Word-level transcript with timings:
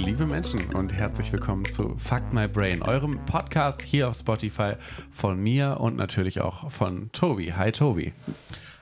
liebe 0.00 0.24
Menschen, 0.24 0.74
und 0.74 0.94
herzlich 0.94 1.30
willkommen 1.30 1.66
zu 1.66 1.94
Fuck 1.98 2.32
My 2.32 2.48
Brain, 2.48 2.80
eurem 2.82 3.22
Podcast 3.26 3.82
hier 3.82 4.08
auf 4.08 4.16
Spotify 4.16 4.72
von 5.10 5.38
mir 5.38 5.76
und 5.78 5.96
natürlich 5.96 6.40
auch 6.40 6.70
von 6.70 7.12
Tobi. 7.12 7.52
Hi, 7.52 7.70
Tobi. 7.70 8.14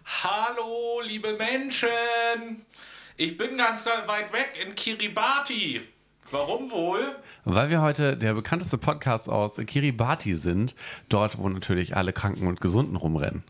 Hallo, 0.04 1.00
liebe 1.04 1.36
Menschen! 1.36 1.88
Ich 3.16 3.36
bin 3.36 3.58
ganz 3.58 3.84
weit 3.84 4.32
weg 4.32 4.52
in 4.64 4.76
Kiribati. 4.76 5.80
Warum 6.30 6.70
wohl? 6.70 7.16
Weil 7.44 7.68
wir 7.68 7.82
heute 7.82 8.16
der 8.16 8.34
bekannteste 8.34 8.78
Podcast 8.78 9.28
aus 9.28 9.56
Kiribati 9.56 10.34
sind, 10.34 10.76
dort, 11.08 11.38
wo 11.38 11.48
natürlich 11.48 11.96
alle 11.96 12.12
Kranken 12.12 12.46
und 12.46 12.60
Gesunden 12.60 12.94
rumrennen. 12.94 13.42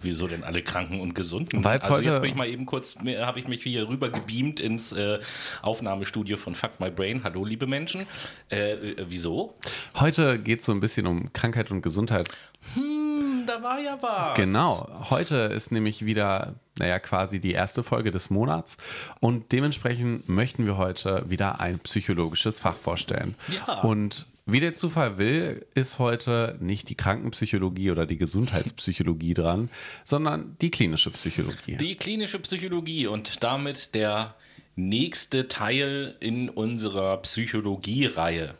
Wieso 0.00 0.26
denn 0.28 0.44
alle 0.44 0.62
Kranken 0.62 1.00
und 1.00 1.14
Gesunden? 1.14 1.64
Weil's 1.64 1.84
also 1.84 1.96
heute- 1.96 2.08
jetzt 2.08 2.22
bin 2.22 2.30
ich 2.30 2.36
mal 2.36 2.48
eben 2.48 2.66
kurz, 2.66 2.96
habe 3.20 3.38
ich 3.38 3.48
mich 3.48 3.62
hier 3.62 3.88
rüber 3.88 4.10
gebeamt 4.10 4.60
ins 4.60 4.92
äh, 4.92 5.18
Aufnahmestudio 5.62 6.36
von 6.36 6.54
Fuck 6.54 6.78
My 6.80 6.90
Brain. 6.90 7.22
Hallo, 7.24 7.44
liebe 7.44 7.66
Menschen. 7.66 8.06
Äh, 8.50 8.72
äh, 8.72 9.06
wieso? 9.08 9.54
Heute 9.96 10.38
geht 10.38 10.60
es 10.60 10.66
so 10.66 10.72
ein 10.72 10.80
bisschen 10.80 11.06
um 11.06 11.32
Krankheit 11.32 11.70
und 11.70 11.82
Gesundheit. 11.82 12.28
Hm, 12.74 13.44
da 13.46 13.62
war 13.62 13.80
ja 13.80 13.98
was. 14.00 14.36
Genau, 14.36 14.88
heute 15.10 15.36
ist 15.36 15.72
nämlich 15.72 16.04
wieder, 16.04 16.54
naja, 16.78 16.98
quasi 17.00 17.40
die 17.40 17.52
erste 17.52 17.82
Folge 17.82 18.10
des 18.10 18.30
Monats 18.30 18.76
und 19.20 19.50
dementsprechend 19.52 20.28
möchten 20.28 20.64
wir 20.66 20.76
heute 20.76 21.24
wieder 21.28 21.60
ein 21.60 21.78
psychologisches 21.80 22.60
Fach 22.60 22.76
vorstellen. 22.76 23.34
Ja. 23.66 23.80
Und 23.82 24.26
wie 24.44 24.60
der 24.60 24.72
Zufall 24.72 25.18
will, 25.18 25.66
ist 25.74 25.98
heute 25.98 26.56
nicht 26.60 26.88
die 26.88 26.96
Krankenpsychologie 26.96 27.90
oder 27.90 28.06
die 28.06 28.16
Gesundheitspsychologie 28.16 29.34
dran, 29.34 29.70
sondern 30.04 30.56
die 30.60 30.70
klinische 30.70 31.10
Psychologie. 31.10 31.76
Die 31.76 31.94
klinische 31.94 32.40
Psychologie 32.40 33.06
und 33.06 33.44
damit 33.44 33.94
der 33.94 34.34
nächste 34.74 35.48
Teil 35.48 36.16
in 36.20 36.48
unserer 36.48 37.18
Psychologie-Reihe. 37.18 38.54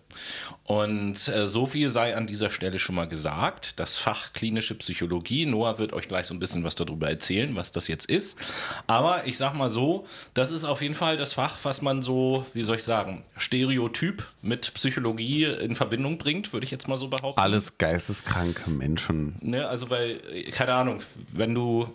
Und 0.65 1.29
äh, 1.29 1.47
so 1.47 1.67
viel 1.67 1.89
sei 1.89 2.17
an 2.17 2.27
dieser 2.27 2.51
Stelle 2.51 2.79
schon 2.79 2.95
mal 2.95 3.09
gesagt. 3.09 3.79
Das 3.81 3.99
Fach 3.99 4.33
klinische 4.33 4.75
Psychologie. 4.75 5.47
Noah 5.47 5.79
wird 5.79 5.93
euch 5.93 6.09
gleich 6.09 6.27
so 6.27 6.35
ein 6.35 6.39
bisschen 6.39 6.65
was 6.65 6.75
darüber 6.75 7.09
erzählen, 7.09 7.55
was 7.57 7.73
das 7.73 7.89
jetzt 7.89 8.07
ist. 8.07 8.39
Aber 8.87 9.27
ich 9.27 9.37
sag 9.37 9.55
mal 9.55 9.71
so, 9.71 10.07
das 10.35 10.51
ist 10.51 10.65
auf 10.65 10.81
jeden 10.83 10.95
Fall 10.95 11.17
das 11.17 11.35
Fach, 11.35 11.59
was 11.63 11.83
man 11.83 12.03
so, 12.03 12.47
wie 12.55 12.63
soll 12.63 12.77
ich 12.77 12.85
sagen, 12.85 13.25
stereotyp 13.37 14.25
mit 14.41 14.73
Psychologie 14.75 15.45
in 15.45 15.75
Verbindung 15.75 16.19
bringt, 16.19 16.53
würde 16.53 16.65
ich 16.65 16.71
jetzt 16.71 16.89
mal 16.89 16.97
so 16.97 17.09
behaupten. 17.09 17.41
Alles 17.41 17.79
geisteskranke 17.79 18.71
Menschen. 18.71 19.35
Ne, 19.41 19.67
also 19.67 19.91
weil, 19.91 20.21
äh, 20.33 20.51
keine 20.51 20.75
Ahnung, 20.75 21.01
wenn 21.33 21.55
du, 21.55 21.93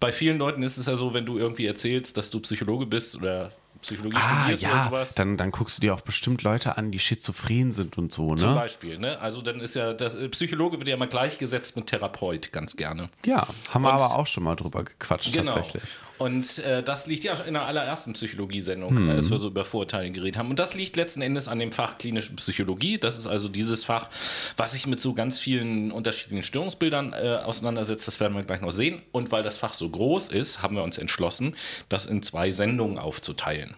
bei 0.00 0.12
vielen 0.12 0.38
Leuten 0.38 0.62
ist 0.62 0.76
es 0.76 0.86
ja 0.86 0.96
so, 0.96 1.14
wenn 1.14 1.26
du 1.26 1.38
irgendwie 1.38 1.66
erzählst, 1.66 2.16
dass 2.16 2.30
du 2.30 2.40
Psychologe 2.40 2.86
bist 2.86 3.16
oder 3.16 3.52
Psychologie 3.84 4.16
Ah 4.18 4.40
studierst 4.40 4.64
oder 4.64 4.72
ja, 4.74 4.84
sowas. 4.88 5.14
dann, 5.14 5.36
dann 5.36 5.50
guckst 5.50 5.76
du 5.78 5.80
dir 5.82 5.94
auch 5.94 6.00
bestimmt 6.00 6.42
Leute 6.42 6.76
an, 6.76 6.90
die 6.90 6.98
schizophren 6.98 7.70
sind 7.70 7.98
und 7.98 8.12
so, 8.12 8.34
zum 8.34 8.50
ne? 8.50 8.54
Beispiel, 8.56 8.98
ne? 8.98 9.18
Also 9.20 9.42
dann 9.42 9.60
ist 9.60 9.74
ja, 9.76 9.92
das 9.92 10.14
äh, 10.14 10.28
Psychologe 10.30 10.78
wird 10.78 10.88
ja 10.88 10.94
immer 10.94 11.06
gleichgesetzt 11.06 11.76
mit 11.76 11.86
Therapeut, 11.86 12.50
ganz 12.52 12.76
gerne. 12.76 13.10
Ja, 13.24 13.46
haben 13.70 13.82
wir 13.82 13.88
Und- 13.90 13.94
aber 14.00 14.16
auch 14.16 14.26
schon 14.26 14.42
mal 14.44 14.56
drüber 14.56 14.84
gequatscht 14.84 15.32
Genau. 15.32 15.52
tatsächlich. 15.54 15.96
Und 16.16 16.58
äh, 16.60 16.82
das 16.82 17.06
liegt 17.06 17.24
ja 17.24 17.34
in 17.34 17.54
der 17.54 17.64
allerersten 17.66 18.12
Psychologiesendung, 18.14 18.96
Hm. 18.96 19.10
als 19.10 19.30
wir 19.30 19.38
so 19.38 19.48
über 19.48 19.64
Vorurteile 19.64 20.10
geredet 20.12 20.38
haben. 20.38 20.48
Und 20.50 20.58
das 20.58 20.74
liegt 20.74 20.96
letzten 20.96 21.22
Endes 21.22 21.48
an 21.48 21.58
dem 21.58 21.72
Fach 21.72 21.98
klinische 21.98 22.32
Psychologie. 22.36 22.98
Das 22.98 23.18
ist 23.18 23.26
also 23.26 23.48
dieses 23.48 23.84
Fach, 23.84 24.08
was 24.56 24.72
sich 24.72 24.86
mit 24.86 25.00
so 25.00 25.12
ganz 25.12 25.38
vielen 25.40 25.90
unterschiedlichen 25.90 26.42
Störungsbildern 26.44 27.12
äh, 27.12 27.40
auseinandersetzt. 27.44 28.06
Das 28.06 28.20
werden 28.20 28.34
wir 28.36 28.44
gleich 28.44 28.60
noch 28.60 28.70
sehen. 28.70 29.02
Und 29.12 29.32
weil 29.32 29.42
das 29.42 29.58
Fach 29.58 29.74
so 29.74 29.88
groß 29.90 30.28
ist, 30.28 30.62
haben 30.62 30.76
wir 30.76 30.84
uns 30.84 30.98
entschlossen, 30.98 31.56
das 31.88 32.06
in 32.06 32.22
zwei 32.22 32.50
Sendungen 32.52 32.98
aufzuteilen. 32.98 33.74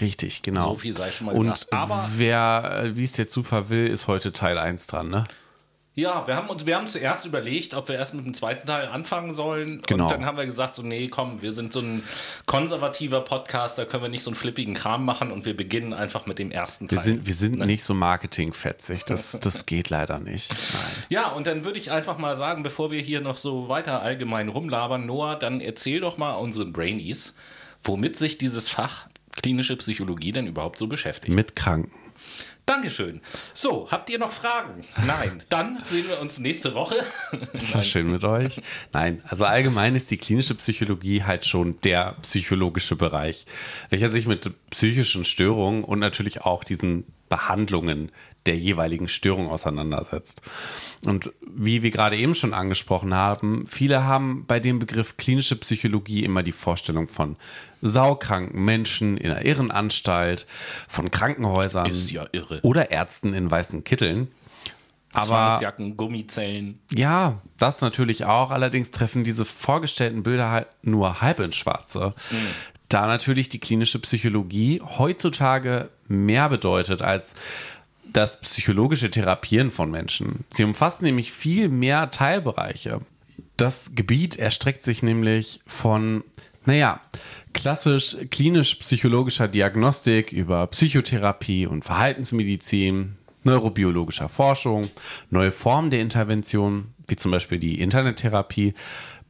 Richtig, 0.00 0.42
genau. 0.42 0.60
So 0.62 0.76
viel 0.76 0.96
sei 0.96 1.10
schon 1.10 1.26
mal 1.26 1.34
Und 1.34 1.42
gesagt. 1.50 1.72
Aber- 1.72 2.08
wer, 2.16 2.82
äh, 2.84 2.96
wie 2.96 3.04
es 3.04 3.12
der 3.14 3.28
Zufall 3.28 3.68
will, 3.70 3.86
ist 3.86 4.06
heute 4.06 4.32
Teil 4.32 4.58
1 4.58 4.86
dran, 4.86 5.08
ne? 5.08 5.24
Ja, 5.96 6.26
wir 6.28 6.36
haben 6.36 6.48
uns, 6.48 6.64
wir 6.64 6.76
haben 6.76 6.86
zuerst 6.86 7.26
überlegt, 7.26 7.74
ob 7.74 7.88
wir 7.88 7.96
erst 7.96 8.14
mit 8.14 8.24
dem 8.24 8.32
zweiten 8.32 8.66
Teil 8.66 8.86
anfangen 8.86 9.34
sollen. 9.34 9.82
Genau. 9.88 10.04
Und 10.04 10.12
dann 10.12 10.24
haben 10.24 10.38
wir 10.38 10.46
gesagt, 10.46 10.76
so, 10.76 10.82
nee, 10.82 11.08
komm, 11.08 11.42
wir 11.42 11.52
sind 11.52 11.72
so 11.72 11.80
ein 11.80 12.04
konservativer 12.46 13.20
Podcast, 13.22 13.76
da 13.76 13.84
können 13.84 14.04
wir 14.04 14.08
nicht 14.08 14.22
so 14.22 14.30
einen 14.30 14.36
flippigen 14.36 14.74
Kram 14.74 15.04
machen 15.04 15.32
und 15.32 15.44
wir 15.44 15.54
beginnen 15.56 15.92
einfach 15.92 16.26
mit 16.26 16.38
dem 16.38 16.52
ersten 16.52 16.86
Teil. 16.88 16.98
Wir 16.98 17.02
sind, 17.02 17.26
wir 17.26 17.34
sind 17.34 17.58
Ne? 17.58 17.66
nicht 17.66 17.82
so 17.84 17.92
marketingfetzig. 17.94 19.04
Das, 19.04 19.36
das 19.42 19.66
geht 19.66 19.90
leider 19.90 20.20
nicht. 20.20 20.50
Nein. 20.50 21.04
Ja, 21.08 21.28
und 21.30 21.46
dann 21.48 21.64
würde 21.64 21.78
ich 21.80 21.90
einfach 21.90 22.16
mal 22.18 22.36
sagen, 22.36 22.62
bevor 22.62 22.92
wir 22.92 23.00
hier 23.02 23.20
noch 23.20 23.36
so 23.36 23.68
weiter 23.68 24.00
allgemein 24.00 24.48
rumlabern, 24.48 25.04
Noah, 25.04 25.34
dann 25.36 25.60
erzähl 25.60 26.00
doch 26.00 26.16
mal 26.16 26.34
unseren 26.34 26.72
Brainies, 26.72 27.34
womit 27.82 28.16
sich 28.16 28.38
dieses 28.38 28.68
Fach 28.68 29.06
klinische 29.42 29.76
Psychologie 29.76 30.32
denn 30.32 30.46
überhaupt 30.46 30.78
so 30.78 30.86
beschäftigt. 30.86 31.34
Mit 31.34 31.56
Kranken. 31.56 31.92
Dankeschön. 32.66 33.20
So, 33.52 33.90
habt 33.90 34.10
ihr 34.10 34.18
noch 34.18 34.30
Fragen? 34.30 34.82
Nein. 35.04 35.42
Dann 35.48 35.80
sehen 35.84 36.06
wir 36.08 36.20
uns 36.20 36.38
nächste 36.38 36.74
Woche. 36.74 36.94
Das 37.52 37.74
war 37.74 37.82
schön 37.82 38.10
mit 38.10 38.22
euch. 38.22 38.60
Nein, 38.92 39.22
also 39.26 39.44
allgemein 39.44 39.96
ist 39.96 40.10
die 40.10 40.18
klinische 40.18 40.54
Psychologie 40.54 41.24
halt 41.24 41.44
schon 41.44 41.80
der 41.82 42.16
psychologische 42.22 42.96
Bereich, 42.96 43.46
welcher 43.88 44.08
sich 44.08 44.26
mit 44.26 44.50
psychischen 44.70 45.24
Störungen 45.24 45.82
und 45.84 45.98
natürlich 45.98 46.42
auch 46.42 46.62
diesen 46.62 47.04
Behandlungen 47.30 48.12
der 48.46 48.56
jeweiligen 48.58 49.08
Störung 49.08 49.48
auseinandersetzt. 49.48 50.42
Und 51.06 51.32
wie 51.46 51.82
wir 51.82 51.90
gerade 51.90 52.16
eben 52.16 52.34
schon 52.34 52.52
angesprochen 52.52 53.14
haben, 53.14 53.64
viele 53.66 54.04
haben 54.04 54.44
bei 54.46 54.60
dem 54.60 54.78
Begriff 54.78 55.16
klinische 55.16 55.56
Psychologie 55.56 56.24
immer 56.24 56.42
die 56.42 56.52
Vorstellung 56.52 57.06
von 57.06 57.36
saukranken 57.80 58.62
Menschen 58.62 59.16
in 59.16 59.30
einer 59.30 59.44
Irrenanstalt, 59.44 60.46
von 60.88 61.10
Krankenhäusern 61.10 61.86
Ist 61.86 62.10
ja 62.10 62.26
irre. 62.32 62.60
oder 62.62 62.90
Ärzten 62.90 63.32
in 63.32 63.50
weißen 63.50 63.84
Kitteln. 63.84 64.28
Aber 65.12 65.26
Zwangsjacken, 65.26 65.96
Gummizellen. 65.96 66.78
ja, 66.92 67.40
das 67.58 67.80
natürlich 67.80 68.26
auch. 68.26 68.50
Allerdings 68.50 68.90
treffen 68.92 69.24
diese 69.24 69.44
vorgestellten 69.44 70.22
Bilder 70.22 70.50
halt 70.50 70.68
nur 70.82 71.20
halb 71.20 71.40
ins 71.40 71.56
Schwarze. 71.56 72.14
Da 72.88 73.06
natürlich 73.06 73.48
die 73.48 73.58
klinische 73.58 73.98
Psychologie 73.98 74.80
heutzutage 74.98 75.90
mehr 76.10 76.48
bedeutet 76.48 77.02
als 77.02 77.34
das 78.12 78.40
psychologische 78.40 79.10
Therapieren 79.10 79.70
von 79.70 79.90
Menschen. 79.90 80.44
Sie 80.50 80.64
umfasst 80.64 81.02
nämlich 81.02 81.32
viel 81.32 81.68
mehr 81.68 82.10
Teilbereiche. 82.10 83.00
Das 83.56 83.92
Gebiet 83.94 84.36
erstreckt 84.36 84.82
sich 84.82 85.02
nämlich 85.02 85.60
von, 85.66 86.24
naja, 86.64 87.00
klassisch 87.52 88.16
klinisch-psychologischer 88.30 89.48
Diagnostik 89.48 90.32
über 90.32 90.66
Psychotherapie 90.68 91.66
und 91.66 91.84
Verhaltensmedizin, 91.84 93.16
neurobiologischer 93.44 94.28
Forschung, 94.28 94.88
neue 95.30 95.52
Formen 95.52 95.90
der 95.90 96.00
Intervention, 96.00 96.94
wie 97.06 97.16
zum 97.16 97.30
Beispiel 97.30 97.58
die 97.58 97.80
Internettherapie, 97.80 98.74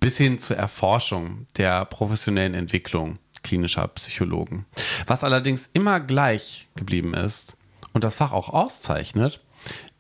bis 0.01 0.17
hin 0.17 0.39
zur 0.39 0.57
Erforschung 0.57 1.47
der 1.57 1.85
professionellen 1.85 2.55
Entwicklung 2.55 3.19
klinischer 3.43 3.89
Psychologen. 3.89 4.67
Was 5.07 5.25
allerdings 5.25 5.71
immer 5.73 6.01
gleich 6.01 6.69
geblieben 6.77 7.15
ist 7.15 7.57
und 7.93 8.05
das 8.05 8.15
Fach 8.15 8.33
auch 8.33 8.49
auszeichnet, 8.49 9.41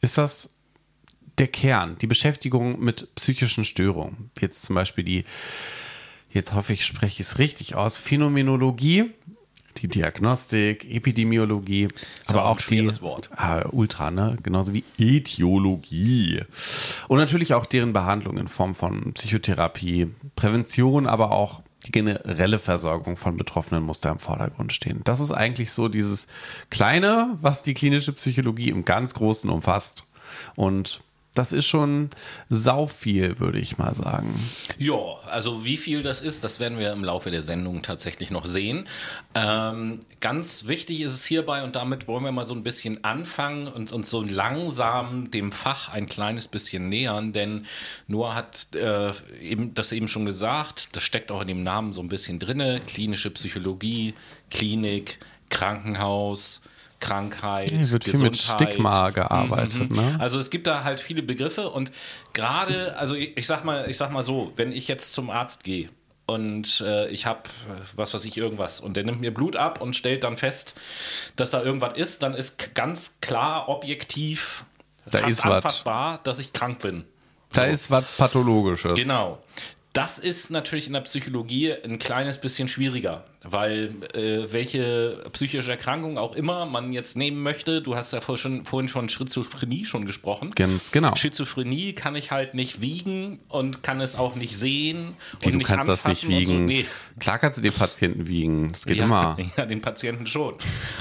ist 0.01 0.19
das 0.19 0.51
der 1.39 1.49
Kern, 1.49 1.97
die 1.99 2.07
Beschäftigung 2.07 2.81
mit 2.81 3.15
psychischen 3.15 3.65
Störungen. 3.65 4.31
Jetzt 4.41 4.63
zum 4.63 4.75
Beispiel 4.75 5.05
die, 5.05 5.25
jetzt 6.31 6.55
hoffe 6.55 6.75
ich, 6.75 6.85
spreche 6.85 7.15
ich 7.15 7.21
es 7.21 7.39
richtig 7.39 7.75
aus, 7.75 7.97
Phänomenologie, 7.97 9.11
die 9.79 9.89
Diagnostik, 9.89 10.85
Epidemiologie, 10.91 11.89
aber 12.27 12.45
auch 12.45 12.59
auch 12.59 12.61
die, 12.61 12.87
Wort. 13.01 13.31
Ah, 13.35 13.65
Ultra, 13.71 14.11
ne? 14.11 14.37
Genauso 14.43 14.75
wie 14.75 14.85
Etiologie. 14.99 16.43
Und 17.09 17.19
natürlich 17.19 17.55
auch 17.55 17.65
deren 17.65 17.93
Behandlung 17.93 18.37
in 18.37 18.49
Form 18.49 18.75
von 18.75 19.15
Psychotherapie, 19.15 20.09
Prävention, 20.37 21.07
aber 21.07 21.31
auch 21.31 21.63
die 21.87 21.93
generelle 21.93 22.59
Versorgung 22.59 23.17
von 23.17 23.37
Betroffenen 23.37 23.83
muss 23.83 24.01
da 24.01 24.11
im 24.11 24.19
Vordergrund 24.19 24.73
stehen. 24.73 25.01
Das 25.05 25.21
ist 25.21 25.33
eigentlich 25.33 25.73
so 25.73 25.89
dieses 25.89 26.27
Kleine, 26.69 27.37
was 27.41 27.63
die 27.63 27.75
klinische 27.75 28.13
Psychologie 28.13 28.71
im 28.71 28.85
ganz 28.85 29.15
Großen 29.15 29.49
umfasst. 29.49 30.07
Und 30.57 31.01
das 31.35 31.53
ist 31.53 31.67
schon 31.67 32.11
sau 32.49 32.87
viel, 32.87 33.39
würde 33.39 33.61
ich 33.61 33.79
mal 33.79 33.95
sagen. 33.95 34.35
Ja, 34.79 34.95
also 35.27 35.65
wie 35.65 35.77
viel 35.77 36.03
das 36.03 36.21
ist, 36.21 36.43
das 36.43 36.59
werden 36.59 36.79
wir 36.79 36.93
im 36.93 37.05
Laufe 37.05 37.31
der 37.31 37.45
Sendung 37.45 37.83
tatsächlich 37.83 38.31
noch 38.31 38.47
sehen. 38.47 38.89
Ähm, 39.35 40.01
ganz 40.21 40.67
wichtig 40.67 41.01
ist 41.03 41.13
es 41.13 41.25
hierbei, 41.25 41.63
und 41.63 41.77
damit 41.77 42.09
wollen 42.09 42.25
wir 42.25 42.33
mal 42.33 42.45
so 42.45 42.55
ein 42.55 42.65
bisschen 42.65 43.05
anfangen 43.05 43.69
und 43.69 43.93
uns 43.93 44.11
so 44.11 44.23
langsam 44.23 45.31
dem 45.31 45.53
Fach 45.53 45.89
ein 45.91 46.07
kleines 46.07 46.49
bisschen 46.49 46.89
nähern, 46.89 47.33
denn 47.33 47.67
Noah 48.09 48.35
hat 48.35 48.75
äh, 48.75 49.13
eben 49.41 49.73
das 49.75 49.93
eben 49.93 50.09
schon 50.09 50.25
gesagt, 50.25 50.89
das 50.93 51.05
steckt 51.05 51.31
auch 51.31 51.43
in 51.43 51.49
dem 51.49 51.63
Namen 51.63 51.93
so 51.93 52.01
ein 52.01 52.09
bisschen 52.09 52.41
drinne, 52.41 52.81
klinische 52.87 53.31
Psychologie, 53.31 54.15
Klinik, 54.51 55.21
Krankenhaus, 55.49 56.61
Krankheit, 57.01 57.71
Hier 57.71 57.91
wird 57.91 58.05
viel 58.05 58.19
mit 58.19 58.33
Gesundheit. 58.33 58.69
Stigma 58.69 59.11
gearbeitet, 59.11 59.93
ne? 59.93 60.17
Also 60.21 60.39
es 60.39 60.51
gibt 60.51 60.67
da 60.67 60.85
halt 60.85 61.01
viele 61.01 61.23
Begriffe 61.23 61.71
und 61.71 61.91
gerade, 62.33 62.97
also 62.97 63.15
ich, 63.15 63.37
ich 63.37 63.47
sag 63.47 63.65
mal, 63.65 63.89
ich 63.89 63.97
sag 63.97 64.13
mal 64.13 64.23
so, 64.23 64.53
wenn 64.57 64.73
ich 64.73 64.87
jetzt 64.87 65.13
zum 65.13 65.31
Arzt 65.31 65.65
gehe 65.65 65.89
und 66.31 66.81
äh, 66.83 67.09
ich 67.09 67.27
habe, 67.27 67.43
was 67.97 68.15
weiß 68.15 68.25
ich, 68.25 68.37
irgendwas. 68.37 68.79
Und 68.79 68.97
der 68.97 69.03
nimmt 69.03 69.21
mir 69.21 69.35
Blut 69.35 69.57
ab 69.57 69.81
und 69.81 69.97
stellt 69.97 70.23
dann 70.23 70.37
fest, 70.37 70.75
dass 71.35 71.51
da 71.51 71.61
irgendwas 71.61 71.95
ist. 71.97 72.23
Dann 72.23 72.35
ist 72.35 72.75
ganz 72.77 73.17
klar, 73.21 73.69
objektiv, 73.69 74.65
da 75.07 75.19
fast 75.19 75.29
ist 75.29 75.45
anfassbar, 75.45 76.21
dass 76.23 76.39
ich 76.39 76.53
krank 76.53 76.79
bin. 76.81 77.05
Da 77.53 77.63
so. 77.63 77.67
ist 77.67 77.91
was 77.91 78.17
Pathologisches. 78.17 78.95
Genau. 78.95 79.43
Das 79.93 80.21
ist 80.21 80.51
natürlich 80.51 80.87
in 80.87 80.93
der 80.93 81.01
Psychologie 81.01 81.73
ein 81.73 81.99
kleines 81.99 82.39
bisschen 82.39 82.69
schwieriger, 82.69 83.25
weil 83.43 83.95
äh, 84.13 84.53
welche 84.53 85.25
psychische 85.33 85.71
Erkrankung 85.71 86.19
auch 86.19 86.37
immer 86.37 86.67
man 86.67 86.93
jetzt 86.93 87.17
nehmen 87.17 87.43
möchte, 87.43 87.81
du 87.81 87.97
hast 87.97 88.13
ja 88.13 88.21
vor 88.21 88.37
schon, 88.37 88.67
vorhin 88.67 88.89
von 88.89 89.09
Schizophrenie 89.09 89.87
schon 89.87 90.05
gesprochen. 90.05 90.51
Ganz 90.55 90.93
genau. 90.93 91.15
Schizophrenie 91.15 91.95
kann 91.95 92.17
ich 92.17 92.31
halt 92.31 92.55
nicht 92.55 92.83
wiegen 92.83 93.41
und 93.49 93.83
kann 93.83 94.01
es 94.03 94.15
auch 94.15 94.37
nicht 94.37 94.59
sehen. 94.59 95.15
Und 95.45 95.55
du 95.55 95.59
nicht 95.59 95.67
kannst 95.67 95.89
das 95.89 96.05
nicht 96.05 96.29
wiegen. 96.29 96.47
So. 96.47 96.55
Nee. 96.55 96.85
Klar 97.19 97.39
kannst 97.39 97.57
du 97.57 97.63
den 97.63 97.73
Patienten 97.73 98.29
wiegen, 98.29 98.69
das 98.69 98.85
geht 98.85 98.99
ja, 98.99 99.05
immer. 99.05 99.37
Ja, 99.57 99.67
den 99.67 99.81
Patienten 99.81 100.27
schon. 100.27 100.55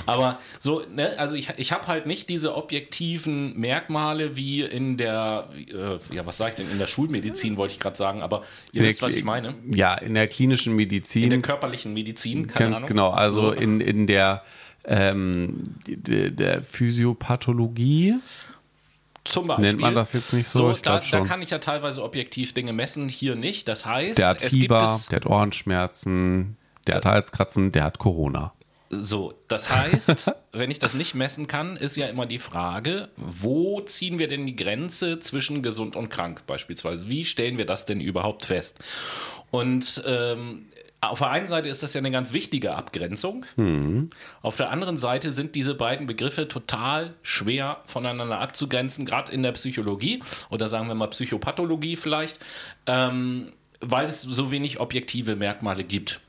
Aber 0.05 0.39
so, 0.59 0.81
ne, 0.91 1.17
also 1.17 1.35
ich, 1.35 1.49
ich 1.57 1.71
habe 1.71 1.87
halt 1.87 2.07
nicht 2.07 2.29
diese 2.29 2.55
objektiven 2.55 3.57
Merkmale 3.59 4.35
wie 4.35 4.61
in 4.61 4.97
der, 4.97 5.49
äh, 5.67 6.15
ja, 6.15 6.25
was 6.25 6.37
sag 6.37 6.49
ich 6.49 6.55
denn, 6.55 6.71
in 6.71 6.79
der 6.79 6.87
Schulmedizin 6.87 7.57
wollte 7.57 7.73
ich 7.73 7.79
gerade 7.79 7.97
sagen, 7.97 8.21
aber 8.21 8.43
ihr 8.71 8.83
wisst, 8.83 9.01
was 9.01 9.13
ich 9.13 9.23
meine. 9.23 9.55
Ja, 9.69 9.93
in 9.95 10.15
der 10.15 10.27
klinischen 10.27 10.75
Medizin. 10.75 11.23
In 11.23 11.29
der 11.29 11.41
körperlichen 11.41 11.93
Medizin 11.93 12.28
Medizin, 12.35 12.47
keine 12.47 12.69
Ganz 12.71 12.77
Ahnung. 12.77 12.87
genau, 12.87 13.09
also 13.11 13.51
in, 13.51 13.81
in 13.81 14.07
der, 14.07 14.43
ähm, 14.85 15.63
der, 15.87 16.29
der 16.31 16.63
Physiopathologie. 16.63 18.15
Zum 19.23 19.47
Beispiel. 19.47 19.65
Nennt 19.65 19.79
man 19.79 19.95
das 19.95 20.13
jetzt 20.13 20.33
nicht 20.33 20.47
so? 20.47 20.73
so 20.73 20.81
da, 20.81 20.99
da, 20.99 21.21
kann 21.21 21.41
ich 21.41 21.51
ja 21.51 21.59
teilweise 21.59 22.03
objektiv 22.03 22.53
Dinge 22.53 22.73
messen, 22.73 23.09
hier 23.09 23.35
nicht. 23.35 23.67
Das 23.67 23.85
heißt, 23.85 24.17
der 24.17 24.29
hat 24.29 24.41
Fieber, 24.41 25.01
der 25.11 25.17
hat 25.17 25.25
Ohrenschmerzen, 25.25 26.57
der 26.87 26.95
hat 26.95 27.05
Halskratzen, 27.05 27.71
der 27.71 27.83
hat 27.83 27.99
Corona. 27.99 28.53
So, 28.91 29.35
das 29.47 29.69
heißt, 29.69 30.31
wenn 30.51 30.71
ich 30.71 30.79
das 30.79 30.95
nicht 30.95 31.13
messen 31.13 31.45
kann, 31.45 31.77
ist 31.77 31.95
ja 31.95 32.07
immer 32.07 32.25
die 32.25 32.39
Frage, 32.39 33.09
wo 33.17 33.81
ziehen 33.81 34.17
wir 34.17 34.27
denn 34.27 34.47
die 34.47 34.55
Grenze 34.55 35.19
zwischen 35.19 35.61
gesund 35.61 35.95
und 35.95 36.09
krank 36.09 36.43
beispielsweise? 36.47 37.07
Wie 37.07 37.23
stellen 37.23 37.59
wir 37.59 37.65
das 37.65 37.85
denn 37.85 38.01
überhaupt 38.01 38.45
fest? 38.45 38.79
Und 39.51 40.01
ähm, 40.07 40.65
auf 41.01 41.19
der 41.19 41.29
einen 41.29 41.47
Seite 41.47 41.69
ist 41.69 41.81
das 41.81 41.93
ja 41.93 41.99
eine 41.99 42.11
ganz 42.11 42.33
wichtige 42.33 42.75
Abgrenzung. 42.75 43.45
Mhm. 43.55 44.09
Auf 44.41 44.57
der 44.57 44.69
anderen 44.69 44.97
Seite 44.97 45.31
sind 45.31 45.55
diese 45.55 45.75
beiden 45.75 46.07
Begriffe 46.07 46.47
total 46.47 47.13
schwer 47.21 47.81
voneinander 47.85 48.39
abzugrenzen, 48.39 49.05
gerade 49.05 49.31
in 49.31 49.43
der 49.43 49.53
Psychologie 49.53 50.21
oder 50.49 50.67
sagen 50.67 50.87
wir 50.87 50.95
mal 50.95 51.07
Psychopathologie 51.07 51.95
vielleicht, 51.95 52.39
ähm, 52.85 53.53
weil 53.79 54.05
es 54.05 54.21
so 54.21 54.51
wenig 54.51 54.79
objektive 54.79 55.35
Merkmale 55.35 55.83
gibt. 55.83 56.21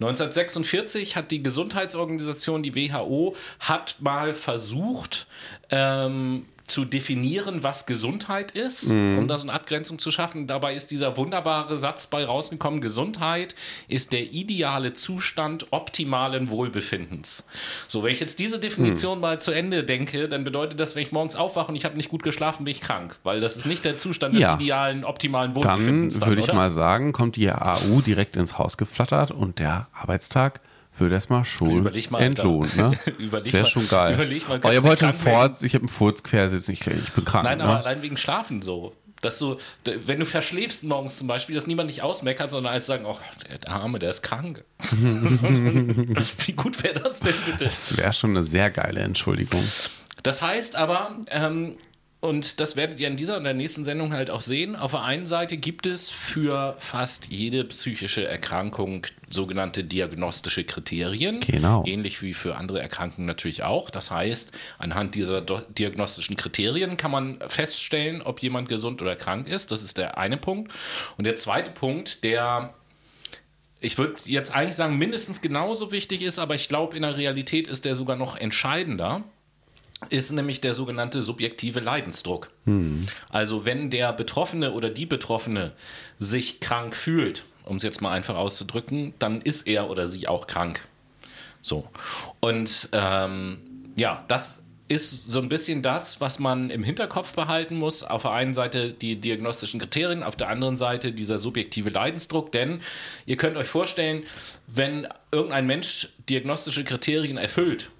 1946 0.00 1.16
hat 1.16 1.30
die 1.30 1.42
Gesundheitsorganisation, 1.42 2.62
die 2.62 2.74
WHO, 2.74 3.36
hat 3.60 3.96
mal 4.00 4.34
versucht, 4.34 5.26
ähm, 5.70 6.46
zu 6.70 6.84
definieren, 6.84 7.62
was 7.62 7.86
Gesundheit 7.86 8.52
ist, 8.52 8.88
mhm. 8.88 9.18
um 9.18 9.28
da 9.28 9.36
so 9.38 9.44
eine 9.44 9.52
Abgrenzung 9.52 9.98
zu 9.98 10.10
schaffen. 10.10 10.46
Dabei 10.46 10.74
ist 10.74 10.90
dieser 10.90 11.16
wunderbare 11.16 11.76
Satz 11.78 12.06
bei 12.06 12.24
rausgekommen, 12.24 12.80
Gesundheit 12.80 13.54
ist 13.88 14.12
der 14.12 14.32
ideale 14.32 14.92
Zustand 14.92 15.66
optimalen 15.70 16.50
Wohlbefindens. 16.50 17.44
So, 17.88 18.02
wenn 18.02 18.12
ich 18.12 18.20
jetzt 18.20 18.38
diese 18.38 18.58
Definition 18.58 19.18
mhm. 19.18 19.22
mal 19.22 19.40
zu 19.40 19.50
Ende 19.50 19.84
denke, 19.84 20.28
dann 20.28 20.44
bedeutet 20.44 20.78
das, 20.80 20.94
wenn 20.94 21.02
ich 21.02 21.12
morgens 21.12 21.36
aufwache 21.36 21.68
und 21.68 21.76
ich 21.76 21.84
habe 21.84 21.96
nicht 21.96 22.08
gut 22.08 22.22
geschlafen, 22.22 22.64
bin 22.64 22.72
ich 22.72 22.80
krank, 22.80 23.16
weil 23.22 23.40
das 23.40 23.56
ist 23.56 23.66
nicht 23.66 23.84
der 23.84 23.98
Zustand 23.98 24.34
des 24.34 24.42
ja. 24.42 24.54
idealen 24.54 25.04
optimalen 25.04 25.54
Wohlbefindens. 25.54 26.18
Dann 26.18 26.28
würde 26.28 26.42
ich 26.42 26.52
mal 26.52 26.70
sagen, 26.70 27.12
kommt 27.12 27.36
die 27.36 27.50
AU 27.50 28.00
direkt 28.00 28.36
ins 28.36 28.58
Haus 28.58 28.76
geflattert 28.76 29.30
und 29.30 29.58
der 29.58 29.88
Arbeitstag 29.92 30.60
würde 31.00 31.14
erstmal 31.14 31.44
schon 31.44 31.86
entlohnt. 31.86 32.76
Ne? 32.76 32.98
das 33.30 33.52
wäre 33.52 33.66
schon 33.66 33.88
geil. 33.88 34.14
Überleg 34.14 34.48
mal, 34.48 34.60
oh, 34.62 34.68
einen 34.68 35.14
Furz, 35.14 35.62
ich 35.62 35.74
habe 35.74 35.82
einen 35.82 35.88
Furz 35.88 36.22
quersitzen, 36.22 36.72
ich, 36.72 36.86
ich 36.86 37.12
bin 37.12 37.24
krank. 37.24 37.44
Nein, 37.44 37.58
ne? 37.58 37.64
aber 37.64 37.78
allein 37.78 38.02
wegen 38.02 38.16
Schlafen 38.16 38.62
so. 38.62 38.94
Dass 39.22 39.38
du, 39.38 39.58
wenn 39.84 40.18
du 40.18 40.24
verschläfst 40.24 40.82
morgens 40.84 41.18
zum 41.18 41.26
Beispiel, 41.26 41.54
dass 41.54 41.66
niemand 41.66 41.90
dich 41.90 42.02
ausmeckert, 42.02 42.50
sondern 42.50 42.72
als 42.72 42.86
sagen, 42.86 43.04
oh, 43.04 43.18
der 43.50 43.70
Arme, 43.70 43.98
der 43.98 44.10
ist 44.10 44.22
krank. 44.22 44.64
Wie 44.90 46.52
gut 46.52 46.82
wäre 46.82 47.00
das 47.00 47.20
denn 47.20 47.34
bitte? 47.44 47.64
Das 47.64 47.96
wäre 47.98 48.14
schon 48.14 48.30
eine 48.30 48.42
sehr 48.42 48.70
geile 48.70 49.00
Entschuldigung. 49.00 49.62
Das 50.22 50.40
heißt 50.40 50.76
aber, 50.76 51.18
ähm, 51.30 51.76
und 52.20 52.60
das 52.60 52.76
werdet 52.76 53.00
ihr 53.00 53.08
in 53.08 53.16
dieser 53.16 53.38
und 53.38 53.44
der 53.44 53.54
nächsten 53.54 53.82
Sendung 53.82 54.12
halt 54.12 54.30
auch 54.30 54.42
sehen. 54.42 54.76
Auf 54.76 54.90
der 54.90 55.02
einen 55.02 55.24
Seite 55.24 55.56
gibt 55.56 55.86
es 55.86 56.10
für 56.10 56.76
fast 56.78 57.28
jede 57.28 57.64
psychische 57.64 58.26
Erkrankung 58.26 59.06
sogenannte 59.30 59.84
diagnostische 59.84 60.64
Kriterien. 60.64 61.40
Genau. 61.40 61.82
Ähnlich 61.86 62.20
wie 62.20 62.34
für 62.34 62.56
andere 62.56 62.82
Erkrankungen 62.82 63.26
natürlich 63.26 63.62
auch. 63.62 63.88
Das 63.88 64.10
heißt, 64.10 64.52
anhand 64.78 65.14
dieser 65.14 65.40
diagnostischen 65.40 66.36
Kriterien 66.36 66.98
kann 66.98 67.10
man 67.10 67.38
feststellen, 67.46 68.20
ob 68.20 68.42
jemand 68.42 68.68
gesund 68.68 69.00
oder 69.00 69.16
krank 69.16 69.48
ist. 69.48 69.72
Das 69.72 69.82
ist 69.82 69.96
der 69.96 70.18
eine 70.18 70.36
Punkt. 70.36 70.72
Und 71.16 71.24
der 71.24 71.36
zweite 71.36 71.70
Punkt, 71.70 72.22
der 72.22 72.74
ich 73.80 73.96
würde 73.96 74.20
jetzt 74.26 74.54
eigentlich 74.54 74.76
sagen, 74.76 74.98
mindestens 74.98 75.40
genauso 75.40 75.90
wichtig 75.90 76.20
ist, 76.20 76.38
aber 76.38 76.54
ich 76.54 76.68
glaube, 76.68 76.96
in 76.96 77.02
der 77.02 77.16
Realität 77.16 77.66
ist 77.66 77.86
der 77.86 77.94
sogar 77.94 78.16
noch 78.16 78.36
entscheidender 78.36 79.24
ist 80.08 80.32
nämlich 80.32 80.60
der 80.60 80.74
sogenannte 80.74 81.22
subjektive 81.22 81.80
Leidensdruck. 81.80 82.50
Hm. 82.64 83.06
Also 83.28 83.64
wenn 83.64 83.90
der 83.90 84.12
Betroffene 84.12 84.72
oder 84.72 84.90
die 84.90 85.06
Betroffene 85.06 85.72
sich 86.18 86.60
krank 86.60 86.96
fühlt, 86.96 87.44
um 87.64 87.76
es 87.76 87.82
jetzt 87.82 88.00
mal 88.00 88.12
einfach 88.12 88.36
auszudrücken, 88.36 89.14
dann 89.18 89.42
ist 89.42 89.66
er 89.66 89.90
oder 89.90 90.06
sie 90.06 90.26
auch 90.26 90.46
krank. 90.46 90.80
So. 91.62 91.88
Und 92.40 92.88
ähm, 92.92 93.58
ja, 93.96 94.24
das 94.28 94.62
ist 94.88 95.30
so 95.30 95.40
ein 95.40 95.48
bisschen 95.48 95.82
das, 95.82 96.20
was 96.20 96.40
man 96.40 96.68
im 96.68 96.82
Hinterkopf 96.82 97.34
behalten 97.34 97.76
muss. 97.76 98.02
Auf 98.02 98.22
der 98.22 98.32
einen 98.32 98.54
Seite 98.54 98.92
die 98.92 99.20
diagnostischen 99.20 99.78
Kriterien, 99.78 100.24
auf 100.24 100.34
der 100.34 100.48
anderen 100.48 100.76
Seite 100.76 101.12
dieser 101.12 101.38
subjektive 101.38 101.90
Leidensdruck. 101.90 102.50
Denn 102.50 102.80
ihr 103.24 103.36
könnt 103.36 103.56
euch 103.56 103.68
vorstellen, 103.68 104.24
wenn 104.66 105.06
irgendein 105.30 105.66
Mensch 105.66 106.08
diagnostische 106.28 106.82
Kriterien 106.82 107.36
erfüllt, 107.36 107.90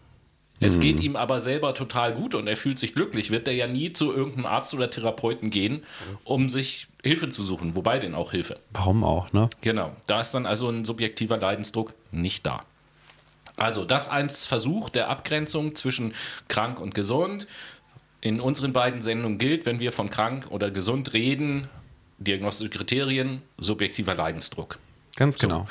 es 0.60 0.76
mhm. 0.76 0.80
geht 0.80 1.00
ihm 1.00 1.16
aber 1.16 1.40
selber 1.40 1.74
total 1.74 2.12
gut 2.12 2.34
und 2.34 2.46
er 2.46 2.56
fühlt 2.56 2.78
sich 2.78 2.94
glücklich, 2.94 3.30
wird 3.30 3.48
er 3.48 3.54
ja 3.54 3.66
nie 3.66 3.92
zu 3.92 4.12
irgendeinem 4.12 4.46
Arzt 4.46 4.74
oder 4.74 4.90
Therapeuten 4.90 5.50
gehen, 5.50 5.82
um 6.24 6.48
sich 6.48 6.86
Hilfe 7.02 7.30
zu 7.30 7.42
suchen, 7.42 7.74
wobei 7.74 7.98
denn 7.98 8.14
auch 8.14 8.30
Hilfe. 8.30 8.58
Warum 8.72 9.02
auch, 9.02 9.32
ne? 9.32 9.48
Genau. 9.62 9.96
Da 10.06 10.20
ist 10.20 10.32
dann 10.32 10.44
also 10.44 10.68
ein 10.68 10.84
subjektiver 10.84 11.38
Leidensdruck 11.38 11.94
nicht 12.12 12.44
da. 12.44 12.64
Also, 13.56 13.84
das 13.84 14.08
eins 14.08 14.46
Versuch 14.46 14.88
der 14.88 15.08
Abgrenzung 15.10 15.74
zwischen 15.74 16.14
krank 16.48 16.80
und 16.80 16.94
gesund. 16.94 17.46
In 18.22 18.40
unseren 18.40 18.72
beiden 18.72 19.00
Sendungen 19.02 19.38
gilt, 19.38 19.64
wenn 19.66 19.80
wir 19.80 19.92
von 19.92 20.10
krank 20.10 20.46
oder 20.50 20.70
gesund 20.70 21.14
reden, 21.14 21.68
diagnostische 22.18 22.70
Kriterien, 22.70 23.42
subjektiver 23.58 24.14
Leidensdruck. 24.14 24.78
Ganz 25.16 25.38
genau. 25.38 25.66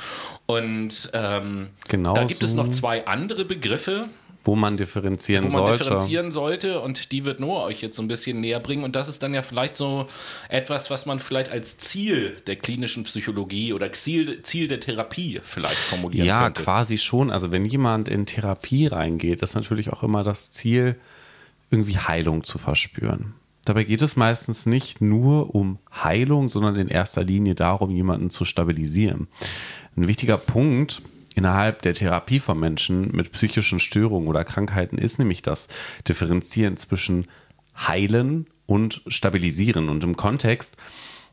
So. 0.48 0.56
Und 0.56 1.10
ähm, 1.14 1.70
genau 1.88 2.14
da 2.14 2.24
gibt 2.26 2.42
so. 2.42 2.46
es 2.46 2.54
noch 2.54 2.70
zwei 2.70 3.08
andere 3.08 3.46
Begriffe, 3.46 4.10
wo 4.44 4.56
man 4.56 4.78
differenzieren 4.78 5.44
sollte. 5.44 5.56
Wo 5.56 5.60
man 5.60 5.68
sollte. 5.68 5.84
differenzieren 5.84 6.32
sollte 6.32 6.80
und 6.80 7.12
die 7.12 7.26
wird 7.26 7.40
Noah 7.40 7.66
euch 7.66 7.82
jetzt 7.82 7.96
so 7.96 8.02
ein 8.02 8.08
bisschen 8.08 8.40
näher 8.40 8.60
bringen 8.60 8.84
und 8.84 8.96
das 8.96 9.10
ist 9.10 9.22
dann 9.22 9.34
ja 9.34 9.42
vielleicht 9.42 9.76
so 9.76 10.08
etwas, 10.48 10.90
was 10.90 11.06
man 11.06 11.20
vielleicht 11.20 11.52
als 11.52 11.78
Ziel 11.78 12.38
der 12.48 12.56
klinischen 12.56 13.04
Psychologie 13.04 13.74
oder 13.74 13.92
Ziel, 13.92 14.42
Ziel 14.44 14.68
der 14.68 14.80
Therapie 14.80 15.42
vielleicht 15.44 15.76
formulieren 15.76 16.26
ja, 16.26 16.44
könnte. 16.44 16.62
Ja, 16.62 16.66
quasi 16.66 16.98
schon. 16.98 17.30
Also 17.32 17.52
wenn 17.52 17.66
jemand 17.66 18.08
in 18.08 18.26
Therapie 18.26 18.88
reingeht, 18.88 19.42
ist 19.42 19.56
natürlich 19.56 19.92
auch 19.92 20.04
immer 20.04 20.24
das 20.24 20.52
Ziel, 20.52 20.96
irgendwie 21.72 21.98
Heilung 21.98 22.44
zu 22.44 22.58
verspüren. 22.58 23.36
Dabei 23.66 23.84
geht 23.84 24.02
es 24.02 24.16
meistens 24.16 24.66
nicht 24.66 25.02
nur 25.02 25.54
um 25.54 25.78
Heilung, 25.92 26.50
sondern 26.50 26.76
in 26.76 26.88
erster 26.88 27.24
Linie 27.24 27.56
darum, 27.56 27.92
jemanden 27.92 28.30
zu 28.30 28.46
stabilisieren. 28.46 29.28
Ein 29.96 30.08
wichtiger 30.08 30.38
Punkt 30.38 31.02
innerhalb 31.36 31.82
der 31.82 31.94
Therapie 31.94 32.40
von 32.40 32.60
Menschen 32.60 33.16
mit 33.16 33.32
psychischen 33.32 33.80
Störungen 33.80 34.28
oder 34.28 34.44
Krankheiten 34.44 34.98
ist 34.98 35.20
nämlich 35.20 35.42
das 35.42 35.68
Differenzieren 36.08 36.78
zwischen 36.78 37.28
Heilen 37.76 38.48
und 38.66 39.02
Stabilisieren. 39.08 39.90
Und 39.90 40.04
im 40.04 40.16
Kontext 40.18 40.78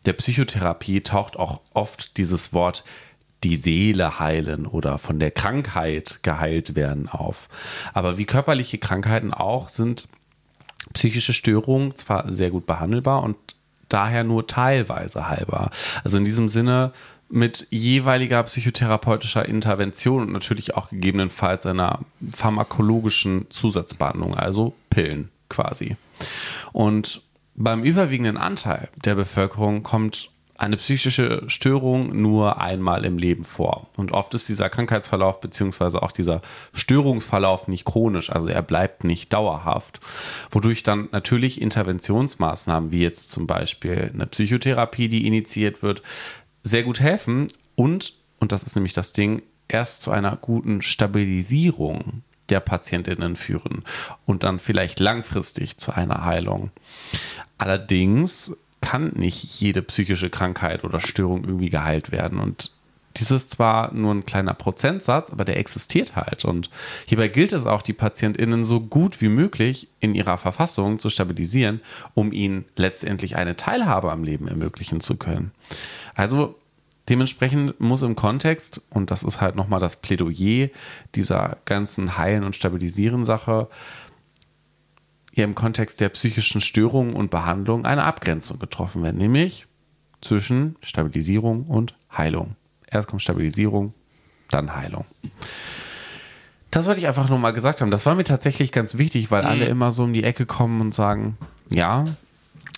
der 0.05 0.13
Psychotherapie 0.15 1.01
taucht 1.03 1.37
auch 1.37 1.61
oft 1.75 2.17
dieses 2.17 2.53
Wort 2.53 2.85
die 3.45 3.57
Seele 3.57 4.19
heilen 4.19 4.67
oder 4.67 4.99
von 4.99 5.19
der 5.19 5.31
Krankheit 5.31 6.21
geheilt 6.23 6.75
werden 6.75 7.09
auf. 7.09 7.49
Aber 7.93 8.19
wie 8.19 8.25
körperliche 8.25 8.79
Krankheiten 8.79 9.35
auch 9.35 9.69
sind 9.69 10.09
psychische 10.93 11.35
Störungen 11.35 11.95
zwar 11.95 12.31
sehr 12.33 12.51
gut 12.51 12.67
behandelbar 12.67 13.23
und 13.23 13.37
daher 13.89 14.25
nur 14.25 14.47
teilweise 14.47 15.29
heilbar. 15.29 15.71
Also 16.05 16.19
in 16.19 16.25
diesem 16.25 16.49
Sinne 16.49 16.93
mit 17.29 17.67
jeweiliger 17.71 18.43
psychotherapeutischer 18.45 19.47
Intervention 19.47 20.23
und 20.23 20.33
natürlich 20.33 20.75
auch 20.77 20.91
gegebenenfalls 20.91 21.67
einer 21.67 22.01
pharmakologischen 22.31 23.51
Zusatzbehandlung, 23.51 24.35
also 24.35 24.75
Pillen 24.91 25.31
quasi. 25.49 25.97
Und 26.73 27.23
beim 27.55 27.83
überwiegenden 27.83 28.37
Anteil 28.37 28.89
der 29.05 29.15
Bevölkerung 29.15 29.83
kommt 29.83 30.31
eine 30.59 30.77
psychische 30.77 31.43
Störung 31.49 32.21
nur 32.21 32.61
einmal 32.61 33.05
im 33.05 33.19
Leben 33.19 33.45
vor. 33.45 33.89
Und 33.97 34.13
oft 34.13 34.33
ist 34.35 34.49
dieser 34.49 34.71
Krankheitsverlauf 34.71 35.41
beziehungsweise 35.41 36.03
auch 36.03 36.13
dieser 36.13 36.41
Störungsverlauf 36.73 37.69
nicht 37.69 37.85
chronisch, 37.85 38.31
also 38.31 38.49
er 38.49 38.63
bleibt 38.63 39.05
nicht 39.05 39.33
dauerhaft, 39.33 40.01
wodurch 40.51 40.83
dann 40.83 41.09
natürlich 41.13 41.61
Interventionsmaßnahmen 41.61 42.91
wie 42.93 43.03
jetzt 43.03 43.31
zum 43.31 43.47
Beispiel 43.47 44.11
eine 44.13 44.27
Psychotherapie, 44.27 45.09
die 45.09 45.27
initiiert 45.27 45.83
wird, 45.83 46.03
sehr 46.67 46.83
gut 46.83 47.01
helfen 47.01 47.47
und, 47.77 48.15
und 48.41 48.53
das 48.53 48.65
ist 48.65 48.75
nämlich 48.75 48.93
das 48.93 49.13
Ding, 49.13 49.43
erst 49.69 50.03
zu 50.03 50.11
einer 50.11 50.37
guten 50.37 50.83
Stabilisierung 50.83 52.23
der 52.49 52.61
Patientinnen 52.61 53.37
führen 53.37 53.85
und 54.25 54.43
dann 54.43 54.59
vielleicht 54.59 55.01
langfristig 55.01 55.79
zu 55.79 55.93
einer 55.93 56.25
Heilung. 56.25 56.71
Allerdings 57.59 58.53
kann 58.81 59.13
nicht 59.15 59.61
jede 59.61 59.83
psychische 59.83 60.31
Krankheit 60.31 60.85
oder 60.85 61.01
Störung 61.01 61.45
irgendwie 61.45 61.71
geheilt 61.71 62.11
werden 62.13 62.39
und 62.39 62.73
dies 63.17 63.31
ist 63.31 63.51
zwar 63.51 63.93
nur 63.93 64.15
ein 64.15 64.27
kleiner 64.27 64.55
Prozentsatz, 64.55 65.31
aber 65.31 65.45
der 65.45 65.59
existiert 65.59 66.17
halt. 66.17 66.45
Und 66.45 66.71
hierbei 67.07 67.29
gilt 67.29 67.53
es 67.53 67.67
auch, 67.67 67.83
die 67.83 67.93
PatientInnen 67.93 68.65
so 68.65 68.81
gut 68.81 69.21
wie 69.21 69.29
möglich 69.29 69.89
in 70.01 70.15
ihrer 70.15 70.39
Verfassung 70.39 70.99
zu 70.99 71.11
stabilisieren, 71.11 71.81
um 72.15 72.33
ihnen 72.33 72.65
letztendlich 72.77 73.37
eine 73.37 73.57
Teilhabe 73.57 74.13
am 74.13 74.25
Leben 74.25 74.49
ermöglichen 74.49 75.01
zu 75.01 75.17
können. 75.17 75.53
Also 76.15 76.57
Dementsprechend 77.09 77.79
muss 77.81 78.03
im 78.03 78.17
Kontext, 78.17 78.85
und 78.91 79.13
das 79.13 79.23
ist 79.23 79.41
halt 79.41 79.55
nochmal 79.55 79.79
das 79.79 79.97
Plädoyer 79.97 80.71
dieser 81.15 81.59
ganzen 81.65 82.19
Heilen- 82.19 82.43
und 82.43 82.57
Stabilisieren-Sache, 82.57 83.69
ja 85.33 85.45
im 85.45 85.55
Kontext 85.55 86.01
der 86.01 86.09
psychischen 86.09 86.61
Störungen 86.61 87.15
und 87.15 87.31
Behandlung 87.31 87.85
eine 87.85 88.05
Abgrenzung 88.05 88.59
getroffen 88.59 89.03
werden, 89.03 89.19
nämlich 89.19 89.67
zwischen 90.21 90.77
Stabilisierung 90.81 91.67
und 91.67 91.95
Heilung. 92.17 92.57
Erst 92.97 93.09
kommt 93.09 93.23
Stabilisierung, 93.23 93.95
dann 94.51 94.75
Heilung. 94.75 95.05
Das 96.71 96.87
wollte 96.87 97.01
ich 97.01 97.07
einfach 97.07 97.29
nur 97.29 97.39
mal 97.39 97.53
gesagt 97.53 97.81
haben. 97.81 97.91
Das 97.91 98.07
war 98.07 98.15
mir 98.15 98.25
tatsächlich 98.25 98.73
ganz 98.73 98.99
wichtig, 98.99 99.31
weil 99.31 99.43
mhm. 99.43 99.49
alle 99.49 99.65
immer 99.67 99.93
so 99.93 100.05
um 100.05 100.13
die 100.13 100.25
Ecke 100.25 100.47
kommen 100.47 100.81
und 100.81 100.95
sagen, 100.95 101.37
ja, 101.71 102.07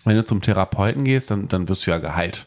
wenn 0.04 0.16
du 0.16 0.24
zum 0.24 0.42
Therapeuten 0.42 1.04
gehst, 1.04 1.30
dann, 1.30 1.48
dann 1.48 1.68
wirst 1.68 1.86
du 1.86 1.90
ja 1.90 1.98
geheilt. 1.98 2.46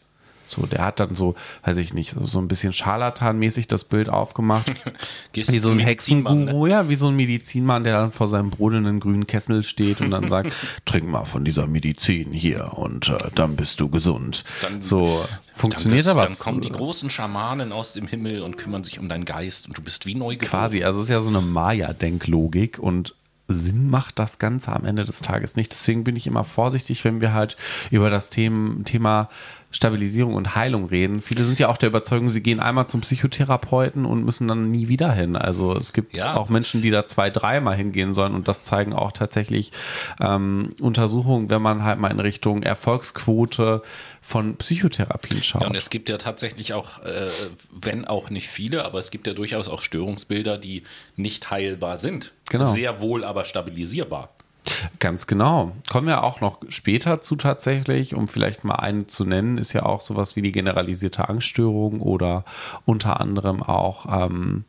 So, 0.52 0.66
der 0.66 0.84
hat 0.84 1.00
dann 1.00 1.16
so, 1.16 1.36
weiß 1.64 1.78
ich 1.78 1.94
nicht, 1.94 2.12
so, 2.12 2.26
so 2.26 2.40
ein 2.40 2.50
bisschen 2.50 2.74
Scharlatan-mäßig 2.74 3.68
das 3.68 3.86
Bild 3.86 4.10
aufgemacht. 4.10 4.70
wie 5.34 5.60
so 5.60 5.72
ein 5.72 5.80
Hexenguru, 5.80 6.66
ne? 6.66 6.72
ja, 6.72 6.90
wie 6.90 6.96
so 6.96 7.08
ein 7.08 7.16
Medizinmann, 7.16 7.86
der 7.86 7.94
dann 7.94 8.12
vor 8.12 8.28
seinem 8.28 8.50
brodelnden 8.50 9.00
grünen 9.00 9.28
Kessel 9.28 9.64
steht 9.64 10.02
und 10.02 10.12
dann 10.12 10.28
sagt, 10.28 10.52
trink 10.86 11.08
mal 11.08 11.24
von 11.24 11.46
dieser 11.46 11.68
Medizin 11.68 12.34
hier 12.34 12.78
und 12.78 13.08
äh, 13.08 13.32
dann 13.34 13.56
bist 13.56 13.80
du 13.80 13.90
gesund. 13.90 14.44
Dann, 14.62 14.82
so 14.82 15.24
funktioniert 15.62 16.06
dann 16.06 16.18
aber. 16.18 16.26
Dann 16.26 16.38
kommen 16.38 16.62
die 16.62 16.70
großen 16.70 17.10
Schamanen 17.10 17.72
aus 17.72 17.94
dem 17.94 18.08
Himmel 18.08 18.42
und 18.42 18.58
kümmern 18.58 18.84
sich 18.84 19.00
um 19.00 19.08
deinen 19.08 19.26
Geist 19.26 19.68
und 19.68 19.78
du 19.78 19.82
bist 19.82 20.06
wie 20.06 20.16
neu 20.16 20.36
geboren. 20.36 20.50
Quasi, 20.50 20.84
also 20.84 21.00
es 21.00 21.06
ist 21.06 21.10
ja 21.12 21.22
so 21.22 21.30
eine 21.30 21.42
Maya-Denklogik 21.42 22.80
und 22.80 23.16
Sinn 23.48 23.90
macht 23.90 24.20
das 24.20 24.40
Ganze 24.40 24.72
am 24.72 24.86
Ende 24.86 25.06
des 25.06 25.20
Tages 25.20 25.56
nicht. 25.56 25.72
Deswegen 25.72 26.04
bin 26.04 26.16
ich 26.16 26.28
immer 26.28 26.44
vorsichtig, 26.44 27.04
wenn 27.04 27.22
wir 27.22 27.34
halt 27.34 27.58
über 27.90 28.10
das 28.10 28.30
Thema, 28.30 28.84
Thema 28.86 29.30
Stabilisierung 29.72 30.34
und 30.34 30.56
Heilung 30.56 30.86
reden. 30.86 31.22
Viele 31.22 31.44
sind 31.44 31.58
ja 31.58 31.70
auch 31.70 31.78
der 31.78 31.90
Überzeugung, 31.90 32.30
sie 32.30 32.44
gehen 32.44 32.60
einmal 32.60 32.88
zum 32.88 33.02
Psychotherapeuten 33.02 34.06
und 34.06 34.24
müssen 34.26 34.48
dann 34.48 34.70
nie 34.70 34.90
wieder 34.90 35.12
hin. 35.14 35.36
Also 35.36 35.76
es 35.76 35.94
gibt 35.94 36.16
ja. 36.16 36.36
auch 36.36 36.50
Menschen, 36.50 36.82
die 36.82 36.92
da 36.92 37.08
zwei, 37.08 37.30
dreimal 37.30 37.76
hingehen 37.76 38.14
sollen 38.14 38.36
und 38.36 38.48
das 38.48 38.66
zeigen 38.66 38.94
auch 38.94 39.14
tatsächlich 39.14 39.72
ähm, 40.20 40.70
Untersuchungen, 40.82 41.50
wenn 41.50 41.62
man 41.62 41.84
halt 41.84 42.00
mal 42.00 42.12
in 42.12 42.20
Richtung 42.20 42.64
Erfolgsquote 42.64 43.82
von 44.22 44.58
Psychotherapien 44.58 45.42
schaut. 45.42 45.62
Ja, 45.62 45.68
und 45.70 45.76
es 45.76 45.90
gibt 45.90 46.10
ja 46.10 46.18
tatsächlich 46.18 46.74
auch, 46.74 47.02
äh, 47.04 47.30
wenn 47.72 48.06
auch 48.06 48.30
nicht 48.30 48.50
viele, 48.50 48.84
aber 48.86 49.00
es 49.00 49.10
gibt 49.10 49.26
ja 49.26 49.34
durchaus 49.34 49.68
auch 49.68 49.82
Störungsbilder, 49.82 50.58
die 50.58 50.84
nicht 51.16 51.50
heilbar 51.50 51.98
sind. 51.98 52.34
Genau. 52.50 52.66
Sehr 52.66 53.00
wohl 53.00 53.24
aber 53.24 53.46
stabilisierbar. 53.46 54.30
Ganz 55.00 55.28
genau. 55.28 55.72
Kommen 55.90 56.08
wir 56.08 56.24
auch 56.24 56.42
noch 56.42 56.60
später 56.70 57.22
zu 57.22 57.36
tatsächlich, 57.36 58.16
um 58.16 58.28
vielleicht 58.28 58.64
mal 58.64 58.76
einen 58.76 59.08
zu 59.08 59.26
nennen, 59.26 59.58
ist 59.58 59.74
ja 59.74 59.84
auch 59.84 60.02
sowas 60.02 60.36
wie 60.36 60.42
die 60.42 60.52
generalisierte 60.52 61.30
Angststörung 61.30 62.02
oder 62.02 62.46
unter 62.86 63.20
anderem 63.20 63.64
auch 63.64 64.06
ähm, 64.26 64.66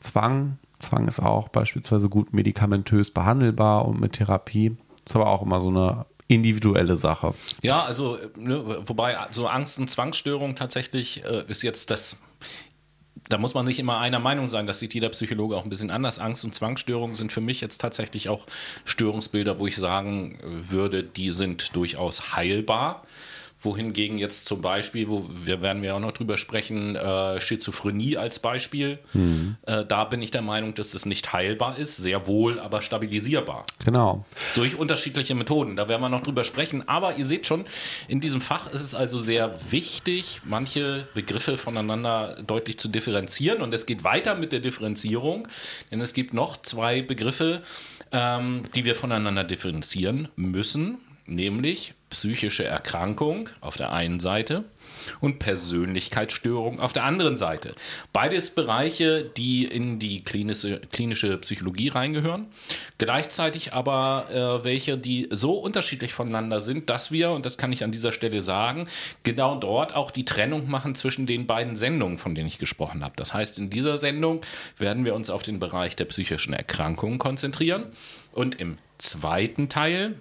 Zwang. 0.00 0.58
Zwang 0.78 1.06
ist 1.06 1.20
auch 1.20 1.48
beispielsweise 1.48 2.08
gut 2.08 2.32
medikamentös 2.32 3.10
behandelbar 3.10 3.86
und 3.86 4.00
mit 4.00 4.14
Therapie. 4.14 4.76
Ist 5.04 5.16
aber 5.16 5.28
auch 5.28 5.42
immer 5.42 5.60
so 5.60 5.68
eine 5.68 6.06
individuelle 6.28 6.96
Sache. 6.96 7.34
Ja, 7.62 7.84
also, 7.84 8.18
ne, 8.36 8.78
wobei 8.86 9.16
so 9.30 9.46
Angst- 9.46 9.78
und 9.78 9.88
Zwangsstörung 9.88 10.54
tatsächlich 10.54 11.24
äh, 11.24 11.44
ist 11.46 11.62
jetzt 11.62 11.90
das 11.90 12.16
da 13.28 13.38
muss 13.38 13.54
man 13.54 13.64
nicht 13.64 13.78
immer 13.78 13.98
einer 13.98 14.18
Meinung 14.18 14.48
sein, 14.48 14.66
das 14.66 14.78
sieht 14.78 14.94
jeder 14.94 15.08
Psychologe 15.10 15.56
auch 15.56 15.64
ein 15.64 15.70
bisschen 15.70 15.90
anders. 15.90 16.18
Angst- 16.18 16.44
und 16.44 16.54
Zwangsstörungen 16.54 17.16
sind 17.16 17.32
für 17.32 17.40
mich 17.40 17.60
jetzt 17.60 17.80
tatsächlich 17.80 18.28
auch 18.28 18.46
Störungsbilder, 18.84 19.58
wo 19.58 19.66
ich 19.66 19.76
sagen 19.76 20.38
würde, 20.42 21.02
die 21.02 21.30
sind 21.30 21.74
durchaus 21.74 22.34
heilbar 22.36 23.02
wohingegen 23.62 24.18
jetzt 24.18 24.44
zum 24.44 24.60
Beispiel, 24.60 25.08
wo 25.08 25.26
wir 25.28 25.62
werden 25.62 25.82
wir 25.82 25.94
auch 25.94 26.00
noch 26.00 26.12
drüber 26.12 26.36
sprechen, 26.36 26.96
äh, 26.96 27.40
Schizophrenie 27.40 28.16
als 28.16 28.38
Beispiel, 28.38 28.98
mhm. 29.12 29.56
äh, 29.66 29.84
da 29.84 30.04
bin 30.04 30.20
ich 30.22 30.30
der 30.30 30.42
Meinung, 30.42 30.74
dass 30.74 30.90
das 30.90 31.06
nicht 31.06 31.32
heilbar 31.32 31.78
ist, 31.78 31.96
sehr 31.96 32.26
wohl, 32.26 32.58
aber 32.58 32.82
stabilisierbar. 32.82 33.64
Genau. 33.84 34.24
Durch 34.54 34.76
unterschiedliche 34.76 35.34
Methoden, 35.34 35.76
da 35.76 35.88
werden 35.88 36.02
wir 36.02 36.08
noch 36.08 36.22
drüber 36.22 36.44
sprechen. 36.44 36.88
Aber 36.88 37.16
ihr 37.16 37.24
seht 37.24 37.46
schon, 37.46 37.64
in 38.08 38.20
diesem 38.20 38.40
Fach 38.40 38.72
ist 38.72 38.80
es 38.80 38.94
also 38.94 39.18
sehr 39.18 39.58
wichtig, 39.70 40.40
manche 40.44 41.06
Begriffe 41.14 41.56
voneinander 41.56 42.42
deutlich 42.46 42.78
zu 42.78 42.88
differenzieren. 42.88 43.62
Und 43.62 43.72
es 43.74 43.86
geht 43.86 44.04
weiter 44.04 44.34
mit 44.34 44.52
der 44.52 44.60
Differenzierung, 44.60 45.48
denn 45.90 46.00
es 46.00 46.14
gibt 46.14 46.34
noch 46.34 46.60
zwei 46.62 47.02
Begriffe, 47.02 47.62
ähm, 48.10 48.62
die 48.74 48.84
wir 48.84 48.94
voneinander 48.94 49.44
differenzieren 49.44 50.28
müssen 50.36 50.98
nämlich 51.26 51.94
psychische 52.12 52.64
Erkrankung 52.64 53.48
auf 53.62 53.78
der 53.78 53.90
einen 53.90 54.20
Seite 54.20 54.64
und 55.20 55.38
Persönlichkeitsstörung 55.38 56.78
auf 56.78 56.92
der 56.92 57.04
anderen 57.04 57.38
Seite. 57.38 57.74
Beides 58.12 58.50
Bereiche, 58.50 59.24
die 59.24 59.64
in 59.64 59.98
die 59.98 60.22
klinische, 60.22 60.80
klinische 60.92 61.38
Psychologie 61.38 61.88
reingehören, 61.88 62.48
gleichzeitig 62.98 63.72
aber 63.72 64.26
äh, 64.30 64.64
welche, 64.64 64.98
die 64.98 65.26
so 65.30 65.54
unterschiedlich 65.54 66.12
voneinander 66.12 66.60
sind, 66.60 66.90
dass 66.90 67.10
wir, 67.10 67.30
und 67.30 67.46
das 67.46 67.56
kann 67.56 67.72
ich 67.72 67.82
an 67.82 67.92
dieser 67.92 68.12
Stelle 68.12 68.42
sagen, 68.42 68.88
genau 69.22 69.56
dort 69.56 69.94
auch 69.94 70.10
die 70.10 70.26
Trennung 70.26 70.68
machen 70.68 70.94
zwischen 70.94 71.24
den 71.26 71.46
beiden 71.46 71.76
Sendungen, 71.76 72.18
von 72.18 72.34
denen 72.34 72.48
ich 72.48 72.58
gesprochen 72.58 73.02
habe. 73.02 73.14
Das 73.16 73.32
heißt, 73.32 73.58
in 73.58 73.70
dieser 73.70 73.96
Sendung 73.96 74.42
werden 74.76 75.06
wir 75.06 75.14
uns 75.14 75.30
auf 75.30 75.42
den 75.42 75.60
Bereich 75.60 75.96
der 75.96 76.04
psychischen 76.04 76.52
Erkrankungen 76.52 77.18
konzentrieren 77.18 77.86
und 78.32 78.60
im 78.60 78.76
zweiten 78.98 79.70
Teil 79.70 80.16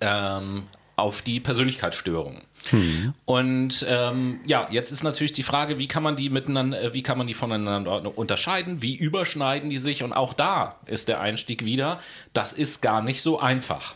ähm, 0.00 0.64
auf 1.00 1.22
die 1.22 1.40
Persönlichkeitsstörungen. 1.40 2.42
Hm. 2.68 3.14
Und 3.24 3.86
ähm, 3.88 4.40
ja, 4.46 4.68
jetzt 4.70 4.90
ist 4.90 5.02
natürlich 5.02 5.32
die 5.32 5.42
Frage, 5.42 5.78
wie 5.78 5.88
kann 5.88 6.02
man 6.02 6.16
die 6.16 6.28
miteinander, 6.28 6.80
äh, 6.82 6.94
wie 6.94 7.02
kann 7.02 7.18
man 7.18 7.26
die 7.26 7.34
voneinander 7.34 8.16
unterscheiden, 8.18 8.82
wie 8.82 8.96
überschneiden 8.96 9.70
die 9.70 9.78
sich? 9.78 10.02
Und 10.02 10.12
auch 10.12 10.34
da 10.34 10.76
ist 10.86 11.08
der 11.08 11.20
Einstieg 11.20 11.64
wieder, 11.64 12.00
das 12.32 12.52
ist 12.52 12.82
gar 12.82 13.02
nicht 13.02 13.22
so 13.22 13.40
einfach. 13.40 13.94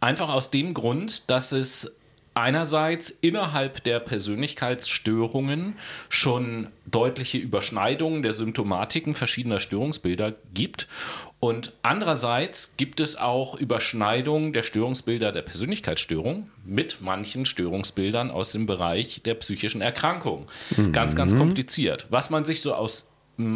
Einfach 0.00 0.28
aus 0.28 0.50
dem 0.50 0.72
Grund, 0.72 1.28
dass 1.28 1.52
es 1.52 1.96
einerseits 2.36 3.08
innerhalb 3.08 3.82
der 3.84 3.98
Persönlichkeitsstörungen 3.98 5.74
schon 6.10 6.68
deutliche 6.84 7.38
Überschneidungen 7.38 8.22
der 8.22 8.34
Symptomatiken 8.34 9.14
verschiedener 9.14 9.58
Störungsbilder 9.58 10.34
gibt 10.52 10.86
und 11.38 11.74
andererseits 11.82 12.76
gibt 12.76 12.98
es 12.98 13.16
auch 13.16 13.56
Überschneidungen 13.56 14.52
der 14.52 14.62
Störungsbilder 14.62 15.32
der 15.32 15.42
Persönlichkeitsstörung 15.42 16.50
mit 16.64 17.02
manchen 17.02 17.44
Störungsbildern 17.44 18.30
aus 18.30 18.52
dem 18.52 18.66
Bereich 18.66 19.22
der 19.24 19.34
psychischen 19.34 19.82
Erkrankung. 19.82 20.46
Mhm. 20.76 20.92
Ganz, 20.92 21.14
ganz 21.14 21.36
kompliziert. 21.36 22.06
Was 22.08 22.30
man 22.30 22.44
sich 22.44 22.62
so 22.62 22.74
aus 22.74 23.10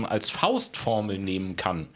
als 0.09 0.29
Faustformel 0.29 1.19
nehmen 1.19 1.57
kann, 1.57 1.89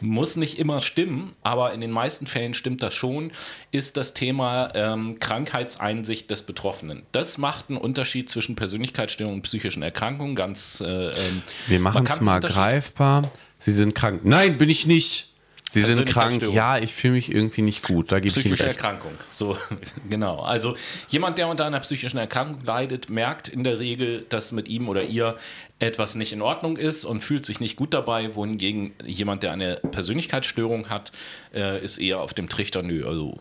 muss 0.00 0.34
nicht 0.34 0.58
immer 0.58 0.80
stimmen, 0.80 1.36
aber 1.42 1.72
in 1.72 1.80
den 1.80 1.92
meisten 1.92 2.26
Fällen 2.26 2.52
stimmt 2.52 2.82
das 2.82 2.94
schon, 2.94 3.30
ist 3.70 3.96
das 3.96 4.12
Thema 4.12 4.70
ähm, 4.74 5.20
Krankheitseinsicht 5.20 6.28
des 6.30 6.42
Betroffenen. 6.42 7.04
Das 7.12 7.38
macht 7.38 7.70
einen 7.70 7.78
Unterschied 7.78 8.28
zwischen 8.28 8.56
Persönlichkeitsstörung 8.56 9.34
und 9.34 9.42
psychischen 9.42 9.84
Erkrankungen. 9.84 10.34
Ganz, 10.34 10.82
äh, 10.84 11.10
ähm, 11.10 11.42
Wir 11.68 11.78
machen 11.78 12.06
es 12.08 12.20
mal 12.20 12.40
greifbar. 12.40 13.30
Sie 13.58 13.72
sind 13.72 13.94
krank. 13.94 14.20
Nein, 14.24 14.58
bin 14.58 14.68
ich 14.68 14.86
nicht. 14.86 15.28
Sie 15.70 15.82
sind 15.82 16.06
krank. 16.06 16.42
Ja, 16.52 16.78
ich 16.78 16.94
fühle 16.94 17.14
mich 17.14 17.30
irgendwie 17.30 17.60
nicht 17.60 17.82
gut. 17.82 18.10
Da 18.10 18.20
Psychische 18.20 18.66
Erkrankung. 18.66 19.12
So, 19.30 19.58
genau. 20.08 20.40
Also 20.40 20.76
jemand, 21.10 21.36
der 21.36 21.48
unter 21.48 21.66
einer 21.66 21.80
psychischen 21.80 22.16
Erkrankung 22.16 22.64
leidet, 22.64 23.10
merkt 23.10 23.48
in 23.48 23.64
der 23.64 23.78
Regel, 23.78 24.24
dass 24.30 24.52
mit 24.52 24.68
ihm 24.68 24.88
oder 24.88 25.02
ihr 25.02 25.36
etwas 25.78 26.14
nicht 26.14 26.32
in 26.32 26.40
Ordnung 26.40 26.76
ist 26.76 27.04
und 27.04 27.20
fühlt 27.20 27.44
sich 27.44 27.60
nicht 27.60 27.76
gut 27.76 27.92
dabei, 27.92 28.34
wohingegen 28.34 28.94
jemand, 29.04 29.42
der 29.42 29.52
eine 29.52 29.76
Persönlichkeitsstörung 29.76 30.88
hat, 30.88 31.12
äh, 31.54 31.84
ist 31.84 31.98
eher 31.98 32.20
auf 32.20 32.34
dem 32.34 32.48
Trichter, 32.48 32.82
nö, 32.82 33.06
also 33.06 33.38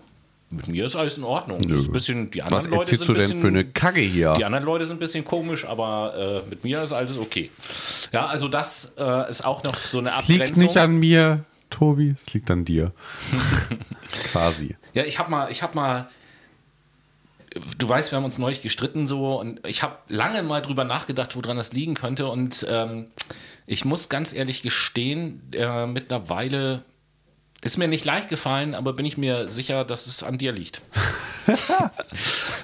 Mit 0.50 0.70
mir 0.70 0.86
ist 0.86 0.96
alles 0.96 1.18
in 1.18 1.26
Ordnung. 1.26 1.58
Bisschen, 1.92 2.32
die 2.32 2.42
anderen 2.42 2.64
Was 2.64 2.70
Leute 2.70 2.80
erzählst 2.92 3.06
sind 3.06 3.16
du 3.16 3.20
denn 3.20 3.28
bisschen, 3.28 3.42
für 3.42 3.48
eine 3.50 3.66
Kacke 3.66 4.00
hier? 4.00 4.34
Die 4.38 4.46
anderen 4.46 4.64
Leute 4.64 4.86
sind 4.86 4.96
ein 4.96 5.00
bisschen 5.00 5.26
komisch, 5.26 5.66
aber 5.66 6.44
äh, 6.46 6.50
mit 6.50 6.64
mir 6.64 6.82
ist 6.82 6.94
alles 6.94 7.18
okay. 7.18 7.52
Ja, 8.14 8.28
also 8.28 8.48
das 8.48 8.94
äh, 8.98 9.30
ist 9.30 9.44
auch 9.44 9.64
noch 9.64 9.76
so 9.76 9.98
eine 9.98 10.08
Es 10.08 10.20
Abgrenzung. 10.20 10.46
liegt 10.46 10.58
nicht 10.58 10.78
an 10.78 10.96
mir, 10.96 11.44
Tobi, 11.70 12.12
es 12.16 12.34
liegt 12.34 12.50
an 12.50 12.64
dir. 12.64 12.94
Quasi. 14.32 14.78
Ja, 14.94 15.04
ich 15.04 15.20
habe 15.20 15.30
mal, 15.30 15.52
ich 15.52 15.62
habe 15.64 15.76
mal, 15.76 16.08
du 17.78 17.90
weißt, 17.90 18.12
wir 18.14 18.18
haben 18.18 18.24
uns 18.26 18.38
neulich 18.38 18.62
gestritten 18.62 19.06
so 19.06 19.38
und 19.40 19.66
ich 19.68 19.84
habe 19.84 19.98
lange 20.08 20.44
mal 20.44 20.62
drüber 20.62 20.86
nachgedacht, 20.86 21.36
woran 21.36 21.58
das 21.58 21.74
liegen 21.74 21.94
könnte 21.96 22.28
und 22.28 22.66
ähm, 22.70 23.08
ich 23.66 23.84
muss 23.84 24.08
ganz 24.08 24.34
ehrlich 24.34 24.62
gestehen, 24.62 25.42
äh, 25.52 25.86
mittlerweile 25.88 26.84
ist 27.68 27.78
mir 27.78 27.90
nicht 27.90 28.06
leicht 28.06 28.30
gefallen, 28.30 28.74
aber 28.74 28.94
bin 28.94 29.06
ich 29.06 29.18
mir 29.18 29.50
sicher, 29.50 29.84
dass 29.84 30.08
es 30.08 30.24
an 30.24 30.38
dir 30.38 30.52
liegt. 30.52 30.82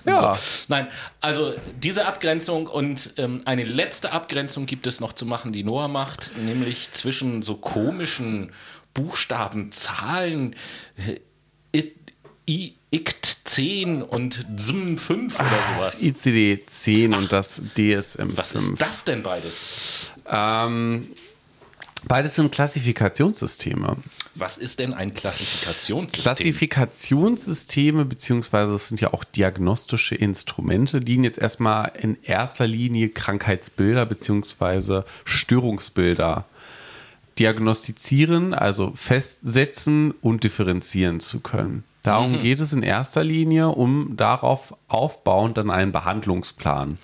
Ja. 0.05 0.35
So. 0.35 0.65
Nein, 0.67 0.89
also 1.21 1.53
diese 1.81 2.05
Abgrenzung 2.05 2.67
und 2.67 3.13
ähm, 3.15 3.41
eine 3.45 3.63
letzte 3.63 4.11
Abgrenzung 4.11 4.65
gibt 4.65 4.85
es 4.85 4.99
noch 4.99 5.13
zu 5.13 5.25
machen, 5.25 5.53
die 5.53 5.63
Noah 5.63 5.87
macht, 5.87 6.31
nämlich 6.37 6.91
zwischen 6.91 7.41
so 7.41 7.55
komischen 7.55 8.51
Buchstaben, 8.93 9.71
Zahlen, 9.71 10.57
äh, 10.97 11.21
it, 11.71 11.95
ICT 12.45 13.33
10 13.45 14.01
und 14.01 14.45
ZM 14.57 14.97
5 14.97 15.39
oder 15.39 15.49
sowas. 15.75 16.01
ICD 16.01 16.65
10 16.65 17.13
und 17.13 17.31
das 17.31 17.61
DSM 17.75 18.35
Was 18.35 18.51
5. 18.53 18.63
ist 18.63 18.81
das 18.81 19.03
denn 19.03 19.21
beides? 19.21 20.11
Ähm, 20.27 21.09
beides 22.07 22.35
sind 22.35 22.51
Klassifikationssysteme. 22.51 23.97
Was 24.35 24.57
ist 24.57 24.79
denn 24.79 24.93
ein 24.93 25.13
Klassifikationssystem? 25.13 26.23
Klassifikationssysteme, 26.23 28.05
beziehungsweise 28.05 28.73
es 28.75 28.87
sind 28.87 29.01
ja 29.01 29.13
auch 29.13 29.23
diagnostische 29.23 30.15
Instrumente, 30.15 31.01
dienen 31.01 31.23
jetzt 31.23 31.39
erstmal 31.39 31.91
in 31.99 32.17
erster 32.23 32.67
Linie 32.67 33.09
Krankheitsbilder 33.09 34.05
beziehungsweise 34.05 35.05
Störungsbilder 35.25 36.45
diagnostizieren, 37.39 38.53
also 38.53 38.91
festsetzen 38.95 40.11
und 40.21 40.43
differenzieren 40.43 41.19
zu 41.19 41.39
können. 41.39 41.83
Darum 42.03 42.39
geht 42.41 42.59
es 42.59 42.73
in 42.73 42.83
erster 42.83 43.23
Linie, 43.23 43.69
um 43.69 44.17
darauf 44.17 44.75
aufbauend 44.89 45.57
dann 45.57 45.71
einen 45.71 45.93
Behandlungsplan 45.93 46.97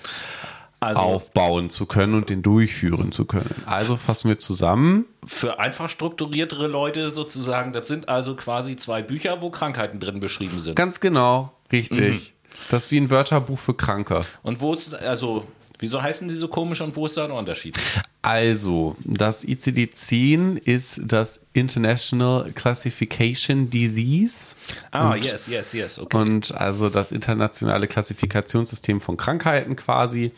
also 0.79 0.99
aufbauen 0.99 1.69
zu 1.69 1.85
können 1.85 2.15
und 2.15 2.29
den 2.29 2.41
durchführen 2.41 3.11
zu 3.11 3.25
können. 3.25 3.63
Also 3.65 3.97
fassen 3.97 4.29
wir 4.29 4.39
zusammen. 4.39 5.05
für 5.25 5.59
einfach 5.59 5.89
strukturiertere 5.89 6.67
Leute 6.67 7.11
sozusagen, 7.11 7.73
das 7.73 7.87
sind 7.87 8.09
also 8.09 8.35
quasi 8.35 8.75
zwei 8.75 9.01
Bücher, 9.01 9.41
wo 9.41 9.49
Krankheiten 9.49 9.99
drin 9.99 10.19
beschrieben 10.19 10.59
sind. 10.59 10.75
Ganz 10.75 10.99
genau, 10.99 11.51
richtig. 11.71 12.33
Das 12.69 12.85
ist 12.85 12.91
wie 12.91 12.97
ein 12.99 13.09
Wörterbuch 13.09 13.59
für 13.59 13.73
Kranke. 13.73 14.21
Und 14.41 14.59
wo 14.59 14.73
ist, 14.73 14.93
also, 14.95 15.45
wieso 15.79 16.01
heißen 16.01 16.27
die 16.27 16.35
so 16.35 16.47
komisch 16.47 16.81
und 16.81 16.95
wo 16.95 17.05
ist 17.05 17.17
da 17.17 17.25
ein 17.25 17.31
Unterschied? 17.31 17.77
Also, 18.21 18.95
das 19.05 19.45
ICD-10 19.47 20.57
ist 20.57 21.01
das 21.05 21.39
International 21.53 22.51
Classification 22.53 23.69
Disease. 23.69 24.55
Ah, 24.91 25.11
Und- 25.13 25.23
yes, 25.25 25.47
yes, 25.47 25.73
yes, 25.73 25.99
okay. 25.99 26.17
Und 26.17 26.53
also 26.53 26.89
das 26.89 27.11
internationale 27.11 27.87
Klassifikationssystem 27.87 28.99
von 29.01 29.17
Krankheiten 29.17 29.75
quasi 29.75 30.31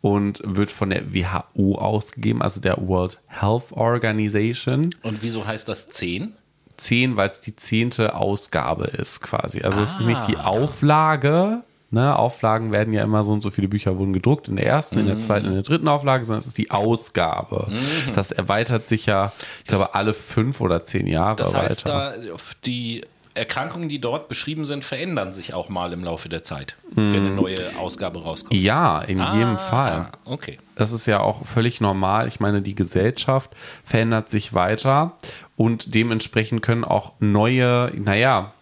und 0.00 0.40
wird 0.44 0.70
von 0.70 0.90
der 0.90 1.12
WHO 1.14 1.76
ausgegeben, 1.76 2.42
also 2.42 2.60
der 2.60 2.78
World 2.78 3.18
Health 3.28 3.72
Organization. 3.72 4.90
Und 5.02 5.22
wieso 5.22 5.46
heißt 5.46 5.68
das 5.68 5.88
10? 5.90 6.32
10, 6.78 7.16
weil 7.16 7.30
es 7.30 7.40
die 7.40 7.56
zehnte 7.56 8.14
Ausgabe 8.14 8.84
ist 8.86 9.20
quasi. 9.22 9.62
Also 9.62 9.80
es 9.82 9.92
ist 9.92 10.00
nicht 10.02 10.20
Ah. 10.20 10.26
die 10.28 10.36
Auflage. 10.36 11.62
Ne? 11.90 12.18
Auflagen 12.18 12.72
werden 12.72 12.92
ja 12.92 13.04
immer 13.04 13.22
so 13.22 13.32
und 13.32 13.40
so 13.40 13.50
viele 13.50 13.68
Bücher 13.68 13.96
wurden 13.96 14.12
gedruckt 14.12 14.48
in 14.48 14.56
der 14.56 14.66
ersten, 14.66 14.96
Mhm. 14.96 15.00
in 15.02 15.06
der 15.06 15.18
zweiten, 15.20 15.46
in 15.46 15.52
der 15.54 15.62
dritten 15.62 15.86
Auflage, 15.88 16.24
sondern 16.24 16.40
es 16.40 16.46
ist 16.48 16.58
die 16.58 16.70
Ausgabe. 16.72 17.68
Das 18.14 18.32
erweitert 18.32 18.88
sich 18.88 19.06
ja, 19.06 19.32
ich 19.60 19.66
glaube, 19.68 19.94
alle 19.94 20.12
fünf 20.12 20.60
oder 20.60 20.84
zehn 20.84 21.06
Jahre 21.06 21.36
Das 21.36 21.54
heißt, 21.54 21.86
weiter. 21.86 22.14
da 22.18 22.36
die 22.64 23.02
Erkrankungen, 23.34 23.88
die 23.90 24.00
dort 24.00 24.28
beschrieben 24.28 24.64
sind, 24.64 24.82
verändern 24.82 25.32
sich 25.34 25.52
auch 25.52 25.68
mal 25.68 25.92
im 25.92 26.02
Laufe 26.02 26.28
der 26.30 26.42
Zeit, 26.42 26.74
wenn 26.94 27.14
eine 27.14 27.30
neue 27.30 27.56
Ausgabe 27.78 28.22
rauskommt. 28.22 28.54
ja, 28.58 29.00
in 29.02 29.18
jedem 29.18 29.56
Ah, 29.56 29.58
Fall. 29.58 30.08
Okay. 30.24 30.56
Das 30.74 30.90
ist 30.92 31.06
ja 31.06 31.20
auch 31.20 31.44
völlig 31.44 31.80
normal. 31.82 32.28
Ich 32.28 32.40
meine, 32.40 32.62
die 32.62 32.74
Gesellschaft 32.74 33.50
verändert 33.84 34.30
sich 34.30 34.54
weiter 34.54 35.12
und 35.54 35.94
dementsprechend 35.94 36.62
können 36.62 36.82
auch 36.84 37.12
neue, 37.20 37.92
naja, 37.94 38.52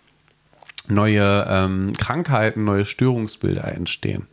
neue 0.88 1.46
ähm, 1.48 1.92
Krankheiten, 1.96 2.64
neue 2.64 2.84
Störungsbilder 2.84 3.64
entstehen. 3.72 4.26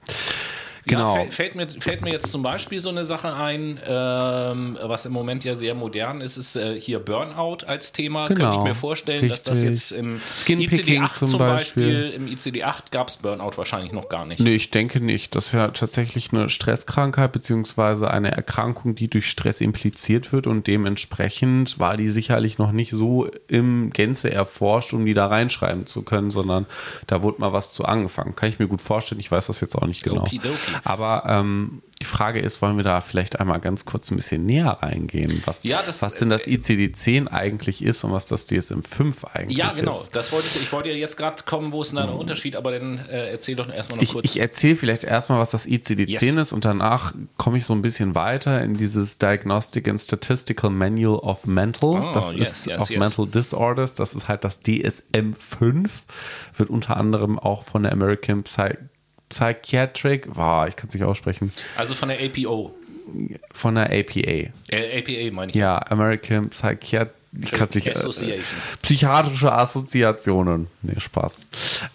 Genau. 0.86 1.18
Ja, 1.18 1.30
fällt, 1.30 1.56
mir, 1.56 1.68
fällt 1.68 2.02
mir 2.02 2.12
jetzt 2.12 2.32
zum 2.32 2.42
Beispiel 2.42 2.80
so 2.80 2.90
eine 2.90 3.06
Sache 3.06 3.34
ein, 3.34 3.80
ähm, 3.86 4.78
was 4.82 5.06
im 5.06 5.14
Moment 5.14 5.44
ja 5.44 5.56
sehr 5.56 5.76
modern 5.76 6.22
ist, 6.22 6.38
ist 6.38 6.56
äh, 6.56 6.80
hier 6.80 7.00
Burnout 7.00 7.66
als 7.68 7.92
Thema. 7.92 8.28
Genau, 8.28 8.40
Könnte 8.40 8.58
ich 8.58 8.64
mir 8.64 8.76
vorstellen, 8.76 9.30
dass 9.30 9.44
das 9.44 9.62
richtig. 9.62 9.70
jetzt 9.70 9.92
im 9.92 10.20
Skinpicking 10.36 11.04
ICD-8 11.04 11.12
zum 11.12 11.28
zum 11.28 11.40
Beispiel, 11.40 12.04
Beispiel. 12.04 12.22
im 12.22 12.28
ICD-8 12.28 12.84
gab 12.92 13.10
es 13.10 13.18
Burnout 13.18 13.58
wahrscheinlich 13.58 13.92
noch 13.92 14.10
gar 14.10 14.26
nicht. 14.26 14.40
Nee, 14.40 14.56
ich 14.56 14.72
denke 14.72 15.02
nicht. 15.02 15.36
Das 15.36 15.48
ist 15.48 15.54
ja 15.54 15.68
tatsächlich 15.70 16.34
eine 16.34 16.50
Stresskrankheit 16.50 17.32
beziehungsweise 17.32 18.10
eine 18.10 18.32
Erkrankung, 18.32 18.96
die 18.96 19.08
durch 19.08 19.30
Stress 19.30 19.62
impliziert 19.62 20.34
wird 20.34 20.48
und 20.48 20.68
dementsprechend 20.68 21.80
war 21.80 21.98
die 21.98 22.10
sicherlich 22.10 22.58
noch 22.58 22.72
nicht 22.72 22.92
so 22.92 23.30
im 23.48 23.92
Gänze 23.92 24.32
erforscht, 24.32 24.94
um 24.94 25.06
die 25.06 25.14
da 25.14 25.28
reinschreiben 25.28 25.86
zu 25.86 26.02
können, 26.02 26.32
sondern 26.32 26.66
da 27.08 27.22
wurde 27.22 27.40
mal 27.42 27.54
was 27.54 27.74
zu 27.74 27.86
angefangen. 27.86 28.36
Kann 28.36 28.50
ich 28.50 28.60
mir 28.60 28.68
gut 28.68 28.82
vorstellen. 28.82 29.20
Ich 29.20 29.32
weiß 29.32 29.48
das 29.48 29.62
jetzt 29.62 29.76
auch 29.76 29.86
nicht 29.86 30.04
genau. 30.04 30.22
Okidoki. 30.22 30.71
Aber 30.84 31.24
ähm, 31.28 31.82
die 32.02 32.06
Frage 32.08 32.40
ist, 32.40 32.64
wollen 32.64 32.78
wir 32.78 32.84
da 32.84 33.00
vielleicht 33.00 33.40
einmal 33.40 33.60
ganz 33.60 33.86
kurz 33.86 34.10
ein 34.10 34.16
bisschen 34.16 34.44
näher 34.44 34.80
reingehen, 34.82 35.44
was, 35.46 35.64
Ja, 35.64 35.82
das- 35.86 36.02
was 36.02 36.16
denn 36.16 36.30
das 36.30 36.48
ICD-10 36.48 37.28
eigentlich 37.28 37.84
ist 37.84 38.04
und 38.04 38.12
was 38.12 38.26
das 38.26 38.48
DSM-5 38.50 39.24
eigentlich 39.32 39.58
Ja, 39.60 39.72
genau. 39.74 39.92
ist. 39.92 40.16
Das 40.16 40.32
wollte 40.32 40.48
ich, 40.48 40.64
ich 40.64 40.72
wollte 40.74 40.90
ja 40.90 40.96
jetzt 40.96 41.16
gerade 41.16 41.44
kommen, 41.44 41.72
wo 41.72 41.84
ist 41.84 41.92
denn 41.92 41.98
da 42.00 42.08
der 42.08 42.16
Unterschied, 42.16 42.56
aber 42.56 42.72
dann 42.72 42.98
äh, 43.08 43.30
erzähl 43.30 43.56
doch 43.56 43.70
erstmal 43.70 43.98
noch 43.98 44.04
Ich, 44.04 44.14
kurz. 44.14 44.26
ich 44.26 44.40
erzähle 44.40 44.76
vielleicht 44.78 45.04
erstmal, 45.04 45.38
was 45.38 45.52
das 45.52 45.68
ICD-10 45.68 46.08
Yes. 46.08 46.24
ist 46.48 46.54
und 46.54 46.66
danach 46.66 47.14
komme 47.38 47.58
ich 47.58 47.66
so 47.66 47.74
ein 47.74 47.84
bisschen 47.84 48.16
weiter 48.16 48.64
in 48.64 48.74
dieses 48.76 49.20
Diagnostic 49.20 49.88
and 49.88 50.00
Statistical 50.00 50.72
Manual 50.72 51.20
of 51.20 51.46
Mental. 51.46 51.90
Oh, 52.02 52.12
das 52.16 52.34
yes, 52.34 52.50
ist 52.52 52.66
yes, 52.66 52.82
of. 52.82 52.90
Mental 52.90 53.28
Disorders. 53.28 53.94
Das 53.94 54.16
ist 54.16 54.28
halt 54.28 54.44
das 54.44 54.60
DSM-5. 54.62 55.88
Wird 56.58 56.70
unter 56.72 56.98
anderem 56.98 57.38
auch 57.38 57.64
von 57.64 57.84
der 57.84 57.92
American 57.92 58.42
Psy 58.44 58.72
Psychiatric, 59.32 60.28
wow, 60.36 60.68
ich 60.68 60.76
kann 60.76 60.88
es 60.88 60.94
nicht 60.94 61.04
aussprechen, 61.04 61.52
also 61.76 61.96
von 61.96 62.10
der 62.10 62.20
APO. 62.20 62.76
von 63.54 63.76
der 63.76 63.86
APA. 63.86 64.20
Äh, 64.20 64.52
APA 64.70 65.36
meine 65.36 65.50
ich. 65.50 65.56
Ja, 65.56 65.80
American 65.90 66.50
Psychiatric. 66.50 67.16
Äh, 67.86 67.92
Association. 67.92 68.60
Psychiatrische 68.82 69.52
Assoziationen. 69.52 70.68
Nee, 70.82 71.00
Spaß. 71.00 71.38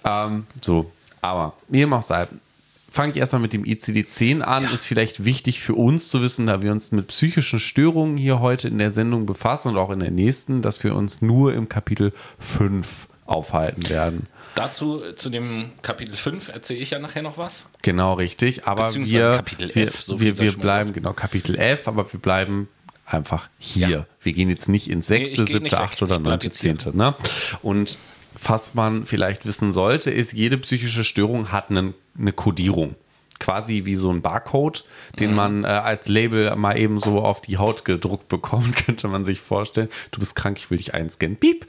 Ähm, 0.04 0.46
so, 0.62 0.90
aber 1.20 1.52
wie 1.68 1.80
dem 1.80 1.92
auch 1.92 2.02
sei, 2.02 2.26
fange 2.90 3.12
ich 3.12 3.18
erstmal 3.18 3.42
mit 3.42 3.52
dem 3.52 3.64
ICD-10 3.64 4.40
an. 4.40 4.64
Ist 4.64 4.86
vielleicht 4.86 5.24
wichtig 5.24 5.60
für 5.60 5.74
uns 5.74 6.08
zu 6.08 6.22
wissen, 6.22 6.46
da 6.46 6.62
wir 6.62 6.72
uns 6.72 6.92
mit 6.92 7.08
psychischen 7.08 7.60
Störungen 7.60 8.16
hier 8.16 8.40
heute 8.40 8.68
in 8.68 8.78
der 8.78 8.90
Sendung 8.90 9.26
befassen 9.26 9.72
und 9.72 9.76
auch 9.76 9.90
in 9.90 10.00
der 10.00 10.10
nächsten, 10.10 10.62
dass 10.62 10.82
wir 10.82 10.94
uns 10.94 11.20
nur 11.20 11.52
im 11.52 11.68
Kapitel 11.68 12.12
5 12.38 13.08
aufhalten 13.26 13.88
werden. 13.90 14.28
Dazu 14.56 15.04
äh, 15.04 15.14
zu 15.14 15.28
dem 15.30 15.72
Kapitel 15.82 16.16
5 16.16 16.48
erzähle 16.48 16.80
ich 16.80 16.90
ja 16.90 16.98
nachher 16.98 17.22
noch 17.22 17.38
was. 17.38 17.66
Genau, 17.82 18.14
richtig. 18.14 18.66
Aber 18.66 18.92
wir, 18.92 19.32
Kapitel 19.32 19.72
wir, 19.74 19.88
F, 19.88 20.00
so 20.00 20.18
wir, 20.18 20.38
wir 20.38 20.52
bleiben, 20.54 20.92
genau, 20.92 21.12
Kapitel 21.12 21.56
F, 21.56 21.86
aber 21.86 22.10
wir 22.12 22.18
bleiben 22.18 22.68
einfach 23.04 23.48
hier. 23.58 23.88
Ja. 23.88 24.06
Wir 24.20 24.32
gehen 24.32 24.48
jetzt 24.48 24.68
nicht 24.68 24.88
ins 24.88 25.06
sechste, 25.06 25.42
nicht 25.42 25.52
siebte, 25.52 25.78
achte 25.78 26.04
oder 26.06 26.18
neunte, 26.18 26.50
zehnte. 26.50 26.96
Ne? 26.96 27.14
Und 27.62 27.98
was 28.42 28.74
man 28.74 29.04
vielleicht 29.04 29.44
wissen 29.44 29.72
sollte, 29.72 30.10
ist, 30.10 30.32
jede 30.32 30.56
psychische 30.58 31.04
Störung 31.04 31.52
hat 31.52 31.70
einen, 31.70 31.94
eine 32.18 32.32
Kodierung. 32.32 32.96
Quasi 33.38 33.84
wie 33.84 33.94
so 33.96 34.10
ein 34.10 34.22
Barcode, 34.22 34.84
den 35.20 35.30
Mhm. 35.30 35.36
man 35.36 35.64
äh, 35.64 35.68
als 35.68 36.08
Label 36.08 36.54
mal 36.56 36.78
eben 36.78 36.98
so 36.98 37.20
auf 37.20 37.40
die 37.40 37.58
Haut 37.58 37.84
gedruckt 37.84 38.28
bekommt, 38.28 38.76
könnte 38.86 39.08
man 39.08 39.24
sich 39.24 39.40
vorstellen. 39.40 39.88
Du 40.10 40.20
bist 40.20 40.36
krank, 40.36 40.58
ich 40.58 40.70
will 40.70 40.78
dich 40.78 40.94
einscannen. 40.94 41.36
Piep. 41.36 41.66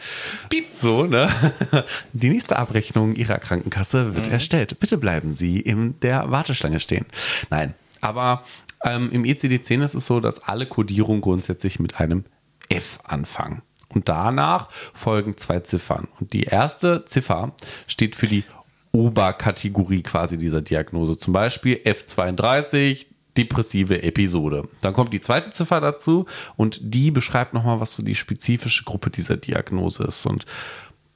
Piep. 0.50 0.66
So, 0.66 1.04
ne? 1.06 1.30
Die 2.14 2.30
nächste 2.30 2.58
Abrechnung 2.58 3.16
Ihrer 3.16 3.40
Krankenkasse 3.40 4.16
wird 4.16 4.28
erstellt. 4.28 4.80
Bitte 4.80 4.98
bleiben 4.98 5.34
Sie 5.34 5.60
in 5.60 6.00
der 6.00 6.32
Warteschlange 6.32 6.80
stehen. 6.80 7.06
Nein, 7.50 7.74
aber 8.02 8.44
ähm, 8.84 9.10
im 9.12 9.24
ECD-10 9.24 9.84
ist 9.84 9.96
es 9.96 10.06
so, 10.08 10.20
dass 10.20 10.44
alle 10.44 10.66
Kodierungen 10.68 11.22
grundsätzlich 11.22 11.80
mit 11.80 12.00
einem 12.00 12.24
F 12.70 13.00
anfangen. 13.04 13.62
Und 13.90 14.10
danach 14.10 14.70
folgen 14.94 15.38
zwei 15.38 15.62
Ziffern. 15.62 16.08
Und 16.20 16.34
die 16.34 16.44
erste 16.44 17.06
Ziffer 17.06 17.54
steht 17.88 18.16
für 18.16 18.28
die 18.28 18.44
Oberkategorie 18.98 20.02
quasi 20.02 20.38
dieser 20.38 20.62
Diagnose. 20.62 21.18
Zum 21.18 21.32
Beispiel 21.32 21.76
F32, 21.86 23.06
depressive 23.38 24.02
Episode. 24.02 24.68
Dann 24.82 24.94
kommt 24.94 25.14
die 25.14 25.22
zweite 25.22 25.52
Ziffer 25.52 25.80
dazu 25.80 26.26
und 26.56 26.80
die 26.82 27.12
beschreibt 27.12 27.54
nochmal, 27.54 27.80
was 27.80 27.96
so 27.96 28.02
die 28.02 28.16
spezifische 28.16 28.84
Gruppe 28.86 29.12
dieser 29.12 29.38
Diagnose 29.38 30.06
ist. 30.06 30.26
Und 30.26 30.46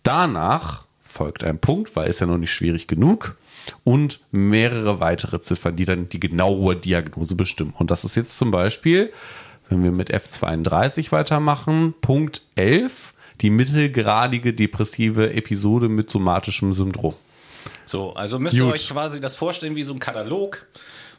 danach 0.04 0.86
folgt 1.02 1.44
ein 1.44 1.58
Punkt, 1.58 1.96
weil 1.96 2.08
ist 2.08 2.22
ja 2.22 2.28
noch 2.28 2.38
nicht 2.38 2.54
schwierig 2.54 2.88
genug. 2.88 3.38
Und 3.84 4.22
mehrere 4.32 5.00
weitere 5.00 5.42
Ziffern, 5.42 5.76
die 5.76 5.86
dann 5.86 6.10
die 6.10 6.20
genaue 6.20 6.76
Diagnose 6.76 7.36
bestimmen. 7.36 7.74
Und 7.78 7.92
das 7.92 8.04
ist 8.04 8.16
jetzt 8.16 8.38
zum 8.38 8.52
Beispiel, 8.52 9.12
wenn 9.70 9.84
wir 9.84 9.92
mit 9.92 10.14
F32 10.14 11.12
weitermachen, 11.12 11.96
Punkt 12.02 12.44
11, 12.56 13.14
die 13.42 13.50
mittelgradige 13.50 14.54
depressive 14.54 15.34
Episode 15.34 15.90
mit 15.90 16.10
somatischem 16.10 16.74
Syndrom. 16.74 17.16
So, 17.92 18.14
also 18.14 18.40
müsst 18.40 18.56
ihr 18.56 18.66
euch 18.66 18.90
quasi 18.90 19.20
das 19.20 19.36
vorstellen 19.36 19.76
wie 19.76 19.84
so 19.84 19.94
ein 19.94 20.00
Katalog 20.00 20.66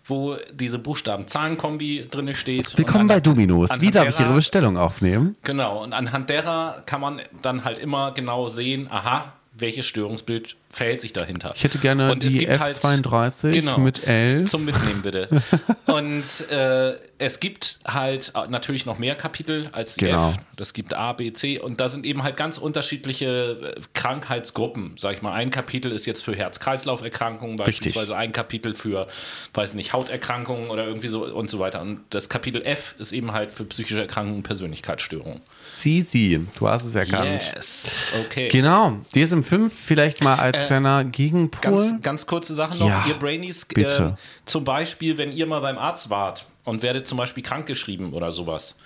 wo 0.05 0.37
diese 0.53 0.81
Buchstaben-Zahlen-Kombi 0.81 2.09
drin 2.11 2.35
steht. 2.35 2.77
Willkommen 2.77 3.07
bei 3.07 3.21
Dominos. 3.21 3.71
Wie 3.79 3.93
darf 3.93 4.09
ich 4.09 4.19
Ihre 4.19 4.33
Bestellung 4.33 4.77
aufnehmen? 4.77 5.37
Genau, 5.45 5.81
und 5.85 5.93
anhand 5.93 6.29
derer 6.29 6.83
kann 6.87 7.01
man 7.01 7.23
dann 7.41 7.65
halt 7.65 7.79
immer 7.79 8.11
genau 8.11 8.49
sehen, 8.49 8.89
aha, 8.91 9.35
welches 9.63 9.87
Störungsbild 9.87 10.57
verhält 10.69 11.01
sich 11.01 11.13
dahinter. 11.13 11.53
Ich 11.55 11.65
hätte 11.65 11.79
gerne 11.79 12.13
und 12.13 12.23
die 12.23 12.49
F32 12.49 13.45
halt, 13.45 13.55
genau, 13.55 13.79
mit 13.79 14.07
11. 14.07 14.51
Zum 14.51 14.65
Mitnehmen 14.65 15.03
bitte. 15.03 15.29
und 15.87 16.51
äh, 16.51 16.99
es 17.19 17.41
gibt 17.41 17.79
halt 17.87 18.33
natürlich 18.49 18.85
noch 18.85 18.99
mehr 18.99 19.15
Kapitel 19.15 19.69
als 19.73 19.95
die 19.95 20.07
genau. 20.07 20.31
F. 20.31 20.37
Das 20.57 20.75
gibt 20.75 20.95
A, 20.95 21.13
B, 21.13 21.33
C 21.33 21.59
und 21.59 21.81
da 21.81 21.89
sind 21.89 22.05
eben 22.05 22.23
halt 22.23 22.37
ganz 22.37 22.59
unterschiedliche 22.59 23.75
äh, 23.77 23.81
Krankheitsgruppen. 23.95 24.97
Sag 24.99 25.15
ich 25.15 25.23
mal, 25.23 25.33
ein 25.33 25.51
Kapitel 25.51 25.93
ist 25.93 26.07
jetzt 26.07 26.25
für 26.25 26.35
Herz-Kreislauf-Erkrankungen, 26.35 27.57
beispielsweise 27.57 28.17
ein 28.17 28.33
Kapitel 28.33 28.75
für, 28.75 29.07
weiß 29.55 29.75
nicht, 29.75 29.93
Hauterkrankungen 29.93 30.71
oder 30.71 30.87
irgendwie 30.87 31.09
so 31.09 31.25
und 31.25 31.49
so 31.49 31.59
weiter. 31.59 31.81
Und 31.81 32.01
das 32.11 32.29
Kapitel 32.29 32.63
F 32.63 32.95
ist 32.99 33.13
eben 33.13 33.33
halt 33.33 33.53
für 33.53 33.65
psychische 33.65 34.01
Erkrankungen 34.01 34.39
und 34.39 34.43
Persönlichkeitsstörungen. 34.43 35.43
Sisi, 35.75 36.47
du 36.59 36.69
hast 36.69 36.85
es 36.85 36.95
erkannt. 36.95 37.53
Yes, 37.55 37.91
okay. 38.25 38.49
Genau, 38.49 38.99
DSM-5 39.15 39.71
vielleicht 39.71 40.23
mal 40.23 40.37
als 40.37 40.63
äh, 40.63 40.67
kleiner 40.67 41.05
Gegenpol. 41.05 41.61
Ganz, 41.61 42.03
ganz 42.03 42.27
kurze 42.27 42.55
Sache 42.55 42.79
noch, 42.79 42.89
ja, 42.89 43.05
ihr 43.09 43.15
Brainies. 43.15 43.67
Äh, 43.75 44.13
zum 44.45 44.65
Beispiel, 44.65 45.19
wenn 45.19 45.33
ihr 45.33 45.47
mal 45.47 45.61
beim 45.61 45.79
Arzt 45.79 46.11
wart 46.11 46.47
und 46.65 46.83
werdet 46.83 47.07
zum 47.07 47.19
Beispiel 47.19 47.43
krankgeschrieben 47.43 48.13
oder 48.13 48.31
sowas 48.31 48.77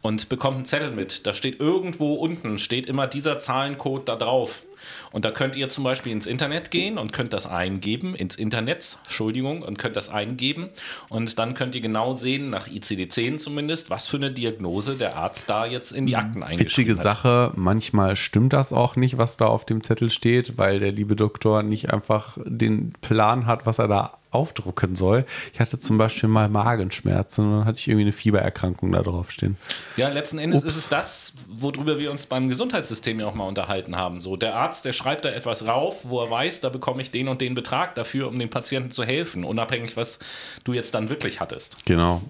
und 0.00 0.28
bekommt 0.28 0.56
einen 0.56 0.64
Zettel 0.66 0.90
mit, 0.90 1.26
da 1.26 1.34
steht 1.34 1.60
irgendwo 1.60 2.14
unten, 2.14 2.58
steht 2.58 2.86
immer 2.86 3.06
dieser 3.06 3.38
Zahlencode 3.38 4.08
da 4.08 4.16
drauf. 4.16 4.64
Und 5.12 5.24
da 5.24 5.30
könnt 5.30 5.54
ihr 5.54 5.68
zum 5.68 5.84
Beispiel 5.84 6.10
ins 6.10 6.26
Internet 6.26 6.72
gehen 6.72 6.98
und 6.98 7.12
könnt 7.12 7.32
das 7.32 7.46
eingeben, 7.46 8.16
ins 8.16 8.34
Internet, 8.34 8.98
Entschuldigung, 9.04 9.62
und 9.62 9.78
könnt 9.78 9.94
das 9.94 10.08
eingeben. 10.08 10.70
Und 11.08 11.38
dann 11.38 11.54
könnt 11.54 11.76
ihr 11.76 11.80
genau 11.80 12.14
sehen, 12.14 12.50
nach 12.50 12.66
ICD-10 12.66 13.36
zumindest, 13.36 13.90
was 13.90 14.08
für 14.08 14.16
eine 14.16 14.32
Diagnose 14.32 14.96
der 14.96 15.16
Arzt 15.16 15.48
da 15.48 15.66
jetzt 15.66 15.92
in 15.92 16.06
die 16.06 16.16
Akten 16.16 16.42
eingeschrieben 16.42 16.66
Witzige 16.66 16.96
hat. 16.96 17.02
Sache, 17.02 17.52
manchmal 17.54 18.16
stimmt 18.16 18.54
das 18.54 18.72
auch 18.72 18.96
nicht, 18.96 19.18
was 19.18 19.36
da 19.36 19.46
auf 19.46 19.64
dem 19.64 19.82
Zettel 19.82 20.10
steht, 20.10 20.58
weil 20.58 20.80
der 20.80 20.90
liebe 20.90 21.14
Doktor 21.14 21.62
nicht 21.62 21.92
einfach 21.92 22.36
den 22.44 22.92
Plan 23.02 23.46
hat, 23.46 23.66
was 23.66 23.78
er 23.78 23.86
da 23.86 24.18
aufdrucken 24.32 24.96
soll. 24.96 25.24
Ich 25.52 25.60
hatte 25.60 25.78
zum 25.78 25.98
Beispiel 25.98 26.28
mal 26.28 26.48
Magenschmerzen 26.48 27.44
und 27.44 27.58
dann 27.58 27.64
hatte 27.66 27.78
ich 27.78 27.88
irgendwie 27.88 28.04
eine 28.04 28.12
Fiebererkrankung 28.12 28.90
da 28.92 29.02
drauf 29.02 29.30
stehen. 29.30 29.56
Ja, 29.96 30.08
letzten 30.08 30.38
Endes 30.38 30.62
Ups. 30.62 30.76
ist 30.76 30.84
es 30.84 30.88
das, 30.88 31.34
worüber 31.48 31.98
wir 31.98 32.10
uns 32.10 32.26
beim 32.26 32.48
Gesundheitssystem 32.48 33.20
ja 33.20 33.26
auch 33.26 33.34
mal 33.34 33.46
unterhalten 33.46 33.96
haben. 33.96 34.20
So, 34.20 34.36
der 34.36 34.56
Arzt, 34.56 34.84
der 34.84 34.92
schreibt 34.92 35.24
da 35.24 35.28
etwas 35.28 35.66
rauf, 35.66 36.00
wo 36.04 36.20
er 36.20 36.30
weiß, 36.30 36.60
da 36.60 36.70
bekomme 36.70 37.02
ich 37.02 37.10
den 37.10 37.28
und 37.28 37.40
den 37.40 37.54
Betrag 37.54 37.94
dafür, 37.94 38.28
um 38.28 38.38
dem 38.38 38.48
Patienten 38.48 38.90
zu 38.90 39.04
helfen, 39.04 39.44
unabhängig, 39.44 39.96
was 39.96 40.18
du 40.64 40.72
jetzt 40.72 40.94
dann 40.94 41.10
wirklich 41.10 41.40
hattest. 41.40 41.84
Genau. 41.84 42.22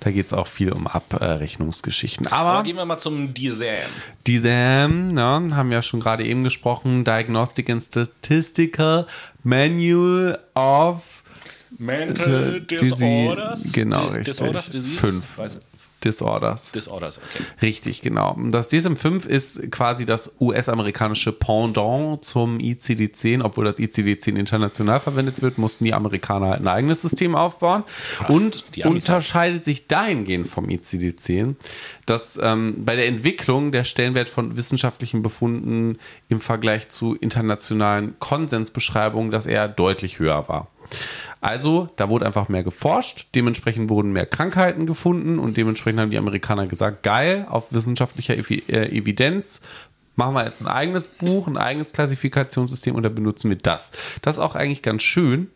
Da 0.00 0.10
geht 0.10 0.26
es 0.26 0.32
auch 0.32 0.46
viel 0.46 0.72
um 0.72 0.86
Abrechnungsgeschichten. 0.86 2.26
Aber, 2.26 2.50
Aber 2.50 2.62
gehen 2.62 2.76
wir 2.76 2.86
mal 2.86 2.98
zum 2.98 3.34
DSM. 3.34 3.88
DSM, 4.26 5.08
ne, 5.12 5.48
haben 5.54 5.68
wir 5.68 5.76
ja 5.76 5.82
schon 5.82 6.00
gerade 6.00 6.24
eben 6.24 6.42
gesprochen, 6.44 7.04
Diagnostic 7.04 7.68
and 7.68 7.82
Statistical 7.82 9.06
Manual 9.42 10.38
of 10.54 11.19
Mental 11.78 12.60
Disorders. 12.60 13.72
Genau, 13.72 14.08
richtig. 14.08 14.36
Disorders, 14.36 14.70
Diseases? 14.70 15.00
Fünf. 15.00 15.60
Disorders. 16.04 16.72
Disorders, 16.72 17.18
okay. 17.18 17.44
Richtig, 17.60 18.00
genau. 18.00 18.36
Das 18.50 18.72
DSM-5 18.72 19.26
ist 19.26 19.70
quasi 19.70 20.06
das 20.06 20.36
US-amerikanische 20.40 21.32
Pendant 21.32 22.24
zum 22.24 22.58
ICD-10. 22.58 23.42
Obwohl 23.42 23.66
das 23.66 23.78
ICD-10 23.78 24.36
international 24.36 25.00
verwendet 25.00 25.42
wird, 25.42 25.58
mussten 25.58 25.84
die 25.84 25.92
Amerikaner 25.92 26.50
halt 26.50 26.60
ein 26.60 26.68
eigenes 26.68 27.02
System 27.02 27.34
aufbauen. 27.34 27.84
Ach, 28.20 28.30
und 28.30 28.64
unterscheidet 28.84 29.64
sich 29.64 29.88
dahingehend 29.88 30.48
vom 30.48 30.66
ICD-10, 30.66 31.56
dass 32.06 32.38
ähm, 32.42 32.84
bei 32.84 32.96
der 32.96 33.06
Entwicklung 33.06 33.70
der 33.70 33.84
Stellenwert 33.84 34.30
von 34.30 34.56
wissenschaftlichen 34.56 35.22
Befunden 35.22 35.98
im 36.28 36.40
Vergleich 36.40 36.88
zu 36.88 37.14
internationalen 37.14 38.18
Konsensbeschreibungen, 38.18 39.30
dass 39.30 39.44
er 39.44 39.68
deutlich 39.68 40.18
höher 40.18 40.48
war. 40.48 40.68
Also, 41.40 41.88
da 41.96 42.10
wurde 42.10 42.26
einfach 42.26 42.48
mehr 42.48 42.62
geforscht, 42.62 43.28
dementsprechend 43.34 43.88
wurden 43.88 44.12
mehr 44.12 44.26
Krankheiten 44.26 44.86
gefunden 44.86 45.38
und 45.38 45.56
dementsprechend 45.56 46.00
haben 46.00 46.10
die 46.10 46.18
Amerikaner 46.18 46.66
gesagt, 46.66 47.02
geil, 47.02 47.46
auf 47.48 47.72
wissenschaftlicher 47.72 48.34
äh, 48.36 48.96
Evidenz 48.96 49.62
machen 50.16 50.34
wir 50.34 50.44
jetzt 50.44 50.60
ein 50.60 50.68
eigenes 50.68 51.06
Buch, 51.06 51.46
ein 51.46 51.56
eigenes 51.56 51.92
Klassifikationssystem 51.92 52.94
und 52.94 53.02
da 53.02 53.08
benutzen 53.08 53.48
wir 53.48 53.56
das. 53.56 53.90
Das 54.20 54.36
ist 54.36 54.42
auch 54.42 54.54
eigentlich 54.54 54.82
ganz 54.82 55.02
schön, 55.02 55.48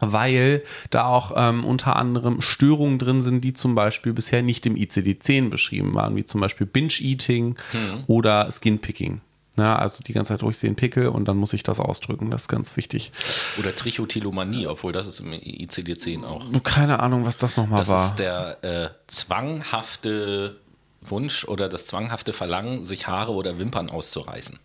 weil 0.00 0.62
da 0.90 1.06
auch 1.06 1.32
ähm, 1.36 1.64
unter 1.64 1.96
anderem 1.96 2.40
Störungen 2.42 2.98
drin 2.98 3.22
sind, 3.22 3.42
die 3.42 3.54
zum 3.54 3.74
Beispiel 3.74 4.12
bisher 4.12 4.42
nicht 4.42 4.66
im 4.66 4.74
ICD-10 4.74 5.48
beschrieben 5.48 5.94
waren, 5.94 6.16
wie 6.16 6.24
zum 6.24 6.40
Beispiel 6.40 6.66
Binge-Eating 6.66 7.56
hm. 7.70 8.04
oder 8.08 8.50
Skin-Picking. 8.50 9.20
Ja, 9.58 9.76
also 9.76 10.02
die 10.02 10.14
ganze 10.14 10.32
Zeit 10.32 10.42
durchsehen 10.42 10.76
Pickel 10.76 11.08
und 11.08 11.26
dann 11.26 11.36
muss 11.36 11.52
ich 11.52 11.62
das 11.62 11.78
ausdrücken. 11.78 12.30
Das 12.30 12.42
ist 12.42 12.48
ganz 12.48 12.76
wichtig. 12.76 13.12
Oder 13.58 13.74
Trichotillomanie, 13.74 14.66
obwohl 14.66 14.92
das 14.92 15.06
ist 15.06 15.20
im 15.20 15.32
ICD-10 15.32 16.24
auch. 16.24 16.46
Keine 16.62 17.00
Ahnung, 17.00 17.26
was 17.26 17.36
das 17.36 17.58
nochmal 17.58 17.86
war. 17.86 17.96
Das 17.96 18.06
ist 18.08 18.18
der 18.18 18.64
äh, 18.64 18.90
zwanghafte 19.08 20.56
Wunsch 21.02 21.44
oder 21.44 21.68
das 21.68 21.84
zwanghafte 21.84 22.32
Verlangen, 22.32 22.84
sich 22.84 23.08
Haare 23.08 23.32
oder 23.32 23.58
Wimpern 23.58 23.90
auszureißen. 23.90 24.58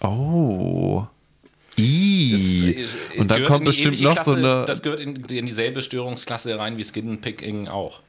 Oh. 0.00 1.04
I. 1.76 2.86
Äh, 3.14 3.20
und 3.20 3.30
dann 3.30 3.44
kommt 3.44 3.64
bestimmt 3.64 4.00
noch 4.00 4.12
Klasse, 4.12 4.30
so 4.30 4.36
eine. 4.36 4.64
Das 4.66 4.82
gehört 4.82 5.00
in, 5.00 5.16
in 5.16 5.46
dieselbe 5.46 5.82
Störungsklasse 5.82 6.58
rein 6.58 6.76
wie 6.76 6.84
Skin-Picking 6.84 7.68
auch. 7.68 8.02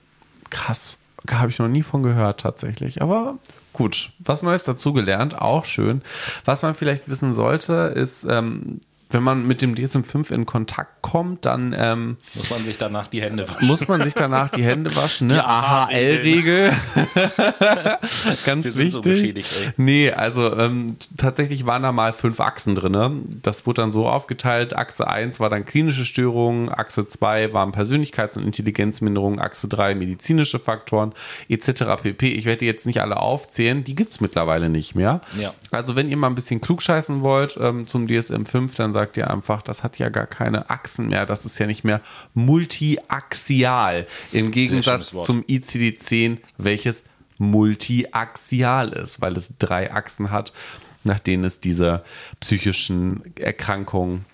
Krass. 0.49 0.99
Habe 1.29 1.49
ich 1.49 1.59
noch 1.59 1.67
nie 1.67 1.83
von 1.83 2.03
gehört, 2.03 2.39
tatsächlich. 2.39 3.01
Aber 3.01 3.37
gut, 3.73 4.12
was 4.19 4.43
Neues 4.43 4.63
dazugelernt, 4.63 5.39
auch 5.39 5.65
schön. 5.65 6.01
Was 6.45 6.62
man 6.62 6.75
vielleicht 6.75 7.10
wissen 7.10 7.34
sollte, 7.34 7.93
ist, 7.95 8.25
ähm, 8.29 8.79
wenn 9.09 9.23
man 9.23 9.47
mit 9.47 9.61
dem 9.61 9.73
DSM-5 9.75 10.31
in 10.31 10.45
Kontakt 10.45 11.01
kommt, 11.01 11.45
dann 11.45 11.75
ähm, 11.77 12.17
muss 12.35 12.51
man 12.51 12.63
sich 12.63 12.77
danach 12.77 13.07
die 13.07 13.21
Hände 13.21 13.47
waschen. 13.47 13.67
Muss 13.67 13.87
man 13.87 14.03
sich 14.03 14.13
danach 14.13 14.49
die 14.49 14.63
Hände 14.63 14.95
waschen, 14.95 15.27
ne? 15.27 15.43
AHL-Regel. 15.43 16.71
Ganz 18.45 18.65
Wir 18.65 18.75
wichtig. 18.75 18.91
So 18.91 19.01
beschädigt, 19.01 19.49
ey. 19.65 19.73
Nee, 19.77 20.11
also 20.11 20.55
ähm, 20.55 20.97
tatsächlich 21.17 21.65
waren 21.65 21.81
da 21.81 21.91
mal 21.91 22.13
fünf 22.13 22.39
Achsen 22.39 22.75
drin. 22.75 22.91
Ne? 22.91 23.11
Das 23.41 23.65
wurde 23.65 23.81
dann 23.81 23.91
so 23.91 24.07
aufgeteilt. 24.07 24.75
Achse 24.75 25.07
1 25.07 25.39
war 25.39 25.49
dann 25.49 25.65
klinische 25.65 26.05
Störungen, 26.05 26.69
Achse 26.69 27.07
2 27.07 27.51
waren 27.51 27.71
Persönlichkeits- 27.71 28.37
und 28.37 28.43
Intelligenzminderungen, 28.45 29.39
Achse 29.39 29.67
3 29.67 29.95
medizinische 29.95 30.59
Faktoren 30.59 31.13
etc. 31.47 31.83
pp. 32.01 32.31
Ich 32.33 32.45
werde 32.45 32.65
jetzt 32.65 32.85
nicht 32.85 33.01
alle 33.01 33.17
aufzählen, 33.17 33.83
die 33.83 33.95
gibt 33.95 34.11
es 34.11 34.21
mittlerweile 34.21 34.69
nicht 34.69 34.93
mehr. 34.93 35.21
Ja. 35.39 35.53
Also 35.71 35.95
wenn 35.95 36.09
ihr 36.09 36.17
mal 36.17 36.27
ein 36.27 36.35
bisschen 36.35 36.61
klugscheißen 36.61 37.21
wollt 37.21 37.57
ähm, 37.59 37.87
zum 37.87 38.05
DSM-5, 38.05 38.75
dann 38.75 38.91
sagt 38.91 38.98
ihr 39.17 39.29
einfach, 39.29 39.62
das 39.62 39.83
hat 39.83 39.99
ja 39.99 40.09
gar 40.09 40.27
keine 40.27 40.69
Achsen 40.69 41.07
mehr, 41.07 41.25
das 41.25 41.45
ist 41.45 41.57
ja 41.59 41.65
nicht 41.65 41.83
mehr 41.83 42.01
multiaxial. 42.33 44.07
Im 44.31 44.51
Gegensatz 44.51 45.12
zum 45.12 45.43
ICD-10, 45.43 46.38
welches 46.57 47.03
multiaxial 47.38 48.89
ist, 48.89 49.21
weil 49.21 49.38
es 49.38 49.53
drei 49.59 49.91
Achsen 49.91 50.31
hat, 50.31 50.53
nach 51.03 51.19
denen 51.19 51.45
es 51.45 51.59
diese 51.59 52.03
psychischen 52.39 53.33
Erkrankungen 53.38 54.25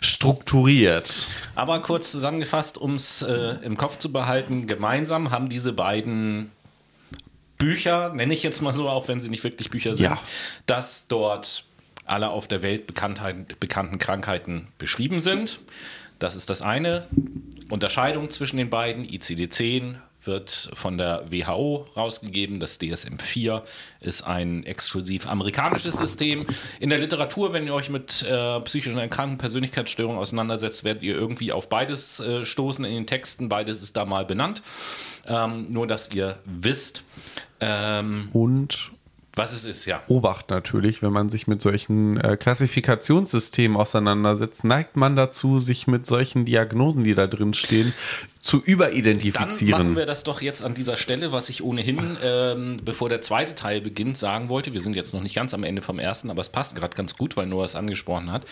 strukturiert. 0.00 1.28
Aber 1.54 1.80
kurz 1.80 2.10
zusammengefasst, 2.10 2.76
um 2.76 2.96
es 2.96 3.22
äh, 3.22 3.56
im 3.62 3.76
Kopf 3.76 3.98
zu 3.98 4.12
behalten, 4.12 4.66
gemeinsam 4.66 5.30
haben 5.30 5.48
diese 5.48 5.72
beiden 5.72 6.50
Bücher, 7.56 8.12
nenne 8.12 8.34
ich 8.34 8.42
jetzt 8.42 8.60
mal 8.60 8.72
so, 8.72 8.88
auch 8.88 9.06
wenn 9.06 9.20
sie 9.20 9.30
nicht 9.30 9.44
wirklich 9.44 9.70
Bücher 9.70 9.94
sind, 9.94 10.06
ja. 10.06 10.18
dass 10.66 11.06
dort 11.06 11.64
alle 12.12 12.30
auf 12.30 12.46
der 12.46 12.62
Welt 12.62 12.86
bekannten 12.86 13.98
Krankheiten 13.98 14.68
beschrieben 14.78 15.20
sind. 15.20 15.60
Das 16.18 16.36
ist 16.36 16.50
das 16.50 16.62
eine. 16.62 17.08
Unterscheidung 17.68 18.30
zwischen 18.30 18.58
den 18.58 18.70
beiden. 18.70 19.04
ICD-10 19.04 19.96
wird 20.24 20.70
von 20.74 20.98
der 20.98 21.24
WHO 21.32 21.86
rausgegeben. 21.96 22.60
Das 22.60 22.80
DSM-4 22.80 23.62
ist 24.00 24.22
ein 24.22 24.64
exklusiv 24.64 25.26
amerikanisches 25.26 25.96
System. 25.96 26.46
In 26.78 26.90
der 26.90 26.98
Literatur, 26.98 27.52
wenn 27.52 27.66
ihr 27.66 27.74
euch 27.74 27.90
mit 27.90 28.22
äh, 28.22 28.60
psychischen 28.60 28.98
Erkrankungen, 28.98 29.38
Persönlichkeitsstörungen 29.38 30.20
auseinandersetzt, 30.20 30.84
werdet 30.84 31.02
ihr 31.02 31.14
irgendwie 31.14 31.50
auf 31.50 31.68
beides 31.68 32.20
äh, 32.20 32.44
stoßen 32.44 32.84
in 32.84 32.94
den 32.94 33.06
Texten. 33.06 33.48
Beides 33.48 33.82
ist 33.82 33.96
da 33.96 34.04
mal 34.04 34.24
benannt. 34.24 34.62
Ähm, 35.26 35.72
nur, 35.72 35.86
dass 35.86 36.12
ihr 36.12 36.38
wisst. 36.44 37.02
Ähm, 37.60 38.28
Und 38.32 38.92
Was 39.34 39.54
es 39.54 39.64
ist, 39.64 39.86
ja. 39.86 40.02
Obacht 40.08 40.50
natürlich, 40.50 41.02
wenn 41.02 41.12
man 41.12 41.30
sich 41.30 41.46
mit 41.46 41.62
solchen 41.62 42.18
äh, 42.18 42.36
Klassifikationssystemen 42.36 43.78
auseinandersetzt, 43.78 44.62
neigt 44.64 44.96
man 44.96 45.16
dazu, 45.16 45.58
sich 45.58 45.86
mit 45.86 46.04
solchen 46.04 46.44
Diagnosen, 46.44 47.02
die 47.02 47.14
da 47.14 47.26
drin 47.26 47.54
stehen, 47.54 47.94
zu 48.42 48.60
überidentifizieren. 48.62 49.70
Dann 49.70 49.86
machen 49.86 49.96
wir 49.96 50.04
das 50.04 50.24
doch 50.24 50.42
jetzt 50.42 50.62
an 50.62 50.74
dieser 50.74 50.98
Stelle, 50.98 51.32
was 51.32 51.48
ich 51.48 51.62
ohnehin, 51.62 52.18
ähm, 52.22 52.80
bevor 52.84 53.08
der 53.08 53.22
zweite 53.22 53.54
Teil 53.54 53.80
beginnt, 53.80 54.18
sagen 54.18 54.50
wollte. 54.50 54.74
Wir 54.74 54.82
sind 54.82 54.96
jetzt 54.96 55.14
noch 55.14 55.22
nicht 55.22 55.34
ganz 55.34 55.54
am 55.54 55.64
Ende 55.64 55.80
vom 55.80 55.98
ersten, 55.98 56.30
aber 56.30 56.42
es 56.42 56.50
passt 56.50 56.76
gerade 56.76 56.94
ganz 56.94 57.16
gut, 57.16 57.34
weil 57.38 57.46
Noah 57.46 57.64
es 57.64 57.74
angesprochen 57.74 58.30
hat. 58.30 58.44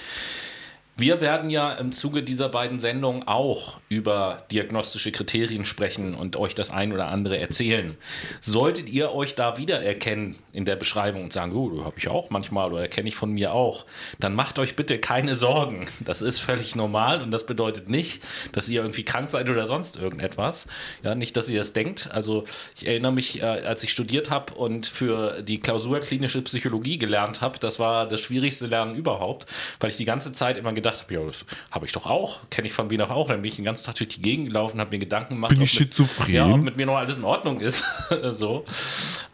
Wir 1.00 1.22
werden 1.22 1.48
ja 1.48 1.72
im 1.72 1.92
Zuge 1.92 2.22
dieser 2.22 2.50
beiden 2.50 2.78
Sendungen 2.78 3.26
auch 3.26 3.78
über 3.88 4.42
diagnostische 4.50 5.10
Kriterien 5.12 5.64
sprechen 5.64 6.14
und 6.14 6.36
euch 6.36 6.54
das 6.54 6.70
ein 6.70 6.92
oder 6.92 7.08
andere 7.08 7.38
erzählen. 7.38 7.96
Solltet 8.42 8.90
ihr 8.90 9.14
euch 9.14 9.34
da 9.34 9.56
wiedererkennen 9.56 10.36
in 10.52 10.66
der 10.66 10.76
Beschreibung 10.76 11.24
und 11.24 11.32
sagen, 11.32 11.54
oh, 11.54 11.86
habe 11.86 11.94
ich 11.96 12.08
auch 12.08 12.28
manchmal 12.28 12.70
oder 12.70 12.86
kenne 12.86 13.08
ich 13.08 13.16
von 13.16 13.32
mir 13.32 13.54
auch, 13.54 13.86
dann 14.18 14.34
macht 14.34 14.58
euch 14.58 14.76
bitte 14.76 14.98
keine 14.98 15.36
Sorgen. 15.36 15.88
Das 16.00 16.20
ist 16.20 16.38
völlig 16.38 16.76
normal 16.76 17.22
und 17.22 17.30
das 17.30 17.46
bedeutet 17.46 17.88
nicht, 17.88 18.22
dass 18.52 18.68
ihr 18.68 18.82
irgendwie 18.82 19.04
krank 19.04 19.30
seid 19.30 19.48
oder 19.48 19.66
sonst 19.66 19.96
irgendetwas. 19.96 20.66
Ja, 21.02 21.14
nicht, 21.14 21.34
dass 21.34 21.48
ihr 21.48 21.60
das 21.60 21.72
denkt. 21.72 22.10
Also 22.12 22.44
ich 22.76 22.86
erinnere 22.86 23.12
mich, 23.12 23.40
äh, 23.40 23.46
als 23.46 23.82
ich 23.84 23.90
studiert 23.90 24.28
habe 24.28 24.52
und 24.52 24.86
für 24.86 25.40
die 25.40 25.60
Klausur 25.60 26.00
klinische 26.00 26.42
Psychologie 26.42 26.98
gelernt 26.98 27.40
habe, 27.40 27.58
das 27.58 27.78
war 27.78 28.06
das 28.06 28.20
schwierigste 28.20 28.66
Lernen 28.66 28.96
überhaupt, 28.96 29.46
weil 29.78 29.90
ich 29.90 29.96
die 29.96 30.04
ganze 30.04 30.32
Zeit 30.32 30.58
immer 30.58 30.74
gedacht 30.74 30.89
gedacht 30.90 31.04
habe, 31.04 31.14
ja, 31.14 31.26
das 31.26 31.44
habe 31.70 31.86
ich 31.86 31.92
doch 31.92 32.06
auch, 32.06 32.40
kenne 32.50 32.66
ich 32.66 32.72
von 32.72 32.88
mir 32.88 32.98
noch 32.98 33.10
auch. 33.10 33.28
Dann 33.28 33.42
bin 33.42 33.50
ich 33.50 33.56
den 33.56 33.64
ganzen 33.64 33.86
Tag 33.86 33.96
durch 33.96 34.08
die 34.08 34.22
Gegend 34.22 34.48
gelaufen, 34.48 34.80
habe 34.80 34.90
mir 34.90 34.98
Gedanken 34.98 35.34
gemacht, 35.34 35.50
bin 35.50 35.62
ich 35.62 35.70
schizophren? 35.70 36.34
ja, 36.34 36.46
ob 36.46 36.62
mit 36.62 36.76
mir 36.76 36.86
noch 36.86 36.96
alles 36.96 37.16
in 37.16 37.24
Ordnung 37.24 37.60
ist. 37.60 37.84
so. 38.30 38.64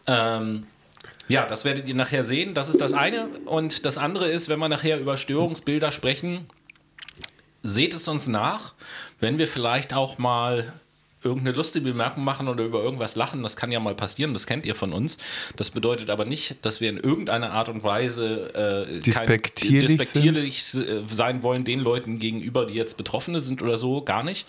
Ähm, 0.07 0.65
ja, 1.27 1.45
das 1.45 1.65
werdet 1.65 1.87
ihr 1.87 1.95
nachher 1.95 2.23
sehen. 2.23 2.53
Das 2.53 2.69
ist 2.69 2.79
das 2.79 2.93
eine. 2.93 3.27
Und 3.45 3.85
das 3.85 3.97
andere 3.97 4.29
ist, 4.29 4.49
wenn 4.49 4.59
wir 4.59 4.69
nachher 4.69 4.99
über 4.99 5.17
Störungsbilder 5.17 5.91
sprechen, 5.91 6.45
seht 7.63 7.93
es 7.93 8.07
uns 8.07 8.27
nach, 8.27 8.73
wenn 9.19 9.37
wir 9.37 9.47
vielleicht 9.47 9.93
auch 9.93 10.17
mal 10.17 10.71
irgendeine 11.27 11.55
lustige 11.55 11.89
Bemerkung 11.89 12.23
machen 12.23 12.47
oder 12.47 12.63
über 12.63 12.81
irgendwas 12.83 13.15
lachen, 13.15 13.43
das 13.43 13.55
kann 13.55 13.71
ja 13.71 13.79
mal 13.79 13.95
passieren, 13.95 14.33
das 14.33 14.47
kennt 14.47 14.65
ihr 14.65 14.75
von 14.75 14.93
uns. 14.93 15.17
Das 15.55 15.69
bedeutet 15.69 16.09
aber 16.09 16.25
nicht, 16.25 16.65
dass 16.65 16.81
wir 16.81 16.89
in 16.89 16.97
irgendeiner 16.97 17.51
Art 17.51 17.69
und 17.69 17.83
Weise 17.83 18.53
äh, 18.55 18.99
despektierlich, 18.99 19.97
despektierlich 19.97 20.63
sein 20.63 21.43
wollen 21.43 21.65
den 21.65 21.79
Leuten 21.79 22.19
gegenüber, 22.19 22.65
die 22.65 22.73
jetzt 22.73 22.97
Betroffene 22.97 23.41
sind 23.41 23.61
oder 23.61 23.77
so, 23.77 24.01
gar 24.01 24.23
nicht. 24.23 24.47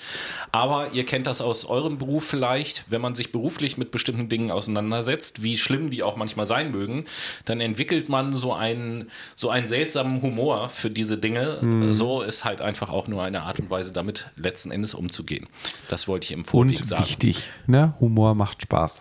Aber 0.52 0.92
ihr 0.92 1.04
kennt 1.04 1.26
das 1.26 1.40
aus 1.40 1.64
eurem 1.64 1.98
Beruf 1.98 2.24
vielleicht, 2.24 2.84
wenn 2.88 3.00
man 3.00 3.14
sich 3.14 3.32
beruflich 3.32 3.76
mit 3.76 3.90
bestimmten 3.90 4.28
Dingen 4.28 4.50
auseinandersetzt, 4.50 5.42
wie 5.42 5.58
schlimm 5.58 5.90
die 5.90 6.02
auch 6.02 6.16
manchmal 6.16 6.46
sein 6.46 6.70
mögen, 6.70 7.04
dann 7.44 7.60
entwickelt 7.60 8.08
man 8.08 8.32
so 8.32 8.52
einen, 8.52 9.10
so 9.34 9.50
einen 9.50 9.68
seltsamen 9.68 10.22
Humor 10.22 10.68
für 10.68 10.90
diese 10.90 11.18
Dinge. 11.18 11.58
Mhm. 11.60 11.92
So 11.92 12.22
ist 12.22 12.44
halt 12.44 12.60
einfach 12.60 12.90
auch 12.90 13.08
nur 13.08 13.22
eine 13.22 13.42
Art 13.42 13.58
und 13.58 13.70
Weise, 13.70 13.92
damit 13.92 14.30
letzten 14.36 14.70
Endes 14.70 14.94
umzugehen. 14.94 15.46
Das 15.88 16.08
wollte 16.08 16.26
ich 16.26 16.38
Vorfeld 16.44 16.67
und 16.68 16.98
wichtig, 16.98 17.50
ne? 17.66 17.94
Humor 18.00 18.35
macht 18.35 18.62
Spaß. 18.62 19.00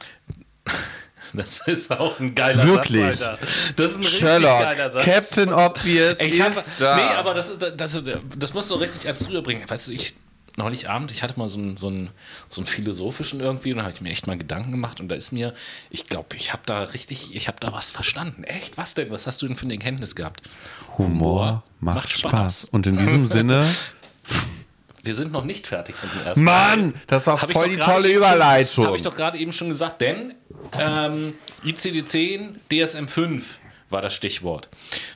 Das 1.34 1.60
ist 1.68 1.92
auch 1.92 2.22
ein 2.22 2.36
geiler 2.36 2.64
Wirklich? 2.64 3.18
Satz, 3.18 3.22
Alter. 3.22 3.48
Das 3.76 3.92
ist 3.92 3.98
ein 3.98 4.04
Sherlock, 4.04 4.60
richtig 4.60 4.78
geiler 4.78 4.92
Satz. 4.92 5.04
Captain 5.04 5.54
Obvious 5.54 6.18
ich 6.22 6.42
hab, 6.42 6.78
da. 6.78 6.96
Nee, 6.96 7.16
aber 7.18 7.34
das, 7.34 7.58
das, 7.58 7.76
das, 7.76 8.04
das 8.38 8.54
musst 8.54 8.72
du 8.72 8.76
richtig 8.76 9.06
als 9.08 9.28
rüberbringen. 9.28 9.70
Weißt 9.70 9.90
du, 9.90 9.92
ich 9.92 10.16
neulich 10.58 10.90
Abend, 10.90 11.12
ich 11.12 11.24
hatte 11.24 11.38
mal 11.38 11.48
so 11.48 11.60
einen, 11.60 11.78
so 11.78 11.88
einen, 11.88 12.10
so 12.50 12.62
einen 12.62 12.66
philosophischen 12.66 13.40
irgendwie 13.40 13.72
und 13.72 13.78
da 13.78 13.84
habe 13.84 13.94
ich 13.94 14.02
mir 14.02 14.10
echt 14.10 14.26
mal 14.26 14.38
Gedanken 14.38 14.72
gemacht 14.72 15.00
und 15.00 15.08
da 15.08 15.16
ist 15.16 15.32
mir, 15.32 15.54
ich 15.92 16.06
glaube, 16.06 16.36
ich 16.36 16.52
habe 16.52 16.64
da 16.66 16.84
richtig, 16.84 17.36
ich 17.36 17.48
habe 17.48 17.58
da 17.60 17.72
was 17.72 17.92
verstanden. 17.92 18.44
Echt? 18.44 18.78
Was 18.78 18.96
denn? 18.96 19.12
Was 19.12 19.28
hast 19.28 19.42
du 19.42 19.48
denn 19.48 19.56
für 19.56 19.66
eine 19.66 19.76
Erkenntnis 19.76 20.16
gehabt? 20.16 20.42
Humor, 20.98 21.08
Humor 21.08 21.64
macht, 21.80 21.96
macht 21.96 22.10
Spaß. 22.10 22.32
Spaß. 22.32 22.66
Und 22.72 22.88
in 22.88 22.98
diesem 22.98 23.26
Sinne 23.28 23.70
Wir 25.08 25.16
sind 25.16 25.32
noch 25.32 25.46
nicht 25.46 25.68
fertig 25.68 25.96
mit 26.04 26.14
dem 26.14 26.26
ersten. 26.26 26.44
Mann, 26.44 26.94
das 27.08 27.28
war 27.28 27.38
voll 27.38 27.70
die 27.70 27.78
tolle 27.78 28.12
Überleitung. 28.12 28.86
Habe 28.86 28.98
ich 28.98 29.04
doch 29.04 29.16
gerade 29.16 29.38
eben 29.38 29.54
schon 29.54 29.70
gesagt, 29.70 30.02
denn 30.02 30.34
ähm, 30.78 31.34
ICD-10, 31.66 32.56
DSM-5 32.70 33.44
war 33.90 34.02
das 34.02 34.14
Stichwort. 34.14 34.68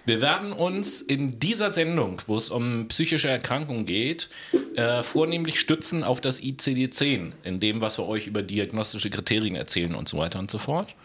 Wir 0.05 0.21
werden 0.21 0.53
uns 0.53 1.01
in 1.01 1.39
dieser 1.39 1.73
Sendung, 1.73 2.21
wo 2.27 2.37
es 2.37 2.49
um 2.49 2.87
psychische 2.87 3.27
Erkrankungen 3.27 3.85
geht, 3.85 4.29
äh, 4.75 5.03
vornehmlich 5.03 5.59
stützen 5.59 6.05
auf 6.05 6.21
das 6.21 6.41
ICD-10, 6.41 7.33
in 7.43 7.59
dem, 7.59 7.81
was 7.81 7.97
wir 7.97 8.07
euch 8.07 8.27
über 8.27 8.43
diagnostische 8.43 9.09
Kriterien 9.09 9.55
erzählen 9.55 9.93
und 9.93 10.07
so 10.07 10.17
weiter 10.17 10.39
und 10.39 10.49
so 10.49 10.57
fort. 10.57 10.95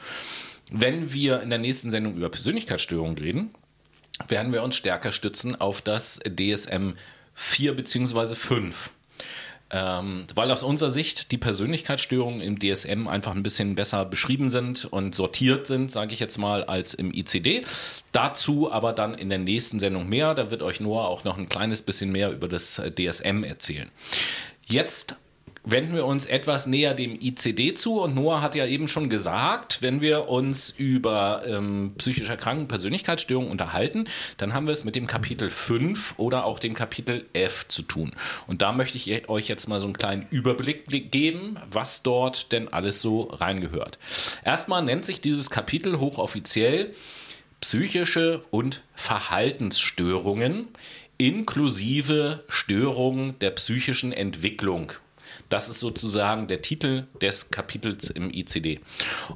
Wenn 0.70 1.12
wir 1.12 1.42
in 1.42 1.51
der 1.51 1.59
nächsten 1.59 1.90
Sendung 1.90 2.14
über 2.14 2.29
Persönlichkeitsstörungen 2.29 3.18
reden, 3.18 3.51
werden 4.29 4.53
wir 4.53 4.62
uns 4.62 4.77
stärker 4.77 5.11
stützen 5.11 5.57
auf 5.57 5.83
das 5.83 6.20
DSM 6.25 6.94
4 7.37 7.77
bzw. 7.77 8.35
5. 8.35 8.90
Ähm, 9.68 10.27
weil 10.35 10.51
aus 10.53 10.62
unserer 10.62 10.90
Sicht 10.90 11.33
die 11.33 11.38
Persönlichkeitsstörungen 11.38 12.40
im 12.40 12.59
DSM 12.59 13.09
einfach 13.09 13.35
ein 13.35 13.42
bisschen 13.42 13.75
besser 13.75 14.05
beschrieben 14.05 14.49
sind 14.49 14.85
und 14.85 15.14
sortiert 15.14 15.66
sind, 15.66 15.90
sage 15.90 16.14
ich 16.14 16.20
jetzt 16.20 16.38
mal, 16.38 16.62
als 16.64 16.94
im 16.94 17.12
ICD. 17.12 17.62
Dazu 18.12 18.70
aber 18.70 18.92
dann 18.92 19.14
in 19.14 19.29
der 19.29 19.38
nächsten 19.38 19.81
Sendung 19.81 20.09
mehr. 20.09 20.35
Da 20.35 20.51
wird 20.51 20.62
euch 20.62 20.79
Noah 20.79 21.09
auch 21.09 21.25
noch 21.25 21.37
ein 21.37 21.49
kleines 21.49 21.83
bisschen 21.83 22.12
mehr 22.12 22.31
über 22.31 22.46
das 22.46 22.81
DSM 22.96 23.42
erzählen. 23.42 23.90
Jetzt 24.66 25.16
wenden 25.66 25.94
wir 25.94 26.07
uns 26.07 26.24
etwas 26.24 26.66
näher 26.66 26.94
dem 26.94 27.18
ICD 27.20 27.74
zu. 27.74 28.00
Und 28.00 28.14
Noah 28.14 28.40
hat 28.40 28.55
ja 28.55 28.64
eben 28.64 28.88
schon 28.88 29.11
gesagt, 29.11 29.83
wenn 29.83 30.00
wir 30.00 30.29
uns 30.29 30.70
über 30.70 31.42
ähm, 31.46 31.92
psychisch 31.98 32.29
erkrankte 32.29 32.66
Persönlichkeitsstörungen 32.66 33.50
unterhalten, 33.50 34.09
dann 34.38 34.55
haben 34.55 34.66
wir 34.66 34.72
es 34.72 34.85
mit 34.85 34.96
dem 34.96 35.07
Kapitel 35.07 35.50
5 35.50 36.14
oder 36.16 36.44
auch 36.44 36.59
dem 36.59 36.74
Kapitel 36.74 37.26
F 37.35 37.66
zu 37.68 37.83
tun. 37.83 38.12
Und 38.46 38.62
da 38.62 38.72
möchte 38.72 38.96
ich 38.96 39.29
euch 39.29 39.48
jetzt 39.48 39.68
mal 39.68 39.81
so 39.81 39.87
einen 39.87 39.98
kleinen 39.98 40.26
Überblick 40.31 41.11
geben, 41.11 41.59
was 41.70 42.02
dort 42.02 42.52
denn 42.52 42.68
alles 42.68 43.02
so 43.02 43.22
reingehört. 43.22 43.98
Erstmal 44.44 44.85
nennt 44.85 45.05
sich 45.05 45.20
dieses 45.20 45.50
Kapitel 45.50 45.98
hochoffiziell 45.98 46.94
psychische 47.61 48.42
und 48.50 48.83
Verhaltensstörungen 48.94 50.68
inklusive 51.18 52.44
Störungen 52.48 53.38
der 53.38 53.50
psychischen 53.52 54.12
Entwicklung 54.12 54.92
das 55.48 55.68
ist 55.68 55.80
sozusagen 55.80 56.48
der 56.48 56.62
Titel 56.62 57.06
des 57.20 57.50
Kapitels 57.50 58.11
im 58.11 58.30
ICD. 58.30 58.80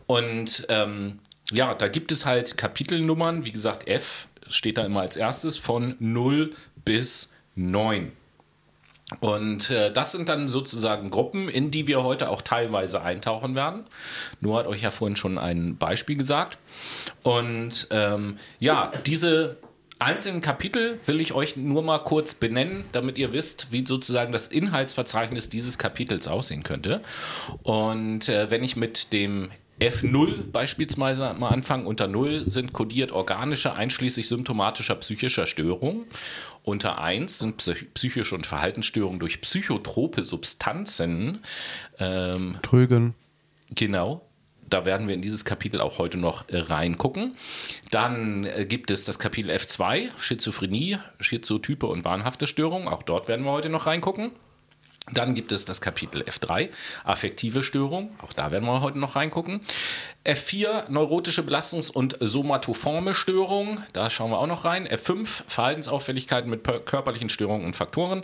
Und 0.07 0.67
ähm, 0.69 1.19
ja, 1.53 1.75
da 1.75 1.89
gibt 1.89 2.13
es 2.13 2.27
halt 2.27 2.57
Kapitelnummern, 2.57 3.45
wie 3.45 3.53
gesagt, 3.53 3.89
F 3.89 4.29
steht 4.49 4.79
da 4.79 4.85
immer 4.85 5.01
als 5.01 5.17
erstes 5.17 5.57
von 5.57 5.97
0 5.99 6.55
bis 6.85 7.31
9. 7.55 8.13
Und 9.19 9.71
äh, 9.71 9.93
das 9.93 10.13
sind 10.13 10.29
dann 10.29 10.47
sozusagen 10.47 11.11
Gruppen, 11.11 11.49
in 11.49 11.73
die 11.73 11.89
wir 11.89 12.05
heute 12.05 12.29
auch 12.29 12.43
teilweise 12.43 13.03
eintauchen 13.03 13.57
werden. 13.57 13.85
Nur 14.41 14.59
hat 14.59 14.69
euch 14.69 14.83
ja 14.83 14.93
vorhin 14.93 15.17
schon 15.17 15.37
ein 15.37 15.77
Beispiel 15.77 16.17
gesagt. 16.17 16.59
Und 17.25 17.89
ähm, 17.91 18.39
ja, 18.61 18.93
diese 19.07 19.57
einzelnen 20.01 20.41
Kapitel 20.41 20.99
will 21.07 21.21
ich 21.21 21.33
euch 21.33 21.57
nur 21.57 21.83
mal 21.83 21.99
kurz 21.99 22.35
benennen, 22.35 22.85
damit 22.93 23.19
ihr 23.19 23.33
wisst, 23.33 23.69
wie 23.71 23.87
sozusagen 23.87 24.33
das 24.33 24.47
Inhaltsverzeichnis 24.47 25.49
dieses 25.49 25.79
Kapitels 25.79 26.29
aussehen 26.29 26.63
könnte. 26.63 27.03
Und 27.63 28.29
äh, 28.29 28.51
wenn 28.51 28.65
ich 28.65 28.77
mit 28.77 29.13
dem 29.13 29.51
F0 29.81 30.51
beispielsweise 30.53 31.35
mal 31.39 31.49
anfangen. 31.49 31.87
Unter 31.87 32.07
0 32.07 32.49
sind 32.49 32.73
kodiert 32.73 33.13
organische, 33.13 33.73
einschließlich 33.73 34.29
symptomatischer 34.29 34.95
psychischer 34.97 35.47
Störungen. 35.47 36.05
Unter 36.63 37.01
1 37.01 37.39
sind 37.39 37.57
psychische 37.95 38.35
und 38.35 38.47
Verhaltensstörungen 38.47 39.19
durch 39.19 39.41
psychotrope 39.41 40.23
Substanzen. 40.23 41.43
Ähm, 41.99 42.57
Trögen. 42.63 43.15
Genau. 43.75 44.21
Da 44.71 44.85
werden 44.85 45.09
wir 45.09 45.15
in 45.15 45.23
dieses 45.23 45.45
Kapitel 45.45 45.81
auch 45.81 45.99
heute 45.99 46.17
noch 46.17 46.49
äh, 46.49 46.59
reingucken. 46.59 47.37
Dann 47.91 48.45
äh, 48.45 48.65
gibt 48.67 48.91
es 48.91 49.05
das 49.05 49.19
Kapitel 49.19 49.51
F2, 49.51 50.11
Schizophrenie, 50.19 50.99
Schizotype 51.19 51.87
und 51.87 52.05
wahnhafte 52.05 52.47
Störungen. 52.47 52.89
Auch 52.89 53.03
dort 53.03 53.29
werden 53.29 53.45
wir 53.45 53.53
heute 53.53 53.69
noch 53.69 53.87
reingucken. 53.87 54.31
Dann 55.13 55.35
gibt 55.35 55.51
es 55.51 55.65
das 55.65 55.81
Kapitel 55.81 56.23
F3, 56.23 56.69
affektive 57.05 57.63
Störung. 57.63 58.15
Auch 58.23 58.33
da 58.33 58.53
werden 58.53 58.65
wir 58.65 58.81
heute 58.81 58.99
noch 58.99 59.17
reingucken. 59.17 59.61
F4, 60.25 60.91
neurotische 60.91 61.41
Belastungs- 61.41 61.91
und 61.91 62.19
somatoforme 62.21 63.15
Störungen. 63.15 63.85
Da 63.95 64.11
schauen 64.11 64.31
wir 64.31 64.39
auch 64.39 64.47
noch 64.47 64.67
rein. 64.67 64.87
F5, 64.87 65.45
Verhaltensauffälligkeiten 65.49 66.51
mit 66.51 66.63
körperlichen 66.85 67.31
Störungen 67.31 67.65
und 67.65 67.75
Faktoren. 67.75 68.23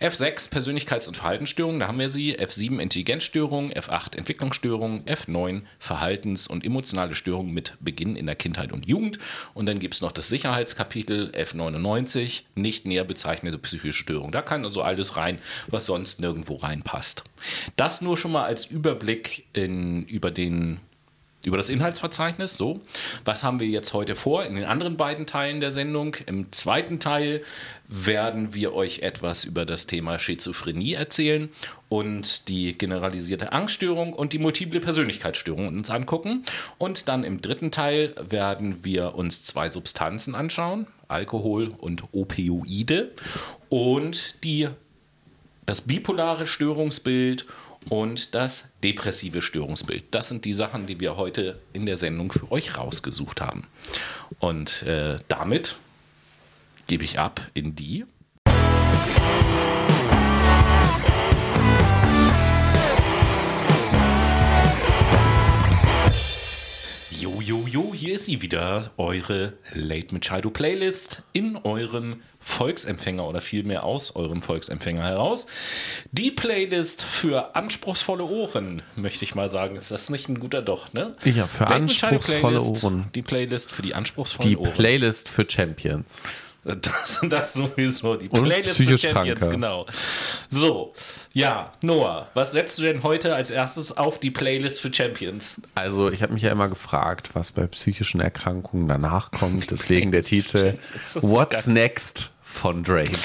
F6, 0.00 0.50
Persönlichkeits- 0.50 1.06
und 1.06 1.18
Verhaltensstörungen. 1.18 1.80
Da 1.80 1.88
haben 1.88 1.98
wir 1.98 2.08
sie. 2.08 2.38
F7, 2.38 2.80
Intelligenzstörungen. 2.80 3.74
F8, 3.74 4.16
Entwicklungsstörungen. 4.16 5.04
F9, 5.04 5.64
Verhaltens- 5.78 6.46
und 6.46 6.64
emotionale 6.64 7.14
Störungen 7.14 7.52
mit 7.52 7.74
Beginn 7.78 8.16
in 8.16 8.24
der 8.24 8.36
Kindheit 8.36 8.72
und 8.72 8.86
Jugend. 8.86 9.18
Und 9.52 9.66
dann 9.66 9.80
gibt 9.80 9.92
es 9.92 10.00
noch 10.00 10.12
das 10.12 10.28
Sicherheitskapitel 10.28 11.30
F99, 11.36 12.44
nicht 12.54 12.86
näher 12.86 13.04
bezeichnete 13.04 13.58
psychische 13.58 13.92
Störungen. 13.92 14.32
Da 14.32 14.40
kann 14.40 14.64
also 14.64 14.80
alles 14.80 15.18
rein, 15.18 15.38
was 15.66 15.84
sonst 15.84 16.20
nirgendwo 16.20 16.56
reinpasst. 16.56 17.22
Das 17.76 18.00
nur 18.00 18.16
schon 18.16 18.32
mal 18.32 18.44
als 18.44 18.64
Überblick 18.64 19.44
in, 19.52 20.06
über 20.06 20.30
den 20.30 20.80
über 21.46 21.56
das 21.56 21.70
Inhaltsverzeichnis. 21.70 22.56
So, 22.56 22.80
was 23.24 23.44
haben 23.44 23.60
wir 23.60 23.66
jetzt 23.66 23.92
heute 23.92 24.14
vor 24.14 24.44
in 24.44 24.54
den 24.54 24.64
anderen 24.64 24.96
beiden 24.96 25.26
Teilen 25.26 25.60
der 25.60 25.70
Sendung? 25.70 26.16
Im 26.26 26.52
zweiten 26.52 27.00
Teil 27.00 27.42
werden 27.88 28.54
wir 28.54 28.74
euch 28.74 29.00
etwas 29.00 29.44
über 29.44 29.66
das 29.66 29.86
Thema 29.86 30.18
Schizophrenie 30.18 30.94
erzählen 30.94 31.50
und 31.88 32.48
die 32.48 32.76
generalisierte 32.76 33.52
Angststörung 33.52 34.12
und 34.12 34.32
die 34.32 34.38
multiple 34.38 34.80
Persönlichkeitsstörung 34.80 35.68
uns 35.68 35.90
angucken. 35.90 36.44
Und 36.78 37.08
dann 37.08 37.24
im 37.24 37.40
dritten 37.40 37.70
Teil 37.70 38.14
werden 38.18 38.84
wir 38.84 39.14
uns 39.14 39.44
zwei 39.44 39.68
Substanzen 39.70 40.34
anschauen, 40.34 40.86
Alkohol 41.08 41.68
und 41.78 42.04
Opioide 42.12 43.12
und 43.68 44.42
die, 44.44 44.68
das 45.66 45.82
bipolare 45.82 46.46
Störungsbild 46.46 47.46
und 47.88 48.34
das 48.34 48.68
depressive 48.82 49.42
Störungsbild. 49.42 50.04
Das 50.10 50.28
sind 50.28 50.44
die 50.44 50.54
Sachen, 50.54 50.86
die 50.86 51.00
wir 51.00 51.16
heute 51.16 51.60
in 51.72 51.86
der 51.86 51.96
Sendung 51.96 52.32
für 52.32 52.50
euch 52.50 52.76
rausgesucht 52.76 53.40
haben. 53.40 53.66
Und 54.38 54.82
äh, 54.82 55.16
damit 55.28 55.76
gebe 56.86 57.04
ich 57.04 57.18
ab 57.18 57.40
in 57.54 57.74
die. 57.74 58.04
Jo, 67.44 67.66
jo, 67.68 67.92
hier 67.92 68.14
ist 68.14 68.24
sie 68.24 68.40
wieder, 68.40 68.90
eure 68.96 69.52
Late 69.74 70.14
Machado 70.14 70.48
Playlist 70.48 71.24
in 71.34 71.56
eurem 71.56 72.22
Volksempfänger 72.40 73.28
oder 73.28 73.42
vielmehr 73.42 73.84
aus 73.84 74.16
eurem 74.16 74.40
Volksempfänger 74.40 75.02
heraus. 75.02 75.46
Die 76.10 76.30
Playlist 76.30 77.02
für 77.02 77.54
anspruchsvolle 77.54 78.24
Ohren, 78.24 78.80
möchte 78.96 79.24
ich 79.24 79.34
mal 79.34 79.50
sagen. 79.50 79.76
Ist 79.76 79.90
das 79.90 80.08
nicht 80.08 80.30
ein 80.30 80.40
guter 80.40 80.62
Doch, 80.62 80.94
ne? 80.94 81.16
Ja, 81.24 81.46
für 81.46 81.64
Late 81.64 81.74
anspruchsvolle 81.74 82.40
Playlist, 82.40 82.84
Ohren. 82.84 83.10
Die 83.14 83.22
Playlist 83.22 83.72
für 83.72 83.82
die 83.82 83.94
anspruchsvollen 83.94 84.48
Die 84.48 84.56
Ohren. 84.56 84.72
Playlist 84.72 85.28
für 85.28 85.44
Champions. 85.46 86.22
Das 86.64 87.18
und 87.18 87.30
das 87.30 87.52
sowieso. 87.52 88.16
Die 88.16 88.28
Playlist 88.28 88.78
für 88.78 88.98
Champions, 88.98 89.40
Kranke. 89.40 89.54
genau. 89.54 89.86
So, 90.48 90.94
ja, 91.32 91.72
Noah, 91.82 92.30
was 92.34 92.52
setzt 92.52 92.78
du 92.78 92.82
denn 92.82 93.02
heute 93.02 93.34
als 93.34 93.50
erstes 93.50 93.96
auf 93.96 94.18
die 94.18 94.30
Playlist 94.30 94.80
für 94.80 94.92
Champions? 94.92 95.60
Also 95.74 96.10
ich 96.10 96.22
habe 96.22 96.32
mich 96.32 96.42
ja 96.42 96.50
immer 96.50 96.68
gefragt, 96.68 97.30
was 97.34 97.52
bei 97.52 97.66
psychischen 97.66 98.20
Erkrankungen 98.20 98.88
danach 98.88 99.30
kommt. 99.30 99.70
Deswegen 99.70 100.10
der 100.10 100.22
Titel 100.22 100.78
What's. 101.14 101.66
Next 101.66 102.32
von 102.42 102.82
Drake. 102.82 103.18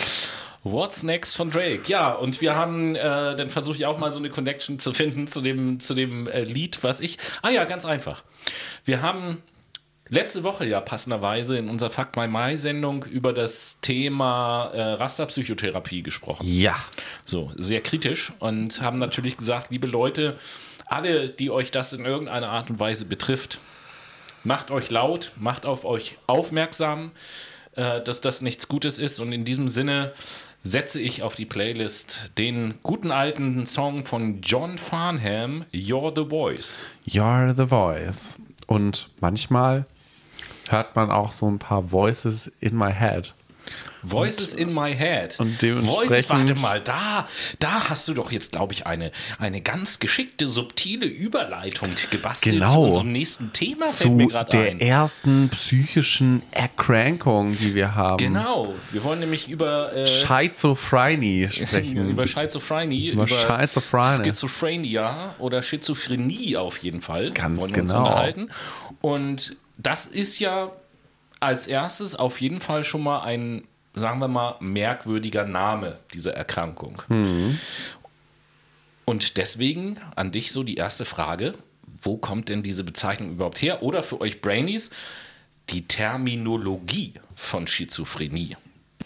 What's 0.64 1.04
Next 1.04 1.36
von 1.38 1.50
Drake? 1.50 1.84
Ja, 1.88 2.12
und 2.12 2.42
wir 2.42 2.56
haben, 2.56 2.96
äh, 2.96 3.36
dann 3.36 3.50
versuche 3.50 3.78
ich 3.78 3.86
auch 3.86 3.98
mal 3.98 4.12
so 4.12 4.20
eine 4.20 4.30
Connection 4.30 4.80
zu 4.80 4.94
finden 4.94 5.28
zu 5.28 5.42
dem, 5.42 5.80
zu 5.80 5.94
dem 5.94 6.28
äh, 6.28 6.44
Lied, 6.44 6.84
was 6.84 7.00
ich. 7.00 7.18
Ah 7.42 7.50
ja, 7.50 7.64
ganz 7.64 7.86
einfach. 7.86 8.24
Wir 8.84 9.02
haben 9.02 9.42
letzte 10.10 10.44
Woche 10.44 10.66
ja 10.66 10.82
passenderweise 10.82 11.58
in 11.58 11.70
unserer 11.70 11.90
Fuck 11.90 12.16
My 12.16 12.28
My 12.28 12.58
Sendung 12.58 13.06
über 13.06 13.34
das 13.34 13.80
Thema 13.82 14.72
äh, 14.74 14.82
Rasterpsychotherapie 14.94 16.04
gesprochen. 16.04 16.46
Ja. 16.48 16.76
So, 17.26 17.52
sehr 17.56 17.82
kritisch 17.82 18.34
und 18.40 18.82
haben 18.82 19.00
natürlich 19.00 19.38
gesagt, 19.38 19.72
liebe 19.72 19.88
Leute, 19.88 20.38
alle, 20.86 21.30
die 21.30 21.52
euch 21.52 21.72
das 21.72 21.94
in 21.94 22.06
irgendeiner 22.06 22.50
Art 22.50 22.70
und 22.70 22.80
Weise 22.80 23.06
betrifft, 23.06 23.60
macht 24.44 24.72
euch 24.72 24.90
laut, 24.90 25.32
macht 25.38 25.66
auf 25.66 25.86
euch 25.86 26.18
aufmerksam, 26.28 27.12
äh, 27.76 28.02
dass 28.02 28.22
das 28.22 28.42
nichts 28.42 28.68
Gutes 28.68 28.98
ist. 28.98 29.20
Und 29.20 29.32
in 29.32 29.46
diesem 29.46 29.70
Sinne 29.70 30.14
setze 30.64 31.00
ich 31.00 31.24
auf 31.24 31.36
die 31.36 31.46
Playlist 31.46 32.32
den 32.38 32.80
guten 32.84 33.12
alten 33.12 33.66
Song 33.66 34.04
von 34.04 34.42
John 34.42 34.78
Farnham, 34.78 35.66
You're 35.72 36.14
the 36.16 36.28
Voice. 36.30 36.88
You're 37.08 37.54
the 37.54 37.68
Voice. 37.68 38.40
Und 38.68 39.10
manchmal 39.20 39.86
hört 40.72 40.96
man 40.96 41.12
auch 41.12 41.32
so 41.34 41.50
ein 41.50 41.60
paar 41.60 41.92
Voices 41.92 42.52
in 42.60 42.76
my 42.78 42.92
head. 42.94 43.34
Voices 44.02 44.54
in 44.54 44.74
my 44.74 44.96
head. 44.96 45.38
und 45.42 45.62
dementsprechend- 45.62 46.10
Voices, 46.10 46.30
warte 46.30 46.56
mal, 46.62 46.80
da, 46.80 47.28
da 47.60 47.90
hast 47.90 48.08
du 48.08 48.14
doch 48.14 48.32
jetzt, 48.32 48.54
glaube 48.54 48.72
ich, 48.74 48.88
eine, 48.88 49.12
eine 49.38 49.60
ganz 49.62 50.00
geschickte, 50.00 50.48
subtile 50.48 51.06
Überleitung 51.06 51.90
gebastelt 52.10 52.56
Genau. 52.56 52.72
zu 52.72 52.80
unserem 52.80 53.12
nächsten 53.12 53.52
Thema, 53.52 53.88
Zu 53.88 54.18
der 54.54 54.72
ein. 54.72 54.80
ersten 54.80 55.50
psychischen 55.50 56.42
Erkrankung, 56.52 57.58
die 57.58 57.76
wir 57.76 57.94
haben. 57.94 58.18
Genau, 58.18 58.74
wir 58.92 59.04
wollen 59.04 59.20
nämlich 59.20 59.50
über, 59.50 59.94
äh, 59.94 60.08
Schizophrenie 60.08 61.50
sprechen. 61.52 62.10
über 62.10 62.26
Schizophrenie, 62.26 63.10
Über 63.10 63.28
Schizophrenie. 63.28 64.24
Schizophrenia 64.32 65.36
oder 65.40 65.62
Schizophrenie 65.62 66.56
auf 66.58 66.78
jeden 66.78 67.02
Fall. 67.02 67.32
Ganz 67.32 67.60
wollen 67.60 67.76
wir 67.76 67.82
uns 67.84 67.92
genau. 67.92 68.04
unterhalten. 68.06 68.50
Und 69.02 69.58
das 69.82 70.06
ist 70.06 70.40
ja 70.40 70.72
als 71.40 71.68
erstes 71.68 72.16
auf 72.16 72.42
jeden 72.42 72.60
Fall 72.60 72.84
schon 72.84 73.02
mal 73.02 73.22
ein, 73.22 73.64
sagen 73.94 74.20
wir 74.20 74.28
mal, 74.28 74.56
merkwürdiger 74.60 75.46
Name 75.46 75.98
dieser 76.14 76.34
Erkrankung. 76.34 77.02
Mhm. 77.08 77.58
Und 79.06 79.38
deswegen 79.38 79.98
an 80.16 80.32
dich 80.32 80.52
so 80.52 80.64
die 80.64 80.76
erste 80.76 81.06
Frage: 81.06 81.56
Wo 82.02 82.18
kommt 82.18 82.50
denn 82.50 82.62
diese 82.62 82.84
Bezeichnung 82.84 83.32
überhaupt 83.32 83.62
her? 83.62 83.82
Oder 83.82 84.04
für 84.04 84.22
euch 84.22 84.42
Brainies 84.42 84.92
die 85.70 85.88
Terminologie 85.88 87.14
von 87.36 87.68
Schizophrenie. 87.68 88.58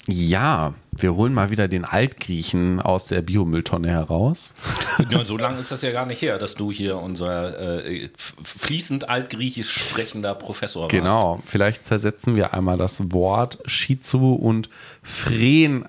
Ja, 0.08 0.74
wir 0.98 1.16
holen 1.16 1.34
mal 1.34 1.50
wieder 1.50 1.68
den 1.68 1.86
Altgriechen 1.86 2.80
aus 2.80 3.08
der 3.08 3.22
Biomülltonne 3.22 3.90
heraus. 3.90 4.54
Ja, 5.10 5.26
so 5.26 5.38
lange 5.38 5.60
ist 5.60 5.72
das 5.72 5.82
ja 5.82 5.92
gar 5.92 6.06
nicht 6.06 6.22
her, 6.22 6.38
dass 6.38 6.56
du 6.56 6.72
hier 6.72 6.98
unser 6.98 7.84
äh, 7.86 8.10
fließend 8.16 9.10
altgriechisch 9.10 9.72
sprechender 9.72 10.34
Professor 10.36 10.84
warst. 10.84 10.92
Genau, 10.92 11.42
vielleicht 11.46 11.84
zersetzen 11.84 12.36
wir 12.36 12.54
einmal 12.54 12.78
das 12.78 13.12
Wort 13.12 13.58
Shizu 13.66 14.34
und 14.36 14.70
Phren 15.02 15.86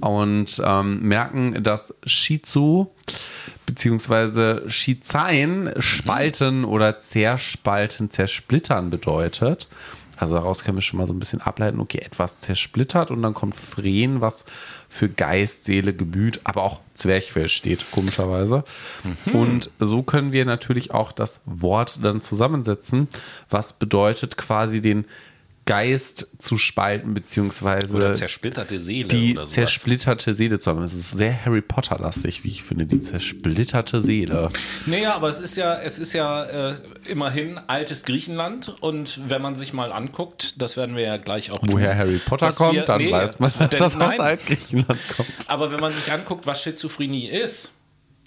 und 0.00 0.60
ähm, 0.64 1.00
merken, 1.02 1.62
dass 1.62 1.94
Shizu 2.04 2.90
beziehungsweise 3.66 4.64
Shizain 4.66 5.70
spalten 5.78 6.64
oder 6.64 6.98
zerspalten, 6.98 8.10
zersplittern 8.10 8.90
bedeutet. 8.90 9.68
Also 10.16 10.34
daraus 10.34 10.64
können 10.64 10.76
wir 10.76 10.82
schon 10.82 10.98
mal 10.98 11.06
so 11.06 11.12
ein 11.12 11.18
bisschen 11.18 11.40
ableiten, 11.40 11.80
okay, 11.80 11.98
etwas 11.98 12.40
zersplittert 12.40 13.10
und 13.10 13.22
dann 13.22 13.34
kommt 13.34 13.56
Phren, 13.56 14.20
was 14.20 14.44
für 14.88 15.08
Geist, 15.08 15.64
Seele, 15.64 15.94
Gemüt, 15.94 16.40
aber 16.44 16.62
auch 16.62 16.80
Zwerchfell 16.94 17.48
steht, 17.48 17.90
komischerweise. 17.90 18.64
Und 19.32 19.70
so 19.80 20.02
können 20.02 20.32
wir 20.32 20.44
natürlich 20.44 20.92
auch 20.92 21.12
das 21.12 21.40
Wort 21.44 21.98
dann 22.02 22.20
zusammensetzen, 22.20 23.08
was 23.50 23.72
bedeutet 23.72 24.36
quasi 24.36 24.80
den 24.80 25.06
Geist 25.66 26.28
zu 26.38 26.58
spalten, 26.58 27.14
beziehungsweise 27.14 27.94
Oder 27.94 28.12
zersplitterte 28.12 28.78
Seele 28.78 29.08
die 29.08 29.32
oder 29.32 29.44
sowas. 29.44 29.54
zersplitterte 29.54 30.34
Seele 30.34 30.58
zu 30.58 30.70
haben. 30.70 30.82
Es 30.82 30.92
ist 30.92 31.12
sehr 31.12 31.44
Harry 31.44 31.62
Potter-lastig, 31.62 32.44
wie 32.44 32.48
ich 32.48 32.62
finde, 32.62 32.84
die 32.86 33.00
zersplitterte 33.00 34.02
Seele. 34.04 34.50
Naja, 34.86 35.14
aber 35.14 35.28
es 35.28 35.40
ist 35.40 35.56
ja, 35.56 35.80
es 35.80 35.98
ist 35.98 36.12
ja 36.12 36.44
äh, 36.44 36.74
immerhin 37.06 37.58
altes 37.66 38.04
Griechenland 38.04 38.74
und 38.80 39.20
wenn 39.28 39.40
man 39.40 39.56
sich 39.56 39.72
mal 39.72 39.90
anguckt, 39.92 40.60
das 40.60 40.76
werden 40.76 40.96
wir 40.96 41.04
ja 41.04 41.16
gleich 41.16 41.50
auch 41.50 41.60
Woher 41.62 41.90
tun, 41.92 41.98
Harry 41.98 42.18
Potter 42.24 42.52
kommt, 42.52 42.74
wir- 42.74 42.82
dann 42.82 43.00
nee, 43.02 43.10
weiß 43.10 43.38
man, 43.38 43.52
dass 43.58 43.68
denn 43.70 43.78
das 43.78 43.96
aus 43.96 44.20
Altgriechenland 44.20 45.00
kommt. 45.16 45.28
Aber 45.46 45.72
wenn 45.72 45.80
man 45.80 45.92
sich 45.94 46.12
anguckt, 46.12 46.46
was 46.46 46.62
Schizophrenie 46.62 47.28
ist, 47.28 47.72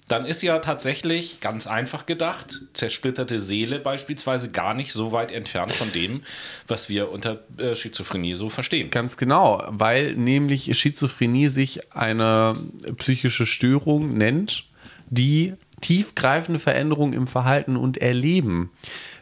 dann 0.08 0.24
ist 0.24 0.42
ja 0.42 0.58
tatsächlich 0.58 1.40
ganz 1.40 1.66
einfach 1.66 2.06
gedacht, 2.06 2.62
zersplitterte 2.72 3.40
Seele 3.40 3.78
beispielsweise 3.78 4.50
gar 4.50 4.74
nicht 4.74 4.92
so 4.92 5.12
weit 5.12 5.30
entfernt 5.30 5.70
von 5.70 5.92
dem, 5.92 6.22
was 6.66 6.88
wir 6.88 7.12
unter 7.12 7.40
äh, 7.58 7.74
Schizophrenie 7.74 8.34
so 8.34 8.48
verstehen. 8.48 8.90
Ganz 8.90 9.18
genau, 9.18 9.62
weil 9.68 10.14
nämlich 10.14 10.76
Schizophrenie 10.76 11.48
sich 11.48 11.94
eine 11.94 12.54
psychische 12.96 13.44
Störung 13.46 14.14
nennt, 14.14 14.64
die 15.10 15.54
tiefgreifende 15.82 16.58
Veränderungen 16.58 17.12
im 17.12 17.26
Verhalten 17.26 17.76
und 17.76 17.98
Erleben 17.98 18.70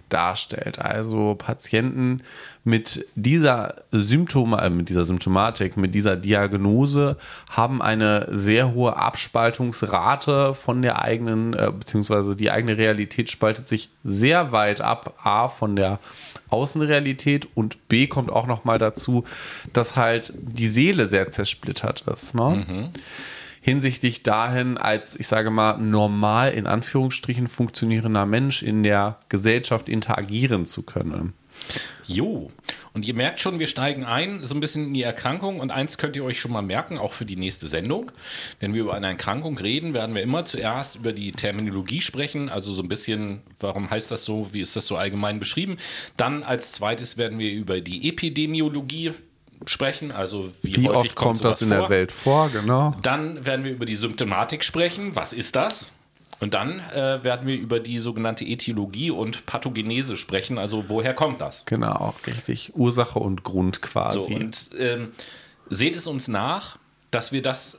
darstellt. 0.08 0.78
Also 0.78 1.34
Patienten 1.34 2.22
mit 2.66 3.06
dieser 3.14 3.76
Symptoma, 3.92 4.58
äh, 4.58 4.70
mit 4.70 4.88
dieser 4.88 5.04
Symptomatik, 5.04 5.76
mit 5.76 5.94
dieser 5.94 6.16
Diagnose 6.16 7.16
haben 7.48 7.80
eine 7.80 8.26
sehr 8.32 8.74
hohe 8.74 8.96
Abspaltungsrate 8.96 10.52
von 10.52 10.82
der 10.82 11.00
eigenen, 11.00 11.54
äh, 11.54 11.70
beziehungsweise 11.70 12.34
die 12.34 12.50
eigene 12.50 12.76
Realität 12.76 13.30
spaltet 13.30 13.68
sich 13.68 13.90
sehr 14.02 14.50
weit 14.50 14.80
ab, 14.80 15.14
A, 15.22 15.46
von 15.46 15.76
der 15.76 16.00
Außenrealität 16.48 17.46
und 17.54 17.86
B 17.86 18.08
kommt 18.08 18.30
auch 18.30 18.48
noch 18.48 18.64
mal 18.64 18.78
dazu, 18.78 19.22
dass 19.72 19.94
halt 19.94 20.32
die 20.36 20.66
Seele 20.66 21.06
sehr 21.06 21.30
zersplittert 21.30 22.00
ist. 22.12 22.34
Ne? 22.34 22.90
Hinsichtlich 23.60 24.24
dahin, 24.24 24.76
als 24.76 25.18
ich 25.18 25.28
sage 25.28 25.50
mal 25.50 25.78
normal 25.78 26.52
in 26.52 26.66
Anführungsstrichen 26.66 27.46
funktionierender 27.46 28.26
Mensch 28.26 28.64
in 28.64 28.82
der 28.82 29.20
Gesellschaft 29.28 29.88
interagieren 29.88 30.66
zu 30.66 30.82
können. 30.82 31.32
Jo, 32.06 32.50
und 32.96 33.04
ihr 33.04 33.14
merkt 33.14 33.40
schon, 33.40 33.58
wir 33.58 33.66
steigen 33.66 34.04
ein, 34.04 34.42
so 34.42 34.54
ein 34.54 34.60
bisschen 34.60 34.86
in 34.86 34.94
die 34.94 35.02
Erkrankung. 35.02 35.60
Und 35.60 35.70
eins 35.70 35.98
könnt 35.98 36.16
ihr 36.16 36.24
euch 36.24 36.40
schon 36.40 36.52
mal 36.52 36.62
merken, 36.62 36.96
auch 36.96 37.12
für 37.12 37.26
die 37.26 37.36
nächste 37.36 37.68
Sendung. 37.68 38.10
Wenn 38.58 38.72
wir 38.72 38.82
über 38.82 38.94
eine 38.94 39.08
Erkrankung 39.08 39.58
reden, 39.58 39.92
werden 39.92 40.14
wir 40.14 40.22
immer 40.22 40.46
zuerst 40.46 40.96
über 40.96 41.12
die 41.12 41.32
Terminologie 41.32 42.00
sprechen. 42.00 42.48
Also 42.48 42.72
so 42.72 42.82
ein 42.82 42.88
bisschen, 42.88 43.42
warum 43.60 43.90
heißt 43.90 44.10
das 44.10 44.24
so, 44.24 44.48
wie 44.52 44.60
ist 44.60 44.76
das 44.76 44.86
so 44.86 44.96
allgemein 44.96 45.38
beschrieben. 45.38 45.76
Dann 46.16 46.42
als 46.42 46.72
zweites 46.72 47.18
werden 47.18 47.38
wir 47.38 47.52
über 47.52 47.82
die 47.82 48.08
Epidemiologie 48.08 49.12
sprechen, 49.64 50.12
also 50.12 50.52
wie, 50.62 50.76
Wie 50.76 50.88
häufig 50.88 51.10
oft 51.10 51.14
kommt 51.16 51.44
das 51.44 51.58
sowas 51.58 51.62
in 51.62 51.68
vor. 51.68 51.78
der 51.78 51.88
Welt 51.90 52.12
vor, 52.12 52.50
genau. 52.50 52.94
Dann 53.02 53.44
werden 53.44 53.64
wir 53.64 53.72
über 53.72 53.86
die 53.86 53.94
Symptomatik 53.94 54.62
sprechen. 54.64 55.16
Was 55.16 55.32
ist 55.32 55.56
das? 55.56 55.90
Und 56.38 56.54
dann 56.54 56.80
äh, 56.94 57.24
werden 57.24 57.46
wir 57.46 57.56
über 57.56 57.80
die 57.80 57.98
sogenannte 57.98 58.44
Etiologie 58.44 59.10
und 59.10 59.46
Pathogenese 59.46 60.16
sprechen. 60.16 60.58
Also 60.58 60.84
woher 60.88 61.14
kommt 61.14 61.40
das? 61.40 61.64
Genau, 61.64 62.14
richtig. 62.26 62.72
Ursache 62.74 63.18
und 63.18 63.42
Grund 63.42 63.80
quasi. 63.80 64.18
So, 64.18 64.26
und 64.26 64.70
ähm, 64.78 65.12
seht 65.70 65.96
es 65.96 66.06
uns 66.06 66.28
nach, 66.28 66.78
dass 67.10 67.32
wir 67.32 67.42
das 67.42 67.78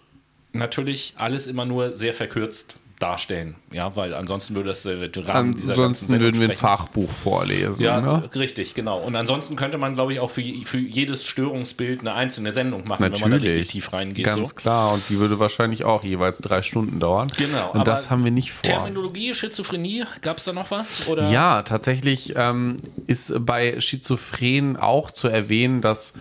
natürlich 0.54 1.14
alles 1.18 1.46
immer 1.46 1.66
nur 1.66 1.98
sehr 1.98 2.14
verkürzt 2.14 2.80
darstellen. 3.00 3.56
Ja, 3.72 3.96
weil 3.96 4.14
ansonsten 4.14 4.56
würde 4.56 4.70
das 4.70 4.86
äh, 4.86 5.10
Rahmen 5.18 5.56
Ansonsten 5.56 6.20
würden 6.20 6.40
wir 6.40 6.50
ein. 6.50 6.56
Fachbuch 6.56 7.10
vorlesen. 7.10 7.84
Ja, 7.84 8.02
ne? 8.02 8.30
richtig, 8.34 8.74
genau. 8.74 9.00
Und 9.00 9.16
ansonsten 9.16 9.56
könnte 9.56 9.78
man, 9.78 9.94
glaube 9.94 10.14
ich, 10.14 10.20
auch 10.20 10.32
für, 10.32 10.42
für 10.66 10.80
jedes 10.80 11.24
Störungsbild 11.26 12.00
eine 12.02 12.14
einzelne 12.14 12.52
Sendung 12.54 12.88
machen, 12.88 13.04
wenn 13.04 13.12
man 13.12 13.22
da 13.22 13.28
Natürlich. 13.28 13.52
richtig 13.58 13.72
tief 13.72 13.94
reingeht. 13.94 14.26
Ganz 14.26 14.50
so. 14.50 14.56
klar. 14.56 14.94
Und 14.94 15.08
die 15.10 15.20
würde 15.20 15.38
wahrscheinlich 15.38 15.84
auch 15.84 16.04
jeweils 16.04 16.40
drei 16.40 16.64
Stunden 16.64 17.00
dauern. 17.00 17.30
Genau, 17.38 17.72
Und 17.72 17.88
das 17.88 18.10
haben 18.10 18.24
wir 18.24 18.32
nicht 18.32 18.52
vor. 18.52 18.64
Terminologie, 18.64 19.34
Schizophrenie, 19.36 20.06
gab 20.22 20.38
es 20.38 20.46
da 20.46 20.54
noch 20.54 20.72
was? 20.72 21.08
Oder? 21.08 21.30
Ja, 21.30 21.62
tatsächlich 21.62 22.34
ähm, 22.36 22.78
ist 23.06 23.34
bei 23.46 23.80
Schizophren 23.80 24.76
auch 24.76 25.12
zu 25.12 25.28
erwähnen, 25.28 25.82
dass 25.82 26.14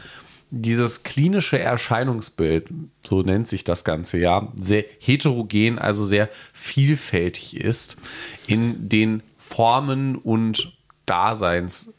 dieses 0.50 1.02
klinische 1.02 1.58
Erscheinungsbild, 1.58 2.68
so 3.04 3.22
nennt 3.22 3.48
sich 3.48 3.64
das 3.64 3.84
Ganze 3.84 4.18
ja, 4.18 4.52
sehr 4.60 4.84
heterogen, 5.00 5.78
also 5.78 6.04
sehr 6.04 6.28
vielfältig 6.52 7.56
ist 7.56 7.96
in 8.46 8.88
den 8.88 9.22
Formen 9.38 10.16
und 10.16 10.76
Daseins, 11.04 11.92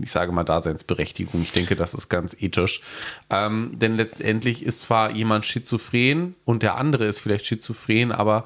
ich 0.00 0.10
sage 0.10 0.32
mal 0.32 0.44
Daseinsberechtigung. 0.44 1.42
Ich 1.42 1.52
denke, 1.52 1.76
das 1.76 1.94
ist 1.94 2.08
ganz 2.08 2.36
ethisch. 2.38 2.82
Ähm, 3.30 3.72
denn 3.74 3.96
letztendlich 3.96 4.64
ist 4.64 4.80
zwar 4.80 5.10
jemand 5.10 5.44
schizophren 5.44 6.34
und 6.44 6.62
der 6.62 6.76
andere 6.76 7.06
ist 7.06 7.20
vielleicht 7.20 7.46
schizophren, 7.46 8.12
aber 8.12 8.44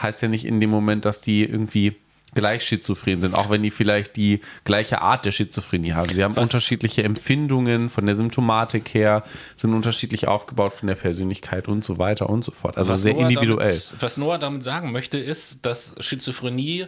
heißt 0.00 0.22
ja 0.22 0.28
nicht 0.28 0.44
in 0.44 0.60
dem 0.60 0.70
Moment, 0.70 1.04
dass 1.04 1.20
die 1.20 1.44
irgendwie 1.44 1.96
gleich 2.34 2.64
schizophren 2.64 3.20
sind, 3.20 3.34
auch 3.34 3.50
wenn 3.50 3.62
die 3.62 3.70
vielleicht 3.70 4.16
die 4.16 4.40
gleiche 4.64 5.02
Art 5.02 5.24
der 5.24 5.32
Schizophrenie 5.32 5.92
haben. 5.92 6.12
Sie 6.14 6.22
haben 6.24 6.36
Was- 6.36 6.44
unterschiedliche 6.44 7.02
Empfindungen 7.02 7.88
von 7.90 8.06
der 8.06 8.14
Symptomatik 8.14 8.94
her, 8.94 9.24
sind 9.56 9.74
unterschiedlich 9.74 10.28
aufgebaut 10.28 10.72
von 10.72 10.86
der 10.86 10.94
Persönlichkeit 10.94 11.68
und 11.68 11.84
so 11.84 11.98
weiter 11.98 12.28
und 12.30 12.42
so 12.42 12.52
fort. 12.52 12.78
Also 12.78 12.96
sehr 12.96 13.14
Noah 13.14 13.28
individuell. 13.28 13.68
Damit, 13.68 13.96
was 14.00 14.16
Noah 14.16 14.38
damit 14.38 14.62
sagen 14.62 14.92
möchte, 14.92 15.18
ist, 15.18 15.66
dass 15.66 15.94
Schizophrenie 16.00 16.86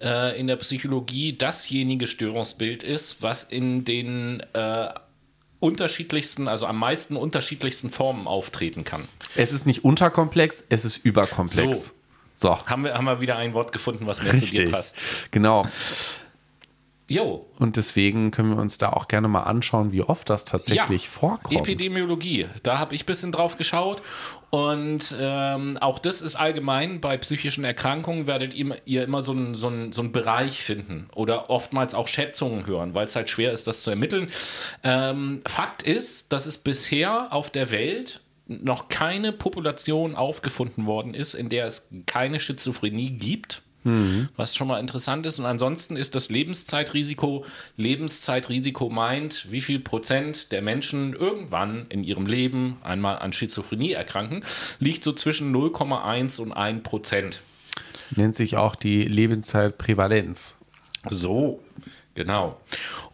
äh, 0.00 0.38
in 0.38 0.46
der 0.46 0.56
Psychologie 0.56 1.36
dasjenige 1.36 2.06
Störungsbild 2.06 2.82
ist, 2.82 3.20
was 3.20 3.42
in 3.44 3.84
den 3.84 4.42
äh, 4.52 4.88
unterschiedlichsten, 5.60 6.46
also 6.46 6.66
am 6.66 6.78
meisten 6.78 7.16
unterschiedlichsten 7.16 7.90
Formen 7.90 8.26
auftreten 8.28 8.84
kann. 8.84 9.08
Es 9.34 9.52
ist 9.52 9.66
nicht 9.66 9.84
unterkomplex, 9.84 10.64
es 10.68 10.84
ist 10.84 10.98
überkomplex. 10.98 11.86
So. 11.86 11.92
So, 12.40 12.56
Haben 12.66 12.84
wir, 12.84 12.94
haben 12.94 13.04
wir 13.06 13.20
wieder 13.20 13.36
ein 13.36 13.52
Wort 13.52 13.72
gefunden, 13.72 14.06
was 14.06 14.22
mehr 14.22 14.30
zu 14.36 14.46
dir 14.46 14.60
richtig. 14.60 14.70
passt. 14.70 14.96
Genau. 15.32 15.66
Jo, 17.10 17.46
Und 17.58 17.76
deswegen 17.76 18.30
können 18.30 18.50
wir 18.50 18.58
uns 18.60 18.76
da 18.76 18.90
auch 18.90 19.08
gerne 19.08 19.28
mal 19.28 19.44
anschauen, 19.44 19.92
wie 19.92 20.02
oft 20.02 20.28
das 20.28 20.44
tatsächlich 20.44 21.08
vorkommt. 21.08 21.54
Epidemiologie, 21.58 22.46
da 22.62 22.78
habe 22.78 22.94
ich 22.94 23.04
ein 23.04 23.06
bisschen 23.06 23.32
drauf 23.32 23.56
geschaut. 23.56 24.02
Und 24.50 25.16
ähm, 25.18 25.78
auch 25.80 25.98
das 25.98 26.20
ist 26.20 26.36
allgemein 26.36 27.00
bei 27.00 27.16
psychischen 27.16 27.64
Erkrankungen, 27.64 28.26
werdet 28.26 28.52
ihr, 28.52 28.76
ihr 28.84 29.04
immer 29.04 29.22
so 29.22 29.32
einen 29.32 29.54
so 29.54 29.68
einen- 29.68 29.92
so 29.92 30.02
einen 30.02 30.12
Bereich 30.12 30.62
finden 30.62 31.08
oder 31.14 31.48
oftmals 31.48 31.94
auch 31.94 32.08
Schätzungen 32.08 32.66
hören, 32.66 32.92
weil 32.92 33.06
es 33.06 33.16
halt 33.16 33.30
schwer 33.30 33.52
ist, 33.52 33.66
das 33.66 33.80
zu 33.80 33.88
ermitteln. 33.88 34.28
Ähm, 34.84 35.40
Fakt 35.48 35.82
ist, 35.82 36.30
dass 36.34 36.44
es 36.44 36.58
bisher 36.58 37.32
auf 37.32 37.50
der 37.50 37.70
Welt 37.70 38.20
noch 38.48 38.88
keine 38.88 39.32
Population 39.32 40.16
aufgefunden 40.16 40.86
worden 40.86 41.14
ist, 41.14 41.34
in 41.34 41.48
der 41.48 41.66
es 41.66 41.88
keine 42.06 42.40
Schizophrenie 42.40 43.10
gibt. 43.10 43.62
Was 44.36 44.54
schon 44.54 44.68
mal 44.68 44.80
interessant 44.80 45.24
ist. 45.24 45.38
Und 45.38 45.46
ansonsten 45.46 45.96
ist 45.96 46.14
das 46.14 46.28
Lebenszeitrisiko, 46.28 47.46
Lebenszeitrisiko 47.76 48.90
meint, 48.90 49.46
wie 49.50 49.62
viel 49.62 49.78
Prozent 49.80 50.52
der 50.52 50.60
Menschen 50.60 51.14
irgendwann 51.14 51.86
in 51.88 52.04
ihrem 52.04 52.26
Leben 52.26 52.76
einmal 52.82 53.18
an 53.18 53.32
Schizophrenie 53.32 53.92
erkranken, 53.92 54.44
liegt 54.78 55.04
so 55.04 55.12
zwischen 55.12 55.54
0,1 55.54 56.40
und 56.40 56.52
1 56.52 56.82
Prozent. 56.82 57.40
Nennt 58.14 58.34
sich 58.34 58.56
auch 58.56 58.74
die 58.74 59.04
Lebenszeitprävalenz. 59.04 60.56
So, 61.08 61.60
genau. 62.18 62.60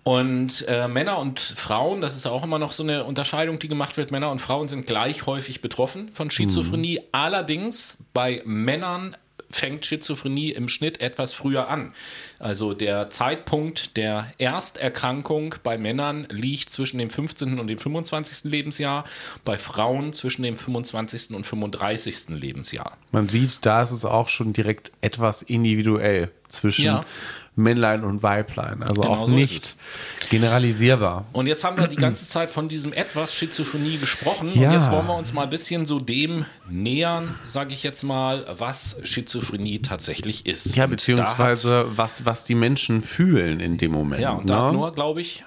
Und 0.02 0.66
äh, 0.66 0.88
Männer 0.88 1.18
und 1.18 1.38
Frauen, 1.38 2.00
das 2.00 2.16
ist 2.16 2.26
auch 2.26 2.42
immer 2.42 2.58
noch 2.58 2.72
so 2.72 2.82
eine 2.82 3.04
Unterscheidung, 3.04 3.58
die 3.60 3.68
gemacht 3.68 3.96
wird. 3.96 4.10
Männer 4.10 4.30
und 4.30 4.40
Frauen 4.40 4.66
sind 4.66 4.86
gleich 4.86 5.26
häufig 5.26 5.60
betroffen 5.60 6.10
von 6.10 6.30
Schizophrenie. 6.30 7.00
Allerdings 7.12 7.98
bei 8.12 8.42
Männern 8.44 9.16
fängt 9.50 9.86
Schizophrenie 9.86 10.50
im 10.50 10.68
Schnitt 10.68 11.00
etwas 11.00 11.32
früher 11.32 11.68
an. 11.68 11.92
Also 12.38 12.74
der 12.74 13.10
Zeitpunkt 13.10 13.96
der 13.96 14.26
Ersterkrankung 14.38 15.54
bei 15.62 15.78
Männern 15.78 16.26
liegt 16.30 16.70
zwischen 16.70 16.98
dem 16.98 17.08
15. 17.08 17.58
und 17.58 17.68
dem 17.68 17.78
25. 17.78 18.50
Lebensjahr, 18.50 19.04
bei 19.44 19.56
Frauen 19.56 20.12
zwischen 20.12 20.42
dem 20.42 20.56
25. 20.56 21.34
und 21.34 21.46
35. 21.46 22.30
Lebensjahr. 22.30 22.96
Man 23.12 23.28
sieht, 23.28 23.58
da 23.62 23.82
ist 23.82 23.92
es 23.92 24.04
auch 24.04 24.28
schon 24.28 24.52
direkt 24.52 24.90
etwas 25.00 25.42
individuell 25.42 26.30
zwischen 26.48 26.84
Ja. 26.84 27.04
Männlein 27.56 28.02
und 28.02 28.22
Weiblein. 28.22 28.82
Also 28.82 29.02
Genau 29.02 29.14
auch 29.14 29.28
so 29.28 29.34
nicht 29.34 29.76
generalisierbar. 30.30 31.26
Und 31.32 31.46
jetzt 31.46 31.62
haben 31.62 31.76
wir 31.76 31.86
die 31.86 31.96
ganze 32.06 32.28
Zeit 32.28 32.50
von 32.50 32.66
diesem 32.66 32.92
etwas 32.92 33.34
Schizophrenie 33.34 33.98
gesprochen. 33.98 34.50
Ja. 34.54 34.68
Und 34.68 34.74
jetzt 34.74 34.90
wollen 34.90 35.06
wir 35.06 35.16
uns 35.16 35.32
mal 35.32 35.42
ein 35.42 35.50
bisschen 35.50 35.86
so 35.86 36.00
dem 36.00 36.46
nähern, 36.68 37.34
sage 37.46 37.72
ich 37.72 37.82
jetzt 37.82 38.02
mal, 38.02 38.44
was 38.58 38.98
Schizophrenie 39.04 39.80
tatsächlich 39.80 40.46
ist. 40.46 40.74
Ja, 40.74 40.84
Und 40.84 40.90
beziehungsweise 40.90 41.86
was, 41.96 42.26
was 42.26 42.44
die 42.44 42.56
Menschen 42.56 43.00
fühlen 43.02 43.60
in 43.60 43.78
dem 43.78 43.92
Moment. 43.92 44.14
Hat, 44.14 44.22
ja, 44.22 44.32
und 44.32 44.50
da 44.50 44.62
hat 44.62 44.72
ne? 44.72 44.78
nur, 44.78 44.92
glaube 44.92 45.20
ich, 45.20 45.44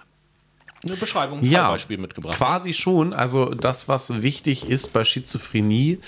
eine 0.87 0.95
Beschreibung, 0.95 1.39
ein 1.39 1.45
ja, 1.45 1.63
Fallbeispiel 1.63 1.97
mitgebracht. 1.97 2.37
quasi 2.37 2.71
schon. 2.71 3.13
Also 3.13 3.53
das, 3.53 3.87
was 3.89 4.21
wichtig 4.21 4.69
ist 4.69 4.93
bei 4.93 5.03
Schizophrenie 5.03 5.99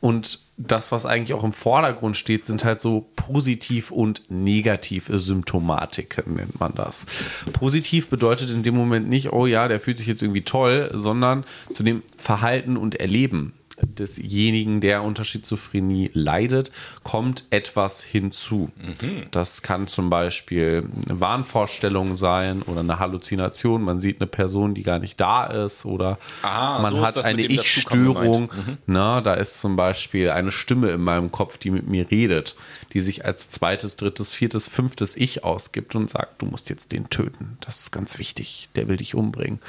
und 0.00 0.38
das, 0.58 0.92
was 0.92 1.06
eigentlich 1.06 1.34
auch 1.34 1.44
im 1.44 1.52
Vordergrund 1.52 2.16
steht, 2.16 2.44
sind 2.44 2.64
halt 2.64 2.78
so 2.78 3.10
positiv 3.16 3.90
und 3.90 4.22
negative 4.28 5.18
Symptomatiken, 5.18 6.34
nennt 6.34 6.60
man 6.60 6.74
das. 6.74 7.06
Positiv 7.52 8.10
bedeutet 8.10 8.50
in 8.50 8.62
dem 8.62 8.74
Moment 8.74 9.08
nicht, 9.08 9.32
oh 9.32 9.46
ja, 9.46 9.66
der 9.68 9.80
fühlt 9.80 9.98
sich 9.98 10.06
jetzt 10.06 10.22
irgendwie 10.22 10.42
toll, 10.42 10.90
sondern 10.94 11.44
zu 11.72 11.82
dem 11.82 12.02
Verhalten 12.18 12.76
und 12.76 12.96
Erleben 12.96 13.54
desjenigen, 13.86 14.80
der 14.80 15.02
unter 15.02 15.24
Schizophrenie 15.24 16.10
leidet, 16.14 16.72
kommt 17.02 17.44
etwas 17.50 18.02
hinzu. 18.02 18.70
Mhm. 18.76 19.24
Das 19.30 19.62
kann 19.62 19.86
zum 19.86 20.10
Beispiel 20.10 20.88
eine 21.08 21.20
Wahnvorstellung 21.20 22.16
sein 22.16 22.62
oder 22.62 22.80
eine 22.80 22.98
Halluzination. 22.98 23.82
Man 23.82 24.00
sieht 24.00 24.20
eine 24.20 24.26
Person, 24.26 24.74
die 24.74 24.82
gar 24.82 24.98
nicht 24.98 25.20
da 25.20 25.44
ist 25.46 25.84
oder 25.84 26.18
Ah, 26.42 26.80
man 26.80 26.92
so 26.92 27.02
hat 27.06 27.24
eine 27.24 27.42
Ich-Störung. 27.44 28.42
Mhm. 28.44 28.78
Na, 28.86 29.20
da 29.20 29.34
ist 29.34 29.60
zum 29.60 29.76
Beispiel 29.76 30.30
eine 30.30 30.52
Stimme 30.52 30.90
in 30.90 31.00
meinem 31.02 31.30
Kopf, 31.32 31.58
die 31.58 31.70
mit 31.70 31.88
mir 31.88 32.10
redet, 32.10 32.56
die 32.92 33.00
sich 33.00 33.24
als 33.24 33.48
zweites, 33.48 33.96
drittes, 33.96 34.32
viertes, 34.32 34.68
fünftes 34.68 35.16
Ich 35.16 35.44
ausgibt 35.44 35.94
und 35.94 36.10
sagt, 36.10 36.42
du 36.42 36.46
musst 36.46 36.70
jetzt 36.70 36.92
den 36.92 37.10
töten. 37.10 37.56
Das 37.60 37.80
ist 37.80 37.90
ganz 37.92 38.18
wichtig. 38.18 38.68
Der 38.76 38.88
will 38.88 38.96
dich 38.96 39.14
umbringen. 39.14 39.60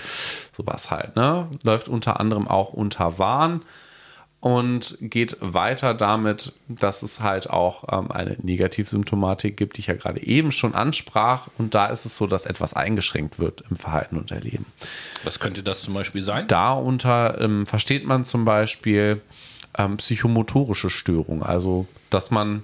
Sowas 0.56 0.92
halt, 0.92 1.16
ne? 1.16 1.48
Läuft 1.64 1.90
unter 1.90 2.20
anderem 2.20 2.48
auch 2.48 2.74
unter 2.74 3.20
Wahn 3.20 3.62
und 4.44 4.98
geht 5.00 5.38
weiter 5.40 5.94
damit, 5.94 6.52
dass 6.68 7.02
es 7.02 7.22
halt 7.22 7.50
auch 7.50 7.86
ähm, 7.90 8.12
eine 8.12 8.36
Negativsymptomatik 8.42 9.56
gibt, 9.56 9.78
die 9.78 9.80
ich 9.80 9.88
ja 9.88 9.94
gerade 9.94 10.22
eben 10.22 10.52
schon 10.52 10.76
ansprach. 10.76 11.48
Und 11.58 11.76
da 11.76 11.86
ist 11.86 12.04
es 12.04 12.18
so, 12.18 12.28
dass 12.28 12.46
etwas 12.46 12.74
eingeschränkt 12.74 13.40
wird 13.40 13.64
im 13.70 13.78
Verhalten 13.78 14.18
und 14.18 14.32
Erleben. 14.32 14.66
Was 15.24 15.40
könnte 15.40 15.64
das 15.64 15.82
zum 15.82 15.94
Beispiel 15.94 16.22
sein? 16.22 16.46
Darunter 16.50 17.40
ähm, 17.40 17.66
versteht 17.66 18.06
man 18.06 18.26
zum 18.26 18.44
Beispiel 18.44 19.22
ähm, 19.78 19.96
psychomotorische 19.96 20.90
Störungen, 20.90 21.42
also 21.42 21.88
dass 22.10 22.30
man 22.30 22.64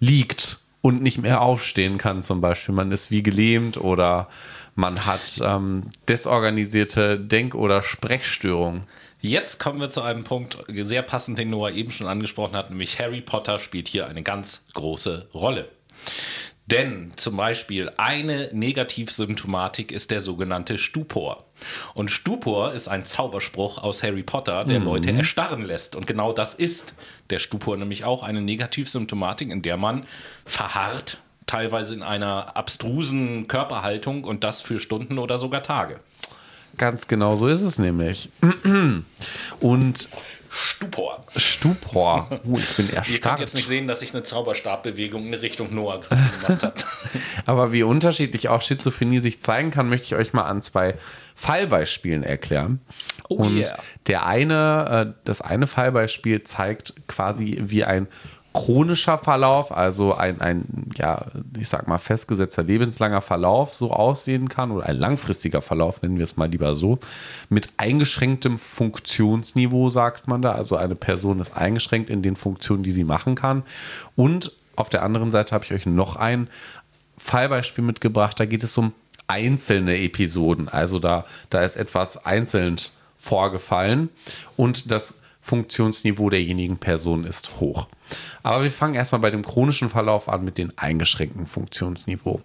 liegt 0.00 0.60
und 0.80 1.02
nicht 1.02 1.18
mehr 1.18 1.42
aufstehen 1.42 1.98
kann 1.98 2.22
zum 2.22 2.40
Beispiel. 2.40 2.74
Man 2.74 2.90
ist 2.92 3.10
wie 3.10 3.22
gelähmt 3.22 3.76
oder 3.76 4.26
man 4.74 5.04
hat 5.04 5.38
ähm, 5.44 5.82
desorganisierte 6.08 7.20
Denk- 7.20 7.54
oder 7.54 7.82
Sprechstörungen. 7.82 8.86
Jetzt 9.24 9.58
kommen 9.58 9.80
wir 9.80 9.88
zu 9.88 10.02
einem 10.02 10.22
Punkt, 10.22 10.58
sehr 10.68 11.00
passend, 11.00 11.38
den 11.38 11.48
Noah 11.48 11.70
eben 11.70 11.90
schon 11.90 12.08
angesprochen 12.08 12.54
hat, 12.54 12.68
nämlich 12.68 12.98
Harry 12.98 13.22
Potter 13.22 13.58
spielt 13.58 13.88
hier 13.88 14.06
eine 14.06 14.22
ganz 14.22 14.66
große 14.74 15.30
Rolle. 15.32 15.70
Denn 16.66 17.14
zum 17.16 17.38
Beispiel 17.38 17.90
eine 17.96 18.50
Negativsymptomatik 18.52 19.92
ist 19.92 20.10
der 20.10 20.20
sogenannte 20.20 20.76
Stupor. 20.76 21.44
Und 21.94 22.10
Stupor 22.10 22.74
ist 22.74 22.86
ein 22.86 23.06
Zauberspruch 23.06 23.78
aus 23.78 24.02
Harry 24.02 24.22
Potter, 24.22 24.66
der 24.66 24.80
mhm. 24.80 24.84
Leute 24.84 25.10
erstarren 25.12 25.62
lässt. 25.62 25.96
Und 25.96 26.06
genau 26.06 26.34
das 26.34 26.52
ist 26.52 26.92
der 27.30 27.38
Stupor, 27.38 27.78
nämlich 27.78 28.04
auch 28.04 28.24
eine 28.24 28.42
Negativsymptomatik, 28.42 29.48
in 29.48 29.62
der 29.62 29.78
man 29.78 30.04
verharrt, 30.44 31.16
teilweise 31.46 31.94
in 31.94 32.02
einer 32.02 32.58
abstrusen 32.58 33.48
Körperhaltung 33.48 34.24
und 34.24 34.44
das 34.44 34.60
für 34.60 34.78
Stunden 34.80 35.18
oder 35.18 35.38
sogar 35.38 35.62
Tage. 35.62 36.00
Ganz 36.76 37.08
genau 37.08 37.36
so 37.36 37.48
ist 37.48 37.62
es 37.62 37.78
nämlich. 37.78 38.30
Und 39.60 40.08
Stupor. 40.56 41.24
Stupor. 41.34 42.28
Uh, 42.44 42.58
ich 42.58 42.76
bin 42.76 42.86
erstarrt. 42.88 43.08
Ihr 43.08 43.20
könnt 43.20 43.40
jetzt 43.40 43.54
nicht 43.56 43.66
sehen, 43.66 43.88
dass 43.88 44.02
ich 44.02 44.14
eine 44.14 44.22
Zauberstabbewegung 44.22 45.26
in 45.26 45.34
Richtung 45.34 45.74
Noah 45.74 46.00
gemacht 46.00 46.62
habe. 46.62 46.74
Aber 47.46 47.72
wie 47.72 47.82
unterschiedlich 47.82 48.48
auch 48.48 48.62
Schizophrenie 48.62 49.18
sich 49.18 49.42
zeigen 49.42 49.72
kann, 49.72 49.88
möchte 49.88 50.06
ich 50.06 50.14
euch 50.14 50.32
mal 50.32 50.44
an 50.44 50.62
zwei 50.62 50.94
Fallbeispielen 51.34 52.22
erklären. 52.22 52.80
Oh 53.28 53.36
Und 53.36 53.58
yeah. 53.58 53.78
der 54.06 54.26
eine, 54.26 55.16
äh, 55.16 55.20
das 55.24 55.40
eine 55.40 55.66
Fallbeispiel 55.66 56.44
zeigt 56.44 56.94
quasi, 57.08 57.58
wie 57.64 57.82
ein 57.82 58.06
chronischer 58.54 59.18
Verlauf, 59.18 59.76
also 59.76 60.14
ein, 60.14 60.40
ein, 60.40 60.64
ja, 60.96 61.26
ich 61.58 61.68
sag 61.68 61.88
mal, 61.88 61.98
festgesetzter 61.98 62.62
lebenslanger 62.62 63.20
Verlauf 63.20 63.74
so 63.74 63.90
aussehen 63.90 64.48
kann 64.48 64.70
oder 64.70 64.86
ein 64.86 64.96
langfristiger 64.96 65.60
Verlauf, 65.60 66.00
nennen 66.00 66.18
wir 66.18 66.24
es 66.24 66.36
mal 66.36 66.48
lieber 66.48 66.76
so, 66.76 67.00
mit 67.48 67.70
eingeschränktem 67.78 68.56
Funktionsniveau, 68.56 69.90
sagt 69.90 70.28
man 70.28 70.40
da. 70.40 70.52
Also 70.52 70.76
eine 70.76 70.94
Person 70.94 71.40
ist 71.40 71.56
eingeschränkt 71.56 72.10
in 72.10 72.22
den 72.22 72.36
Funktionen, 72.36 72.84
die 72.84 72.92
sie 72.92 73.04
machen 73.04 73.34
kann. 73.34 73.64
Und 74.14 74.52
auf 74.76 74.88
der 74.88 75.02
anderen 75.02 75.32
Seite 75.32 75.52
habe 75.52 75.64
ich 75.64 75.72
euch 75.72 75.86
noch 75.86 76.14
ein 76.14 76.48
Fallbeispiel 77.18 77.82
mitgebracht. 77.84 78.38
Da 78.38 78.46
geht 78.46 78.62
es 78.62 78.78
um 78.78 78.92
einzelne 79.26 79.98
Episoden. 79.98 80.68
Also 80.68 81.00
da, 81.00 81.24
da 81.50 81.62
ist 81.62 81.74
etwas 81.74 82.24
einzeln 82.24 82.76
vorgefallen 83.16 84.10
und 84.56 84.92
das 84.92 85.14
Funktionsniveau 85.44 86.30
derjenigen 86.30 86.78
Person 86.78 87.24
ist 87.24 87.60
hoch. 87.60 87.86
Aber 88.42 88.62
wir 88.62 88.70
fangen 88.70 88.94
erstmal 88.94 89.20
bei 89.20 89.30
dem 89.30 89.44
chronischen 89.44 89.90
Verlauf 89.90 90.30
an 90.30 90.42
mit 90.42 90.56
dem 90.56 90.72
eingeschränkten 90.76 91.46
Funktionsniveau. 91.46 92.40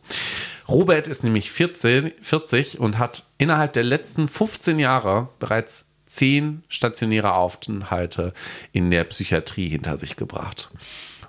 Robert 0.68 1.08
ist 1.08 1.24
nämlich 1.24 1.50
14, 1.50 2.12
40 2.22 2.78
und 2.82 3.00
hat 3.00 3.24
innerhalb 3.38 3.72
der 3.72 3.84
letzten 3.84 4.28
15 4.28 4.80
Jahre 4.80 5.30
bereits 5.40 5.86
zehn 6.08 6.64
stationäre 6.68 7.36
Aufenthalte 7.36 8.34
in 8.74 8.92
der 8.92 9.06
Psychiatrie 9.06 9.70
hinter 9.70 9.96
sich 9.96 10.18
gebracht. 10.18 10.70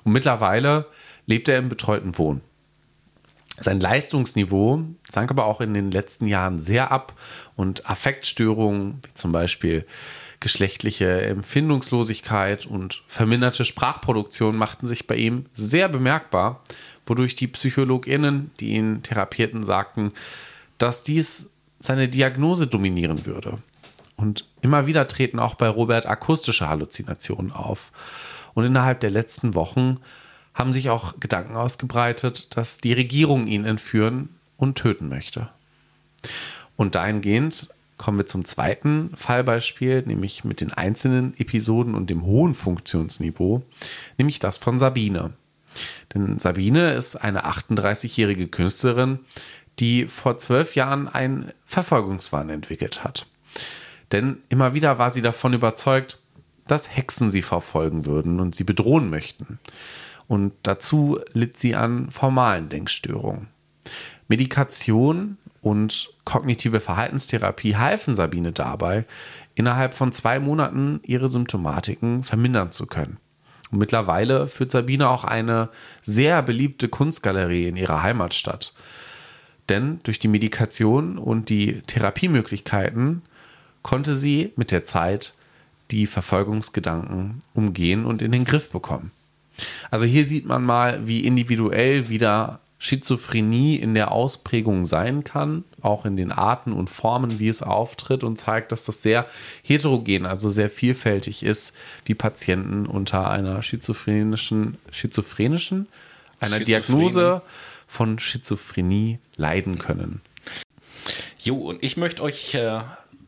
Und 0.02 0.10
mittlerweile 0.10 0.86
lebt 1.26 1.48
er 1.48 1.58
im 1.58 1.68
betreuten 1.68 2.18
Wohnen. 2.18 2.40
Sein 3.58 3.78
Leistungsniveau 3.78 4.82
sank 5.08 5.30
aber 5.30 5.44
auch 5.44 5.60
in 5.60 5.74
den 5.74 5.92
letzten 5.92 6.26
Jahren 6.26 6.58
sehr 6.58 6.90
ab 6.90 7.12
und 7.54 7.88
Affektstörungen, 7.88 8.98
wie 9.06 9.14
zum 9.14 9.30
Beispiel 9.30 9.86
geschlechtliche 10.40 11.22
Empfindungslosigkeit 11.22 12.66
und 12.66 13.02
verminderte 13.06 13.64
Sprachproduktion 13.64 14.56
machten 14.56 14.86
sich 14.86 15.06
bei 15.06 15.16
ihm 15.16 15.46
sehr 15.52 15.88
bemerkbar, 15.88 16.62
wodurch 17.06 17.34
die 17.34 17.46
PsychologInnen, 17.46 18.50
die 18.58 18.70
ihn 18.70 19.02
therapierten, 19.02 19.64
sagten, 19.64 20.12
dass 20.78 21.02
dies 21.02 21.46
seine 21.78 22.08
Diagnose 22.08 22.66
dominieren 22.66 23.26
würde. 23.26 23.58
Und 24.16 24.46
immer 24.60 24.86
wieder 24.86 25.06
treten 25.08 25.38
auch 25.38 25.54
bei 25.54 25.68
Robert 25.68 26.06
akustische 26.06 26.68
Halluzinationen 26.68 27.52
auf. 27.52 27.92
Und 28.54 28.64
innerhalb 28.64 29.00
der 29.00 29.10
letzten 29.10 29.54
Wochen 29.54 29.98
haben 30.54 30.72
sich 30.72 30.90
auch 30.90 31.20
Gedanken 31.20 31.56
ausgebreitet, 31.56 32.56
dass 32.56 32.78
die 32.78 32.92
Regierung 32.92 33.46
ihn 33.46 33.64
entführen 33.64 34.30
und 34.56 34.76
töten 34.76 35.08
möchte. 35.08 35.48
Und 36.76 36.94
dahingehend 36.94 37.68
kommen 38.00 38.16
wir 38.16 38.24
zum 38.24 38.46
zweiten 38.46 39.10
Fallbeispiel, 39.14 40.02
nämlich 40.06 40.42
mit 40.42 40.62
den 40.62 40.72
einzelnen 40.72 41.38
Episoden 41.38 41.94
und 41.94 42.08
dem 42.08 42.24
hohen 42.24 42.54
Funktionsniveau, 42.54 43.62
nämlich 44.16 44.38
das 44.38 44.56
von 44.56 44.78
Sabine. 44.78 45.34
Denn 46.14 46.38
Sabine 46.38 46.94
ist 46.94 47.16
eine 47.16 47.44
38-jährige 47.44 48.48
Künstlerin, 48.48 49.18
die 49.80 50.06
vor 50.06 50.38
zwölf 50.38 50.76
Jahren 50.76 51.08
einen 51.08 51.52
Verfolgungswahn 51.66 52.48
entwickelt 52.48 53.04
hat. 53.04 53.26
Denn 54.12 54.38
immer 54.48 54.72
wieder 54.72 54.98
war 54.98 55.10
sie 55.10 55.22
davon 55.22 55.52
überzeugt, 55.52 56.18
dass 56.66 56.96
Hexen 56.96 57.30
sie 57.30 57.42
verfolgen 57.42 58.06
würden 58.06 58.40
und 58.40 58.54
sie 58.54 58.64
bedrohen 58.64 59.10
möchten. 59.10 59.58
Und 60.26 60.54
dazu 60.62 61.20
litt 61.34 61.58
sie 61.58 61.74
an 61.74 62.10
formalen 62.10 62.70
Denkstörungen. 62.70 63.48
Medikation 64.26 65.36
und 65.62 66.10
kognitive 66.24 66.80
Verhaltenstherapie 66.80 67.76
halfen 67.76 68.14
Sabine 68.14 68.52
dabei, 68.52 69.04
innerhalb 69.54 69.94
von 69.94 70.12
zwei 70.12 70.40
Monaten 70.40 71.00
ihre 71.02 71.28
Symptomatiken 71.28 72.22
vermindern 72.24 72.72
zu 72.72 72.86
können. 72.86 73.18
Und 73.70 73.78
mittlerweile 73.78 74.48
führt 74.48 74.72
Sabine 74.72 75.08
auch 75.08 75.24
eine 75.24 75.68
sehr 76.02 76.42
beliebte 76.42 76.88
Kunstgalerie 76.88 77.68
in 77.68 77.76
ihrer 77.76 78.02
Heimatstadt. 78.02 78.72
Denn 79.68 80.00
durch 80.02 80.18
die 80.18 80.28
Medikation 80.28 81.18
und 81.18 81.48
die 81.48 81.82
Therapiemöglichkeiten 81.82 83.22
konnte 83.82 84.16
sie 84.16 84.52
mit 84.56 84.72
der 84.72 84.84
Zeit 84.84 85.34
die 85.90 86.06
Verfolgungsgedanken 86.06 87.38
umgehen 87.54 88.04
und 88.04 88.22
in 88.22 88.32
den 88.32 88.44
Griff 88.44 88.70
bekommen. 88.70 89.12
Also 89.90 90.06
hier 90.06 90.24
sieht 90.24 90.46
man 90.46 90.64
mal, 90.64 91.06
wie 91.06 91.24
individuell 91.24 92.08
wieder 92.08 92.60
Schizophrenie 92.82 93.76
in 93.76 93.92
der 93.92 94.10
Ausprägung 94.10 94.86
sein 94.86 95.22
kann, 95.22 95.64
auch 95.82 96.06
in 96.06 96.16
den 96.16 96.32
Arten 96.32 96.72
und 96.72 96.88
Formen, 96.88 97.38
wie 97.38 97.48
es 97.48 97.62
auftritt 97.62 98.24
und 98.24 98.38
zeigt, 98.38 98.72
dass 98.72 98.84
das 98.84 99.02
sehr 99.02 99.26
heterogen, 99.62 100.24
also 100.24 100.48
sehr 100.50 100.70
vielfältig 100.70 101.42
ist, 101.42 101.74
wie 102.06 102.14
Patienten 102.14 102.86
unter 102.86 103.30
einer 103.30 103.62
schizophrenischen, 103.62 104.78
schizophrenischen, 104.90 105.88
einer 106.40 106.58
Diagnose 106.58 107.42
von 107.86 108.18
Schizophrenie 108.18 109.18
leiden 109.36 109.78
können. 109.78 110.22
Jo, 111.42 111.56
und 111.56 111.84
ich 111.84 111.98
möchte 111.98 112.22
euch 112.22 112.54
äh, 112.54 112.80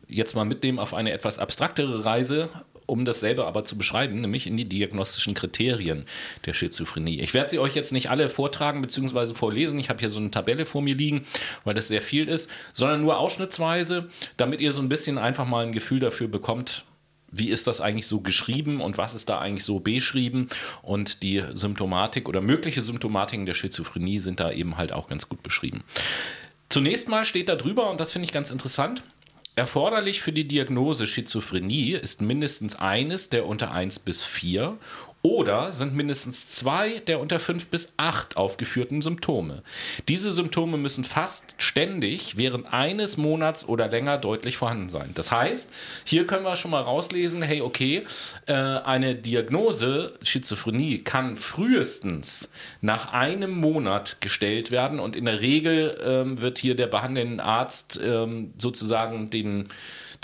jetzt 0.07 0.35
mal 0.35 0.45
mitnehmen 0.45 0.79
auf 0.79 0.95
eine 0.95 1.11
etwas 1.11 1.37
abstraktere 1.37 2.03
Reise 2.03 2.49
um 2.85 3.05
dasselbe 3.05 3.45
aber 3.45 3.65
zu 3.65 3.77
beschreiben, 3.77 4.21
nämlich 4.21 4.47
in 4.47 4.57
die 4.57 4.65
diagnostischen 4.65 5.33
Kriterien 5.33 6.05
der 6.45 6.53
Schizophrenie. 6.53 7.19
Ich 7.21 7.33
werde 7.33 7.49
sie 7.49 7.59
euch 7.59 7.75
jetzt 7.75 7.91
nicht 7.91 8.09
alle 8.09 8.29
vortragen 8.29 8.81
bzw. 8.81 9.33
vorlesen. 9.33 9.79
Ich 9.79 9.89
habe 9.89 9.99
hier 9.99 10.09
so 10.09 10.19
eine 10.19 10.31
Tabelle 10.31 10.65
vor 10.65 10.81
mir 10.81 10.95
liegen, 10.95 11.25
weil 11.63 11.73
das 11.73 11.87
sehr 11.87 12.01
viel 12.01 12.27
ist, 12.29 12.49
sondern 12.73 13.01
nur 13.01 13.17
ausschnittsweise, 13.17 14.09
damit 14.37 14.61
ihr 14.61 14.71
so 14.71 14.81
ein 14.81 14.89
bisschen 14.89 15.17
einfach 15.17 15.47
mal 15.47 15.65
ein 15.65 15.73
Gefühl 15.73 15.99
dafür 15.99 16.27
bekommt, 16.27 16.85
wie 17.33 17.49
ist 17.49 17.65
das 17.65 17.81
eigentlich 17.81 18.07
so 18.07 18.21
geschrieben 18.21 18.79
und 18.79 18.97
was 18.97 19.15
ist 19.15 19.27
da 19.27 19.39
eigentlich 19.39 19.65
so 19.65 19.79
beschrieben 19.79 20.49
und 20.83 21.23
die 21.23 21.43
Symptomatik 21.53 22.29
oder 22.29 22.41
mögliche 22.41 22.81
Symptomatiken 22.81 23.45
der 23.45 23.55
Schizophrenie 23.55 24.19
sind 24.19 24.39
da 24.39 24.51
eben 24.51 24.77
halt 24.77 24.93
auch 24.93 25.09
ganz 25.09 25.27
gut 25.27 25.41
beschrieben. 25.41 25.83
Zunächst 26.69 27.09
mal 27.09 27.25
steht 27.25 27.49
da 27.49 27.55
drüber, 27.55 27.89
und 27.89 27.99
das 27.99 28.11
finde 28.11 28.25
ich 28.25 28.31
ganz 28.31 28.49
interessant, 28.49 29.03
Erforderlich 29.55 30.21
für 30.21 30.33
die 30.33 30.47
Diagnose 30.47 31.05
Schizophrenie 31.05 31.91
ist 31.91 32.21
mindestens 32.21 32.75
eines 32.75 33.29
der 33.29 33.45
unter 33.45 33.71
1 33.71 33.99
bis 33.99 34.23
4 34.23 34.79
oder 35.23 35.71
sind 35.71 35.95
mindestens 35.95 36.49
zwei 36.49 36.99
der 36.99 37.21
unter 37.21 37.39
fünf 37.39 37.69
bis 37.69 37.93
acht 37.95 38.35
aufgeführten 38.35 39.01
Symptome. 39.01 39.63
Diese 40.09 40.33
Symptome 40.33 40.77
müssen 40.77 41.05
fast 41.05 41.55
ständig 41.59 42.37
während 42.37 42.71
eines 42.71 43.15
Monats 43.15 43.67
oder 43.67 43.87
länger 43.87 44.17
deutlich 44.17 44.57
vorhanden 44.57 44.89
sein. 44.89 45.11
Das 45.15 45.31
heißt, 45.31 45.71
hier 46.03 46.27
können 46.27 46.43
wir 46.43 46.57
schon 46.57 46.71
mal 46.71 46.81
rauslesen, 46.81 47.41
hey, 47.41 47.61
okay, 47.61 48.03
äh, 48.47 48.53
eine 48.53 49.15
Diagnose 49.15 50.19
Schizophrenie 50.21 50.99
kann 50.99 51.37
frühestens 51.37 52.49
nach 52.81 53.13
einem 53.13 53.51
Monat 53.51 54.17
gestellt 54.19 54.71
werden 54.71 54.99
und 54.99 55.15
in 55.15 55.23
der 55.23 55.39
Regel 55.39 55.97
ähm, 56.03 56.41
wird 56.41 56.57
hier 56.57 56.75
der 56.75 56.87
behandelnde 56.87 57.41
Arzt 57.41 57.97
ähm, 58.03 58.53
sozusagen 58.57 59.29
den 59.29 59.69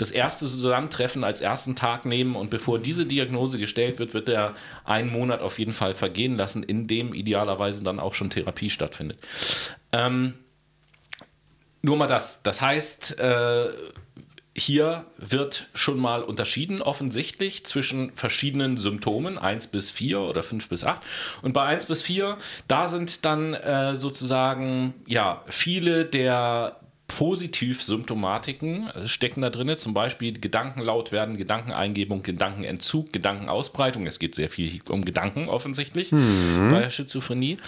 das 0.00 0.10
erste 0.10 0.46
Zusammentreffen 0.46 1.24
als 1.24 1.40
ersten 1.40 1.76
Tag 1.76 2.06
nehmen 2.06 2.34
und 2.34 2.50
bevor 2.50 2.78
diese 2.78 3.04
Diagnose 3.04 3.58
gestellt 3.58 3.98
wird, 3.98 4.14
wird 4.14 4.28
er 4.28 4.54
einen 4.84 5.10
Monat 5.10 5.42
auf 5.42 5.58
jeden 5.58 5.74
Fall 5.74 5.94
vergehen 5.94 6.36
lassen, 6.36 6.62
in 6.62 6.86
dem 6.86 7.12
idealerweise 7.12 7.84
dann 7.84 8.00
auch 8.00 8.14
schon 8.14 8.30
Therapie 8.30 8.70
stattfindet. 8.70 9.18
Ähm, 9.92 10.34
nur 11.82 11.96
mal 11.96 12.06
das. 12.06 12.42
Das 12.42 12.60
heißt, 12.60 13.18
äh, 13.20 13.68
hier 14.56 15.06
wird 15.16 15.66
schon 15.74 15.98
mal 15.98 16.22
unterschieden 16.22 16.82
offensichtlich 16.82 17.64
zwischen 17.66 18.12
verschiedenen 18.14 18.78
Symptomen, 18.78 19.38
1 19.38 19.68
bis 19.68 19.90
4 19.90 20.20
oder 20.20 20.42
5 20.42 20.68
bis 20.68 20.84
8. 20.84 21.02
Und 21.42 21.52
bei 21.52 21.64
1 21.64 21.86
bis 21.86 22.02
4, 22.02 22.36
da 22.68 22.86
sind 22.86 23.24
dann 23.24 23.54
äh, 23.54 23.96
sozusagen 23.96 24.94
ja 25.06 25.44
viele 25.46 26.04
der 26.04 26.79
Positiv-Symptomatiken 27.16 28.90
stecken 29.06 29.42
da 29.42 29.50
drin, 29.50 29.76
zum 29.76 29.94
Beispiel 29.94 30.38
Gedanken 30.38 30.80
laut 30.80 31.12
werden, 31.12 31.36
Gedankeneingebung, 31.36 32.22
Gedankenentzug, 32.22 33.12
Gedankenausbreitung. 33.12 34.06
Es 34.06 34.18
geht 34.18 34.34
sehr 34.34 34.48
viel 34.48 34.80
um 34.88 35.04
Gedanken 35.04 35.48
offensichtlich 35.48 36.12
mhm. 36.12 36.68
bei 36.70 36.80
der 36.80 36.90
Schizophrenie. 36.90 37.58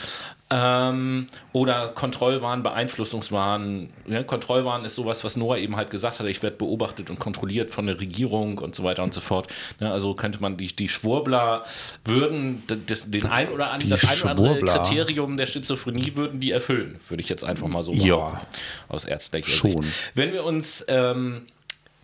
Ähm, 0.54 1.28
oder 1.52 1.88
Kontrollwahn, 1.88 2.62
Beeinflussungswahn. 2.62 3.88
Ja, 4.06 4.22
Kontrollwahn 4.22 4.84
ist 4.84 4.96
sowas, 4.96 5.24
was 5.24 5.36
Noah 5.36 5.56
eben 5.56 5.76
halt 5.76 5.88
gesagt 5.88 6.20
hat, 6.20 6.26
ich 6.26 6.42
werde 6.42 6.58
beobachtet 6.58 7.08
und 7.08 7.18
kontrolliert 7.18 7.70
von 7.70 7.86
der 7.86 7.98
Regierung 7.98 8.58
und 8.58 8.74
so 8.74 8.84
weiter 8.84 9.02
und 9.02 9.14
so 9.14 9.20
fort. 9.20 9.48
Ja, 9.80 9.92
also 9.92 10.12
könnte 10.14 10.42
man 10.42 10.58
die, 10.58 10.66
die 10.66 10.90
Schwurbler 10.90 11.64
würden 12.04 12.62
das, 12.86 13.10
den 13.10 13.26
ein 13.26 13.48
oder 13.48 13.70
an, 13.70 13.80
das 13.88 14.04
ein 14.06 14.20
oder 14.20 14.30
andere 14.30 14.60
Kriterium 14.60 15.38
der 15.38 15.46
Schizophrenie 15.46 16.16
würden 16.16 16.38
die 16.38 16.50
erfüllen, 16.50 17.00
würde 17.08 17.22
ich 17.22 17.30
jetzt 17.30 17.44
einfach 17.44 17.68
mal 17.68 17.82
so 17.82 17.94
sagen. 17.94 18.06
Ja. 18.06 18.42
Aus 18.88 19.04
ärztlicher 19.04 19.50
Schon. 19.50 19.82
Sicht. 19.82 19.94
Wenn 20.14 20.34
wir 20.34 20.44
uns 20.44 20.84
ähm, 20.88 21.46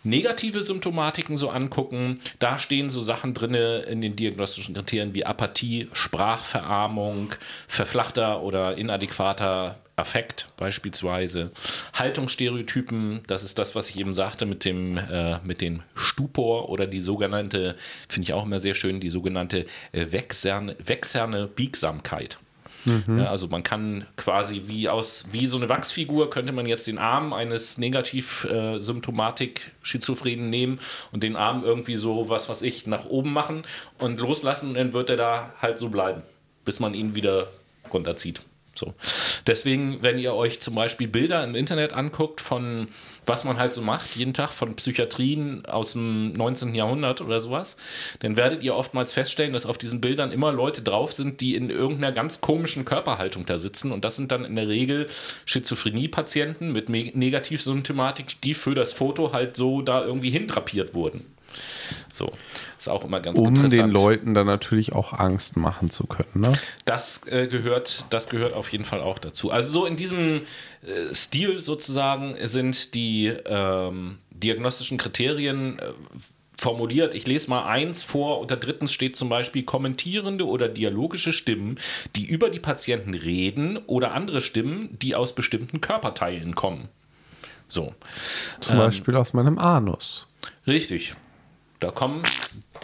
negative 0.08 0.62
Symptomatiken 0.62 1.36
so 1.36 1.50
angucken, 1.50 2.20
da 2.38 2.58
stehen 2.58 2.90
so 2.90 3.02
Sachen 3.02 3.34
drin 3.34 3.54
in 3.54 4.00
den 4.00 4.16
diagnostischen 4.16 4.74
Kriterien 4.74 5.14
wie 5.14 5.24
Apathie, 5.24 5.88
Sprachverarmung, 5.92 7.34
verflachter 7.66 8.42
oder 8.42 8.76
inadäquater 8.76 9.76
Affekt 9.98 10.46
beispielsweise, 10.56 11.50
Haltungsstereotypen, 11.92 13.22
das 13.26 13.42
ist 13.42 13.58
das, 13.58 13.74
was 13.74 13.90
ich 13.90 13.98
eben 13.98 14.14
sagte 14.14 14.46
mit 14.46 14.64
dem 14.64 14.96
äh, 14.96 15.40
mit 15.42 15.60
dem 15.60 15.82
Stupor 15.96 16.68
oder 16.68 16.86
die 16.86 17.00
sogenannte, 17.00 17.74
finde 18.08 18.26
ich 18.26 18.32
auch 18.32 18.44
immer 18.46 18.60
sehr 18.60 18.74
schön, 18.74 19.00
die 19.00 19.10
sogenannte 19.10 19.66
äh, 19.90 20.12
wechserne, 20.12 20.76
wechserne 20.84 21.48
Biegsamkeit. 21.48 22.38
Mhm. 22.84 23.18
Ja, 23.18 23.30
also 23.30 23.48
man 23.48 23.62
kann 23.62 24.06
quasi 24.16 24.62
wie 24.66 24.88
aus, 24.88 25.26
wie 25.32 25.46
so 25.46 25.56
eine 25.56 25.68
Wachsfigur, 25.68 26.30
könnte 26.30 26.52
man 26.52 26.66
jetzt 26.66 26.86
den 26.86 26.98
Arm 26.98 27.32
eines 27.32 27.78
Negativ-Symptomatik-Schizophrenen 27.78 30.46
äh, 30.46 30.50
nehmen 30.50 30.78
und 31.12 31.22
den 31.22 31.36
Arm 31.36 31.62
irgendwie 31.64 31.96
so, 31.96 32.28
was 32.28 32.48
weiß 32.48 32.62
ich, 32.62 32.86
nach 32.86 33.04
oben 33.06 33.32
machen 33.32 33.62
und 33.98 34.20
loslassen 34.20 34.70
und 34.70 34.76
dann 34.76 34.92
wird 34.92 35.10
er 35.10 35.16
da 35.16 35.52
halt 35.60 35.78
so 35.78 35.88
bleiben, 35.88 36.22
bis 36.64 36.80
man 36.80 36.94
ihn 36.94 37.14
wieder 37.14 37.48
runterzieht. 37.92 38.44
So. 38.78 38.94
Deswegen, 39.46 40.02
wenn 40.02 40.18
ihr 40.18 40.34
euch 40.34 40.60
zum 40.60 40.76
Beispiel 40.76 41.08
Bilder 41.08 41.42
im 41.42 41.56
Internet 41.56 41.92
anguckt 41.92 42.40
von 42.40 42.88
was 43.28 43.44
man 43.44 43.58
halt 43.58 43.72
so 43.72 43.82
macht, 43.82 44.16
jeden 44.16 44.34
Tag 44.34 44.50
von 44.50 44.74
Psychiatrien 44.74 45.64
aus 45.66 45.92
dem 45.92 46.32
19. 46.32 46.74
Jahrhundert 46.74 47.20
oder 47.20 47.40
sowas, 47.40 47.76
dann 48.20 48.36
werdet 48.36 48.62
ihr 48.62 48.74
oftmals 48.74 49.12
feststellen, 49.12 49.52
dass 49.52 49.66
auf 49.66 49.78
diesen 49.78 50.00
Bildern 50.00 50.32
immer 50.32 50.52
Leute 50.52 50.82
drauf 50.82 51.12
sind, 51.12 51.40
die 51.40 51.54
in 51.54 51.70
irgendeiner 51.70 52.12
ganz 52.12 52.40
komischen 52.40 52.84
Körperhaltung 52.84 53.46
da 53.46 53.58
sitzen. 53.58 53.92
Und 53.92 54.04
das 54.04 54.16
sind 54.16 54.32
dann 54.32 54.44
in 54.44 54.56
der 54.56 54.68
Regel 54.68 55.06
Schizophrenie-Patienten 55.44 56.72
mit 56.72 56.88
Negativsymptomatik, 56.88 58.40
die 58.42 58.54
für 58.54 58.74
das 58.74 58.92
Foto 58.92 59.32
halt 59.32 59.56
so 59.56 59.82
da 59.82 60.04
irgendwie 60.04 60.30
hintrapiert 60.30 60.94
wurden. 60.94 61.26
So, 62.10 62.32
ist 62.76 62.88
auch 62.88 63.04
immer 63.04 63.20
ganz 63.20 63.38
um 63.38 63.48
interessant. 63.48 63.72
Um 63.72 63.78
den 63.78 63.90
Leuten 63.90 64.34
dann 64.34 64.46
natürlich 64.46 64.92
auch 64.92 65.12
Angst 65.12 65.56
machen 65.56 65.90
zu 65.90 66.06
können. 66.06 66.28
Ne? 66.34 66.52
Das, 66.84 67.20
äh, 67.26 67.46
gehört, 67.46 68.06
das 68.10 68.28
gehört 68.28 68.52
auf 68.52 68.72
jeden 68.72 68.84
Fall 68.84 69.00
auch 69.00 69.18
dazu. 69.18 69.50
Also 69.50 69.70
so 69.70 69.86
in 69.86 69.96
diesem 69.96 70.42
äh, 70.82 71.14
Stil 71.14 71.60
sozusagen 71.60 72.36
sind 72.44 72.94
die 72.94 73.26
ähm, 73.26 74.18
diagnostischen 74.30 74.98
Kriterien 74.98 75.78
äh, 75.78 75.92
formuliert. 76.56 77.14
Ich 77.14 77.26
lese 77.26 77.48
mal 77.50 77.64
eins 77.66 78.02
vor. 78.02 78.40
Unter 78.40 78.56
drittens 78.56 78.92
steht 78.92 79.16
zum 79.16 79.28
Beispiel 79.28 79.62
kommentierende 79.62 80.46
oder 80.46 80.68
dialogische 80.68 81.32
Stimmen, 81.32 81.78
die 82.16 82.26
über 82.26 82.50
die 82.50 82.58
Patienten 82.58 83.14
reden 83.14 83.78
oder 83.86 84.12
andere 84.12 84.40
Stimmen, 84.40 84.96
die 85.00 85.14
aus 85.14 85.34
bestimmten 85.34 85.80
Körperteilen 85.80 86.54
kommen. 86.54 86.88
So. 87.68 87.94
Zum 88.60 88.74
ähm, 88.74 88.80
Beispiel 88.80 89.16
aus 89.16 89.34
meinem 89.34 89.58
Anus. 89.58 90.26
Richtig. 90.66 91.14
Da 91.80 91.90
kommen 91.90 92.22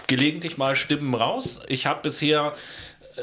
gelegentlich 0.06 0.56
mal 0.56 0.76
Stimmen 0.76 1.14
raus. 1.14 1.60
Ich 1.68 1.86
habe 1.86 2.00
bisher, 2.02 2.52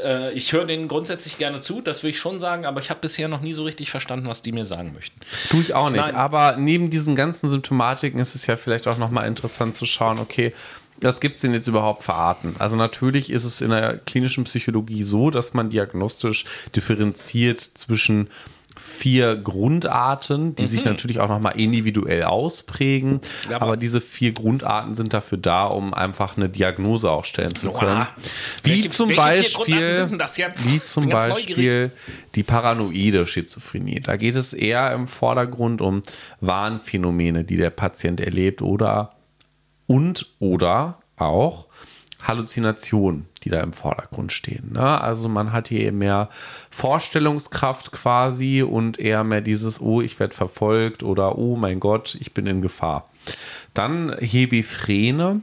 äh, 0.03 0.33
ich 0.33 0.51
höre 0.51 0.65
denen 0.65 0.87
grundsätzlich 0.87 1.37
gerne 1.37 1.59
zu, 1.59 1.81
das 1.81 2.03
will 2.03 2.09
ich 2.09 2.19
schon 2.19 2.39
sagen, 2.39 2.65
aber 2.65 2.79
ich 2.79 2.89
habe 2.89 2.99
bisher 2.99 3.27
noch 3.27 3.41
nie 3.41 3.53
so 3.53 3.63
richtig 3.63 3.91
verstanden, 3.91 4.27
was 4.27 4.41
die 4.41 4.51
mir 4.51 4.65
sagen 4.65 4.93
möchten. 4.93 5.19
Tue 5.49 5.61
ich 5.61 5.73
auch 5.73 5.89
nicht. 5.89 6.01
Nein. 6.01 6.15
Aber 6.15 6.57
neben 6.57 6.89
diesen 6.89 7.15
ganzen 7.15 7.49
Symptomatiken 7.49 8.19
ist 8.19 8.35
es 8.35 8.47
ja 8.47 8.57
vielleicht 8.57 8.87
auch 8.87 8.97
nochmal 8.97 9.27
interessant 9.27 9.75
zu 9.75 9.85
schauen, 9.85 10.19
okay, 10.19 10.53
was 10.99 11.19
gibt 11.19 11.35
es 11.35 11.41
denn 11.41 11.53
jetzt 11.53 11.67
überhaupt 11.67 12.03
für 12.03 12.13
Arten? 12.13 12.53
Also 12.59 12.75
natürlich 12.75 13.31
ist 13.31 13.43
es 13.43 13.61
in 13.61 13.71
der 13.71 13.97
klinischen 13.97 14.43
Psychologie 14.43 15.03
so, 15.03 15.31
dass 15.31 15.53
man 15.53 15.69
diagnostisch 15.69 16.45
differenziert 16.75 17.59
zwischen 17.59 18.29
vier 18.77 19.35
Grundarten, 19.35 20.55
die 20.55 20.63
mhm. 20.63 20.67
sich 20.67 20.85
natürlich 20.85 21.19
auch 21.19 21.27
nochmal 21.27 21.59
individuell 21.59 22.23
ausprägen. 22.23 23.21
Ja, 23.49 23.57
aber, 23.57 23.65
aber, 23.65 23.77
diese 23.77 24.01
vier 24.01 24.31
Grundarten 24.31 24.95
sind 24.95 25.13
dafür 25.13 25.37
da, 25.37 25.65
um 25.65 25.93
einfach 25.93 26.37
eine 26.37 26.49
Diagnose 26.49 27.09
auch 27.09 27.25
stellen 27.25 27.53
zu 27.55 27.71
können. 27.71 27.99
Boah. 27.99 28.07
Wie 28.63 28.71
welche, 28.71 28.89
zum 28.89 29.09
welche 29.09 29.21
Beispiel, 29.21 30.09
wie 30.57 30.83
zum 30.83 31.09
Beispiel 31.09 31.91
die 32.35 32.43
paranoide 32.43 33.27
Schizophrenie. 33.27 33.99
Da 33.99 34.15
geht 34.15 34.35
es 34.35 34.53
eher 34.53 34.91
im 34.93 35.07
Vordergrund 35.07 35.81
um 35.81 36.01
Warnphänomene, 36.39 37.43
die 37.43 37.57
der 37.57 37.71
Patient 37.71 38.21
erlebt 38.21 38.61
oder 38.61 39.15
und 39.87 40.27
oder 40.39 40.99
auch 41.17 41.67
Halluzinationen, 42.21 43.27
die 43.43 43.49
da 43.49 43.61
im 43.61 43.73
Vordergrund 43.73 44.31
stehen. 44.31 44.73
Ne? 44.73 45.01
Also 45.01 45.29
man 45.29 45.51
hat 45.51 45.67
hier 45.67 45.91
mehr 45.91 46.29
Vorstellungskraft 46.69 47.91
quasi 47.91 48.61
und 48.61 48.99
eher 48.99 49.23
mehr 49.23 49.41
dieses, 49.41 49.81
oh, 49.81 50.01
ich 50.01 50.19
werde 50.19 50.35
verfolgt 50.35 51.03
oder 51.03 51.37
oh 51.37 51.55
mein 51.55 51.79
Gott, 51.79 52.15
ich 52.19 52.33
bin 52.33 52.47
in 52.47 52.61
Gefahr. 52.61 53.09
Dann 53.73 54.15
Hebephrene 54.19 55.41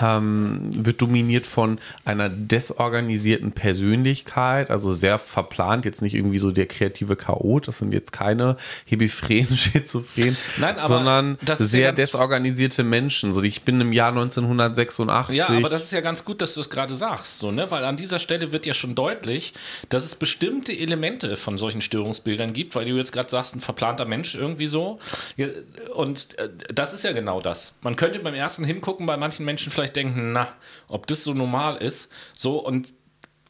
ähm, 0.00 0.70
wird 0.74 1.02
dominiert 1.02 1.46
von 1.46 1.78
einer 2.04 2.28
desorganisierten 2.28 3.52
Persönlichkeit, 3.52 4.70
also 4.70 4.92
sehr 4.92 5.18
verplant, 5.18 5.84
jetzt 5.84 6.02
nicht 6.02 6.14
irgendwie 6.14 6.38
so 6.38 6.50
der 6.50 6.66
kreative 6.66 7.16
Chaot, 7.16 7.68
das 7.68 7.78
sind 7.78 7.92
jetzt 7.92 8.12
keine 8.12 8.56
hebephrenen 8.86 9.56
Schizophren, 9.56 10.36
Nein, 10.58 10.76
sondern 10.86 11.36
sehr 11.54 11.92
desorganisierte 11.92 12.84
Menschen. 12.84 13.32
So, 13.32 13.42
ich 13.42 13.62
bin 13.62 13.80
im 13.80 13.92
Jahr 13.92 14.08
1986. 14.08 15.36
Ja, 15.36 15.48
aber 15.48 15.68
das 15.68 15.84
ist 15.84 15.92
ja 15.92 16.00
ganz 16.00 16.24
gut, 16.24 16.40
dass 16.40 16.54
du 16.54 16.60
es 16.60 16.70
gerade 16.70 16.94
sagst, 16.94 17.38
so, 17.38 17.50
ne? 17.50 17.70
weil 17.70 17.84
an 17.84 17.96
dieser 17.96 18.18
Stelle 18.18 18.52
wird 18.52 18.66
ja 18.66 18.74
schon 18.74 18.94
deutlich, 18.94 19.52
dass 19.88 20.04
es 20.04 20.14
bestimmte 20.14 20.72
Elemente 20.72 21.36
von 21.36 21.58
solchen 21.58 21.82
Störungsbildern 21.82 22.52
gibt, 22.52 22.74
weil 22.74 22.86
du 22.86 22.96
jetzt 22.96 23.12
gerade 23.12 23.30
sagst, 23.30 23.56
ein 23.56 23.60
verplanter 23.60 24.04
Mensch 24.04 24.34
irgendwie 24.34 24.66
so. 24.66 24.98
Und 25.94 26.38
äh, 26.38 26.48
das 26.72 26.92
ist 26.92 27.04
ja 27.04 27.12
genau 27.12 27.40
das. 27.40 27.74
Man 27.82 27.96
könnte 27.96 28.18
beim 28.20 28.34
ersten 28.34 28.64
hingucken, 28.64 29.06
bei 29.06 29.16
manchen 29.16 29.44
Menschen 29.44 29.70
vielleicht 29.72 29.81
vielleicht 29.82 29.96
denken, 29.96 30.32
na, 30.32 30.54
ob 30.88 31.06
das 31.06 31.24
so 31.24 31.34
normal 31.34 31.76
ist. 31.76 32.10
So 32.32 32.64
und 32.64 32.94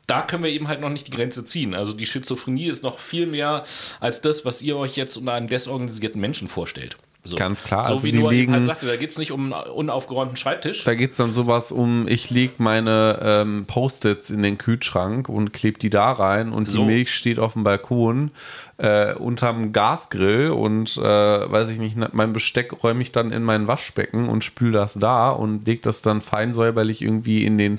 da 0.06 0.22
können 0.22 0.42
wir 0.42 0.50
eben 0.50 0.68
halt 0.68 0.80
noch 0.80 0.88
nicht 0.88 1.06
die 1.06 1.12
Grenze 1.12 1.44
ziehen. 1.44 1.74
Also 1.74 1.92
die 1.92 2.06
Schizophrenie 2.06 2.68
ist 2.68 2.82
noch 2.82 2.98
viel 2.98 3.26
mehr 3.26 3.64
als 4.00 4.20
das, 4.20 4.44
was 4.44 4.62
ihr 4.62 4.76
euch 4.76 4.96
jetzt 4.96 5.16
unter 5.16 5.34
einem 5.34 5.48
desorganisierten 5.48 6.20
Menschen 6.20 6.48
vorstellt. 6.48 6.96
So. 7.24 7.36
Ganz 7.36 7.62
klar. 7.62 7.84
So 7.84 7.94
also 7.94 8.04
wie 8.04 8.10
du 8.10 8.28
legen, 8.28 8.52
halt 8.52 8.64
sagte, 8.64 8.86
da 8.86 8.96
geht 8.96 9.10
es 9.10 9.18
nicht 9.18 9.30
um 9.30 9.52
einen 9.52 9.70
unaufgeräumten 9.70 10.36
Schreibtisch. 10.36 10.82
Da 10.82 10.94
geht 10.94 11.12
es 11.12 11.16
dann 11.16 11.32
sowas 11.32 11.70
um, 11.70 12.08
ich 12.08 12.30
lege 12.30 12.54
meine 12.58 13.20
ähm, 13.22 13.64
Post-its 13.66 14.30
in 14.30 14.42
den 14.42 14.58
Kühlschrank 14.58 15.28
und 15.28 15.52
klebe 15.52 15.78
die 15.78 15.90
da 15.90 16.10
rein 16.10 16.52
und 16.52 16.66
so. 16.66 16.80
die 16.80 16.86
Milch 16.86 17.14
steht 17.14 17.38
auf 17.38 17.52
dem 17.52 17.62
Balkon 17.62 18.32
äh, 18.78 19.14
unterm 19.14 19.72
Gasgrill 19.72 20.50
und 20.50 20.96
äh, 20.96 21.02
weiß 21.02 21.68
ich 21.68 21.78
nicht, 21.78 21.96
mein 22.12 22.32
Besteck 22.32 22.82
räume 22.82 23.02
ich 23.02 23.12
dann 23.12 23.30
in 23.30 23.44
mein 23.44 23.68
Waschbecken 23.68 24.28
und 24.28 24.42
spüle 24.42 24.72
das 24.72 24.94
da 24.94 25.30
und 25.30 25.64
lege 25.64 25.82
das 25.82 26.02
dann 26.02 26.22
fein 26.22 26.52
säuberlich 26.52 27.02
irgendwie 27.02 27.44
in 27.44 27.56
den 27.56 27.78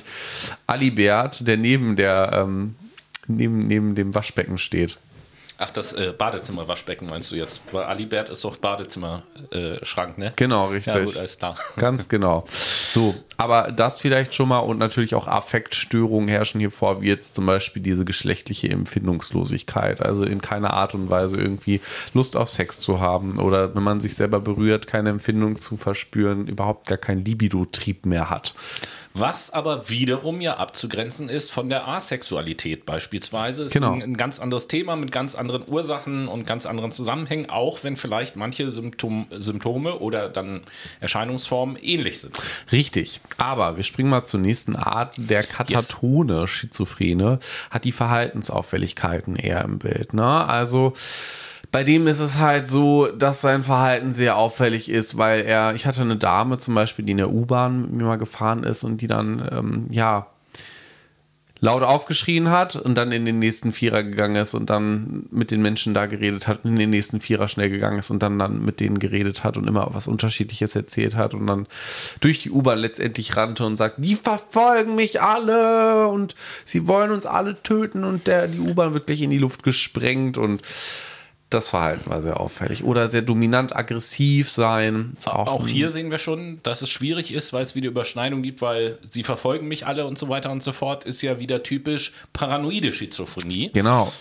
Alibert, 0.68 1.46
der 1.46 1.58
neben 1.58 1.98
der 1.98 2.32
ähm, 2.34 2.76
neben, 3.28 3.60
neben 3.60 3.96
dem 3.96 4.16
Waschbecken 4.16 4.58
steht. 4.58 4.98
Ach, 5.66 5.72
das 5.72 5.94
äh, 5.94 6.14
Badezimmerwaschbecken 6.18 7.08
meinst 7.08 7.32
du 7.32 7.38
jetzt? 7.38 7.62
Weil 7.72 7.84
Alibert 7.84 8.30
ist 8.30 8.44
doch 8.44 8.58
Badezimmerschrank, 8.58 10.18
äh, 10.18 10.20
ne? 10.20 10.34
Genau, 10.36 10.68
richtig. 10.68 10.94
Ja, 10.94 11.06
gut, 11.06 11.16
alles 11.16 11.38
klar. 11.38 11.58
Ganz 11.78 12.10
genau. 12.10 12.44
So, 12.50 13.16
aber 13.38 13.72
das 13.72 14.02
vielleicht 14.02 14.36
schon 14.36 14.50
mal 14.50 14.60
und 14.60 14.78
natürlich 14.78 15.16
auch 15.16 15.26
Affektstörungen 15.26 16.28
herrschen 16.28 16.60
hier 16.60 16.70
vor, 16.70 17.02
wie 17.02 17.08
jetzt 17.08 17.36
zum 17.36 17.46
Beispiel 17.46 17.82
diese 17.82 18.04
geschlechtliche 18.04 18.72
Empfindungslosigkeit. 18.72 20.02
Also 20.02 20.26
in 20.26 20.42
keiner 20.42 20.74
Art 20.74 20.96
und 20.96 21.10
Weise 21.10 21.38
irgendwie 21.38 21.80
Lust 22.14 22.36
auf 22.36 22.50
Sex 22.50 22.82
zu 22.82 23.00
haben 23.00 23.40
oder 23.40 23.74
wenn 23.74 23.84
man 23.84 24.02
sich 24.02 24.16
selber 24.16 24.42
berührt, 24.42 24.86
keine 24.88 25.12
Empfindung 25.12 25.56
zu 25.56 25.78
verspüren, 25.78 26.48
überhaupt 26.48 26.88
gar 26.88 26.98
keinen 26.98 27.24
Libido-Trieb 27.24 28.06
mehr 28.06 28.30
hat. 28.30 28.54
Was 29.14 29.52
aber 29.52 29.90
wiederum 29.90 30.42
ja 30.42 30.58
abzugrenzen 30.58 31.30
ist 31.30 31.52
von 31.52 31.70
der 31.70 31.88
Asexualität 31.88 32.86
beispielsweise. 32.86 33.64
Ist 33.64 33.74
genau. 33.74 33.94
ein, 33.94 34.02
ein, 34.02 34.18
ganz 34.18 34.40
anderes 34.40 34.68
Thema 34.68 34.96
mit 34.96 35.12
ganz 35.12 35.36
anderen 35.36 35.64
Ursachen 35.68 36.28
und 36.28 36.48
ganz 36.48 36.66
anderen 36.66 36.92
Zusammenhängen, 36.92 37.50
auch 37.50 37.84
wenn 37.84 37.96
vielleicht 37.96 38.36
manche 38.36 38.72
Symptom, 38.72 39.28
Symptome 39.30 40.00
oder 40.00 40.30
dann 40.30 40.62
Erscheinungsformen 41.00 41.78
ähnlich 41.82 42.22
sind. 42.22 42.42
Richtig. 42.72 43.22
Aber 43.38 43.78
wir 43.78 43.84
springen 43.84 44.10
mal 44.10 44.24
zur 44.24 44.40
nächsten 44.40 44.76
Art. 44.76 45.14
Der 45.18 45.44
katatone 45.44 46.42
yes. 46.42 46.50
Schizophrene 46.50 47.40
hat 47.70 47.86
die 47.86 47.92
Verhaltensauffälligkeiten 47.92 49.36
eher 49.36 49.64
im 49.64 49.78
Bild. 49.78 50.14
Ne? 50.14 50.24
Also 50.24 50.94
Bei 51.74 51.84
dem 51.84 52.06
ist 52.06 52.20
es 52.20 52.38
halt 52.38 52.68
so, 52.68 53.08
dass 53.08 53.42
sein 53.42 53.64
Verhalten 53.64 54.14
sehr 54.14 54.38
auffällig 54.38 54.90
ist, 54.90 55.18
weil 55.18 55.42
er, 55.42 55.74
ich 55.74 55.88
hatte 55.88 56.04
eine 56.04 56.18
Dame 56.18 56.60
zum 56.60 56.76
Beispiel, 56.76 57.04
die 57.04 57.14
in 57.14 57.18
der 57.18 57.32
U-Bahn 57.32 57.82
mit 57.82 57.94
mir 57.94 58.04
mal 58.04 58.18
gefahren 58.18 58.62
ist 58.62 58.84
und 58.84 59.02
die 59.02 59.08
dann, 59.08 59.50
ähm, 59.52 59.88
ja, 59.90 60.28
laut 61.62 61.82
aufgeschrien 61.82 62.52
hat 62.52 62.76
und 62.76 62.94
dann 62.94 63.12
in 63.12 63.26
den 63.26 63.40
nächsten 63.40 63.72
Vierer 63.72 64.04
gegangen 64.04 64.36
ist 64.36 64.54
und 64.54 64.70
dann 64.70 65.26
mit 65.32 65.50
den 65.50 65.64
Menschen 65.64 65.96
da 65.96 66.06
geredet 66.06 66.48
hat 66.48 66.64
und 66.64 66.74
in 66.74 66.78
den 66.78 66.92
nächsten 66.92 67.20
Vierer 67.20 67.48
schnell 67.48 67.72
gegangen 67.72 67.98
ist 67.98 68.12
und 68.12 68.22
dann, 68.22 68.38
dann 68.38 68.64
mit 68.64 68.80
denen 68.80 69.00
geredet 69.00 69.44
hat 69.44 69.58
und 69.58 69.68
immer 69.68 69.90
was 69.94 70.08
Unterschiedliches 70.08 70.76
erzählt 70.76 71.16
hat 71.16 71.34
und 71.34 71.48
dann 71.48 71.66
durch 72.20 72.44
die 72.44 72.52
U-Bahn 72.52 72.78
letztendlich 72.78 73.36
rannte 73.36 73.66
und 73.66 73.78
sagt, 73.78 73.96
die 73.98 74.14
verfolgen 74.14 74.94
mich 74.94 75.24
alle 75.24 76.08
und 76.08 76.36
sie 76.66 76.88
wollen 76.88 77.10
uns 77.10 77.26
alle 77.26 77.64
töten. 77.64 78.04
Und 78.04 78.28
der, 78.28 78.48
die 78.48 78.60
U-Bahn 78.60 78.94
wird 78.94 79.08
gleich 79.08 79.22
in 79.22 79.32
die 79.32 79.40
Luft 79.40 79.64
gesprengt 79.64 80.38
und 80.38 80.62
das 81.54 81.70
Verhalten 81.70 82.10
war 82.10 82.22
sehr 82.22 82.40
auffällig. 82.40 82.84
Oder 82.84 83.10
sehr 83.10 83.22
dominant 83.22 83.76
aggressiv 83.76 84.50
sein. 84.50 85.16
Auch, 85.26 85.48
auch, 85.48 85.68
hier 85.68 85.90
sehen 85.90 86.12
wir 86.12 86.18
schon, 86.18 86.60
dass 86.64 86.82
es 86.82 86.90
schwierig 86.90 87.34
ist, 87.34 87.54
weil 87.54 87.64
es 87.64 87.76
wieder 87.76 87.90
Überschneidung 87.90 88.42
gibt, 88.42 88.62
weil 88.62 88.98
sie 89.10 89.24
verfolgen 89.24 89.68
mich 89.68 89.86
alle 89.86 90.06
und 90.06 90.18
so 90.18 90.30
weiter 90.30 90.52
und 90.52 90.64
so 90.64 90.72
fort, 90.72 91.06
ist 91.06 91.22
ja 91.22 91.40
wieder 91.40 91.64
typisch 91.64 92.14
paranoide 92.34 92.92
Schizophrenie. 92.94 93.72
Genau. 93.74 94.12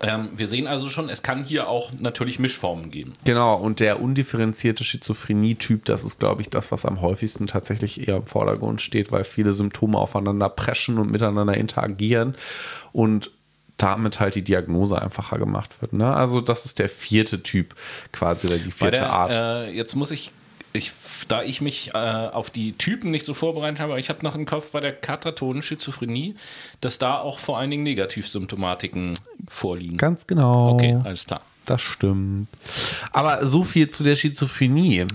Ähm, 0.00 0.30
wir 0.36 0.46
sehen 0.46 0.66
also 0.66 0.88
schon, 0.88 1.08
es 1.08 1.22
kann 1.22 1.44
hier 1.44 1.68
auch 1.68 1.92
natürlich 1.98 2.38
Mischformen 2.38 2.90
geben. 2.90 3.12
Genau, 3.24 3.54
und 3.54 3.80
der 3.80 4.00
undifferenzierte 4.00 4.84
Schizophrenie-Typ, 4.84 5.84
das 5.84 6.04
ist, 6.04 6.18
glaube 6.18 6.42
ich, 6.42 6.50
das, 6.50 6.72
was 6.72 6.84
am 6.84 7.00
häufigsten 7.00 7.46
tatsächlich 7.46 8.06
eher 8.06 8.16
im 8.16 8.24
Vordergrund 8.24 8.82
steht, 8.82 9.12
weil 9.12 9.24
viele 9.24 9.52
Symptome 9.52 9.96
aufeinander 9.98 10.48
preschen 10.48 10.98
und 10.98 11.10
miteinander 11.10 11.56
interagieren. 11.56 12.34
Und 12.92 13.30
damit 13.76 14.20
halt 14.20 14.34
die 14.34 14.42
Diagnose 14.42 15.00
einfacher 15.00 15.38
gemacht 15.38 15.80
wird. 15.80 15.92
Ne? 15.92 16.14
Also 16.14 16.40
das 16.40 16.64
ist 16.64 16.78
der 16.78 16.88
vierte 16.88 17.42
Typ 17.42 17.74
quasi 18.12 18.46
oder 18.46 18.58
die 18.58 18.70
vierte 18.70 19.00
der, 19.00 19.10
Art. 19.10 19.32
Äh, 19.32 19.70
jetzt 19.72 19.94
muss 19.94 20.10
ich, 20.10 20.32
ich, 20.72 20.92
da 21.28 21.42
ich 21.42 21.60
mich 21.60 21.90
äh, 21.94 21.98
auf 21.98 22.50
die 22.50 22.72
Typen 22.72 23.10
nicht 23.10 23.24
so 23.24 23.34
vorbereitet 23.34 23.80
habe, 23.80 23.98
ich 24.00 24.08
habe 24.08 24.24
noch 24.24 24.34
im 24.34 24.46
Kopf 24.46 24.70
bei 24.72 24.80
der 24.80 24.92
katratonen 24.92 25.62
Schizophrenie, 25.62 26.36
dass 26.80 26.98
da 26.98 27.18
auch 27.18 27.38
vor 27.38 27.58
allen 27.58 27.70
Dingen 27.70 27.82
Negativsymptomatiken 27.82 29.14
vorliegen. 29.48 29.96
Ganz 29.98 30.26
genau. 30.26 30.70
Okay, 30.72 30.98
alles 31.04 31.26
klar. 31.26 31.42
Das 31.66 31.82
stimmt. 31.82 32.48
Aber 33.12 33.44
so 33.44 33.64
viel 33.64 33.88
zu 33.88 34.04
der 34.04 34.14
Schizophrenie. 34.14 35.06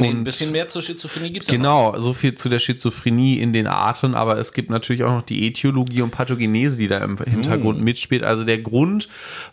Nee, 0.00 0.10
ein 0.10 0.22
bisschen 0.22 0.52
mehr 0.52 0.68
zur 0.68 0.80
Schizophrenie 0.80 1.32
gibt 1.32 1.46
es 1.46 1.50
Genau, 1.50 1.92
ja 1.92 2.00
so 2.00 2.12
viel 2.12 2.36
zu 2.36 2.48
der 2.48 2.60
Schizophrenie 2.60 3.40
in 3.40 3.52
den 3.52 3.66
Arten, 3.66 4.14
aber 4.14 4.38
es 4.38 4.52
gibt 4.52 4.70
natürlich 4.70 5.02
auch 5.02 5.10
noch 5.10 5.22
die 5.22 5.48
Etiologie 5.48 6.02
und 6.02 6.12
Pathogenese, 6.12 6.78
die 6.78 6.86
da 6.86 6.98
im 6.98 7.18
Hintergrund 7.18 7.80
mm. 7.80 7.84
mitspielt. 7.84 8.22
Also 8.22 8.44
der 8.44 8.58
Grund, 8.58 9.08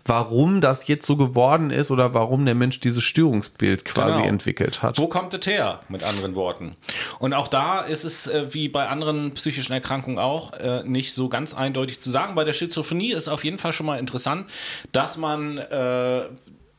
warum 0.06 0.62
das 0.62 0.88
jetzt 0.88 1.08
so 1.08 1.18
geworden 1.18 1.72
ist 1.72 1.90
oder 1.90 2.14
warum 2.14 2.46
der 2.46 2.54
Mensch 2.54 2.80
dieses 2.80 3.04
Störungsbild 3.04 3.86
quasi 3.86 4.18
genau. 4.18 4.30
entwickelt 4.30 4.84
hat. 4.84 5.00
Wo 5.00 5.08
kommt 5.08 5.34
es 5.34 5.48
her, 5.48 5.80
mit 5.90 6.04
anderen 6.04 6.36
Worten? 6.36 6.76
Und 7.18 7.34
auch 7.34 7.48
da 7.48 7.82
ist 7.82 8.04
es, 8.04 8.28
äh, 8.28 8.54
wie 8.54 8.70
bei 8.70 8.88
anderen 8.88 9.34
psychischen 9.34 9.74
Erkrankungen 9.74 10.20
auch, 10.20 10.54
äh, 10.54 10.84
nicht 10.86 11.14
so 11.14 11.28
ganz 11.28 11.56
eindeutig 11.56 12.00
zu 12.00 12.12
sagen. 12.12 12.36
Bei 12.36 12.44
der 12.44 12.54
Schizophrenie 12.54 13.14
ist 13.14 13.28
auf 13.28 13.44
jeden 13.44 13.58
Fall 13.58 13.74
schon 13.74 13.88
mal 13.88 13.98
interessant, 13.98 14.46
dass 14.92 15.18
man 15.18 15.58
äh, 15.58 16.26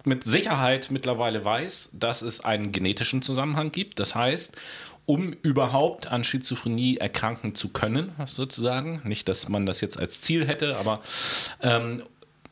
mit 0.07 0.25
Sicherheit 0.25 0.91
mittlerweile 0.91 1.45
weiß, 1.45 1.91
dass 1.93 2.23
es 2.23 2.41
einen 2.41 2.73
genetischen 2.73 3.23
Zusammenhang 3.23 3.73
gibt. 3.73 3.99
Das 3.99 4.15
heißt, 4.15 4.57
um 5.05 5.33
überhaupt 5.43 6.09
an 6.09 6.25
Schizophrenie 6.25 6.97
erkranken 6.97 7.55
zu 7.55 7.69
können, 7.69 8.13
sozusagen, 8.27 9.01
nicht, 9.05 9.29
dass 9.29 9.49
man 9.49 9.67
das 9.67 9.81
jetzt 9.81 9.99
als 9.99 10.21
Ziel 10.21 10.47
hätte, 10.47 10.77
aber 10.79 11.01
ähm, 11.63 12.03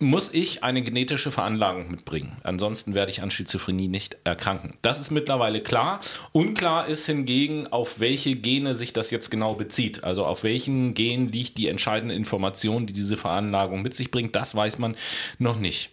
muss 0.05 0.33
ich 0.33 0.63
eine 0.63 0.83
genetische 0.83 1.33
Veranlagung 1.33 1.91
mitbringen. 1.91 2.37
Ansonsten 2.43 2.95
werde 2.95 3.11
ich 3.11 3.23
an 3.23 3.31
Schizophrenie 3.31 3.89
nicht 3.89 4.19
erkranken. 4.25 4.75
Das 4.83 5.01
ist 5.01 5.11
mittlerweile 5.11 5.63
klar. 5.63 6.01
Unklar 6.33 6.87
ist 6.87 7.07
hingegen, 7.07 7.67
auf 7.69 8.01
welche 8.01 8.37
Gene 8.37 8.75
sich 8.75 8.93
das 8.93 9.11
jetzt 9.11 9.31
genau 9.31 9.55
bezieht. 9.55 10.05
Also 10.05 10.25
auf 10.25 10.45
welchen 10.45 10.95
Gen 10.95 11.33
liegt 11.33 11.59
die 11.59 11.69
entscheidende 11.69 12.15
Information, 12.15 12.87
die 12.87 12.93
diese 12.93 13.17
Veranlagung 13.17 13.83
mit 13.83 13.95
sich 13.95 14.11
bringt. 14.11 14.37
Das 14.37 14.55
weiß 14.55 14.79
man 14.79 14.97
noch 15.39 15.59
nicht. 15.59 15.91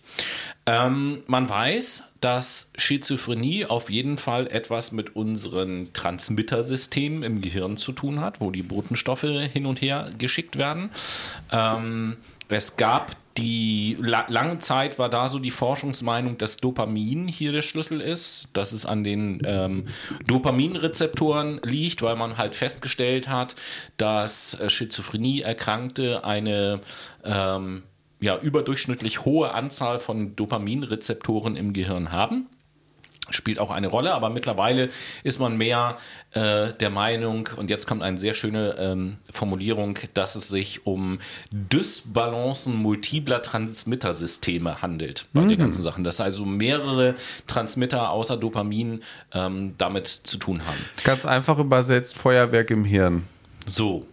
Ähm, 0.66 1.24
man 1.26 1.50
weiß, 1.50 2.04
dass 2.20 2.70
Schizophrenie 2.78 3.66
auf 3.66 3.90
jeden 3.90 4.18
Fall 4.18 4.48
etwas 4.48 4.92
mit 4.92 5.16
unseren 5.16 5.92
Transmittersystemen 5.94 7.24
im 7.24 7.42
Gehirn 7.42 7.78
zu 7.78 7.94
tun 7.94 8.20
hat, 8.20 8.42
wo 8.42 8.52
die 8.52 8.62
Botenstoffe 8.62 9.22
hin 9.22 9.66
und 9.66 9.82
her 9.82 10.12
geschickt 10.18 10.58
werden. 10.58 10.92
Ähm, 11.52 12.18
es 12.48 12.76
gab 12.76 13.16
die 13.38 13.98
la 14.00 14.26
lange 14.28 14.60
Zeit 14.60 15.00
war 15.00 15.10
da 15.10 15.30
so 15.30 15.40
die 15.40 15.52
Forschungsmeinung, 15.52 16.38
dass 16.38 16.58
Dopamin 16.58 17.28
hier 17.28 17.52
der 17.52 17.62
Schlüssel 17.62 18.02
ist, 18.02 18.50
dass 18.54 18.72
es 18.72 18.86
an 18.86 19.04
den 19.04 19.42
ähm, 19.46 19.88
Dopaminrezeptoren 20.28 21.62
liegt, 21.64 22.02
weil 22.02 22.16
man 22.16 22.38
halt 22.38 22.56
festgestellt 22.56 23.30
hat, 23.30 23.56
dass 23.98 24.60
äh, 24.60 24.70
Schizophrenie-Erkrankte 24.70 26.26
eine 26.26 26.82
ähm, 27.24 27.84
ja, 28.20 28.38
überdurchschnittlich 28.38 29.26
hohe 29.26 29.54
Anzahl 29.54 30.00
von 30.00 30.36
Dopaminrezeptoren 30.36 31.56
im 31.56 31.74
Gehirn 31.74 32.12
haben. 32.12 32.48
Spielt 33.32 33.60
auch 33.60 33.72
eine 33.72 33.88
Rolle, 33.88 34.14
aber 34.14 34.30
mittlerweile 34.30 34.90
ist 35.24 35.40
man 35.40 35.58
mehr 35.58 35.98
äh, 36.32 36.74
der 36.74 36.90
Meinung, 36.90 37.50
und 37.58 37.70
jetzt 37.70 37.88
kommt 37.88 38.04
eine 38.04 38.18
sehr 38.18 38.34
schöne 38.34 38.76
ähm, 38.78 39.18
Formulierung, 39.32 39.98
dass 40.14 40.36
es 40.36 40.50
sich 40.50 40.86
um 40.86 41.20
Dysbalancen 41.52 42.76
multipler 42.76 43.42
Transmittersysteme 43.42 44.82
handelt 44.82 45.28
bei 45.34 45.42
mhm. 45.42 45.50
den 45.50 45.60
ganzen 45.60 45.82
Sachen. 45.82 46.04
Dass 46.04 46.22
also 46.22 46.46
mehrere 46.46 47.16
Transmitter 47.48 48.10
außer 48.12 48.38
Dopamin 48.38 49.02
ähm, 49.34 49.76
damit 49.78 50.08
zu 50.08 50.38
tun 50.38 50.66
haben. 50.66 50.78
Ganz 51.04 51.26
einfach 51.26 51.60
übersetzt 51.60 52.18
Feuerwerk 52.18 52.72
im 52.72 52.86
Hirn. 52.86 53.28
So, 53.68 54.06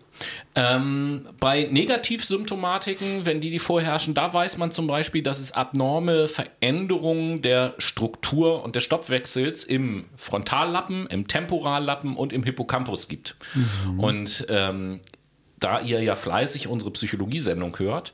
ähm, 0.54 1.28
bei 1.38 1.68
Negativsymptomatiken, 1.70 3.26
wenn 3.26 3.40
die, 3.40 3.50
die 3.50 3.58
vorherrschen, 3.58 4.14
da 4.14 4.32
weiß 4.32 4.58
man 4.58 4.70
zum 4.70 4.86
Beispiel, 4.86 5.22
dass 5.22 5.38
es 5.38 5.52
abnorme 5.52 6.28
Veränderungen 6.28 7.42
der 7.42 7.74
Struktur 7.78 8.64
und 8.64 8.74
des 8.76 8.84
Stoffwechsels 8.84 9.64
im 9.64 10.06
Frontallappen, 10.16 11.06
im 11.06 11.28
Temporallappen 11.28 12.16
und 12.16 12.32
im 12.32 12.42
Hippocampus 12.42 13.08
gibt. 13.08 13.36
Mhm. 13.54 14.00
Und 14.00 14.46
ähm, 14.48 15.00
da 15.61 15.80
ihr 15.80 16.02
ja 16.02 16.16
fleißig 16.16 16.68
unsere 16.68 16.90
Psychologiesendung 16.90 17.78
hört, 17.78 18.12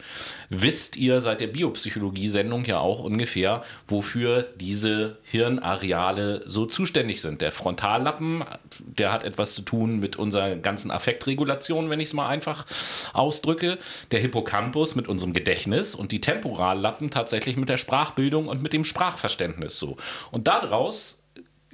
wisst 0.49 0.97
ihr 0.97 1.21
seit 1.21 1.41
der 1.41 1.49
Biopsychologiesendung 1.49 2.65
ja 2.65 2.79
auch 2.79 3.01
ungefähr, 3.01 3.63
wofür 3.87 4.43
diese 4.57 5.19
Hirnareale 5.25 6.43
so 6.47 6.67
zuständig 6.67 7.21
sind. 7.21 7.41
Der 7.41 7.53
Frontallappen, 7.53 8.45
der 8.79 9.13
hat 9.13 9.25
etwas 9.25 9.55
zu 9.55 9.63
tun 9.63 9.99
mit 9.99 10.17
unserer 10.17 10.57
ganzen 10.57 10.91
Affektregulation, 10.91 11.91
wenn 11.91 12.01
ich 12.01 12.09
es 12.09 12.15
mal 12.15 12.29
einfach 12.29 12.67
ausdrücke. 13.13 13.79
Der 14.11 14.21
Hippocampus 14.21 14.95
mit 14.95 15.09
unserem 15.09 15.33
Gedächtnis 15.33 15.95
und 15.95 16.13
die 16.13 16.21
Temporallappen 16.21 17.11
tatsächlich 17.11 17.57
mit 17.57 17.69
der 17.69 17.77
Sprachbildung 17.77 18.49
und 18.49 18.63
mit 18.63 18.73
dem 18.73 18.85
Sprachverständnis 18.85 19.79
so. 19.79 19.97
Und 20.31 20.49
daraus 20.49 21.24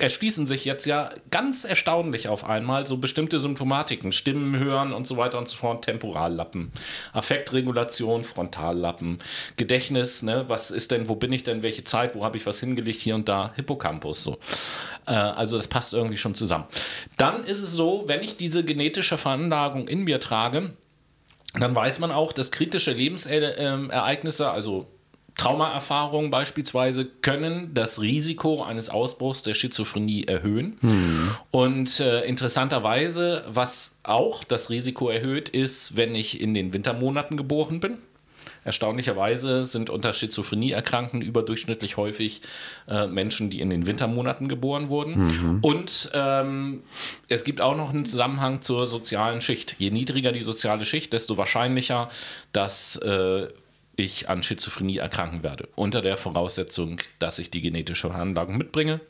erschließen 0.01 0.47
sich 0.47 0.65
jetzt 0.65 0.87
ja 0.87 1.11
ganz 1.31 1.65
erstaunlich 1.65 2.29
auf 2.29 2.45
einmal 2.45 2.87
so 2.87 2.97
bestimmte 2.97 3.41
Symptomatiken, 3.41 4.13
Stimmen 4.13 4.59
hören 4.59 4.93
und 4.93 5.07
so 5.07 5.17
weiter 5.17 5.39
und 5.39 5.49
so 5.49 5.57
fort, 5.57 5.85
Temporallappen, 5.85 6.73
Affektregulation, 7.13 8.25
Frontallappen, 8.25 9.19
Gedächtnis, 9.57 10.23
ne, 10.23 10.45
was 10.49 10.71
ist 10.71 10.91
denn, 10.91 11.09
wo 11.09 11.15
bin 11.15 11.33
ich 11.33 11.43
denn, 11.43 11.63
welche 11.63 11.85
Zeit, 11.85 12.15
wo 12.15 12.25
habe 12.25 12.37
ich 12.37 12.47
was 12.47 12.61
hingelegt, 12.61 13.01
hier 13.01 13.15
und 13.15 13.29
da, 13.29 13.53
Hippocampus, 13.55 14.23
so. 14.23 14.39
Äh, 15.07 15.13
also 15.13 15.57
das 15.57 15.69
passt 15.69 15.93
irgendwie 15.93 16.17
schon 16.17 16.35
zusammen. 16.35 16.65
Dann 17.17 17.45
ist 17.45 17.61
es 17.61 17.73
so, 17.73 18.05
wenn 18.07 18.23
ich 18.23 18.37
diese 18.37 18.65
genetische 18.65 19.19
Veranlagung 19.19 19.89
in 19.89 20.05
mir 20.05 20.21
trage, 20.21 20.73
dann 21.55 21.75
weiß 21.75 21.99
man 21.99 22.13
auch, 22.13 22.33
dass 22.33 22.53
kritische 22.53 22.93
Lebensereignisse, 22.93 24.51
also 24.51 24.87
Traumaerfahrungen 25.41 26.31
beispielsweise 26.31 27.07
können 27.07 27.73
das 27.73 27.99
Risiko 27.99 28.63
eines 28.63 28.91
Ausbruchs 28.91 29.43
der 29.43 29.55
Schizophrenie 29.55 30.25
erhöhen. 30.25 30.77
Mhm. 30.83 31.31
Und 31.51 31.99
äh, 31.99 32.27
interessanterweise, 32.27 33.45
was 33.49 33.97
auch 34.03 34.45
das 34.45 34.69
Risiko 34.69 35.09
erhöht, 35.09 35.49
ist, 35.49 35.97
wenn 35.97 36.15
ich 36.15 36.43
in 36.43 36.53
den 36.53 36.75
Wintermonaten 36.75 37.39
geboren 37.39 37.81
bin. 37.81 37.97
Erstaunlicherweise 38.65 39.65
sind 39.65 39.89
unter 39.89 40.13
Schizophrenie 40.13 40.73
erkrankten 40.73 41.23
überdurchschnittlich 41.23 41.97
häufig 41.97 42.43
äh, 42.87 43.07
Menschen, 43.07 43.49
die 43.49 43.63
in 43.63 43.71
den 43.71 43.87
Wintermonaten 43.87 44.47
geboren 44.47 44.91
wurden. 44.91 45.17
Mhm. 45.17 45.59
Und 45.63 46.11
ähm, 46.13 46.83
es 47.29 47.45
gibt 47.45 47.63
auch 47.63 47.75
noch 47.75 47.89
einen 47.89 48.05
Zusammenhang 48.05 48.61
zur 48.61 48.85
sozialen 48.85 49.41
Schicht. 49.41 49.77
Je 49.79 49.91
niedriger 49.91 50.33
die 50.33 50.43
soziale 50.43 50.85
Schicht, 50.85 51.15
desto 51.15 51.39
wahrscheinlicher, 51.39 52.11
dass 52.53 52.97
äh, 52.97 53.49
ich 54.03 54.29
an 54.29 54.43
Schizophrenie 54.43 54.99
erkranken 54.99 55.43
werde. 55.43 55.69
Unter 55.75 56.03
der 56.03 56.17
Voraussetzung, 56.17 57.01
dass 57.19 57.39
ich 57.39 57.51
die 57.51 57.61
genetische 57.61 58.11
Veranlagung 58.11 58.57
mitbringe. 58.57 59.01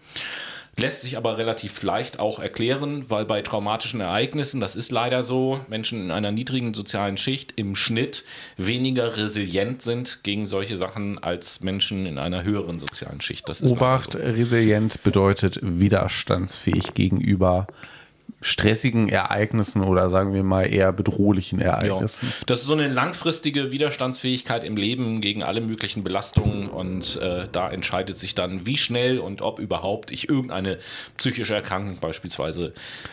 Lässt 0.76 1.02
sich 1.02 1.16
aber 1.16 1.36
relativ 1.36 1.82
leicht 1.82 2.20
auch 2.20 2.38
erklären, 2.38 3.04
weil 3.08 3.24
bei 3.24 3.42
traumatischen 3.42 4.00
Ereignissen, 4.00 4.60
das 4.60 4.76
ist 4.76 4.92
leider 4.92 5.22
so, 5.22 5.60
Menschen 5.68 6.04
in 6.04 6.10
einer 6.10 6.30
niedrigen 6.30 6.74
sozialen 6.74 7.16
Schicht 7.16 7.52
im 7.56 7.74
Schnitt 7.74 8.24
weniger 8.56 9.16
resilient 9.16 9.82
sind 9.82 10.20
gegen 10.22 10.46
solche 10.46 10.76
Sachen 10.76 11.18
als 11.18 11.60
Menschen 11.60 12.06
in 12.06 12.18
einer 12.18 12.44
höheren 12.44 12.78
sozialen 12.78 13.20
Schicht. 13.20 13.48
Das 13.48 13.62
Obacht, 13.62 14.12
so. 14.12 14.18
resilient 14.20 15.02
bedeutet 15.02 15.58
widerstandsfähig 15.60 16.94
gegenüber 16.94 17.66
stressigen 18.40 19.08
Ereignissen 19.08 19.82
oder 19.82 20.08
sagen 20.08 20.32
wir 20.32 20.42
mal 20.42 20.64
eher 20.64 20.92
bedrohlichen 20.92 21.60
Ereignissen. 21.60 22.26
Ja. 22.26 22.44
Das 22.46 22.60
ist 22.60 22.66
so 22.66 22.72
eine 22.72 22.88
langfristige 22.88 23.70
Widerstandsfähigkeit 23.70 24.64
im 24.64 24.76
Leben 24.76 25.20
gegen 25.20 25.42
alle 25.42 25.60
möglichen 25.60 26.02
Belastungen 26.02 26.68
und 26.68 27.16
äh, 27.20 27.48
da 27.52 27.70
entscheidet 27.70 28.18
sich 28.18 28.34
dann, 28.34 28.64
wie 28.64 28.78
schnell 28.78 29.18
und 29.18 29.42
ob 29.42 29.58
überhaupt 29.58 30.10
ich 30.10 30.28
irgendeine 30.28 30.78
psychische 31.18 31.54
Erkrankung 31.54 31.98
beispielsweise 32.00 32.72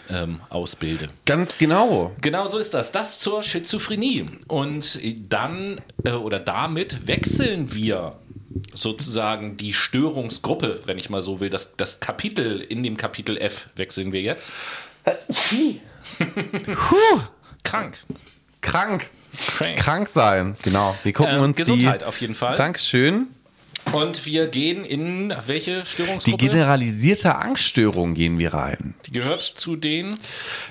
ähm, 0.09 0.39
ausbilde. 0.49 1.09
Ganz 1.25 1.57
genau. 1.57 2.13
Genau 2.21 2.47
so 2.47 2.57
ist 2.57 2.73
das. 2.73 2.91
Das 2.91 3.19
zur 3.19 3.43
Schizophrenie. 3.43 4.27
Und 4.47 4.99
dann 5.29 5.81
äh, 6.05 6.11
oder 6.11 6.39
damit 6.39 7.07
wechseln 7.07 7.73
wir 7.73 8.13
sozusagen 8.73 9.57
die 9.57 9.73
Störungsgruppe, 9.73 10.81
wenn 10.85 10.97
ich 10.97 11.09
mal 11.09 11.21
so 11.21 11.39
will, 11.39 11.49
das, 11.49 11.75
das 11.75 11.99
Kapitel 11.99 12.61
in 12.61 12.83
dem 12.83 12.97
Kapitel 12.97 13.37
F 13.37 13.69
wechseln 13.75 14.11
wir 14.11 14.21
jetzt. 14.21 14.53
Puh. 15.29 17.21
Krank. 17.63 17.97
Krank. 18.61 19.09
Krank. 19.37 19.77
Krank 19.77 20.07
sein, 20.07 20.55
genau. 20.63 20.95
Wir 21.03 21.13
gucken 21.13 21.35
ähm, 21.35 21.43
uns 21.43 21.57
Gesundheit 21.57 22.01
die, 22.01 22.05
auf 22.05 22.19
jeden 22.21 22.35
Fall. 22.35 22.55
Dankeschön. 22.55 23.27
Und 23.93 24.25
wir 24.25 24.47
gehen 24.47 24.83
in 24.83 25.33
welche 25.45 25.85
Störungsgruppe? 25.85 26.37
Die 26.37 26.49
generalisierte 26.49 27.35
Angststörung 27.35 28.15
gehen 28.15 28.37
wir 28.37 28.53
rein. 28.53 28.95
Die 29.05 29.11
gehört 29.11 29.41
zu 29.41 29.75
den 29.75 30.15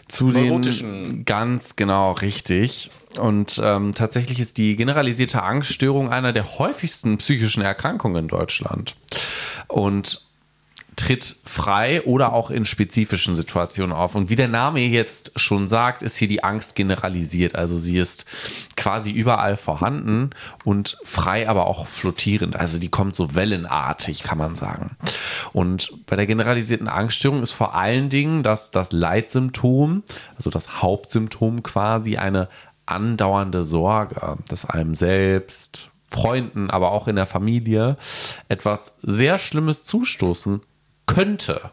zu 0.09 0.28
neurotischen. 0.28 1.09
Den, 1.09 1.24
ganz 1.24 1.76
genau, 1.76 2.12
richtig. 2.12 2.91
Und 3.18 3.61
ähm, 3.64 3.93
tatsächlich 3.95 4.41
ist 4.41 4.59
die 4.59 4.76
generalisierte 4.76 5.43
Angststörung 5.43 6.11
einer 6.11 6.32
der 6.32 6.59
häufigsten 6.59 7.16
psychischen 7.16 7.62
Erkrankungen 7.62 8.24
in 8.24 8.28
Deutschland. 8.28 8.97
Und 9.68 10.26
tritt 10.97 11.37
frei 11.45 12.03
oder 12.03 12.33
auch 12.33 12.51
in 12.51 12.65
spezifischen 12.65 13.37
Situationen 13.37 13.95
auf. 13.95 14.15
Und 14.15 14.31
wie 14.31 14.37
der 14.37 14.49
Name 14.49 14.81
jetzt 14.81 15.39
schon 15.39 15.69
sagt, 15.69 16.03
ist 16.03 16.17
hier 16.17 16.27
die 16.27 16.43
Angst 16.43 16.75
generalisiert. 16.75 17.55
Also 17.55 17.79
sie 17.79 17.99
ist 17.99 18.25
quasi 18.77 19.11
überall 19.11 19.59
vorhanden 19.59 20.31
und 20.65 20.99
frei, 21.05 21.49
aber 21.51 21.67
auch 21.67 21.87
flottierend. 21.87 22.57
Also 22.57 22.79
die 22.79 22.89
kommt 22.89 23.15
so 23.15 23.35
wellenartig, 23.35 24.23
kann 24.23 24.39
man 24.39 24.55
sagen. 24.55 24.97
Und 25.53 25.93
bei 26.07 26.17
der 26.17 26.27
generalisierten 26.27 26.89
Angststörung 26.89 27.43
ist 27.43 27.53
vor 27.53 27.75
allen 27.75 28.09
Dingen 28.09 28.43
das, 28.43 28.71
das 28.71 28.91
Leitsymptom, 28.91 30.03
also 30.39 30.49
das 30.49 30.81
Hauptsymptom 30.83 31.63
quasi 31.63 32.17
eine 32.17 32.49
andauernde 32.87 33.65
Sorge, 33.65 34.39
dass 34.49 34.65
einem 34.65 34.95
selbst, 34.95 35.91
Freunden, 36.09 36.71
aber 36.71 36.93
auch 36.93 37.09
in 37.09 37.17
der 37.17 37.27
Familie 37.27 37.97
etwas 38.49 38.97
sehr 39.03 39.39
Schlimmes 39.39 39.83
zustoßen 39.83 40.63
könnte. 41.07 41.71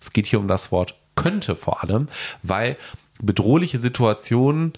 Es 0.00 0.12
geht 0.12 0.26
hier 0.26 0.38
um 0.38 0.48
das 0.48 0.72
Wort 0.72 0.94
könnte 1.16 1.56
vor 1.56 1.82
allem, 1.82 2.08
weil 2.42 2.76
bedrohliche 3.20 3.78
Situationen, 3.78 4.74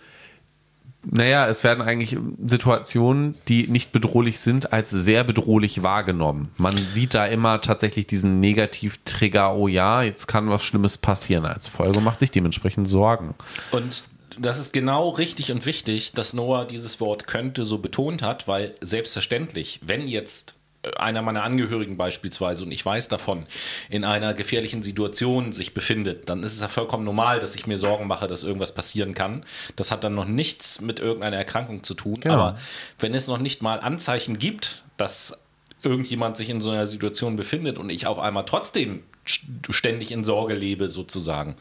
naja, 1.04 1.46
es 1.48 1.64
werden 1.64 1.82
eigentlich 1.82 2.16
Situationen, 2.44 3.34
die 3.48 3.68
nicht 3.68 3.92
bedrohlich 3.92 4.40
sind, 4.40 4.72
als 4.72 4.90
sehr 4.90 5.24
bedrohlich 5.24 5.82
wahrgenommen. 5.82 6.50
Man 6.56 6.76
sieht 6.90 7.14
da 7.14 7.26
immer 7.26 7.60
tatsächlich 7.60 8.06
diesen 8.06 8.40
Negativtrigger, 8.40 9.54
oh 9.54 9.68
ja, 9.68 10.02
jetzt 10.02 10.26
kann 10.26 10.48
was 10.48 10.62
Schlimmes 10.62 10.98
passieren 10.98 11.46
als 11.46 11.68
Folge, 11.68 12.00
macht 12.00 12.20
sich 12.20 12.30
dementsprechend 12.30 12.88
Sorgen. 12.88 13.34
Und 13.70 14.04
das 14.38 14.58
ist 14.58 14.72
genau 14.72 15.08
richtig 15.08 15.50
und 15.50 15.66
wichtig, 15.66 16.12
dass 16.12 16.32
Noah 16.32 16.64
dieses 16.64 17.00
Wort 17.00 17.26
könnte 17.26 17.64
so 17.64 17.78
betont 17.78 18.22
hat, 18.22 18.46
weil 18.46 18.74
selbstverständlich, 18.80 19.80
wenn 19.84 20.06
jetzt 20.06 20.54
einer 20.96 21.22
meiner 21.22 21.42
Angehörigen 21.42 21.96
beispielsweise 21.96 22.64
und 22.64 22.72
ich 22.72 22.84
weiß 22.84 23.08
davon, 23.08 23.46
in 23.90 24.04
einer 24.04 24.34
gefährlichen 24.34 24.82
Situation 24.82 25.52
sich 25.52 25.74
befindet, 25.74 26.28
dann 26.28 26.42
ist 26.42 26.54
es 26.54 26.60
ja 26.60 26.68
vollkommen 26.68 27.04
normal, 27.04 27.40
dass 27.40 27.54
ich 27.54 27.66
mir 27.66 27.78
Sorgen 27.78 28.06
mache, 28.06 28.26
dass 28.26 28.44
irgendwas 28.44 28.72
passieren 28.72 29.14
kann. 29.14 29.44
Das 29.76 29.90
hat 29.90 30.04
dann 30.04 30.14
noch 30.14 30.24
nichts 30.24 30.80
mit 30.80 31.00
irgendeiner 31.00 31.36
Erkrankung 31.36 31.82
zu 31.82 31.94
tun. 31.94 32.14
Genau. 32.20 32.34
Aber 32.34 32.58
wenn 32.98 33.14
es 33.14 33.26
noch 33.26 33.38
nicht 33.38 33.62
mal 33.62 33.80
Anzeichen 33.80 34.38
gibt, 34.38 34.82
dass 34.96 35.38
irgendjemand 35.82 36.36
sich 36.36 36.50
in 36.50 36.60
so 36.60 36.70
einer 36.70 36.86
Situation 36.86 37.36
befindet 37.36 37.78
und 37.78 37.90
ich 37.90 38.06
auf 38.06 38.18
einmal 38.18 38.44
trotzdem 38.44 39.02
ständig 39.24 40.10
in 40.10 40.24
Sorge 40.24 40.54
lebe, 40.54 40.88
sozusagen, 40.88 41.56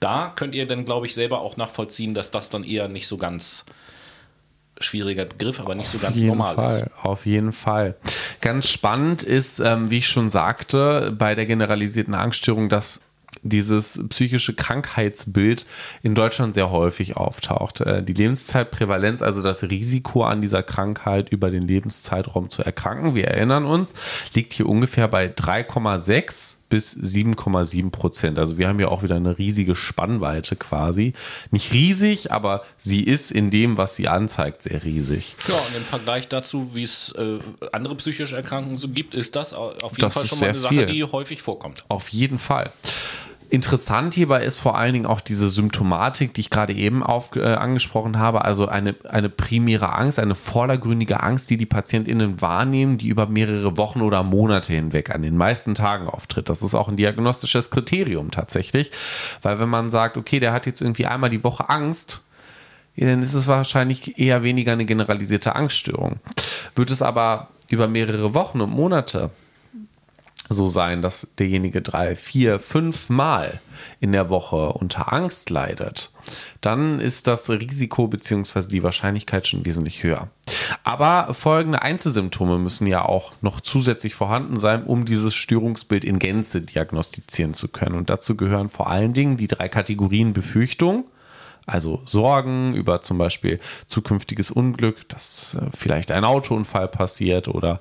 da 0.00 0.32
könnt 0.34 0.54
ihr 0.54 0.66
dann, 0.66 0.84
glaube 0.84 1.06
ich, 1.06 1.14
selber 1.14 1.40
auch 1.40 1.56
nachvollziehen, 1.56 2.14
dass 2.14 2.30
das 2.30 2.50
dann 2.50 2.64
eher 2.64 2.88
nicht 2.88 3.06
so 3.06 3.16
ganz 3.16 3.64
schwieriger 4.80 5.24
Begriff, 5.24 5.60
aber 5.60 5.74
nicht 5.74 5.86
auf 5.86 5.92
so 5.92 6.06
ganz 6.06 6.22
normal 6.22 6.54
Fall, 6.54 6.80
ist. 6.82 6.90
Auf 7.02 7.26
jeden 7.26 7.52
Fall. 7.52 7.94
Ganz 8.40 8.68
spannend 8.68 9.22
ist, 9.22 9.60
ähm, 9.60 9.90
wie 9.90 9.98
ich 9.98 10.08
schon 10.08 10.30
sagte, 10.30 11.14
bei 11.16 11.34
der 11.34 11.46
generalisierten 11.46 12.14
Angststörung, 12.14 12.68
dass 12.68 13.00
dieses 13.42 14.00
psychische 14.08 14.54
Krankheitsbild 14.54 15.66
in 16.02 16.14
Deutschland 16.14 16.54
sehr 16.54 16.70
häufig 16.70 17.16
auftaucht. 17.16 17.80
Äh, 17.80 18.02
die 18.02 18.12
Lebenszeitprävalenz, 18.12 19.22
also 19.22 19.42
das 19.42 19.62
Risiko 19.62 20.24
an 20.24 20.40
dieser 20.40 20.62
Krankheit 20.62 21.30
über 21.30 21.50
den 21.50 21.62
Lebenszeitraum 21.62 22.50
zu 22.50 22.62
erkranken, 22.62 23.14
wir 23.14 23.28
erinnern 23.28 23.64
uns, 23.64 23.94
liegt 24.34 24.52
hier 24.52 24.68
ungefähr 24.68 25.08
bei 25.08 25.26
3,6 25.26 26.56
bis 26.68 26.96
7,7 26.96 27.90
Prozent. 27.90 28.38
Also 28.38 28.58
wir 28.58 28.68
haben 28.68 28.80
ja 28.80 28.88
auch 28.88 29.02
wieder 29.02 29.16
eine 29.16 29.38
riesige 29.38 29.76
Spannweite 29.76 30.56
quasi. 30.56 31.12
Nicht 31.50 31.72
riesig, 31.72 32.32
aber 32.32 32.64
sie 32.76 33.02
ist 33.02 33.30
in 33.30 33.50
dem, 33.50 33.76
was 33.76 33.96
sie 33.96 34.08
anzeigt, 34.08 34.62
sehr 34.62 34.82
riesig. 34.84 35.36
Ja, 35.46 35.54
und 35.54 35.76
im 35.76 35.84
Vergleich 35.84 36.28
dazu, 36.28 36.74
wie 36.74 36.82
es 36.82 37.12
äh, 37.16 37.38
andere 37.72 37.94
psychische 37.96 38.36
Erkrankungen 38.36 38.78
so 38.78 38.88
gibt, 38.88 39.14
ist 39.14 39.36
das 39.36 39.52
auf 39.52 39.72
jeden 39.92 40.00
das 40.00 40.14
Fall 40.14 40.26
schon 40.26 40.40
mal 40.40 40.48
eine 40.48 40.58
Sache, 40.58 40.74
viel. 40.74 40.86
die 40.86 41.04
häufig 41.04 41.42
vorkommt. 41.42 41.84
Auf 41.88 42.08
jeden 42.08 42.38
Fall. 42.38 42.72
Interessant 43.48 44.14
hierbei 44.14 44.42
ist 44.42 44.58
vor 44.58 44.76
allen 44.76 44.92
Dingen 44.92 45.06
auch 45.06 45.20
diese 45.20 45.50
Symptomatik, 45.50 46.34
die 46.34 46.40
ich 46.40 46.50
gerade 46.50 46.72
eben 46.72 47.04
auf, 47.04 47.36
äh, 47.36 47.44
angesprochen 47.44 48.18
habe, 48.18 48.44
also 48.44 48.66
eine, 48.66 48.96
eine 49.08 49.28
primäre 49.28 49.92
Angst, 49.92 50.18
eine 50.18 50.34
vordergründige 50.34 51.22
Angst, 51.22 51.48
die 51.50 51.56
die 51.56 51.66
PatientInnen 51.66 52.40
wahrnehmen, 52.40 52.98
die 52.98 53.08
über 53.08 53.26
mehrere 53.26 53.76
Wochen 53.76 54.00
oder 54.00 54.24
Monate 54.24 54.72
hinweg 54.72 55.14
an 55.14 55.22
den 55.22 55.36
meisten 55.36 55.76
Tagen 55.76 56.08
auftritt. 56.08 56.48
Das 56.48 56.62
ist 56.62 56.74
auch 56.74 56.88
ein 56.88 56.96
diagnostisches 56.96 57.70
Kriterium 57.70 58.32
tatsächlich, 58.32 58.90
weil 59.42 59.60
wenn 59.60 59.68
man 59.68 59.90
sagt, 59.90 60.16
okay, 60.16 60.40
der 60.40 60.52
hat 60.52 60.66
jetzt 60.66 60.80
irgendwie 60.80 61.06
einmal 61.06 61.30
die 61.30 61.44
Woche 61.44 61.68
Angst, 61.68 62.24
dann 62.96 63.22
ist 63.22 63.34
es 63.34 63.46
wahrscheinlich 63.46 64.18
eher 64.18 64.42
weniger 64.42 64.72
eine 64.72 64.86
generalisierte 64.86 65.54
Angststörung. 65.54 66.16
Wird 66.74 66.90
es 66.90 67.02
aber 67.02 67.48
über 67.68 67.86
mehrere 67.86 68.34
Wochen 68.34 68.60
und 68.60 68.70
Monate 68.70 69.30
so 70.48 70.68
sein, 70.68 71.02
dass 71.02 71.28
derjenige 71.38 71.82
drei, 71.82 72.16
vier, 72.16 72.58
fünf 72.58 73.08
Mal 73.08 73.60
in 74.00 74.12
der 74.12 74.30
Woche 74.30 74.72
unter 74.72 75.12
Angst 75.12 75.50
leidet, 75.50 76.10
dann 76.60 77.00
ist 77.00 77.26
das 77.26 77.48
Risiko 77.50 78.08
bzw. 78.08 78.68
die 78.68 78.82
Wahrscheinlichkeit 78.82 79.46
schon 79.46 79.66
wesentlich 79.66 80.02
höher. 80.02 80.28
Aber 80.84 81.34
folgende 81.34 81.82
Einzelsymptome 81.82 82.58
müssen 82.58 82.86
ja 82.86 83.04
auch 83.04 83.32
noch 83.40 83.60
zusätzlich 83.60 84.14
vorhanden 84.14 84.56
sein, 84.56 84.84
um 84.84 85.04
dieses 85.04 85.34
Störungsbild 85.34 86.04
in 86.04 86.18
Gänze 86.18 86.62
diagnostizieren 86.62 87.54
zu 87.54 87.68
können. 87.68 87.96
Und 87.96 88.10
dazu 88.10 88.36
gehören 88.36 88.68
vor 88.68 88.88
allen 88.88 89.12
Dingen 89.12 89.36
die 89.36 89.48
drei 89.48 89.68
Kategorien 89.68 90.32
Befürchtung, 90.32 91.04
also 91.66 92.00
Sorgen 92.06 92.74
über 92.74 93.02
zum 93.02 93.18
Beispiel 93.18 93.58
zukünftiges 93.86 94.50
Unglück, 94.50 95.08
dass 95.08 95.54
äh, 95.54 95.66
vielleicht 95.76 96.12
ein 96.12 96.24
Autounfall 96.24 96.88
passiert 96.88 97.48
oder 97.48 97.80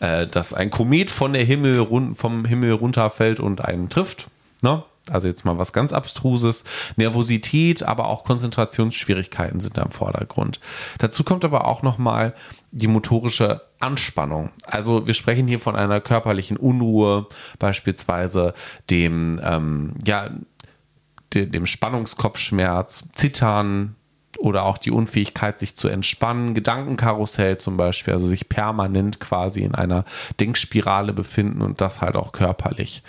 äh, 0.00 0.26
dass 0.26 0.54
ein 0.54 0.70
Komet 0.70 1.10
von 1.10 1.34
der 1.34 1.44
Himmel 1.44 1.86
vom 2.14 2.44
Himmel 2.46 2.72
runterfällt 2.72 3.38
und 3.38 3.62
einen 3.62 3.90
trifft. 3.90 4.28
Ne? 4.62 4.82
Also 5.10 5.28
jetzt 5.28 5.44
mal 5.44 5.58
was 5.58 5.72
ganz 5.72 5.92
Abstruses. 5.92 6.64
Nervosität, 6.96 7.82
aber 7.82 8.08
auch 8.08 8.24
Konzentrationsschwierigkeiten 8.24 9.60
sind 9.60 9.76
da 9.76 9.82
im 9.82 9.90
Vordergrund. 9.90 10.58
Dazu 10.98 11.22
kommt 11.22 11.44
aber 11.44 11.66
auch 11.66 11.82
nochmal 11.82 12.34
die 12.72 12.88
motorische 12.88 13.62
Anspannung. 13.78 14.50
Also 14.66 15.06
wir 15.06 15.14
sprechen 15.14 15.46
hier 15.46 15.60
von 15.60 15.76
einer 15.76 16.00
körperlichen 16.00 16.56
Unruhe, 16.56 17.26
beispielsweise 17.58 18.54
dem, 18.90 19.40
ähm, 19.42 19.94
ja, 20.04 20.30
dem 21.44 21.66
Spannungskopfschmerz, 21.66 23.08
Zittern 23.12 23.96
oder 24.38 24.64
auch 24.64 24.78
die 24.78 24.90
Unfähigkeit, 24.90 25.58
sich 25.58 25.76
zu 25.76 25.88
entspannen, 25.88 26.54
Gedankenkarussell 26.54 27.58
zum 27.58 27.76
Beispiel, 27.76 28.14
also 28.14 28.26
sich 28.26 28.48
permanent 28.48 29.20
quasi 29.20 29.62
in 29.62 29.74
einer 29.74 30.04
Denkspirale 30.40 31.12
befinden 31.12 31.62
und 31.62 31.80
das 31.80 32.00
halt 32.00 32.16
auch 32.16 32.32
körperlich. 32.32 33.02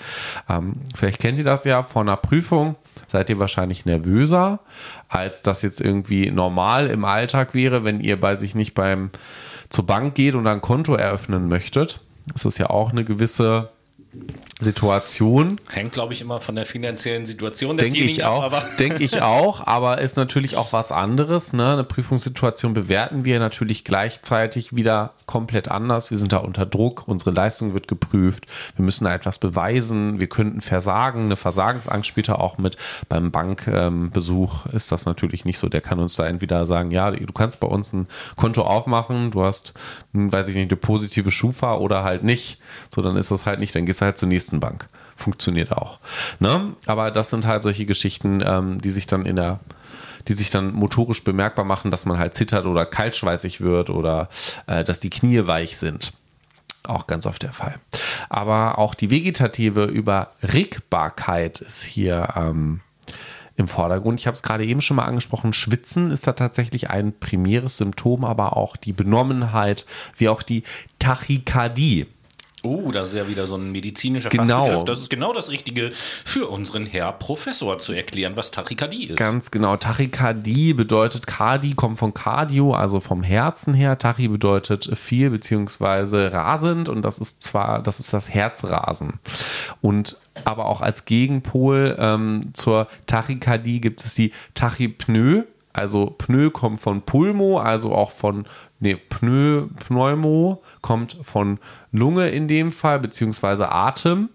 Ähm, 0.49 0.77
vielleicht 0.95 1.19
kennt 1.19 1.39
ihr 1.39 1.45
das 1.45 1.65
ja 1.65 1.83
vor 1.83 2.01
einer 2.01 2.17
Prüfung, 2.17 2.75
seid 3.07 3.29
ihr 3.29 3.39
wahrscheinlich 3.39 3.85
nervöser, 3.85 4.59
als 5.09 5.41
das 5.41 5.61
jetzt 5.61 5.81
irgendwie 5.81 6.31
normal 6.31 6.87
im 6.87 7.05
Alltag 7.05 7.53
wäre, 7.53 7.83
wenn 7.83 7.99
ihr 7.99 8.19
bei 8.19 8.35
sich 8.35 8.55
nicht 8.55 8.73
beim 8.73 9.11
zur 9.69 9.85
Bank 9.85 10.15
geht 10.15 10.35
und 10.35 10.47
ein 10.47 10.61
Konto 10.61 10.95
eröffnen 10.95 11.47
möchtet. 11.47 12.01
Das 12.31 12.45
ist 12.45 12.57
ja 12.57 12.69
auch 12.69 12.91
eine 12.91 13.03
gewisse 13.03 13.69
Situation. 14.59 15.57
Hängt, 15.69 15.93
glaube 15.93 16.13
ich, 16.13 16.21
immer 16.21 16.41
von 16.41 16.55
der 16.55 16.65
finanziellen 16.65 17.27
Situation 17.27 17.77
Denke 17.77 17.99
ich 17.99 18.23
auch. 18.23 18.51
Denke 18.79 19.03
ich 19.03 19.21
auch, 19.21 19.65
aber 19.67 19.99
ist 19.99 20.17
natürlich 20.17 20.55
auch 20.55 20.73
was 20.73 20.91
anderes. 20.91 21.53
Ne? 21.53 21.73
Eine 21.73 21.83
Prüfungssituation 21.83 22.73
bewerten 22.73 23.23
wir 23.23 23.39
natürlich 23.39 23.83
gleichzeitig 23.83 24.75
wieder 24.75 25.13
komplett 25.27 25.67
anders. 25.67 26.09
Wir 26.09 26.17
sind 26.17 26.33
da 26.33 26.37
unter 26.37 26.65
Druck, 26.65 27.03
unsere 27.07 27.31
Leistung 27.31 27.73
wird 27.73 27.87
geprüft, 27.87 28.45
wir 28.75 28.83
müssen 28.83 29.03
da 29.03 29.13
etwas 29.13 29.37
beweisen, 29.37 30.19
wir 30.19 30.27
könnten 30.27 30.61
versagen. 30.61 31.25
Eine 31.25 31.35
Versagensangst 31.35 32.07
später 32.07 32.39
auch 32.39 32.57
mit. 32.57 32.77
Beim 33.09 33.29
Bankbesuch 33.29 34.65
ähm, 34.65 34.71
ist 34.73 34.91
das 34.91 35.05
natürlich 35.05 35.45
nicht 35.45 35.59
so. 35.59 35.69
Der 35.69 35.81
kann 35.81 35.99
uns 35.99 36.15
da 36.15 36.25
entweder 36.25 36.65
sagen, 36.65 36.89
ja, 36.89 37.11
du 37.11 37.33
kannst 37.33 37.59
bei 37.59 37.67
uns 37.67 37.93
ein 37.93 38.07
Konto 38.35 38.63
aufmachen, 38.63 39.29
du 39.29 39.43
hast, 39.43 39.73
weiß 40.13 40.47
ich 40.47 40.55
nicht, 40.55 40.71
eine 40.71 40.77
positive 40.77 41.29
Schufa 41.29 41.75
oder 41.75 42.03
halt 42.03 42.23
nicht. 42.23 42.59
So, 42.93 43.03
dann 43.03 43.17
ist 43.17 43.29
das 43.29 43.45
halt 43.45 43.59
nicht, 43.59 43.75
dann 43.75 43.85
gehst 43.85 44.01
du 44.01 44.05
halt 44.05 44.17
zur 44.17 44.29
Bank. 44.51 44.87
Funktioniert 45.15 45.71
auch. 45.71 45.99
Ne? 46.39 46.73
Aber 46.85 47.11
das 47.11 47.29
sind 47.29 47.45
halt 47.45 47.63
solche 47.63 47.85
Geschichten, 47.85 48.43
ähm, 48.45 48.79
die 48.79 48.89
sich 48.89 49.07
dann 49.07 49.25
in 49.25 49.35
der 49.35 49.59
die 50.27 50.33
sich 50.33 50.49
dann 50.49 50.73
motorisch 50.73 51.23
bemerkbar 51.23 51.63
machen, 51.63 51.89
dass 51.89 52.05
man 52.05 52.19
halt 52.19 52.35
zittert 52.35 52.65
oder 52.65 52.85
kaltschweißig 52.85 53.61
wird 53.61 53.89
oder 53.89 54.27
äh, 54.67 54.83
dass 54.83 54.99
die 54.99 55.09
Knie 55.09 55.47
weich 55.47 55.77
sind. 55.77 56.11
Auch 56.83 57.07
ganz 57.07 57.25
oft 57.25 57.43
der 57.43 57.51
Fall. 57.51 57.75
Aber 58.29 58.77
auch 58.77 58.93
die 58.93 59.09
vegetative 59.09 59.85
Überregbarkeit 59.85 61.61
ist 61.61 61.83
hier 61.83 62.33
ähm, 62.35 62.81
im 63.57 63.67
Vordergrund. 63.67 64.19
Ich 64.19 64.27
habe 64.27 64.35
es 64.35 64.43
gerade 64.43 64.65
eben 64.65 64.81
schon 64.81 64.97
mal 64.97 65.05
angesprochen. 65.05 65.51
Schwitzen 65.51 66.11
ist 66.11 66.27
da 66.27 66.33
tatsächlich 66.33 66.89
ein 66.89 67.17
primäres 67.19 67.77
Symptom, 67.77 68.23
aber 68.23 68.55
auch 68.55 68.77
die 68.77 68.93
Benommenheit, 68.93 69.85
wie 70.15 70.29
auch 70.29 70.43
die 70.43 70.63
Tachykardie. 70.99 72.05
Oh, 72.63 72.91
das 72.91 73.09
ist 73.09 73.15
ja 73.15 73.27
wieder 73.27 73.45
so 73.45 73.55
ein 73.55 73.71
medizinischer 73.71 74.29
genau. 74.29 74.61
Fachbegriff. 74.61 74.85
Das 74.85 74.99
ist 74.99 75.09
genau 75.09 75.31
das 75.31 75.51
Richtige 75.51 75.91
für 76.25 76.47
unseren 76.47 76.87
Herr 76.87 77.11
Professor 77.11 77.77
zu 77.77 77.93
erklären, 77.93 78.35
was 78.35 78.49
Tachykardie 78.49 79.05
ist. 79.05 79.17
Ganz 79.17 79.51
genau. 79.51 79.77
Tachykardie 79.77 80.73
bedeutet, 80.73 81.27
Cardi 81.27 81.75
kommt 81.75 81.99
von 81.99 82.15
Cardio, 82.15 82.73
also 82.73 82.99
vom 82.99 83.21
Herzen 83.21 83.75
her. 83.75 83.99
Tachy 83.99 84.27
bedeutet 84.27 84.89
viel 84.97 85.29
beziehungsweise 85.29 86.33
rasend 86.33 86.89
und 86.89 87.03
das 87.03 87.19
ist 87.19 87.43
zwar, 87.43 87.83
das 87.83 87.99
ist 87.99 88.11
das 88.11 88.33
Herzrasen. 88.33 89.19
Und 89.81 90.17
aber 90.43 90.65
auch 90.65 90.81
als 90.81 91.05
Gegenpol 91.05 91.95
ähm, 91.99 92.49
zur 92.53 92.87
Tachykardie 93.05 93.81
gibt 93.81 94.03
es 94.03 94.15
die 94.15 94.31
Tachypnoe. 94.55 95.45
Also 95.77 96.07
Pneu 96.07 96.49
kommt 96.49 96.79
von 96.81 97.03
Pulmo, 97.03 97.59
also 97.59 97.93
auch 97.93 98.09
von 98.09 98.47
nee, 98.79 98.95
Pneu, 98.95 99.67
Pneumo 99.85 100.63
kommt 100.81 101.15
von 101.21 101.59
Lunge 101.91 102.29
in 102.29 102.47
dem 102.47 102.71
Fall, 102.71 102.99
beziehungsweise 102.99 103.71
Atem 103.71 104.29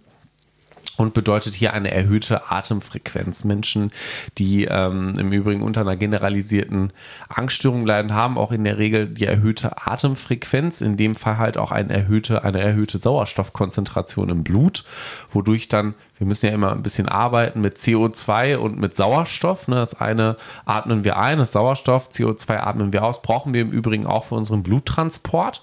und 0.97 1.15
bedeutet 1.15 1.55
hier 1.55 1.73
eine 1.73 1.91
erhöhte 1.91 2.51
Atemfrequenz. 2.51 3.45
Menschen, 3.45 3.93
die 4.39 4.65
ähm, 4.65 5.13
im 5.19 5.33
Übrigen 5.33 5.63
unter 5.63 5.81
einer 5.81 5.97
generalisierten 5.97 6.93
Angststörung 7.29 7.87
leiden, 7.87 8.15
haben 8.15 8.39
auch 8.39 8.53
in 8.53 8.65
der 8.65 8.79
Regel 8.79 9.07
die 9.07 9.27
erhöhte 9.27 9.87
Atemfrequenz, 9.87 10.81
in 10.81 10.97
dem 10.97 11.15
Fall 11.15 11.39
halt 11.39 11.57
auch 11.57 11.73
eine 11.73 11.93
erhöhte, 11.93 12.45
eine 12.45 12.61
erhöhte 12.61 12.99
Sauerstoffkonzentration 12.99 14.29
im 14.29 14.45
Blut, 14.45 14.85
wodurch 15.31 15.69
dann, 15.69 15.95
wir 16.19 16.27
müssen 16.27 16.47
ja 16.47 16.53
immer 16.53 16.73
ein 16.73 16.83
bisschen 16.83 17.09
arbeiten 17.09 17.61
mit 17.61 17.79
CO2 17.79 18.57
und 18.57 18.79
mit 18.79 18.95
Sauerstoff. 18.95 19.69
Ne? 19.69 19.77
Das 19.77 19.95
eine 19.95 20.37
atmen 20.67 21.05
wir 21.05 21.17
ein, 21.19 21.39
das 21.39 21.53
Sauerstoff, 21.53 22.11
CO2 22.11 22.59
atmen 22.59 22.93
wir 22.93 23.05
aus, 23.05 23.23
brauchen 23.23 23.55
wir 23.55 23.63
im 23.63 23.71
Übrigen 23.71 24.07
auch 24.07 24.25
für 24.25 24.35
unseren 24.35 24.63
Bluttransport 24.63 25.63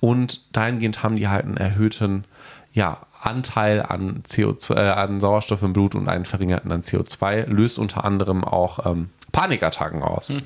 und 0.00 0.56
dahingehend 0.56 1.02
haben 1.02 1.16
die 1.16 1.28
halt 1.28 1.44
einen 1.44 1.58
erhöhten 1.58 2.24
ja, 2.72 2.98
Anteil 3.20 3.82
an, 3.82 4.22
CO2, 4.26 4.74
äh, 4.74 4.90
an 4.90 5.20
Sauerstoff 5.20 5.62
im 5.62 5.72
Blut 5.72 5.94
und 5.94 6.08
einen 6.08 6.24
verringerten 6.24 6.72
an 6.72 6.82
CO2, 6.82 7.46
löst 7.46 7.78
unter 7.78 8.04
anderem 8.04 8.44
auch 8.44 8.86
ähm, 8.86 9.10
Panikattacken 9.32 10.02
aus. 10.02 10.30
Mhm. 10.30 10.42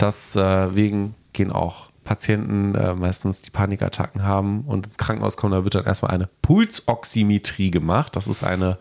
Deswegen 0.00 1.14
gehen 1.32 1.52
auch 1.52 1.88
Patienten 2.04 2.74
äh, 2.74 2.94
meistens 2.94 3.42
die 3.42 3.50
Panikattacken 3.50 4.24
haben 4.24 4.62
und 4.62 4.86
ins 4.86 4.98
Krankenhaus 4.98 5.36
kommen, 5.36 5.52
da 5.52 5.64
wird 5.64 5.76
dann 5.76 5.84
erstmal 5.84 6.10
eine 6.10 6.28
Pulsoximetrie 6.42 7.70
gemacht. 7.70 8.16
Das 8.16 8.26
ist 8.26 8.42
eine 8.42 8.78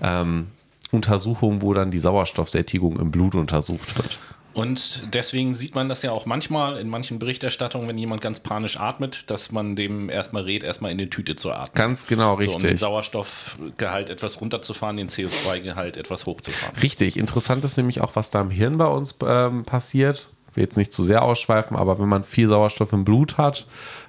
ähm, 0.00 0.48
Untersuchung, 0.90 1.62
wo 1.62 1.74
dann 1.74 1.90
die 1.90 2.00
Sauerstoffsättigung 2.00 2.98
im 2.98 3.10
Blut 3.10 3.34
untersucht 3.34 3.96
wird. 3.98 4.18
Und 4.54 5.14
deswegen 5.14 5.54
sieht 5.54 5.74
man 5.74 5.88
das 5.88 6.02
ja 6.02 6.12
auch 6.12 6.26
manchmal 6.26 6.78
in 6.78 6.88
manchen 6.88 7.18
Berichterstattungen, 7.18 7.88
wenn 7.88 7.98
jemand 7.98 8.20
ganz 8.20 8.40
panisch 8.40 8.78
atmet, 8.78 9.30
dass 9.30 9.52
man 9.52 9.76
dem 9.76 10.10
erstmal 10.10 10.42
rät, 10.42 10.62
erstmal 10.62 10.92
in 10.92 10.98
die 10.98 11.10
Tüte 11.10 11.36
zu 11.36 11.52
atmen. 11.52 11.74
Ganz 11.74 12.06
genau, 12.06 12.34
richtig. 12.34 12.52
So, 12.52 12.56
um 12.56 12.62
den 12.62 12.76
Sauerstoffgehalt 12.76 14.10
etwas 14.10 14.40
runterzufahren, 14.40 14.96
den 14.96 15.08
CO2-Gehalt 15.08 15.96
etwas 15.96 16.26
hochzufahren. 16.26 16.76
Richtig. 16.82 17.16
Interessant 17.16 17.64
ist 17.64 17.76
nämlich 17.76 18.00
auch, 18.00 18.16
was 18.16 18.30
da 18.30 18.40
im 18.40 18.50
Hirn 18.50 18.78
bei 18.78 18.86
uns 18.86 19.16
ähm, 19.26 19.64
passiert. 19.64 20.28
Ich 20.50 20.56
will 20.56 20.64
jetzt 20.64 20.76
nicht 20.76 20.92
zu 20.92 21.02
sehr 21.02 21.22
ausschweifen, 21.22 21.76
aber 21.76 21.98
wenn 21.98 22.08
man 22.08 22.24
viel 22.24 22.46
Sauerstoff 22.46 22.92
im 22.92 23.04
Blut 23.04 23.38
hat, 23.38 23.66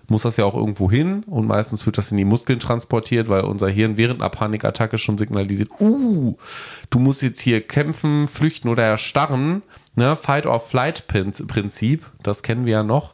muss 0.09 0.23
das 0.23 0.35
ja 0.35 0.43
auch 0.43 0.55
irgendwo 0.55 0.91
hin 0.91 1.23
und 1.25 1.47
meistens 1.47 1.85
wird 1.85 1.97
das 1.97 2.11
in 2.11 2.17
die 2.17 2.25
Muskeln 2.25 2.59
transportiert, 2.59 3.29
weil 3.29 3.45
unser 3.45 3.69
Hirn 3.69 3.95
während 3.95 4.21
einer 4.21 4.29
Panikattacke 4.29 4.97
schon 4.97 5.17
signalisiert, 5.17 5.69
uh, 5.79 6.35
du 6.89 6.99
musst 6.99 7.21
jetzt 7.21 7.39
hier 7.39 7.61
kämpfen, 7.65 8.27
flüchten 8.27 8.67
oder 8.67 8.83
erstarren 8.83 9.63
Ne? 9.95 10.15
Fight-or-Flight-Prinzip, 10.15 12.05
das 12.21 12.43
kennen 12.43 12.65
wir 12.65 12.73
ja 12.73 12.83
noch. 12.83 13.13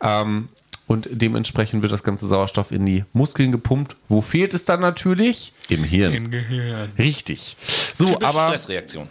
Ähm, 0.00 0.48
und 0.86 1.08
dementsprechend 1.10 1.82
wird 1.82 1.92
das 1.92 2.02
ganze 2.02 2.26
Sauerstoff 2.26 2.72
in 2.72 2.86
die 2.86 3.04
Muskeln 3.12 3.52
gepumpt. 3.52 3.96
Wo 4.08 4.22
fehlt 4.22 4.54
es 4.54 4.64
dann 4.64 4.80
natürlich? 4.80 5.52
Im 5.68 5.84
Hirn. 5.84 6.14
Im 6.14 6.30
Gehirn. 6.30 6.88
Richtig. 6.98 7.56
So, 7.94 8.06
Typisch 8.06 8.26
aber. 8.26 8.46
Stressreaktion. 8.46 9.08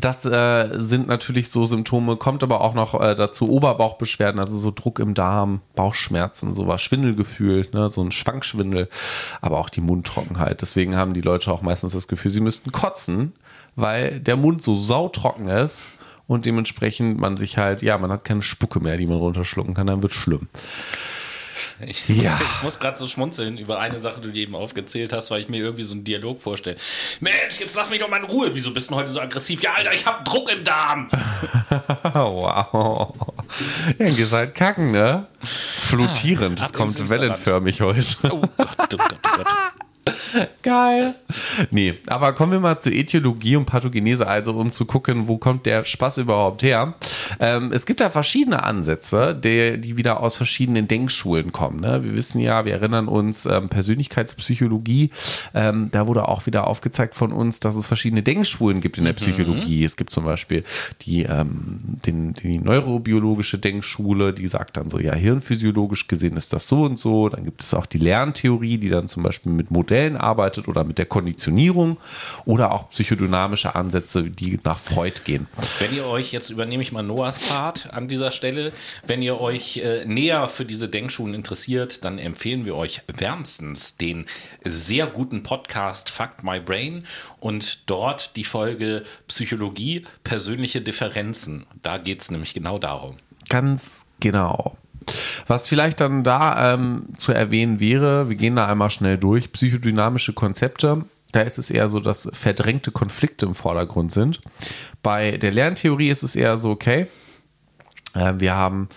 Das 0.00 0.24
äh, 0.24 0.68
sind 0.80 1.06
natürlich 1.06 1.48
so 1.50 1.64
Symptome, 1.64 2.16
kommt 2.16 2.42
aber 2.42 2.60
auch 2.60 2.74
noch 2.74 3.00
äh, 3.00 3.14
dazu 3.14 3.48
Oberbauchbeschwerden, 3.48 4.40
also 4.40 4.58
so 4.58 4.72
Druck 4.72 4.98
im 4.98 5.14
Darm, 5.14 5.60
Bauchschmerzen, 5.76 6.52
sowas, 6.52 6.82
Schwindelgefühl, 6.82 7.68
ne, 7.72 7.88
so 7.88 8.02
ein 8.02 8.10
Schwankschwindel, 8.10 8.88
aber 9.40 9.58
auch 9.58 9.68
die 9.68 9.80
Mundtrockenheit. 9.80 10.60
Deswegen 10.60 10.96
haben 10.96 11.14
die 11.14 11.20
Leute 11.20 11.52
auch 11.52 11.62
meistens 11.62 11.92
das 11.92 12.08
Gefühl, 12.08 12.32
sie 12.32 12.40
müssten 12.40 12.72
kotzen, 12.72 13.32
weil 13.76 14.18
der 14.18 14.36
Mund 14.36 14.60
so 14.60 14.74
sautrocken 14.74 15.46
ist 15.46 15.90
und 16.32 16.46
dementsprechend 16.46 17.18
man 17.18 17.36
sich 17.36 17.58
halt, 17.58 17.82
ja, 17.82 17.98
man 17.98 18.10
hat 18.10 18.24
keine 18.24 18.42
Spucke 18.42 18.80
mehr, 18.80 18.96
die 18.96 19.06
man 19.06 19.18
runterschlucken 19.18 19.74
kann, 19.74 19.86
dann 19.86 20.02
wird 20.02 20.14
schlimm. 20.14 20.48
Ich 21.86 22.08
muss, 22.08 22.24
ja. 22.24 22.40
muss 22.62 22.78
gerade 22.78 22.96
so 22.96 23.06
schmunzeln 23.06 23.58
über 23.58 23.78
eine 23.78 23.98
Sache, 23.98 24.20
die 24.20 24.32
du 24.32 24.38
eben 24.38 24.54
aufgezählt 24.54 25.12
hast, 25.12 25.30
weil 25.30 25.40
ich 25.40 25.48
mir 25.48 25.58
irgendwie 25.58 25.82
so 25.82 25.94
einen 25.94 26.04
Dialog 26.04 26.40
vorstelle. 26.40 26.76
Mensch, 27.20 27.60
jetzt 27.60 27.74
lass 27.74 27.90
mich 27.90 27.98
doch 27.98 28.08
mal 28.08 28.18
in 28.18 28.24
Ruhe. 28.24 28.50
Wieso 28.54 28.72
bist 28.72 28.90
du 28.90 28.94
heute 28.94 29.10
so 29.10 29.20
aggressiv? 29.20 29.62
Ja, 29.62 29.74
Alter, 29.74 29.92
ich 29.92 30.06
hab 30.06 30.24
Druck 30.24 30.50
im 30.52 30.64
Darm. 30.64 31.10
wow. 32.14 33.12
Ja, 33.98 34.10
gehst 34.10 34.32
halt 34.32 34.54
kacken, 34.54 34.92
ne? 34.92 35.26
Flottierend. 35.42 36.60
Ah, 36.60 36.64
das 36.64 36.72
kommt 36.72 37.10
wellenförmig 37.10 37.80
heute. 37.80 38.16
Oh 38.30 38.40
Gott, 38.56 38.94
oh 38.94 38.96
Gott, 38.96 39.14
oh 39.22 39.36
Gott. 39.36 39.46
Geil. 40.62 41.14
Nee, 41.70 41.94
aber 42.06 42.32
kommen 42.32 42.52
wir 42.52 42.60
mal 42.60 42.78
zur 42.78 42.92
Äthiologie 42.92 43.56
und 43.56 43.66
Pathogenese, 43.66 44.26
also 44.26 44.52
um 44.52 44.72
zu 44.72 44.84
gucken, 44.84 45.28
wo 45.28 45.38
kommt 45.38 45.66
der 45.66 45.84
Spaß 45.84 46.18
überhaupt 46.18 46.62
her. 46.62 46.94
Ähm, 47.38 47.72
es 47.72 47.86
gibt 47.86 48.00
da 48.00 48.10
verschiedene 48.10 48.64
Ansätze, 48.64 49.34
die, 49.34 49.80
die 49.80 49.96
wieder 49.96 50.20
aus 50.20 50.36
verschiedenen 50.36 50.88
Denkschulen 50.88 51.52
kommen. 51.52 51.80
Ne? 51.80 52.02
Wir 52.04 52.16
wissen 52.16 52.40
ja, 52.40 52.64
wir 52.64 52.72
erinnern 52.72 53.08
uns, 53.08 53.46
ähm, 53.46 53.68
Persönlichkeitspsychologie, 53.68 55.10
ähm, 55.54 55.88
da 55.92 56.06
wurde 56.06 56.28
auch 56.28 56.46
wieder 56.46 56.66
aufgezeigt 56.66 57.14
von 57.14 57.32
uns, 57.32 57.60
dass 57.60 57.76
es 57.76 57.86
verschiedene 57.86 58.22
Denkschulen 58.22 58.80
gibt 58.80 58.98
in 58.98 59.04
der 59.04 59.12
mhm. 59.12 59.18
Psychologie. 59.18 59.84
Es 59.84 59.96
gibt 59.96 60.10
zum 60.10 60.24
Beispiel 60.24 60.64
die, 61.02 61.22
ähm, 61.22 61.80
den, 62.06 62.34
die 62.34 62.58
neurobiologische 62.58 63.58
Denkschule, 63.58 64.32
die 64.32 64.48
sagt 64.48 64.76
dann 64.76 64.88
so, 64.88 64.98
ja, 64.98 65.14
hirnphysiologisch 65.14 66.08
gesehen 66.08 66.36
ist 66.36 66.52
das 66.52 66.66
so 66.66 66.82
und 66.84 66.98
so. 66.98 67.28
Dann 67.28 67.44
gibt 67.44 67.62
es 67.62 67.72
auch 67.74 67.86
die 67.86 67.98
Lerntheorie, 67.98 68.78
die 68.78 68.88
dann 68.88 69.06
zum 69.06 69.22
Beispiel 69.22 69.52
mit 69.52 69.70
Modellen 69.70 69.91
Modellen 69.92 70.16
arbeitet 70.16 70.68
oder 70.68 70.84
mit 70.84 70.96
der 70.96 71.04
Konditionierung 71.04 71.98
oder 72.46 72.72
auch 72.72 72.88
psychodynamische 72.88 73.74
Ansätze, 73.74 74.22
die 74.22 74.58
nach 74.64 74.78
Freud 74.78 75.20
gehen. 75.24 75.48
Wenn 75.80 75.94
ihr 75.94 76.06
euch, 76.06 76.32
jetzt 76.32 76.48
übernehme 76.48 76.82
ich 76.82 76.92
mal 76.92 77.02
Noahs 77.02 77.50
Part 77.50 77.92
an 77.92 78.08
dieser 78.08 78.30
Stelle, 78.30 78.72
wenn 79.06 79.20
ihr 79.20 79.38
euch 79.38 79.76
äh, 79.76 80.06
näher 80.06 80.48
für 80.48 80.64
diese 80.64 80.88
Denkschulen 80.88 81.34
interessiert, 81.34 82.06
dann 82.06 82.18
empfehlen 82.18 82.64
wir 82.64 82.74
euch 82.74 83.02
wärmstens 83.06 83.98
den 83.98 84.24
sehr 84.64 85.06
guten 85.06 85.42
Podcast 85.42 86.08
Fuck 86.08 86.42
My 86.42 86.58
Brain 86.58 87.04
und 87.38 87.90
dort 87.90 88.36
die 88.36 88.44
Folge 88.44 89.02
Psychologie, 89.28 90.06
persönliche 90.24 90.80
Differenzen. 90.80 91.66
Da 91.82 91.98
geht 91.98 92.22
es 92.22 92.30
nämlich 92.30 92.54
genau 92.54 92.78
darum. 92.78 93.18
Ganz 93.50 94.06
genau. 94.20 94.78
Was 95.46 95.68
vielleicht 95.68 96.00
dann 96.00 96.24
da 96.24 96.74
ähm, 96.74 97.06
zu 97.16 97.32
erwähnen 97.32 97.80
wäre, 97.80 98.28
wir 98.28 98.36
gehen 98.36 98.56
da 98.56 98.66
einmal 98.66 98.90
schnell 98.90 99.18
durch, 99.18 99.52
psychodynamische 99.52 100.32
Konzepte. 100.32 101.04
Da 101.32 101.40
ist 101.42 101.58
es 101.58 101.70
eher 101.70 101.88
so, 101.88 102.00
dass 102.00 102.28
verdrängte 102.32 102.90
Konflikte 102.90 103.46
im 103.46 103.54
Vordergrund 103.54 104.12
sind. 104.12 104.40
Bei 105.02 105.38
der 105.38 105.50
Lerntheorie 105.50 106.10
ist 106.10 106.22
es 106.22 106.36
eher 106.36 106.56
so, 106.56 106.70
okay, 106.70 107.06
äh, 108.14 108.34
wir 108.36 108.54
haben 108.54 108.88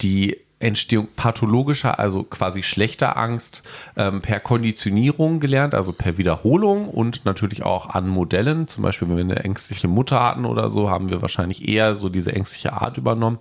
die 0.00 0.36
Entstehung 0.60 1.06
pathologischer, 1.14 2.00
also 2.00 2.24
quasi 2.24 2.64
schlechter 2.64 3.16
Angst 3.16 3.62
ähm, 3.96 4.20
per 4.20 4.40
Konditionierung 4.40 5.38
gelernt, 5.38 5.72
also 5.74 5.92
per 5.92 6.18
Wiederholung 6.18 6.88
und 6.88 7.24
natürlich 7.24 7.62
auch 7.62 7.90
an 7.90 8.08
Modellen. 8.08 8.66
Zum 8.66 8.82
Beispiel, 8.82 9.08
wenn 9.08 9.16
wir 9.16 9.24
eine 9.24 9.44
ängstliche 9.44 9.86
Mutter 9.86 10.20
hatten 10.20 10.44
oder 10.44 10.68
so, 10.68 10.90
haben 10.90 11.10
wir 11.10 11.22
wahrscheinlich 11.22 11.68
eher 11.68 11.94
so 11.94 12.08
diese 12.08 12.32
ängstliche 12.32 12.72
Art 12.72 12.98
übernommen. 12.98 13.38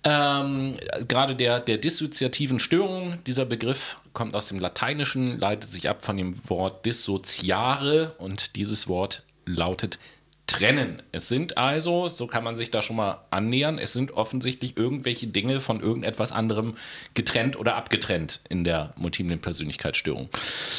Ähm, 0.04 0.78
gerade 1.08 1.34
der, 1.34 1.60
der 1.60 1.76
dissoziativen 1.76 2.60
Störung, 2.60 3.18
dieser 3.26 3.44
Begriff 3.44 3.96
kommt 4.12 4.34
aus 4.34 4.48
dem 4.48 4.60
Lateinischen, 4.60 5.38
leitet 5.38 5.70
sich 5.70 5.88
ab 5.88 6.04
von 6.04 6.16
dem 6.16 6.48
Wort 6.48 6.86
dissoziare 6.86 8.14
und 8.18 8.56
dieses 8.56 8.88
Wort 8.88 9.24
lautet 9.44 9.98
trennen. 10.46 11.02
Es 11.12 11.28
sind 11.28 11.56
also, 11.56 12.08
so 12.08 12.26
kann 12.26 12.44
man 12.44 12.56
sich 12.56 12.70
da 12.70 12.82
schon 12.82 12.96
mal 12.96 13.24
annähern, 13.30 13.78
es 13.78 13.92
sind 13.92 14.12
offensichtlich 14.12 14.76
irgendwelche 14.76 15.26
Dinge 15.26 15.60
von 15.60 15.80
irgendetwas 15.80 16.32
anderem 16.32 16.76
getrennt 17.14 17.58
oder 17.58 17.76
abgetrennt 17.76 18.40
in 18.48 18.64
der 18.64 18.92
multiplen 18.96 19.40
Persönlichkeitsstörung. 19.40 20.28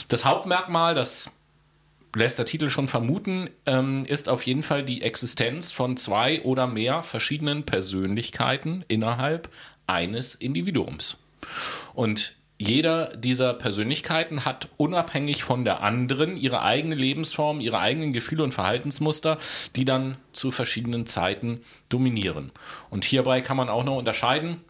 Das 0.09 0.25
Hauptmerkmal, 0.25 0.95
das 0.95 1.31
lässt 2.16 2.38
der 2.38 2.45
Titel 2.45 2.70
schon 2.70 2.88
vermuten, 2.88 3.49
ähm, 3.66 4.05
ist 4.05 4.30
auf 4.30 4.45
jeden 4.45 4.64
Fall 4.64 4.84
die 4.84 5.01
Existenz 5.01 5.72
von 5.72 5.97
zwei 5.97 6.41
oder 6.43 6.68
mehr 6.68 7.03
verschiedenen 7.03 7.64
Persönlichkeiten 7.64 8.86
innerhalb 8.88 9.49
eines 9.88 10.36
Individuums. 10.36 11.18
Und 11.93 12.36
jeder 12.57 13.18
dieser 13.18 13.53
Persönlichkeiten 13.53 14.45
hat 14.45 14.70
unabhängig 14.78 15.43
von 15.43 15.66
der 15.66 15.82
anderen 15.82 16.38
ihre 16.38 16.61
eigene 16.61 16.95
Lebensform, 16.95 17.59
ihre 17.59 17.80
eigenen 17.80 18.14
Gefühle 18.14 18.43
und 18.43 18.53
Verhaltensmuster, 18.53 19.38
die 19.76 19.86
dann 19.86 20.18
zu 20.32 20.51
verschiedenen 20.51 21.05
Zeiten 21.05 21.61
dominieren. 21.89 22.51
Und 22.89 23.03
hierbei 23.03 23.41
kann 23.41 23.57
man 23.57 23.70
auch 23.70 23.84
noch 23.84 23.97
unterscheiden 23.97 24.61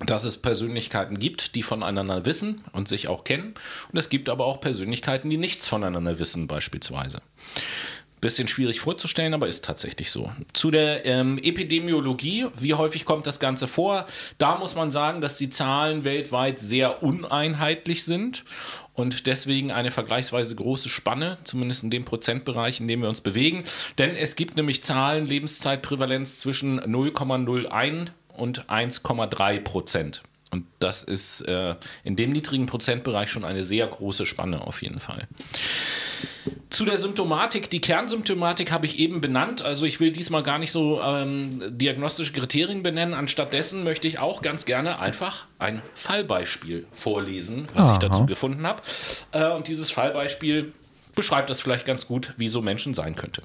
dass 0.00 0.24
es 0.24 0.36
Persönlichkeiten 0.36 1.18
gibt, 1.18 1.54
die 1.54 1.62
voneinander 1.62 2.26
wissen 2.26 2.64
und 2.72 2.88
sich 2.88 3.08
auch 3.08 3.24
kennen. 3.24 3.54
Und 3.92 3.98
es 3.98 4.08
gibt 4.08 4.28
aber 4.28 4.44
auch 4.44 4.60
Persönlichkeiten, 4.60 5.30
die 5.30 5.36
nichts 5.36 5.68
voneinander 5.68 6.18
wissen, 6.18 6.46
beispielsweise. 6.46 7.22
Bisschen 8.20 8.48
schwierig 8.48 8.80
vorzustellen, 8.80 9.34
aber 9.34 9.48
ist 9.48 9.66
tatsächlich 9.66 10.10
so. 10.10 10.32
Zu 10.54 10.70
der 10.70 11.04
ähm, 11.04 11.38
Epidemiologie, 11.38 12.46
wie 12.58 12.72
häufig 12.72 13.04
kommt 13.04 13.26
das 13.26 13.38
Ganze 13.38 13.68
vor? 13.68 14.06
Da 14.38 14.56
muss 14.56 14.74
man 14.74 14.90
sagen, 14.90 15.20
dass 15.20 15.36
die 15.36 15.50
Zahlen 15.50 16.04
weltweit 16.04 16.58
sehr 16.58 17.02
uneinheitlich 17.02 18.02
sind 18.04 18.44
und 18.94 19.26
deswegen 19.26 19.70
eine 19.70 19.90
vergleichsweise 19.90 20.54
große 20.54 20.88
Spanne, 20.88 21.36
zumindest 21.44 21.84
in 21.84 21.90
dem 21.90 22.06
Prozentbereich, 22.06 22.80
in 22.80 22.88
dem 22.88 23.02
wir 23.02 23.10
uns 23.10 23.20
bewegen. 23.20 23.64
Denn 23.98 24.16
es 24.16 24.36
gibt 24.36 24.56
nämlich 24.56 24.82
Zahlen, 24.82 25.26
Lebenszeitprävalenz 25.26 26.38
zwischen 26.38 26.80
0,01 26.80 28.08
und 28.36 28.68
1,3 28.68 29.60
Prozent. 29.60 30.22
Und 30.54 30.66
das 30.78 31.02
ist 31.02 31.40
äh, 31.42 31.74
in 32.04 32.14
dem 32.14 32.30
niedrigen 32.30 32.66
Prozentbereich 32.66 33.28
schon 33.28 33.44
eine 33.44 33.64
sehr 33.64 33.86
große 33.88 34.24
Spanne 34.24 34.64
auf 34.64 34.82
jeden 34.82 35.00
Fall. 35.00 35.26
Zu 36.70 36.84
der 36.84 36.98
Symptomatik, 36.98 37.70
die 37.70 37.80
Kernsymptomatik 37.80 38.70
habe 38.70 38.86
ich 38.86 38.98
eben 39.00 39.20
benannt. 39.20 39.62
Also 39.62 39.84
ich 39.84 39.98
will 39.98 40.12
diesmal 40.12 40.44
gar 40.44 40.58
nicht 40.58 40.70
so 40.70 41.00
ähm, 41.00 41.76
diagnostische 41.76 42.32
Kriterien 42.32 42.84
benennen. 42.84 43.14
Anstattdessen 43.14 43.82
möchte 43.82 44.06
ich 44.06 44.20
auch 44.20 44.42
ganz 44.42 44.64
gerne 44.64 45.00
einfach 45.00 45.46
ein 45.58 45.82
Fallbeispiel 45.94 46.86
vorlesen, 46.92 47.66
was 47.74 47.86
Aha. 47.86 47.92
ich 47.94 47.98
dazu 47.98 48.26
gefunden 48.26 48.66
habe. 48.66 48.82
Äh, 49.32 49.50
und 49.50 49.66
dieses 49.66 49.90
Fallbeispiel 49.90 50.72
beschreibt 51.16 51.50
das 51.50 51.60
vielleicht 51.60 51.86
ganz 51.86 52.06
gut, 52.06 52.32
wie 52.36 52.48
so 52.48 52.62
Menschen 52.62 52.94
sein 52.94 53.16
könnte. 53.16 53.42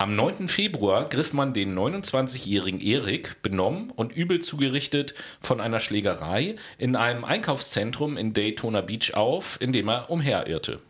Am 0.00 0.14
9. 0.14 0.46
Februar 0.46 1.08
griff 1.08 1.32
man 1.32 1.52
den 1.52 1.76
29-jährigen 1.76 2.80
Erik, 2.80 3.42
benommen 3.42 3.90
und 3.90 4.12
übel 4.12 4.40
zugerichtet 4.40 5.12
von 5.40 5.60
einer 5.60 5.80
Schlägerei, 5.80 6.54
in 6.78 6.94
einem 6.94 7.24
Einkaufszentrum 7.24 8.16
in 8.16 8.32
Daytona 8.32 8.80
Beach 8.80 9.14
auf, 9.14 9.60
in 9.60 9.72
dem 9.72 9.88
er 9.88 10.08
umherirrte. 10.08 10.80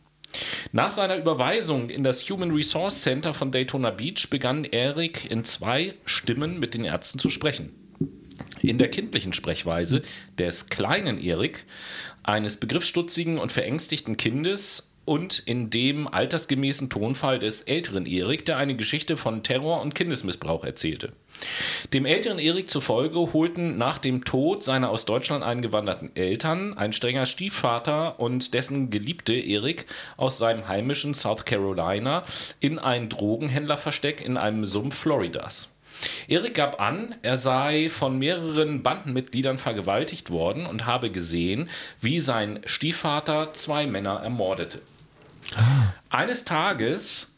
Nach 0.72 0.90
seiner 0.90 1.16
Überweisung 1.16 1.88
in 1.88 2.04
das 2.04 2.28
Human 2.28 2.50
Resource 2.50 3.00
Center 3.00 3.32
von 3.32 3.50
Daytona 3.50 3.92
Beach 3.92 4.28
begann 4.28 4.64
Erik 4.64 5.30
in 5.30 5.42
zwei 5.46 5.94
Stimmen 6.04 6.60
mit 6.60 6.74
den 6.74 6.84
Ärzten 6.84 7.18
zu 7.18 7.30
sprechen. 7.30 7.72
In 8.60 8.76
der 8.76 8.90
kindlichen 8.90 9.32
Sprechweise 9.32 10.02
des 10.38 10.66
kleinen 10.66 11.18
Erik, 11.18 11.64
eines 12.24 12.58
begriffsstutzigen 12.58 13.38
und 13.38 13.52
verängstigten 13.52 14.18
Kindes 14.18 14.90
und 15.08 15.42
in 15.46 15.70
dem 15.70 16.06
altersgemäßen 16.06 16.90
Tonfall 16.90 17.38
des 17.38 17.62
älteren 17.62 18.04
Erik, 18.04 18.44
der 18.44 18.58
eine 18.58 18.76
Geschichte 18.76 19.16
von 19.16 19.42
Terror 19.42 19.80
und 19.80 19.94
Kindesmissbrauch 19.94 20.64
erzählte. 20.64 21.12
Dem 21.94 22.04
älteren 22.04 22.38
Erik 22.38 22.68
zufolge 22.68 23.32
holten 23.32 23.78
nach 23.78 23.98
dem 23.98 24.24
Tod 24.24 24.62
seiner 24.62 24.90
aus 24.90 25.06
Deutschland 25.06 25.42
eingewanderten 25.42 26.14
Eltern 26.14 26.76
ein 26.76 26.92
strenger 26.92 27.24
Stiefvater 27.26 28.20
und 28.20 28.52
dessen 28.52 28.90
Geliebte 28.90 29.34
Erik 29.34 29.86
aus 30.18 30.36
seinem 30.36 30.68
heimischen 30.68 31.14
South 31.14 31.46
Carolina 31.46 32.24
in 32.60 32.78
ein 32.78 33.08
Drogenhändlerversteck 33.08 34.20
in 34.20 34.36
einem 34.36 34.66
Sumpf 34.66 34.96
Floridas. 34.96 35.70
Erik 36.28 36.54
gab 36.54 36.80
an, 36.80 37.14
er 37.22 37.36
sei 37.36 37.90
von 37.90 38.18
mehreren 38.18 38.82
Bandenmitgliedern 38.82 39.58
vergewaltigt 39.58 40.30
worden 40.30 40.66
und 40.66 40.86
habe 40.86 41.10
gesehen, 41.10 41.70
wie 42.00 42.20
sein 42.20 42.60
Stiefvater 42.66 43.52
zwei 43.54 43.86
Männer 43.86 44.20
ermordete. 44.22 44.80
Eines 46.10 46.44
Tages, 46.44 47.34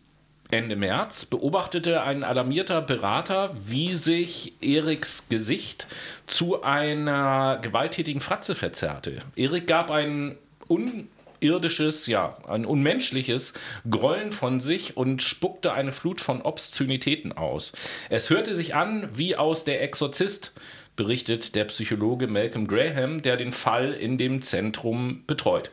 Ende 0.51 0.77
März, 0.77 1.27
beobachtete 1.27 2.03
ein 2.03 2.25
alarmierter 2.25 2.83
Berater, 2.83 3.55
wie 3.65 3.95
sich 3.95 4.55
Eriks 4.61 5.29
Gesicht 5.29 5.87
zu 6.27 6.63
einer 6.63 7.59
gewalttätigen 7.63 8.21
Fratze 8.21 8.55
verzerrte. 8.55 9.19
Erik 9.37 9.67
gab 9.67 9.91
ein 9.91 10.37
unirdisches, 10.67 12.07
ja, 12.07 12.37
ein 12.49 12.65
unmenschliches 12.65 13.55
Grollen 13.89 14.33
von 14.33 14.61
sich 14.61 14.97
und 14.97 15.23
spuckte 15.23 15.73
eine 15.73 15.93
Flut 15.93 16.21
von 16.21 16.43
Obszönitäten 16.43 17.33
aus. 17.33 17.73
Es 18.09 18.31
hörte 18.31 18.55
sich 18.57 18.75
an 18.75 19.09
wie 19.15 19.37
aus 19.37 19.65
Der 19.65 19.83
Exorzist, 19.83 20.53
berichtet 20.97 21.55
der 21.55 21.65
Psychologe 21.67 22.27
Malcolm 22.27 22.67
Graham, 22.67 23.23
der 23.23 23.37
den 23.37 23.53
Fall 23.53 23.93
in 23.93 24.19
dem 24.19 24.43
Zentrum 24.43 25.23
betreut. 25.27 25.71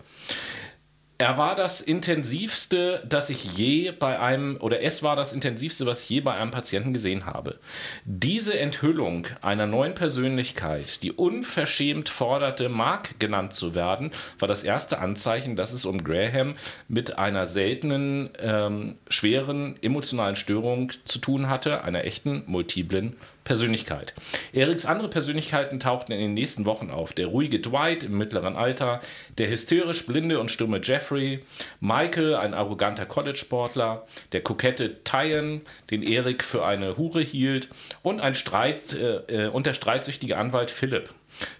Er 1.19 1.39
war 1.39 1.55
das 1.55 1.81
intensivste, 1.81 3.03
das 3.09 3.31
ich 3.31 3.57
je 3.57 3.91
bei 3.91 4.19
einem, 4.19 4.57
oder 4.57 4.81
es 4.83 5.01
war 5.01 5.15
das 5.15 5.33
intensivste, 5.33 5.87
was 5.87 6.03
ich 6.03 6.09
je 6.09 6.21
bei 6.21 6.35
einem 6.35 6.51
Patienten 6.51 6.93
gesehen 6.93 7.25
habe. 7.25 7.57
Diese 8.05 8.59
Enthüllung 8.59 9.25
einer 9.41 9.65
neuen 9.65 9.95
Persönlichkeit, 9.95 11.01
die 11.01 11.11
unverschämt 11.11 12.09
forderte, 12.09 12.69
Mark 12.69 13.19
genannt 13.19 13.53
zu 13.53 13.73
werden, 13.73 14.11
war 14.37 14.47
das 14.47 14.63
erste 14.63 14.99
Anzeichen, 14.99 15.55
dass 15.55 15.73
es 15.73 15.85
um 15.85 16.03
Graham 16.03 16.53
mit 16.87 17.17
einer 17.17 17.47
seltenen, 17.47 18.29
ähm, 18.37 18.97
schweren 19.09 19.75
emotionalen 19.81 20.35
Störung 20.35 20.91
zu 21.05 21.17
tun 21.17 21.49
hatte, 21.49 21.83
einer 21.83 22.05
echten 22.05 22.43
multiplen 22.45 23.15
Persönlichkeit. 23.47 24.13
Eriks 24.51 24.85
andere 24.85 25.07
Persönlichkeiten 25.07 25.79
tauchten 25.79 26.11
in 26.11 26.19
den 26.19 26.33
nächsten 26.33 26.65
Wochen 26.65 26.91
auf. 26.91 27.13
Der 27.13 27.27
ruhige 27.27 27.61
Dwight 27.61 28.03
im 28.03 28.17
mittleren 28.17 28.57
Alter, 28.57 28.99
der 29.37 29.49
hysterisch 29.49 30.05
blinde 30.05 30.41
und 30.41 30.51
stumme 30.51 30.81
Jeffrey, 30.83 31.45
Michael, 31.79 32.35
ein 32.35 32.53
arroganter 32.53 33.05
College-Sportler, 33.05 34.05
der 34.33 34.41
kokette 34.41 35.01
Tyan, 35.05 35.61
den 35.89 36.03
Erik 36.03 36.43
für 36.43 36.65
eine 36.65 36.97
Hure 36.97 37.21
hielt, 37.21 37.69
und, 38.03 38.19
ein 38.19 38.35
Streit, 38.35 38.93
äh, 38.93 39.45
äh 39.45 39.47
und 39.47 39.65
der 39.65 39.73
streitsüchtige 39.73 40.37
Anwalt 40.37 40.69
Philipp. 40.69 41.09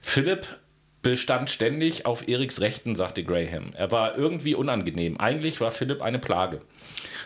Philipp 0.02 0.46
bestand 1.02 1.50
ständig 1.50 2.06
auf 2.06 2.28
Eriks 2.28 2.60
Rechten, 2.60 2.96
sagte 2.96 3.24
Graham. 3.24 3.72
Er 3.76 3.92
war 3.92 4.18
irgendwie 4.18 4.56
unangenehm. 4.56 5.18
Eigentlich 5.22 5.62
war 5.62 5.72
Philipp 5.72 6.02
eine 6.02 6.20
Plage. 6.20 6.60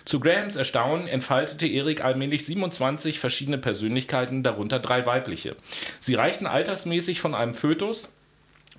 Zu 0.06 0.20
Grahams 0.20 0.56
Erstaunen 0.56 1.08
entfaltete 1.08 1.68
Erik 1.68 2.04
allmählich 2.04 2.46
27 2.46 3.20
verschiedene 3.20 3.58
Persönlichkeiten, 3.58 4.44
darunter 4.44 4.80
drei 4.80 5.06
weibliche. 5.06 5.56
Sie 6.00 6.16
reichten 6.16 6.48
altersmäßig 6.48 7.22
von 7.22 7.36
einem 7.36 7.54
Fötus 7.54 8.14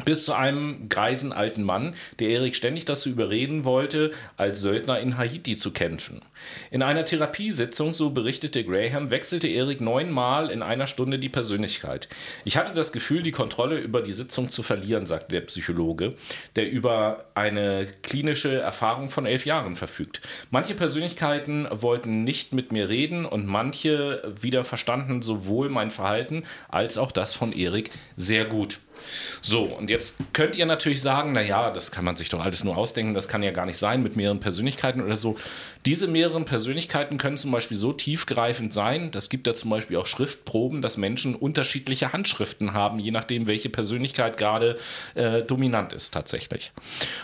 bis 0.04 0.24
zu 0.24 0.32
einem 0.32 0.88
greisen 0.88 1.32
alten 1.32 1.62
Mann, 1.62 1.94
der 2.18 2.30
Erik 2.30 2.56
ständig 2.56 2.86
dazu 2.86 3.10
überreden 3.10 3.64
wollte, 3.64 4.12
als 4.36 4.60
Söldner 4.60 4.98
in 5.00 5.18
Haiti 5.18 5.56
zu 5.56 5.70
kämpfen. 5.70 6.22
In 6.70 6.82
einer 6.82 7.04
Therapiesitzung, 7.04 7.92
so 7.92 8.10
berichtete 8.10 8.64
Graham, 8.64 9.10
wechselte 9.10 9.48
Erik 9.48 9.80
neunmal 9.80 10.50
in 10.50 10.62
einer 10.62 10.86
Stunde 10.86 11.18
die 11.18 11.28
Persönlichkeit. 11.28 12.08
Ich 12.44 12.56
hatte 12.56 12.74
das 12.74 12.92
Gefühl, 12.92 13.22
die 13.22 13.32
Kontrolle 13.32 13.78
über 13.78 14.02
die 14.02 14.14
Sitzung 14.14 14.50
zu 14.50 14.62
verlieren, 14.62 15.06
sagte 15.06 15.34
der 15.34 15.42
Psychologe, 15.42 16.14
der 16.56 16.70
über 16.70 17.26
eine 17.34 17.86
klinische 18.02 18.60
Erfahrung 18.60 19.10
von 19.10 19.26
elf 19.26 19.46
Jahren 19.46 19.76
verfügt. 19.76 20.20
Manche 20.50 20.74
Persönlichkeiten 20.74 21.68
wollten 21.70 22.24
nicht 22.24 22.54
mit 22.54 22.72
mir 22.72 22.88
reden 22.88 23.26
und 23.26 23.46
manche 23.46 24.34
wieder 24.40 24.64
verstanden 24.64 25.22
sowohl 25.22 25.68
mein 25.68 25.90
Verhalten 25.90 26.44
als 26.68 26.98
auch 26.98 27.12
das 27.12 27.34
von 27.34 27.52
Erik 27.52 27.90
sehr 28.16 28.46
gut. 28.46 28.80
So, 29.40 29.64
und 29.64 29.90
jetzt 29.90 30.16
könnt 30.32 30.56
ihr 30.56 30.66
natürlich 30.66 31.00
sagen, 31.02 31.32
naja, 31.32 31.70
das 31.70 31.90
kann 31.90 32.04
man 32.04 32.16
sich 32.16 32.28
doch 32.28 32.44
alles 32.44 32.64
nur 32.64 32.76
ausdenken, 32.76 33.14
das 33.14 33.28
kann 33.28 33.42
ja 33.42 33.50
gar 33.50 33.66
nicht 33.66 33.78
sein 33.78 34.02
mit 34.02 34.16
mehreren 34.16 34.40
Persönlichkeiten 34.40 35.02
oder 35.02 35.16
so. 35.16 35.36
Diese 35.84 36.06
mehreren 36.06 36.44
Persönlichkeiten 36.44 37.18
können 37.18 37.36
zum 37.36 37.50
Beispiel 37.50 37.76
so 37.76 37.92
tiefgreifend 37.92 38.72
sein, 38.72 39.10
das 39.10 39.28
gibt 39.28 39.46
da 39.46 39.54
zum 39.54 39.70
Beispiel 39.70 39.96
auch 39.96 40.06
Schriftproben, 40.06 40.80
dass 40.80 40.96
Menschen 40.96 41.34
unterschiedliche 41.34 42.12
Handschriften 42.12 42.72
haben, 42.72 42.98
je 43.00 43.10
nachdem, 43.10 43.46
welche 43.46 43.68
Persönlichkeit 43.68 44.36
gerade 44.36 44.78
äh, 45.14 45.42
dominant 45.42 45.92
ist 45.92 46.14
tatsächlich. 46.14 46.72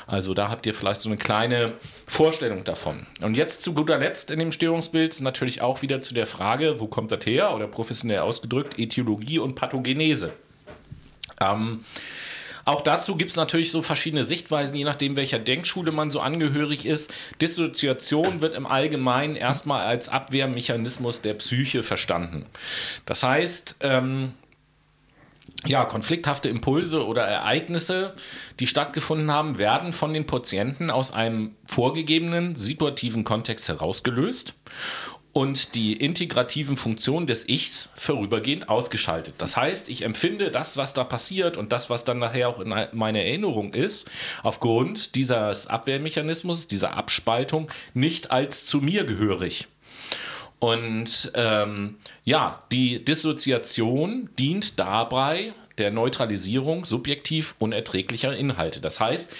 Also 0.07 0.35
da 0.35 0.49
habt 0.49 0.67
ihr 0.67 0.75
vielleicht 0.75 1.01
so 1.01 1.09
eine 1.09 1.19
kleine 1.19 1.75
Vorstellung 2.07 2.65
davon. 2.65 3.07
Und 3.21 3.37
jetzt 3.37 3.63
zu 3.63 3.75
guter 3.75 3.99
Letzt 3.99 4.31
in 4.31 4.39
dem 4.39 4.53
Störungsbild 4.53 5.21
natürlich 5.21 5.63
auch 5.63 5.83
wieder 5.83 6.01
zu 6.01 6.15
der 6.15 6.27
Frage, 6.27 6.81
wo 6.81 6.87
kommt 6.87 7.13
das 7.13 7.25
her? 7.27 7.55
Oder 7.55 7.67
professionell 7.67 8.21
ausgedrückt, 8.21 8.79
Äthiologie 8.79 9.39
und 9.39 9.55
Pathogenese. 9.55 10.33
Ähm, 11.40 11.85
auch 12.69 12.82
dazu 12.82 13.16
gibt 13.16 13.31
es 13.31 13.36
natürlich 13.36 13.70
so 13.70 13.81
verschiedene 13.81 14.24
Sichtweisen, 14.24 14.77
je 14.77 14.85
nachdem, 14.85 15.16
welcher 15.16 15.39
Denkschule 15.39 15.90
man 15.90 16.10
so 16.10 16.20
angehörig 16.20 16.85
ist. 16.85 17.10
Dissoziation 17.40 18.43
wird 18.43 18.55
im 18.55 18.66
Allgemeinen 18.66 19.36
erstmal 19.36 19.86
als 19.86 20.10
Abwehrmechanismus 20.10 21.23
der 21.23 21.32
Psyche 21.32 21.82
verstanden. 21.82 22.44
Das 23.06 23.23
heißt, 23.23 23.77
ähm, 23.81 24.35
ja, 25.65 25.86
konflikthafte 25.86 26.51
Impulse 26.51 27.06
oder 27.06 27.23
Ereignisse, 27.23 28.12
die 28.60 28.66
stattgefunden 28.66 29.31
haben, 29.31 29.56
werden 29.56 29.94
von 29.94 30.12
den 30.12 30.27
Patienten 30.27 30.90
aus 30.90 31.10
einem 31.10 31.55
vorgegebenen 31.65 32.55
situativen 32.55 33.24
Kontext 33.24 33.69
herausgelöst 33.69 34.55
und 35.39 35.77
die 35.77 35.93
integrativen 35.93 36.77
Funktionen 36.77 37.28
des 37.28 37.48
Ichs 37.48 37.90
vorübergehend 37.94 38.69
ausgeschaltet. 38.69 39.35
Das 39.39 39.56
heißt, 39.56 39.89
ich 39.89 40.02
empfinde 40.02 40.51
das, 40.51 40.77
was 40.77 40.94
da 40.94 41.05
passiert 41.05 41.56
und 41.56 41.70
das, 41.70 41.89
was 41.89 42.02
dann 42.02 42.19
nachher 42.19 42.48
auch 42.48 42.59
in 42.59 42.74
meiner 42.90 43.20
Erinnerung 43.20 43.73
ist, 43.73 44.10
aufgrund 44.43 45.15
dieses 45.15 45.69
Abwehrmechanismus, 45.69 46.66
dieser 46.66 46.97
Abspaltung, 46.97 47.70
nicht 47.94 48.32
als 48.32 48.66
zu 48.66 48.78
mir 48.78 49.05
gehörig. 49.05 49.69
Und 50.59 51.31
ähm, 51.35 51.98
ja, 52.24 52.65
die 52.73 53.05
Dissoziation 53.05 54.31
dient 54.40 54.81
dabei 54.81 55.55
der 55.78 55.93
Neutralisierung 55.93 56.85
subjektiv 56.85 57.55
unerträglicher 57.60 58.36
Inhalte. 58.36 58.81
Das 58.81 58.98
heißt, 58.98 59.32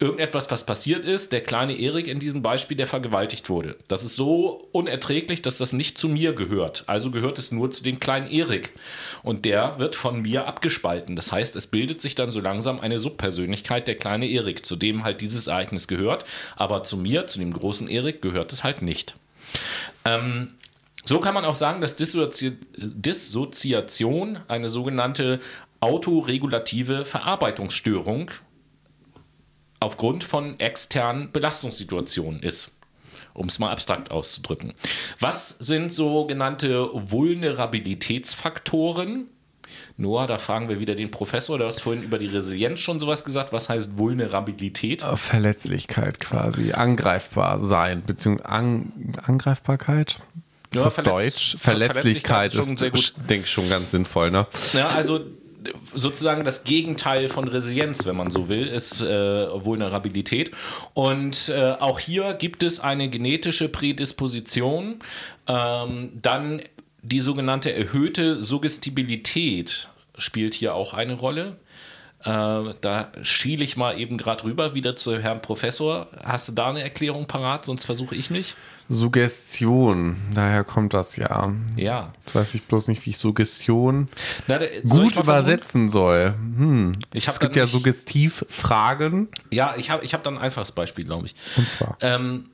irgendetwas, 0.00 0.50
was 0.50 0.64
passiert 0.64 1.04
ist, 1.04 1.32
der 1.32 1.42
kleine 1.42 1.76
Erik 1.76 2.06
in 2.06 2.20
diesem 2.20 2.40
Beispiel, 2.40 2.76
der 2.76 2.86
vergewaltigt 2.86 3.50
wurde. 3.50 3.76
Das 3.88 4.04
ist 4.04 4.14
so 4.14 4.68
unerträglich, 4.70 5.42
dass 5.42 5.58
das 5.58 5.72
nicht 5.72 5.98
zu 5.98 6.08
mir 6.08 6.34
gehört. 6.34 6.84
Also 6.86 7.10
gehört 7.10 7.38
es 7.38 7.50
nur 7.50 7.70
zu 7.70 7.82
dem 7.82 7.98
kleinen 7.98 8.30
Erik. 8.30 8.70
Und 9.24 9.44
der 9.44 9.78
wird 9.78 9.96
von 9.96 10.22
mir 10.22 10.46
abgespalten. 10.46 11.16
Das 11.16 11.32
heißt, 11.32 11.56
es 11.56 11.66
bildet 11.66 12.00
sich 12.00 12.14
dann 12.14 12.30
so 12.30 12.40
langsam 12.40 12.78
eine 12.78 13.00
Subpersönlichkeit, 13.00 13.88
der 13.88 13.96
kleine 13.96 14.28
Erik, 14.28 14.64
zu 14.64 14.76
dem 14.76 15.02
halt 15.02 15.20
dieses 15.20 15.48
Ereignis 15.48 15.88
gehört. 15.88 16.24
Aber 16.54 16.84
zu 16.84 16.96
mir, 16.96 17.26
zu 17.26 17.40
dem 17.40 17.52
großen 17.52 17.88
Erik, 17.88 18.22
gehört 18.22 18.52
es 18.52 18.62
halt 18.62 18.82
nicht. 18.82 19.16
Ähm, 20.04 20.54
so 21.04 21.18
kann 21.18 21.34
man 21.34 21.44
auch 21.44 21.54
sagen, 21.54 21.80
dass 21.80 21.96
Dissozi 21.96 22.52
Dissoziation 22.76 24.38
eine 24.46 24.68
sogenannte 24.68 25.40
autoregulative 25.80 27.04
Verarbeitungsstörung 27.04 28.30
aufgrund 29.80 30.24
von 30.24 30.58
externen 30.60 31.32
Belastungssituationen 31.32 32.42
ist. 32.42 32.72
Um 33.34 33.46
es 33.46 33.58
mal 33.58 33.70
abstrakt 33.70 34.10
auszudrücken. 34.10 34.72
Was 35.20 35.50
sind 35.50 35.92
sogenannte 35.92 36.88
Vulnerabilitätsfaktoren? 36.92 39.28
Noah, 39.96 40.26
da 40.26 40.38
fragen 40.38 40.68
wir 40.68 40.80
wieder 40.80 40.94
den 40.94 41.10
Professor, 41.10 41.58
du 41.58 41.66
hast 41.66 41.80
vorhin 41.80 42.02
über 42.02 42.18
die 42.18 42.26
Resilienz 42.26 42.80
schon 42.80 43.00
sowas 43.00 43.24
gesagt. 43.24 43.52
Was 43.52 43.68
heißt 43.68 43.98
Vulnerabilität? 43.98 45.02
Äh, 45.02 45.16
Verletzlichkeit 45.16 46.20
quasi, 46.20 46.72
angreifbar 46.72 47.58
sein, 47.58 48.02
beziehungsweise 48.02 48.48
An 48.48 48.92
Angreifbarkeit. 49.24 50.18
Ist 50.70 50.76
ja, 50.76 50.84
das 50.84 50.94
Verletz 50.94 51.14
Deutsch? 51.14 51.56
Verletzlichkeit, 51.56 52.52
Verletzlichkeit 52.52 52.54
ist, 52.54 53.06
ist 53.06 53.30
denke 53.30 53.44
ich, 53.44 53.50
schon 53.50 53.68
ganz 53.68 53.90
sinnvoll. 53.90 54.30
Ne? 54.30 54.46
Ja, 54.74 54.88
also 54.88 55.20
sozusagen 55.94 56.44
das 56.44 56.64
Gegenteil 56.64 57.28
von 57.28 57.48
Resilienz, 57.48 58.06
wenn 58.06 58.16
man 58.16 58.30
so 58.30 58.48
will, 58.48 58.66
ist 58.66 59.00
äh, 59.00 59.64
Vulnerabilität. 59.64 60.52
Und 60.94 61.48
äh, 61.48 61.72
auch 61.72 61.98
hier 61.98 62.34
gibt 62.34 62.62
es 62.62 62.80
eine 62.80 63.08
genetische 63.08 63.68
Prädisposition. 63.68 65.00
Ähm, 65.46 66.10
dann 66.20 66.62
die 67.02 67.20
sogenannte 67.20 67.72
erhöhte 67.72 68.42
Suggestibilität 68.42 69.88
spielt 70.16 70.54
hier 70.54 70.74
auch 70.74 70.94
eine 70.94 71.14
Rolle. 71.14 71.56
Äh, 72.24 72.74
da 72.80 73.12
schiele 73.22 73.64
ich 73.64 73.76
mal 73.76 73.98
eben 73.98 74.18
gerade 74.18 74.44
rüber 74.44 74.74
wieder 74.74 74.96
zu 74.96 75.18
Herrn 75.18 75.42
Professor. 75.42 76.08
Hast 76.22 76.48
du 76.48 76.52
da 76.52 76.70
eine 76.70 76.82
Erklärung 76.82 77.26
parat? 77.26 77.64
Sonst 77.64 77.84
versuche 77.84 78.14
ich 78.14 78.30
mich. 78.30 78.54
Suggestion, 78.88 80.16
daher 80.34 80.64
kommt 80.64 80.94
das 80.94 81.16
ja. 81.16 81.52
Ja. 81.76 82.12
Jetzt 82.20 82.34
weiß 82.34 82.54
ich 82.54 82.64
bloß 82.64 82.88
nicht, 82.88 83.04
wie 83.04 83.10
ich 83.10 83.18
Suggestion 83.18 84.08
Na, 84.46 84.58
gut 84.88 85.16
übersetzen 85.16 85.90
soll. 85.90 86.34
Hm. 86.56 86.92
Ich 87.12 87.28
es 87.28 87.38
gibt 87.38 87.56
ja 87.56 87.66
Suggestivfragen. 87.66 89.28
Ja, 89.50 89.74
ich 89.76 89.90
habe 89.90 90.04
ich 90.04 90.14
hab 90.14 90.22
dann 90.22 90.38
ein 90.38 90.42
einfaches 90.42 90.72
Beispiel, 90.72 91.04
glaube 91.04 91.26
ich. 91.26 91.34
Und 91.56 91.68
zwar. 91.68 91.98
Ähm, 92.00 92.48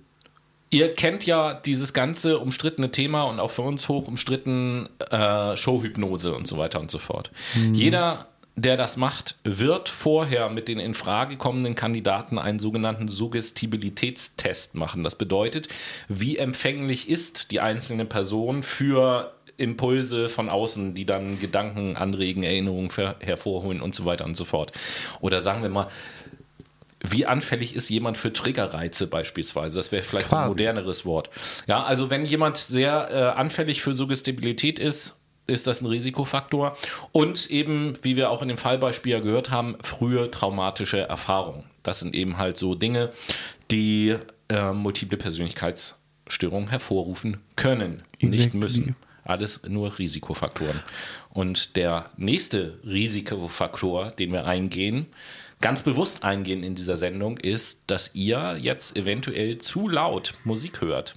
ihr 0.71 0.93
kennt 0.95 1.25
ja 1.25 1.55
dieses 1.55 1.93
ganze 1.93 2.39
umstrittene 2.39 2.91
Thema 2.91 3.23
und 3.25 3.39
auch 3.39 3.53
für 3.53 3.63
uns 3.63 3.89
hoch 3.89 4.09
umstritten 4.09 4.89
äh, 5.11 5.57
Showhypnose 5.57 6.35
und 6.35 6.49
so 6.49 6.59
weiter 6.59 6.81
und 6.81 6.91
so 6.91 6.99
fort. 6.99 7.31
Hm. 7.53 7.75
Jeder 7.75 8.27
der 8.57 8.77
das 8.77 8.97
macht, 8.97 9.37
wird 9.43 9.89
vorher 9.89 10.49
mit 10.49 10.69
den 10.69 10.79
in 10.79 10.95
Frage 10.95 11.37
kommenden 11.37 11.75
Kandidaten 11.75 12.39
einen 12.39 12.59
sogenannten 12.59 13.09
Suggestibilitätstest 13.09 14.77
machen. 14.77 15.03
Das 15.03 15.17
bedeutet, 15.17 15.69
wie 16.09 16.39
empfänglich 16.39 17.09
ist 17.09 17.51
die 17.51 17.61
einzelne 17.61 18.05
Person 18.05 18.63
für 18.63 19.35
Impulse 19.57 20.29
von 20.29 20.49
außen, 20.49 20.95
die 20.95 21.05
dann 21.07 21.41
Gedanken 21.41 21.97
anregen, 21.97 22.43
Erinnerungen 22.43 22.91
hervorholen 23.21 23.81
und 23.81 23.95
so 23.95 24.05
weiter 24.05 24.25
und 24.25 24.37
so 24.37 24.45
fort. 24.45 24.73
Oder 25.21 25.43
sagen 25.43 25.63
wir 25.63 25.69
mal, 25.69 25.89
wie 27.07 27.27
anfällig 27.27 27.75
ist 27.75 27.91
jemand 27.91 28.17
für 28.17 28.33
Triggerreize 28.33 29.07
beispielsweise? 29.07 29.79
Das 29.79 29.93
wäre 29.93 30.03
vielleicht 30.03 30.29
Quasi. 30.29 30.37
so 30.37 30.43
ein 30.43 30.49
moderneres 30.49 31.05
Wort. 31.05 31.29
Ja, 31.67 31.83
also 31.83 32.09
wenn 32.09 32.25
jemand 32.25 32.57
sehr 32.57 33.11
äh, 33.11 33.39
anfällig 33.39 33.83
für 33.83 33.95
Suggestibilität 33.95 34.79
ist, 34.79 35.17
ist 35.47 35.67
das 35.67 35.83
ein 35.83 35.87
Risikofaktor. 35.87 36.77
Und 37.13 37.51
eben, 37.51 37.99
wie 38.03 38.17
wir 38.17 38.31
auch 38.31 38.43
in 38.43 38.49
dem 38.49 38.57
Fallbeispiel 38.57 39.13
ja 39.13 39.21
gehört 39.21 39.51
haben, 39.51 39.77
frühe 39.81 40.31
traumatische 40.31 41.01
Erfahrungen. 41.01 41.65
Das 41.83 42.01
sind 42.01 42.15
eben 42.15 42.39
halt 42.39 42.57
so 42.57 42.75
Dinge, 42.75 43.13
die 43.71 44.17
äh, 44.49 44.73
multiple 44.73 45.19
Persönlichkeitsstörungen 45.19 46.69
hervorrufen 46.69 47.41
können, 47.57 48.03
nicht 48.21 48.55
müssen. 48.55 48.97
Alles 49.25 49.63
nur 49.67 49.99
Risikofaktoren. 49.99 50.81
Und 51.31 51.77
der 51.77 52.11
nächste 52.19 52.79
Risikofaktor, 52.85 54.11
den 54.11 54.33
wir 54.33 54.45
eingehen, 54.45 55.07
ganz 55.63 55.81
bewusst 55.81 56.25
eingehen 56.25 56.63
in 56.63 56.75
dieser 56.75 56.99
Sendung, 56.99 57.39
ist, 57.39 57.85
dass 57.87 58.15
ihr 58.15 58.59
jetzt 58.61 58.99
eventuell 58.99 59.59
zu 59.59 59.89
laut 59.89 60.35
Musik 60.45 60.83
hört. 60.83 61.15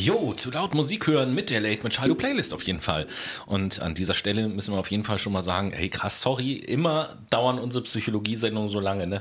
Jo, 0.00 0.32
zu 0.32 0.50
laut 0.50 0.72
Musik 0.72 1.08
hören 1.08 1.34
mit 1.34 1.50
der 1.50 1.60
Late 1.60 1.82
Machado 1.82 2.14
Playlist 2.14 2.54
auf 2.54 2.62
jeden 2.62 2.80
Fall. 2.80 3.06
Und 3.44 3.82
an 3.82 3.92
dieser 3.92 4.14
Stelle 4.14 4.48
müssen 4.48 4.72
wir 4.72 4.78
auf 4.78 4.90
jeden 4.90 5.04
Fall 5.04 5.18
schon 5.18 5.34
mal 5.34 5.42
sagen, 5.42 5.72
hey 5.72 5.90
krass, 5.90 6.22
sorry, 6.22 6.54
immer 6.54 7.18
dauern 7.28 7.58
unsere 7.58 7.84
Psychologie-Sendungen 7.84 8.70
so 8.70 8.80
lange, 8.80 9.06
ne? 9.06 9.20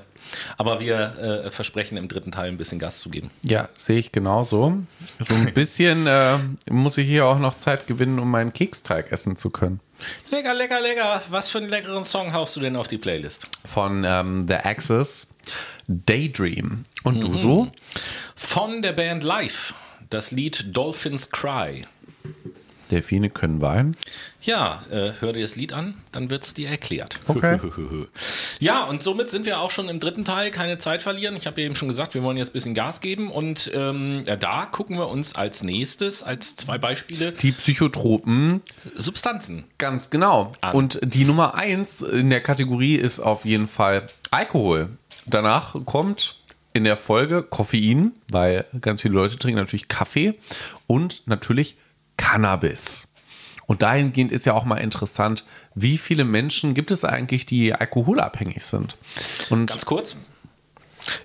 Aber 0.57 0.79
wir 0.79 1.43
äh, 1.45 1.51
versprechen 1.51 1.97
im 1.97 2.07
dritten 2.07 2.31
Teil 2.31 2.47
ein 2.47 2.55
bisschen 2.55 2.79
Gas 2.79 3.01
zu 3.01 3.09
geben. 3.09 3.29
Ja, 3.43 3.67
sehe 3.75 3.99
ich 3.99 4.13
genauso. 4.13 4.77
So 5.19 5.35
ein 5.35 5.53
bisschen 5.53 6.07
äh, 6.07 6.37
muss 6.69 6.97
ich 6.97 7.07
hier 7.07 7.25
auch 7.25 7.39
noch 7.39 7.57
Zeit 7.57 7.85
gewinnen, 7.85 8.17
um 8.17 8.31
meinen 8.31 8.53
Keksteig 8.53 9.11
essen 9.11 9.35
zu 9.35 9.49
können. 9.49 9.81
Lecker, 10.31 10.53
lecker, 10.53 10.79
lecker. 10.79 11.23
Was 11.27 11.49
für 11.49 11.57
einen 11.57 11.67
leckeren 11.67 12.05
Song 12.05 12.31
haust 12.31 12.55
du 12.55 12.61
denn 12.61 12.77
auf 12.77 12.87
die 12.87 12.97
Playlist? 12.97 13.49
Von 13.65 14.05
ähm, 14.07 14.47
The 14.47 14.55
Axis, 14.55 15.27
Daydream. 15.89 16.85
Und 17.03 17.21
du 17.21 17.35
so? 17.35 17.69
Von 18.33 18.81
der 18.81 18.93
Band 18.93 19.23
Live. 19.23 19.73
Das 20.09 20.31
Lied 20.31 20.75
Dolphins 20.75 21.29
Cry. 21.29 21.81
Delfine 22.89 23.29
können 23.29 23.61
weinen. 23.61 23.95
Ja, 24.41 24.83
äh, 24.89 25.11
hör 25.19 25.33
dir 25.33 25.43
das 25.43 25.55
Lied 25.55 25.73
an, 25.73 25.93
dann 26.11 26.31
wird 26.31 26.43
es 26.43 26.55
dir 26.55 26.69
erklärt. 26.69 27.19
Okay. 27.27 27.59
ja, 28.59 28.85
und 28.85 29.03
somit 29.03 29.29
sind 29.29 29.45
wir 29.45 29.59
auch 29.59 29.69
schon 29.69 29.89
im 29.89 29.99
dritten 29.99 30.25
Teil. 30.25 30.49
Keine 30.49 30.79
Zeit 30.79 31.03
verlieren. 31.03 31.35
Ich 31.35 31.45
habe 31.45 31.61
ja 31.61 31.67
eben 31.67 31.75
schon 31.75 31.87
gesagt, 31.87 32.15
wir 32.15 32.23
wollen 32.23 32.37
jetzt 32.37 32.49
ein 32.49 32.53
bisschen 32.53 32.73
Gas 32.73 33.01
geben. 33.01 33.29
Und 33.29 33.69
ähm, 33.75 34.23
da 34.39 34.65
gucken 34.65 34.97
wir 34.97 35.09
uns 35.09 35.35
als 35.35 35.61
nächstes, 35.61 36.23
als 36.23 36.55
zwei 36.55 36.79
Beispiele, 36.79 37.31
Die 37.31 37.51
Psychotropen, 37.51 38.61
Substanzen. 38.95 39.65
ganz 39.77 40.09
genau. 40.09 40.53
An. 40.61 40.73
Und 40.73 40.99
die 41.03 41.25
Nummer 41.25 41.53
eins 41.53 42.01
in 42.01 42.31
der 42.31 42.41
Kategorie 42.41 42.95
ist 42.95 43.19
auf 43.19 43.45
jeden 43.45 43.67
Fall 43.67 44.07
Alkohol. 44.31 44.89
Danach 45.27 45.75
kommt 45.85 46.38
in 46.79 46.85
der 46.85 46.95
Folge 46.95 47.43
Koffein, 47.43 48.13
weil 48.31 48.63
ganz 48.79 49.01
viele 49.01 49.13
Leute 49.13 49.37
trinken 49.37 49.59
natürlich 49.59 49.89
Kaffee 49.89 50.35
und 50.87 51.27
natürlich 51.27 51.75
Cannabis. 52.15 53.09
Und 53.67 53.81
dahingehend 53.81 54.31
ist 54.31 54.45
ja 54.45 54.53
auch 54.53 54.63
mal 54.63 54.77
interessant, 54.77 55.43
wie 55.75 55.97
viele 55.97 56.23
Menschen 56.23 56.73
gibt 56.73 56.89
es 56.89 57.03
eigentlich, 57.03 57.45
die 57.45 57.73
alkoholabhängig 57.73 58.63
sind? 58.63 58.95
Und 59.49 59.65
Ganz 59.65 59.85
kurz. 59.85 60.15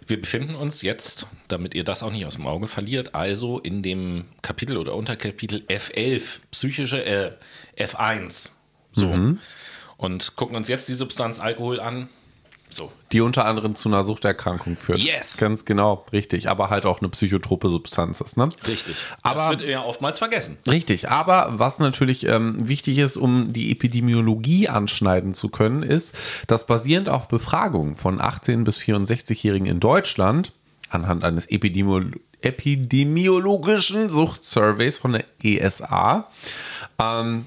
Wir 0.08 0.20
befinden 0.20 0.56
uns 0.56 0.82
jetzt, 0.82 1.28
damit 1.46 1.74
ihr 1.74 1.84
das 1.84 2.02
auch 2.02 2.10
nicht 2.10 2.26
aus 2.26 2.34
dem 2.34 2.48
Auge 2.48 2.66
verliert, 2.66 3.14
also 3.14 3.60
in 3.60 3.82
dem 3.82 4.24
Kapitel 4.42 4.76
oder 4.76 4.96
Unterkapitel 4.96 5.62
F11, 5.68 6.40
psychische 6.50 7.04
äh, 7.04 7.32
F1. 7.78 8.50
So. 8.92 9.36
Und 9.96 10.34
gucken 10.34 10.56
uns 10.56 10.66
jetzt 10.66 10.88
die 10.88 10.94
Substanz 10.94 11.38
Alkohol 11.38 11.78
an. 11.78 12.08
So. 12.74 12.90
die 13.12 13.20
unter 13.20 13.44
anderem 13.46 13.76
zu 13.76 13.88
einer 13.88 14.02
Suchterkrankung 14.02 14.76
führt. 14.76 14.98
Yes. 14.98 15.36
Ganz 15.36 15.64
genau, 15.64 16.04
richtig. 16.12 16.48
Aber 16.48 16.70
halt 16.70 16.86
auch 16.86 17.00
eine 17.00 17.08
psychotrope 17.08 17.68
Substanz 17.68 18.20
ist, 18.20 18.36
ne? 18.36 18.48
Richtig. 18.66 18.96
Aber- 19.22 19.50
das 19.50 19.60
wird 19.60 19.70
ja 19.70 19.82
oftmals 19.84 20.18
vergessen. 20.18 20.58
Richtig, 20.68 21.08
aber 21.08 21.50
was 21.52 21.78
natürlich 21.78 22.26
ähm, 22.26 22.56
wichtig 22.68 22.98
ist, 22.98 23.16
um 23.16 23.52
die 23.52 23.70
Epidemiologie 23.70 24.68
anschneiden 24.68 25.34
zu 25.34 25.48
können, 25.48 25.82
ist, 25.84 26.14
dass 26.48 26.66
basierend 26.66 27.08
auf 27.08 27.28
Befragungen 27.28 27.94
von 27.96 28.20
18- 28.20 28.64
bis 28.64 28.78
64-Jährigen 28.78 29.66
in 29.66 29.78
Deutschland 29.80 30.52
anhand 30.90 31.22
eines 31.24 31.46
Epidemio 31.46 32.02
epidemiologischen 32.42 34.10
Suchtsurveys 34.10 34.98
von 34.98 35.12
der 35.12 35.24
ESA 35.42 36.28
ähm, 37.00 37.46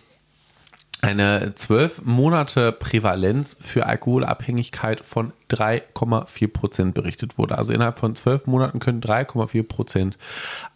eine 1.01 1.53
zwölf 1.55 2.01
Monate 2.03 2.71
Prävalenz 2.71 3.57
für 3.59 3.85
Alkoholabhängigkeit 3.85 5.05
von 5.05 5.31
3,4 5.51 6.47
Prozent 6.47 6.93
berichtet 6.93 7.37
wurde. 7.37 7.57
Also 7.57 7.73
innerhalb 7.73 7.99
von 7.99 8.15
zwölf 8.15 8.47
Monaten 8.47 8.79
können 8.79 9.01
3,4 9.01 9.63
Prozent 9.63 10.17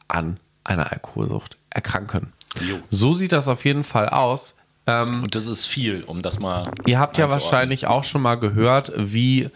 an 0.08 0.40
einer 0.64 0.92
Alkoholsucht 0.92 1.58
erkranken. 1.70 2.34
Jo. 2.60 2.78
So 2.90 3.14
sieht 3.14 3.32
das 3.32 3.48
auf 3.48 3.66
jeden 3.66 3.84
Fall 3.84 4.10
aus. 4.10 4.58
Ähm, 4.88 5.24
Und 5.24 5.36
das 5.36 5.48
ist 5.48 5.66
viel, 5.66 6.04
um 6.04 6.22
das 6.22 6.40
mal. 6.40 6.70
Ihr 6.86 7.00
habt 7.00 7.18
ja 7.18 7.32
wahrscheinlich 7.32 7.88
auch 7.88 8.04
schon 8.04 8.22
mal 8.22 8.36
gehört, 8.36 8.92
wie 8.96 9.50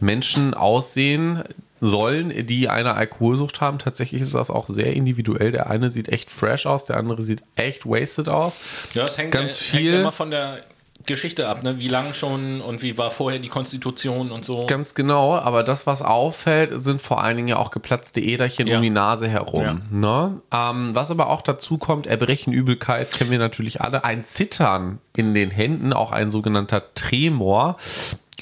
Menschen 0.00 0.54
aussehen 0.54 1.42
sollen, 1.82 2.46
die 2.46 2.68
eine 2.68 2.94
Alkoholsucht 2.94 3.60
haben. 3.60 3.78
Tatsächlich 3.78 4.22
ist 4.22 4.34
das 4.34 4.50
auch 4.50 4.68
sehr 4.68 4.94
individuell. 4.94 5.50
Der 5.50 5.68
eine 5.68 5.90
sieht 5.90 6.08
echt 6.08 6.30
fresh 6.30 6.64
aus, 6.64 6.86
der 6.86 6.96
andere 6.96 7.22
sieht 7.24 7.42
echt 7.56 7.84
wasted 7.84 8.28
aus. 8.28 8.60
Ja, 8.94 9.04
es 9.04 9.18
hängt, 9.18 9.32
ganz 9.32 9.60
äh, 9.60 9.72
hängt 9.72 9.82
viel. 9.82 9.94
immer 10.00 10.12
von 10.12 10.30
der 10.30 10.60
Geschichte 11.04 11.48
ab, 11.48 11.64
ne? 11.64 11.80
Wie 11.80 11.88
lang 11.88 12.14
schon 12.14 12.60
und 12.60 12.80
wie 12.82 12.96
war 12.96 13.10
vorher 13.10 13.40
die 13.40 13.48
Konstitution 13.48 14.30
und 14.30 14.44
so. 14.44 14.66
Ganz 14.66 14.94
genau, 14.94 15.34
aber 15.34 15.64
das, 15.64 15.84
was 15.84 16.00
auffällt, 16.00 16.70
sind 16.74 17.02
vor 17.02 17.24
allen 17.24 17.36
Dingen 17.36 17.48
ja 17.48 17.56
auch 17.56 17.72
geplatzte 17.72 18.20
Äderchen 18.20 18.68
Ja. 18.68 18.76
um 18.76 18.82
die 18.82 18.90
Nase 18.90 19.28
herum. 19.28 19.62
Ja. 19.64 19.76
Ne? 19.90 20.40
Ähm, 20.52 20.94
was 20.94 21.10
aber 21.10 21.28
auch 21.30 21.42
dazu 21.42 21.76
kommt, 21.78 22.06
Erbrechenübelkeit 22.06 23.10
kennen 23.10 23.32
wir 23.32 23.40
natürlich 23.40 23.80
alle, 23.80 24.04
ein 24.04 24.22
Zittern 24.22 24.98
in 25.16 25.34
den 25.34 25.50
Händen, 25.50 25.92
auch 25.92 26.12
ein 26.12 26.30
sogenannter 26.30 26.94
Tremor, 26.94 27.76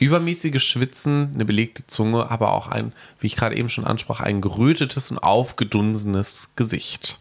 übermäßiges 0.00 0.62
Schwitzen, 0.62 1.30
eine 1.34 1.44
belegte 1.44 1.86
Zunge, 1.86 2.30
aber 2.30 2.52
auch 2.52 2.66
ein, 2.66 2.92
wie 3.20 3.26
ich 3.26 3.36
gerade 3.36 3.56
eben 3.56 3.68
schon 3.68 3.86
ansprach, 3.86 4.20
ein 4.20 4.40
gerötetes 4.40 5.10
und 5.10 5.18
aufgedunsenes 5.18 6.50
Gesicht. 6.56 7.20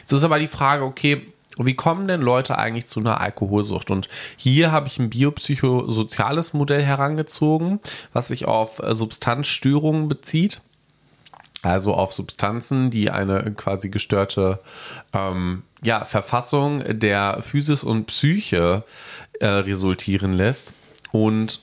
Jetzt 0.00 0.12
ist 0.12 0.22
aber 0.22 0.38
die 0.38 0.48
Frage, 0.48 0.84
okay, 0.84 1.26
wie 1.58 1.74
kommen 1.74 2.08
denn 2.08 2.20
Leute 2.20 2.58
eigentlich 2.58 2.86
zu 2.86 3.00
einer 3.00 3.20
Alkoholsucht? 3.20 3.90
Und 3.90 4.08
hier 4.36 4.72
habe 4.72 4.86
ich 4.86 4.98
ein 4.98 5.10
biopsychosoziales 5.10 6.52
Modell 6.52 6.82
herangezogen, 6.82 7.80
was 8.12 8.28
sich 8.28 8.46
auf 8.46 8.78
äh, 8.78 8.94
Substanzstörungen 8.94 10.08
bezieht. 10.08 10.62
Also 11.62 11.94
auf 11.94 12.12
Substanzen, 12.12 12.90
die 12.90 13.10
eine 13.10 13.52
quasi 13.52 13.88
gestörte 13.88 14.58
ähm, 15.12 15.62
ja, 15.82 16.04
Verfassung 16.04 16.82
der 16.98 17.40
Physis 17.40 17.84
und 17.84 18.06
Psyche 18.06 18.82
äh, 19.38 19.46
resultieren 19.46 20.32
lässt. 20.32 20.74
Und 21.12 21.60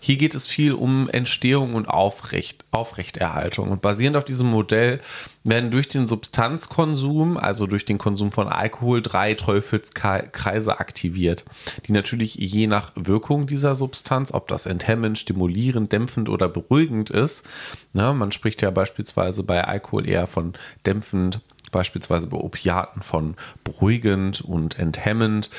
hier 0.00 0.16
geht 0.16 0.34
es 0.34 0.46
viel 0.46 0.72
um 0.72 1.08
Entstehung 1.10 1.74
und 1.74 1.86
Aufrecht, 1.86 2.64
Aufrechterhaltung. 2.70 3.70
Und 3.70 3.82
basierend 3.82 4.16
auf 4.16 4.24
diesem 4.24 4.48
Modell 4.48 5.00
werden 5.44 5.70
durch 5.70 5.88
den 5.88 6.06
Substanzkonsum, 6.06 7.36
also 7.36 7.66
durch 7.66 7.84
den 7.84 7.98
Konsum 7.98 8.32
von 8.32 8.48
Alkohol, 8.48 9.02
drei 9.02 9.34
Teufelskreise 9.34 10.80
aktiviert, 10.80 11.44
die 11.86 11.92
natürlich 11.92 12.34
je 12.34 12.66
nach 12.66 12.92
Wirkung 12.94 13.46
dieser 13.46 13.74
Substanz, 13.74 14.32
ob 14.32 14.48
das 14.48 14.66
enthemmend, 14.66 15.18
stimulierend, 15.18 15.92
dämpfend 15.92 16.28
oder 16.28 16.48
beruhigend 16.48 17.10
ist, 17.10 17.46
ne, 17.92 18.14
man 18.14 18.32
spricht 18.32 18.62
ja 18.62 18.70
beispielsweise 18.70 19.42
bei 19.42 19.64
Alkohol 19.64 20.08
eher 20.08 20.26
von 20.26 20.54
dämpfend, 20.86 21.40
beispielsweise 21.72 22.26
bei 22.26 22.38
Opiaten 22.38 23.02
von 23.02 23.34
beruhigend 23.64 24.40
und 24.40 24.78
enthemmend, 24.78 25.50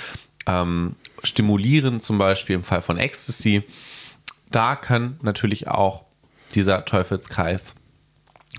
ähm, 0.47 0.95
stimulierend 1.23 2.01
zum 2.01 2.17
Beispiel 2.17 2.55
im 2.55 2.63
Fall 2.63 2.81
von 2.81 2.97
Ecstasy 2.97 3.63
da 4.55 4.75
kann 4.75 5.17
natürlich 5.21 5.67
auch 5.67 6.05
dieser 6.53 6.85
Teufelskreis 6.85 7.75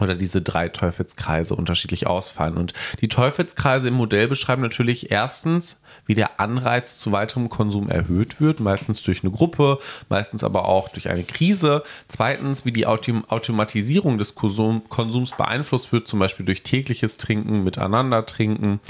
oder 0.01 0.15
diese 0.15 0.41
drei 0.41 0.69
Teufelskreise 0.69 1.55
unterschiedlich 1.55 2.07
ausfallen. 2.07 2.57
Und 2.57 2.73
die 3.01 3.09
Teufelskreise 3.09 3.89
im 3.89 3.95
Modell 3.95 4.27
beschreiben 4.27 4.63
natürlich 4.63 5.11
erstens, 5.11 5.81
wie 6.07 6.15
der 6.15 6.41
Anreiz 6.41 6.99
zu 6.99 7.13
weiterem 7.13 7.51
Konsum 7.51 7.91
erhöht 7.91 8.41
wird, 8.41 8.59
meistens 8.59 9.03
durch 9.03 9.23
eine 9.23 9.33
Gruppe, 9.33 9.79
meistens 10.09 10.45
aber 10.45 10.65
auch 10.67 10.89
durch 10.89 11.11
eine 11.11 11.25
Krise. 11.25 11.83
Zweitens, 12.09 12.65
wie 12.65 12.73
die 12.73 12.87
Autom 12.87 13.27
Automatisierung 13.29 14.17
des 14.17 14.35
Konsum 14.35 14.89
Konsums 14.89 15.33
beeinflusst 15.37 15.93
wird, 15.93 16.09
zum 16.09 16.19
Beispiel 16.19 16.47
durch 16.47 16.63
tägliches 16.63 17.19
Trinken, 17.19 17.63
miteinander 17.63 18.25
trinken. 18.25 18.81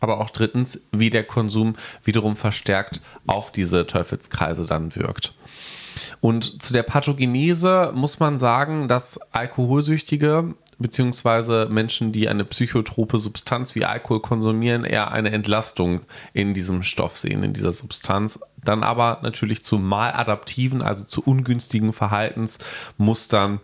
Aber 0.00 0.20
auch 0.20 0.30
drittens, 0.30 0.82
wie 0.92 1.10
der 1.10 1.24
Konsum 1.24 1.74
wiederum 2.04 2.36
verstärkt 2.36 3.00
auf 3.26 3.50
diese 3.50 3.86
Teufelskreise 3.86 4.66
dann 4.66 4.94
wirkt. 4.94 5.32
Und 6.20 6.62
zu 6.62 6.72
der 6.72 6.82
Pathogenese 6.82 7.92
muss 7.94 8.20
man 8.20 8.38
sagen, 8.38 8.88
dass 8.88 9.18
Alkoholsüchtige 9.32 10.54
beziehungsweise 10.80 11.68
Menschen, 11.70 12.10
die 12.10 12.28
eine 12.28 12.44
psychotrope 12.44 13.18
Substanz 13.18 13.74
wie 13.74 13.84
Alkohol 13.84 14.20
konsumieren, 14.20 14.84
eher 14.84 15.12
eine 15.12 15.30
Entlastung 15.30 16.00
in 16.32 16.54
diesem 16.54 16.82
Stoff 16.82 17.18
sehen, 17.18 17.42
in 17.42 17.52
dieser 17.52 17.72
Substanz. 17.72 18.40
Dann 18.64 18.82
aber 18.82 19.18
natürlich 19.22 19.62
zu 19.62 19.78
maladaptiven, 19.78 20.82
also 20.82 21.04
zu 21.04 21.22
ungünstigen 21.22 21.92
Verhaltensmustern 21.92 23.60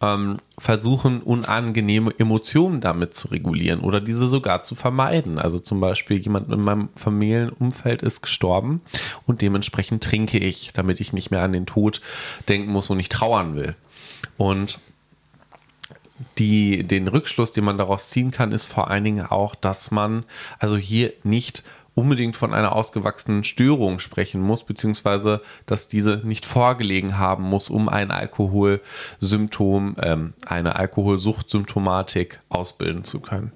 ähm, 0.00 0.38
versuchen, 0.58 1.20
unangenehme 1.20 2.12
Emotionen 2.18 2.80
damit 2.80 3.14
zu 3.14 3.28
regulieren 3.28 3.80
oder 3.80 4.00
diese 4.00 4.28
sogar 4.28 4.62
zu 4.62 4.74
vermeiden. 4.74 5.38
Also 5.38 5.58
zum 5.58 5.80
Beispiel 5.80 6.18
jemand 6.18 6.50
in 6.50 6.60
meinem 6.60 6.88
Familienumfeld 6.96 8.02
ist 8.02 8.22
gestorben 8.22 8.80
und 9.26 9.42
dementsprechend 9.42 10.02
trinke 10.02 10.38
ich, 10.38 10.72
damit 10.72 11.00
ich 11.00 11.12
nicht 11.12 11.30
mehr 11.30 11.42
an 11.42 11.52
den 11.52 11.66
Tod 11.66 12.00
denken 12.48 12.70
muss 12.70 12.88
und 12.90 12.96
nicht 12.96 13.12
trauern 13.12 13.54
will. 13.54 13.76
Und 14.38 14.80
die, 16.38 16.86
den 16.86 17.08
Rückschluss, 17.08 17.52
den 17.52 17.64
man 17.64 17.78
daraus 17.78 18.10
ziehen 18.10 18.30
kann, 18.30 18.52
ist 18.52 18.66
vor 18.66 18.90
allen 18.90 19.04
Dingen 19.04 19.26
auch, 19.26 19.54
dass 19.54 19.90
man 19.90 20.24
also 20.58 20.76
hier 20.76 21.12
nicht 21.22 21.64
unbedingt 22.00 22.34
von 22.34 22.54
einer 22.54 22.74
ausgewachsenen 22.74 23.44
Störung 23.44 23.98
sprechen 23.98 24.40
muss, 24.40 24.64
beziehungsweise 24.64 25.42
dass 25.66 25.86
diese 25.86 26.22
nicht 26.24 26.46
vorgelegen 26.46 27.18
haben 27.18 27.44
muss, 27.44 27.68
um 27.68 27.88
ein 27.88 28.10
Alkoholsymptom, 28.10 29.96
ähm, 30.02 30.32
eine 30.46 30.76
Alkoholsuchtsymptomatik 30.76 32.40
ausbilden 32.48 33.04
zu 33.04 33.20
können. 33.20 33.52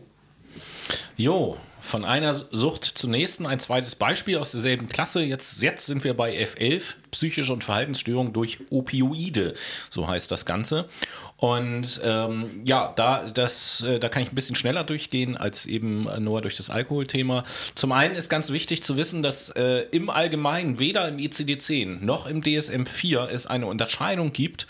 Jo, 1.17 1.57
von 1.81 2.05
einer 2.05 2.35
Sucht 2.35 2.85
zur 2.85 3.11
nächsten 3.11 3.47
ein 3.47 3.61
zweites 3.61 3.95
Beispiel 3.95 4.39
aus 4.39 4.53
derselben 4.53 4.89
Klasse. 4.89 5.23
Jetzt, 5.23 5.63
jetzt 5.63 5.87
sind 5.87 6.05
wir 6.05 6.15
bei 6.15 6.35
F11, 6.35 6.95
psychische 7.15 7.53
und 7.53 7.65
Verhaltensstörung 7.65 8.33
durch 8.33 8.59
Opioide, 8.71 9.55
so 9.89 10.09
heißt 10.09 10.31
das 10.31 10.45
Ganze. 10.45 10.89
Und 11.37 12.01
ähm, 12.05 12.63
ja, 12.65 12.93
da, 12.97 13.29
das, 13.31 13.83
äh, 13.83 13.99
da 13.99 14.09
kann 14.09 14.23
ich 14.23 14.33
ein 14.33 14.35
bisschen 14.35 14.57
schneller 14.57 14.85
durchgehen 14.85 15.37
als 15.37 15.67
eben 15.67 16.09
nur 16.23 16.43
durch 16.43 16.57
das 16.57 16.71
Alkoholthema. 16.71 17.45
Zum 17.75 17.93
einen 17.93 18.15
ist 18.15 18.29
ganz 18.29 18.51
wichtig 18.51 18.83
zu 18.83 18.97
wissen, 18.97 19.23
dass 19.23 19.51
äh, 19.51 19.87
im 19.91 20.11
Allgemeinen 20.11 20.79
weder 20.79 21.09
im 21.09 21.19
ICD-10 21.19 22.05
noch 22.05 22.27
im 22.27 22.43
DSM-4 22.43 23.29
es 23.29 23.47
eine 23.47 23.67
Unterscheidung 23.67 24.33
gibt 24.33 24.67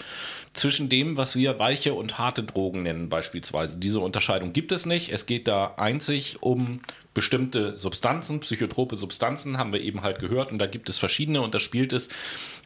zwischen 0.52 0.88
dem, 0.88 1.16
was 1.16 1.36
wir 1.36 1.58
weiche 1.58 1.94
und 1.94 2.18
harte 2.18 2.44
Drogen 2.44 2.84
nennen 2.84 3.08
beispielsweise. 3.08 3.78
Diese 3.78 4.00
Unterscheidung 4.00 4.52
gibt 4.52 4.72
es 4.72 4.86
nicht. 4.86 5.12
Es 5.12 5.26
geht 5.26 5.48
da 5.48 5.74
einzig 5.76 6.42
um 6.42 6.80
bestimmte 7.14 7.76
Substanzen, 7.76 8.40
psychotrope 8.40 8.96
Substanzen, 8.96 9.56
haben 9.56 9.72
wir 9.72 9.80
eben 9.80 10.02
halt 10.02 10.18
gehört. 10.18 10.52
Und 10.52 10.58
da 10.58 10.66
gibt 10.66 10.88
es 10.88 10.98
verschiedene 10.98 11.40
und 11.40 11.54
da 11.54 11.60
spielt 11.60 11.92
es 11.92 12.08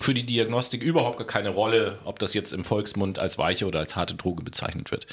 für 0.00 0.14
die 0.14 0.24
Diagnostik 0.24 0.82
überhaupt 0.82 1.26
keine 1.28 1.50
Rolle, 1.50 1.98
ob 2.04 2.18
das 2.18 2.34
jetzt 2.34 2.52
im 2.52 2.64
Volksmund 2.64 3.18
als 3.18 3.38
weiche 3.38 3.66
oder 3.66 3.78
als 3.80 3.94
harte 3.94 4.14
Droge 4.14 4.42
bezeichnet 4.42 4.90
wird. 4.90 5.06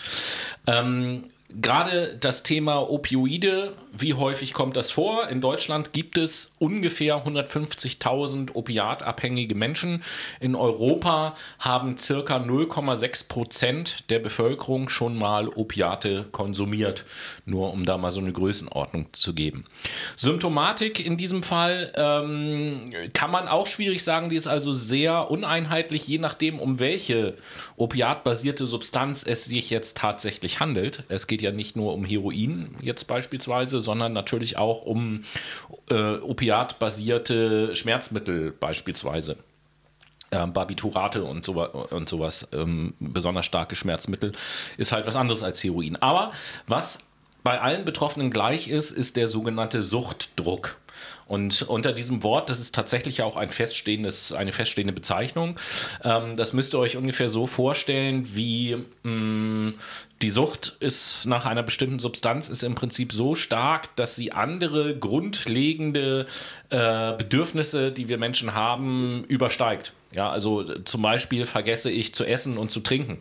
Ähm, 0.66 1.26
Gerade 1.62 2.18
das 2.20 2.44
Thema 2.44 2.90
Opioide, 2.90 3.74
wie 3.94 4.14
häufig 4.14 4.54
kommt 4.54 4.76
das 4.76 4.92
vor? 4.92 5.30
In 5.30 5.40
Deutschland 5.40 5.94
gibt 5.94 6.18
es 6.18 6.52
ungefähr 6.60 7.26
150.000 7.26 8.56
opiatabhängige 8.56 9.56
Menschen. 9.56 10.04
In 10.42 10.56
Europa 10.56 11.38
haben 11.60 11.98
circa 11.98 12.38
0,6 12.38 13.30
Prozent 13.30 14.10
der 14.10 14.20
Bevölkerung 14.20 14.90
schon 14.90 15.18
mal 15.18 15.48
Opiate 15.48 16.26
konsumiert. 16.34 17.06
Nur 17.46 17.72
um 17.72 17.86
da 17.86 17.98
mal 17.98 18.12
so 18.12 18.20
eine 18.20 18.34
Größenordnung 18.34 19.14
zu 19.14 19.34
geben. 19.34 19.64
Symptomatik 20.18 21.06
in 21.06 21.16
diesem 21.16 21.42
Fall 21.42 21.94
ähm, 21.96 22.92
kann 23.14 23.32
man 23.32 23.48
auch 23.48 23.68
schwierig 23.68 24.04
sagen, 24.04 24.28
die 24.28 24.36
ist 24.36 24.48
also 24.48 24.74
sehr 24.74 25.32
uneinheitlich, 25.32 26.06
je 26.06 26.18
nachdem, 26.18 26.60
um 26.60 26.80
welche 26.80 27.36
opiatbasierte 27.78 28.68
Substanz 28.68 29.24
es 29.24 29.46
sich 29.46 29.70
jetzt 29.70 29.96
tatsächlich 29.96 30.60
handelt. 30.60 31.04
Es 31.08 31.28
geht 31.28 31.42
ja 31.42 31.45
nicht 31.52 31.76
nur 31.76 31.94
um 31.94 32.06
Heroin 32.06 32.76
jetzt 32.82 33.06
beispielsweise, 33.06 33.82
sondern 33.82 34.14
natürlich 34.14 34.58
auch 34.58 34.84
um 34.84 35.24
äh, 35.90 36.16
opiatbasierte 36.18 37.76
Schmerzmittel 37.76 38.52
beispielsweise. 38.52 39.38
Ähm, 40.32 40.54
Barbiturate 40.54 41.24
und, 41.24 41.46
so, 41.46 41.64
und 41.64 42.10
sowas, 42.10 42.48
ähm, 42.52 42.94
besonders 43.00 43.46
starke 43.46 43.76
Schmerzmittel, 43.76 44.32
ist 44.78 44.92
halt 44.92 45.06
was 45.06 45.16
anderes 45.16 45.44
als 45.44 45.64
Heroin. 45.64 45.96
Aber 45.98 46.32
was 46.68 47.00
bei 47.44 47.62
allen 47.62 47.86
Betroffenen 47.86 48.32
gleich 48.32 48.68
ist, 48.68 48.90
ist 48.90 49.18
der 49.18 49.28
sogenannte 49.28 49.84
Suchtdruck. 49.84 50.78
Und 51.28 51.64
unter 51.64 51.92
diesem 51.92 52.22
Wort, 52.22 52.50
das 52.50 52.60
ist 52.60 52.76
tatsächlich 52.76 53.24
auch 53.24 53.36
ein 53.36 53.50
feststehendes, 53.50 54.32
eine 54.32 54.52
feststehende 54.52 54.94
Bezeichnung. 54.94 55.60
Ähm, 56.04 56.36
das 56.36 56.54
müsst 56.54 56.76
ihr 56.76 56.80
euch 56.80 56.98
ungefähr 56.98 57.30
so 57.30 57.48
vorstellen, 57.48 58.30
wie 58.36 58.78
mh, 59.04 59.12
mm, 59.12 59.74
die 60.22 60.30
Sucht 60.30 60.78
ist 60.80 61.26
nach 61.26 61.46
einer 61.46 61.64
bestimmten 61.64 62.00
Substanz 62.00 62.48
ist 62.48 62.64
im 62.64 62.76
Prinzip 62.76 63.12
so 63.12 63.36
stark, 63.36 63.96
dass 63.96 64.16
sie 64.16 64.32
andere 64.32 64.98
grundlegende 64.98 66.26
äh, 66.70 67.14
Bedürfnisse, 67.14 67.92
die 67.92 68.08
wir 68.08 68.18
Menschen 68.18 68.54
haben, 68.54 69.26
übersteigt. 69.28 69.94
Ja, 70.12 70.30
also 70.30 70.64
zum 70.80 71.02
Beispiel 71.02 71.46
vergesse 71.46 71.92
ich 71.92 72.14
zu 72.14 72.24
essen 72.24 72.58
und 72.58 72.72
zu 72.72 72.80
trinken 72.80 73.20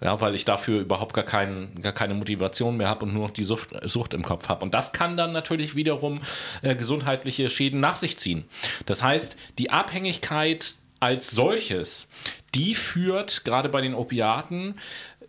ja, 0.00 0.20
weil 0.20 0.34
ich 0.34 0.44
dafür 0.44 0.80
überhaupt 0.80 1.14
gar, 1.14 1.24
kein, 1.24 1.80
gar 1.80 1.92
keine 1.92 2.14
Motivation 2.14 2.76
mehr 2.76 2.88
habe 2.88 3.04
und 3.04 3.14
nur 3.14 3.24
noch 3.24 3.30
die 3.30 3.44
Sucht, 3.44 3.70
Sucht 3.82 4.14
im 4.14 4.22
Kopf 4.22 4.48
habe. 4.48 4.64
Und 4.64 4.74
das 4.74 4.92
kann 4.92 5.16
dann 5.16 5.32
natürlich 5.32 5.74
wiederum 5.74 6.20
äh, 6.62 6.74
gesundheitliche 6.74 7.50
Schäden 7.50 7.80
nach 7.80 7.96
sich 7.96 8.16
ziehen. 8.16 8.44
Das 8.86 9.02
heißt, 9.02 9.36
die 9.58 9.70
Abhängigkeit 9.70 10.76
als 11.00 11.30
solches, 11.30 12.08
die 12.54 12.74
führt 12.74 13.44
gerade 13.44 13.68
bei 13.68 13.80
den 13.80 13.94
Opiaten 13.94 14.76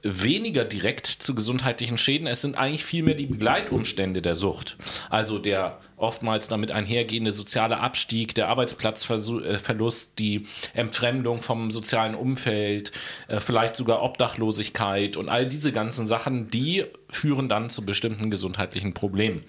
weniger 0.05 0.63
direkt 0.63 1.07
zu 1.07 1.33
gesundheitlichen 1.33 1.97
Schäden. 1.97 2.27
Es 2.27 2.41
sind 2.41 2.57
eigentlich 2.57 2.85
vielmehr 2.85 3.15
die 3.15 3.25
Begleitumstände 3.25 4.21
der 4.21 4.35
Sucht. 4.35 4.77
Also 5.09 5.39
der 5.39 5.79
oftmals 5.97 6.47
damit 6.47 6.71
einhergehende 6.71 7.31
soziale 7.31 7.79
Abstieg, 7.79 8.35
der 8.35 8.49
Arbeitsplatzverlust, 8.49 10.19
die 10.19 10.47
Entfremdung 10.73 11.41
vom 11.41 11.71
sozialen 11.71 12.15
Umfeld, 12.15 12.91
äh, 13.27 13.39
vielleicht 13.39 13.75
sogar 13.75 14.01
Obdachlosigkeit 14.01 15.17
und 15.17 15.29
all 15.29 15.47
diese 15.47 15.71
ganzen 15.71 16.07
Sachen, 16.07 16.49
die 16.49 16.85
führen 17.09 17.49
dann 17.49 17.69
zu 17.69 17.85
bestimmten 17.85 18.29
gesundheitlichen 18.29 18.93
Problemen. 18.93 19.43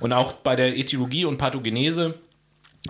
Und 0.00 0.12
auch 0.12 0.32
bei 0.32 0.56
der 0.56 0.76
Ethologie 0.78 1.24
und 1.24 1.38
Pathogenese 1.38 2.14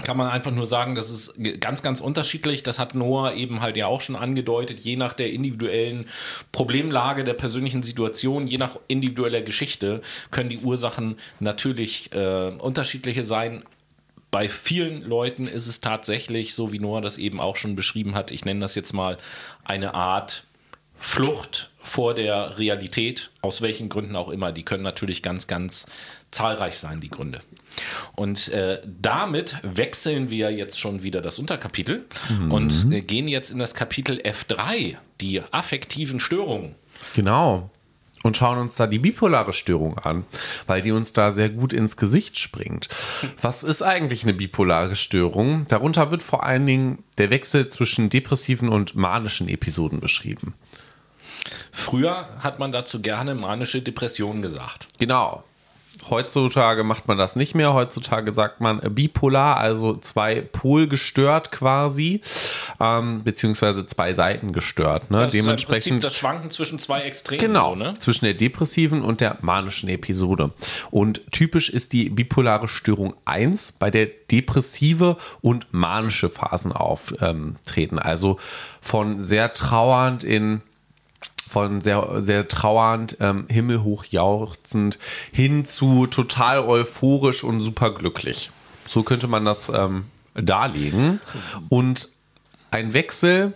kann 0.02 0.16
man 0.16 0.28
einfach 0.28 0.50
nur 0.50 0.66
sagen, 0.66 0.96
das 0.96 1.10
ist 1.10 1.34
ganz, 1.60 1.82
ganz 1.82 2.00
unterschiedlich. 2.00 2.62
Das 2.64 2.78
hat 2.78 2.94
Noah 2.94 3.34
eben 3.34 3.60
halt 3.60 3.76
ja 3.76 3.86
auch 3.86 4.00
schon 4.00 4.16
angedeutet, 4.16 4.80
je 4.80 4.96
nach 4.96 5.12
der 5.12 5.32
individuellen 5.32 6.06
Problemlage 6.50 7.22
der 7.22 7.34
persönlichen 7.34 7.82
Situation, 7.84 8.46
je 8.46 8.58
nach 8.58 8.78
individueller 8.88 9.42
Geschichte, 9.42 10.02
können 10.30 10.50
die 10.50 10.58
Ursachen 10.58 11.16
natürlich 11.38 12.12
äh, 12.12 12.50
unterschiedliche 12.58 13.22
sein. 13.22 13.62
Bei 14.32 14.48
vielen 14.48 15.02
Leuten 15.02 15.46
ist 15.46 15.68
es 15.68 15.80
tatsächlich, 15.80 16.54
so 16.54 16.72
wie 16.72 16.80
Noah 16.80 17.00
das 17.00 17.18
eben 17.18 17.40
auch 17.40 17.56
schon 17.56 17.76
beschrieben 17.76 18.16
hat, 18.16 18.32
ich 18.32 18.44
nenne 18.44 18.60
das 18.60 18.74
jetzt 18.74 18.92
mal 18.92 19.16
eine 19.62 19.94
Art 19.94 20.43
Flucht 21.04 21.70
vor 21.78 22.14
der 22.14 22.58
Realität, 22.58 23.30
aus 23.42 23.60
welchen 23.60 23.90
Gründen 23.90 24.16
auch 24.16 24.30
immer. 24.30 24.52
Die 24.52 24.64
können 24.64 24.82
natürlich 24.82 25.22
ganz, 25.22 25.46
ganz 25.46 25.86
zahlreich 26.30 26.78
sein, 26.78 27.00
die 27.00 27.10
Gründe. 27.10 27.42
Und 28.16 28.48
äh, 28.48 28.80
damit 28.86 29.58
wechseln 29.62 30.30
wir 30.30 30.50
jetzt 30.50 30.80
schon 30.80 31.02
wieder 31.02 31.20
das 31.20 31.38
Unterkapitel 31.38 32.06
mhm. 32.30 32.50
und 32.50 32.90
äh, 32.90 33.02
gehen 33.02 33.28
jetzt 33.28 33.50
in 33.50 33.58
das 33.58 33.74
Kapitel 33.74 34.18
F3, 34.18 34.96
die 35.20 35.42
affektiven 35.52 36.20
Störungen. 36.20 36.74
Genau. 37.14 37.70
Und 38.22 38.38
schauen 38.38 38.58
uns 38.58 38.76
da 38.76 38.86
die 38.86 38.98
bipolare 38.98 39.52
Störung 39.52 39.98
an, 39.98 40.24
weil 40.66 40.80
die 40.80 40.92
uns 40.92 41.12
da 41.12 41.30
sehr 41.30 41.50
gut 41.50 41.74
ins 41.74 41.98
Gesicht 41.98 42.38
springt. 42.38 42.88
Was 43.42 43.62
ist 43.62 43.82
eigentlich 43.82 44.22
eine 44.22 44.32
bipolare 44.32 44.96
Störung? 44.96 45.66
Darunter 45.68 46.10
wird 46.10 46.22
vor 46.22 46.44
allen 46.44 46.64
Dingen 46.64 47.04
der 47.18 47.28
Wechsel 47.28 47.68
zwischen 47.68 48.08
depressiven 48.08 48.70
und 48.70 48.96
manischen 48.96 49.48
Episoden 49.48 50.00
beschrieben. 50.00 50.54
Früher 51.72 52.28
hat 52.40 52.58
man 52.58 52.72
dazu 52.72 53.00
gerne 53.00 53.34
manische 53.34 53.82
Depression 53.82 54.42
gesagt. 54.42 54.88
Genau. 54.98 55.44
Heutzutage 56.10 56.84
macht 56.84 57.08
man 57.08 57.16
das 57.16 57.34
nicht 57.34 57.54
mehr. 57.54 57.72
Heutzutage 57.72 58.32
sagt 58.32 58.60
man 58.60 58.80
bipolar, 58.94 59.56
also 59.56 59.96
zwei 59.96 60.40
Pol 60.40 60.86
gestört 60.86 61.50
quasi, 61.50 62.20
ähm, 62.78 63.22
beziehungsweise 63.24 63.86
zwei 63.86 64.12
Seiten 64.12 64.52
gestört. 64.52 65.10
Ne? 65.10 65.20
Das 65.20 65.32
Dementsprechend 65.32 65.98
ist 65.98 66.06
das 66.08 66.16
Schwanken 66.16 66.50
zwischen 66.50 66.78
zwei 66.78 67.00
Extremen. 67.00 67.40
Genau, 67.40 67.70
so, 67.70 67.76
ne? 67.76 67.94
zwischen 67.94 68.26
der 68.26 68.34
depressiven 68.34 69.02
und 69.02 69.20
der 69.20 69.38
manischen 69.40 69.88
Episode. 69.88 70.50
Und 70.90 71.22
typisch 71.32 71.70
ist 71.70 71.92
die 71.92 72.10
bipolare 72.10 72.68
Störung 72.68 73.14
1, 73.24 73.72
bei 73.72 73.90
der 73.90 74.06
depressive 74.30 75.16
und 75.40 75.68
manische 75.72 76.28
Phasen 76.28 76.72
auftreten. 76.72 77.98
Also 77.98 78.38
von 78.80 79.22
sehr 79.22 79.52
trauernd 79.54 80.22
in 80.24 80.60
von 81.46 81.80
sehr, 81.80 82.22
sehr 82.22 82.48
trauernd, 82.48 83.18
ähm, 83.20 83.46
himmelhoch 83.48 84.04
jauchzend 84.04 84.98
hin 85.32 85.64
zu 85.64 86.06
total 86.06 86.60
euphorisch 86.60 87.44
und 87.44 87.60
super 87.60 87.92
glücklich. 87.92 88.50
So 88.86 89.02
könnte 89.02 89.28
man 89.28 89.44
das 89.44 89.68
ähm, 89.68 90.06
darlegen. 90.34 91.20
Und 91.68 92.08
ein 92.70 92.92
Wechsel 92.92 93.52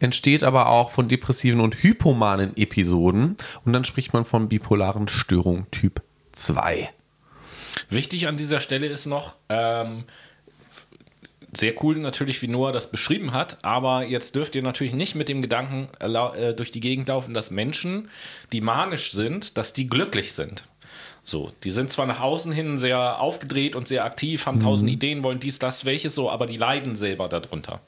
entsteht 0.00 0.42
aber 0.44 0.68
auch 0.68 0.90
von 0.90 1.08
depressiven 1.08 1.60
und 1.60 1.82
hypomanen 1.82 2.56
Episoden. 2.56 3.36
Und 3.64 3.72
dann 3.72 3.84
spricht 3.84 4.14
man 4.14 4.24
von 4.24 4.48
bipolaren 4.48 5.08
Störung 5.08 5.66
Typ 5.70 6.02
2. 6.32 6.88
Wichtig 7.90 8.28
an 8.28 8.38
dieser 8.38 8.60
Stelle 8.60 8.86
ist 8.86 9.06
noch, 9.06 9.36
ähm, 9.50 10.04
sehr 11.52 11.74
cool 11.82 11.96
natürlich, 11.98 12.40
wie 12.40 12.48
Noah 12.48 12.72
das 12.72 12.90
beschrieben 12.90 13.32
hat, 13.32 13.58
aber 13.62 14.04
jetzt 14.04 14.34
dürft 14.36 14.54
ihr 14.54 14.62
natürlich 14.62 14.94
nicht 14.94 15.14
mit 15.14 15.28
dem 15.28 15.42
Gedanken 15.42 15.88
äh, 16.00 16.54
durch 16.54 16.70
die 16.70 16.80
Gegend 16.80 17.08
laufen, 17.08 17.34
dass 17.34 17.50
Menschen, 17.50 18.08
die 18.52 18.62
manisch 18.62 19.12
sind, 19.12 19.58
dass 19.58 19.74
die 19.74 19.86
glücklich 19.86 20.32
sind. 20.32 20.64
So, 21.24 21.52
die 21.62 21.70
sind 21.70 21.92
zwar 21.92 22.06
nach 22.06 22.20
außen 22.20 22.52
hin 22.52 22.78
sehr 22.78 23.20
aufgedreht 23.20 23.76
und 23.76 23.86
sehr 23.86 24.04
aktiv, 24.04 24.46
haben 24.46 24.58
mhm. 24.58 24.62
tausend 24.62 24.90
Ideen, 24.90 25.22
wollen 25.22 25.40
dies, 25.40 25.58
das, 25.58 25.84
welches 25.84 26.14
so, 26.14 26.30
aber 26.30 26.46
die 26.46 26.56
leiden 26.56 26.96
selber 26.96 27.28
darunter. 27.28 27.80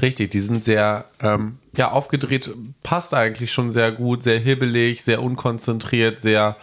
Richtig, 0.00 0.30
die 0.30 0.40
sind 0.40 0.64
sehr 0.64 1.04
ähm, 1.20 1.58
ja, 1.76 1.90
aufgedreht, 1.90 2.50
passt 2.84 3.14
eigentlich 3.14 3.52
schon 3.52 3.72
sehr 3.72 3.90
gut, 3.90 4.22
sehr 4.22 4.38
hibbelig, 4.38 5.02
sehr 5.02 5.20
unkonzentriert, 5.22 6.20
sehr 6.20 6.56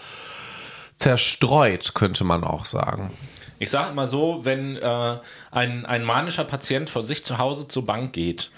zerstreut, 0.96 1.94
könnte 1.94 2.24
man 2.24 2.46
auch 2.46 2.64
sagen. 2.64 3.12
Ich 3.60 3.70
sage 3.70 3.92
immer 3.92 4.08
so, 4.08 4.42
wenn 4.44 4.76
äh, 4.76 5.18
ein, 5.52 5.86
ein 5.86 6.04
manischer 6.04 6.44
Patient 6.44 6.90
von 6.90 7.06
sich 7.06 7.24
zu 7.24 7.38
Hause 7.38 7.68
zur 7.68 7.86
Bank 7.86 8.14
geht 8.14 8.52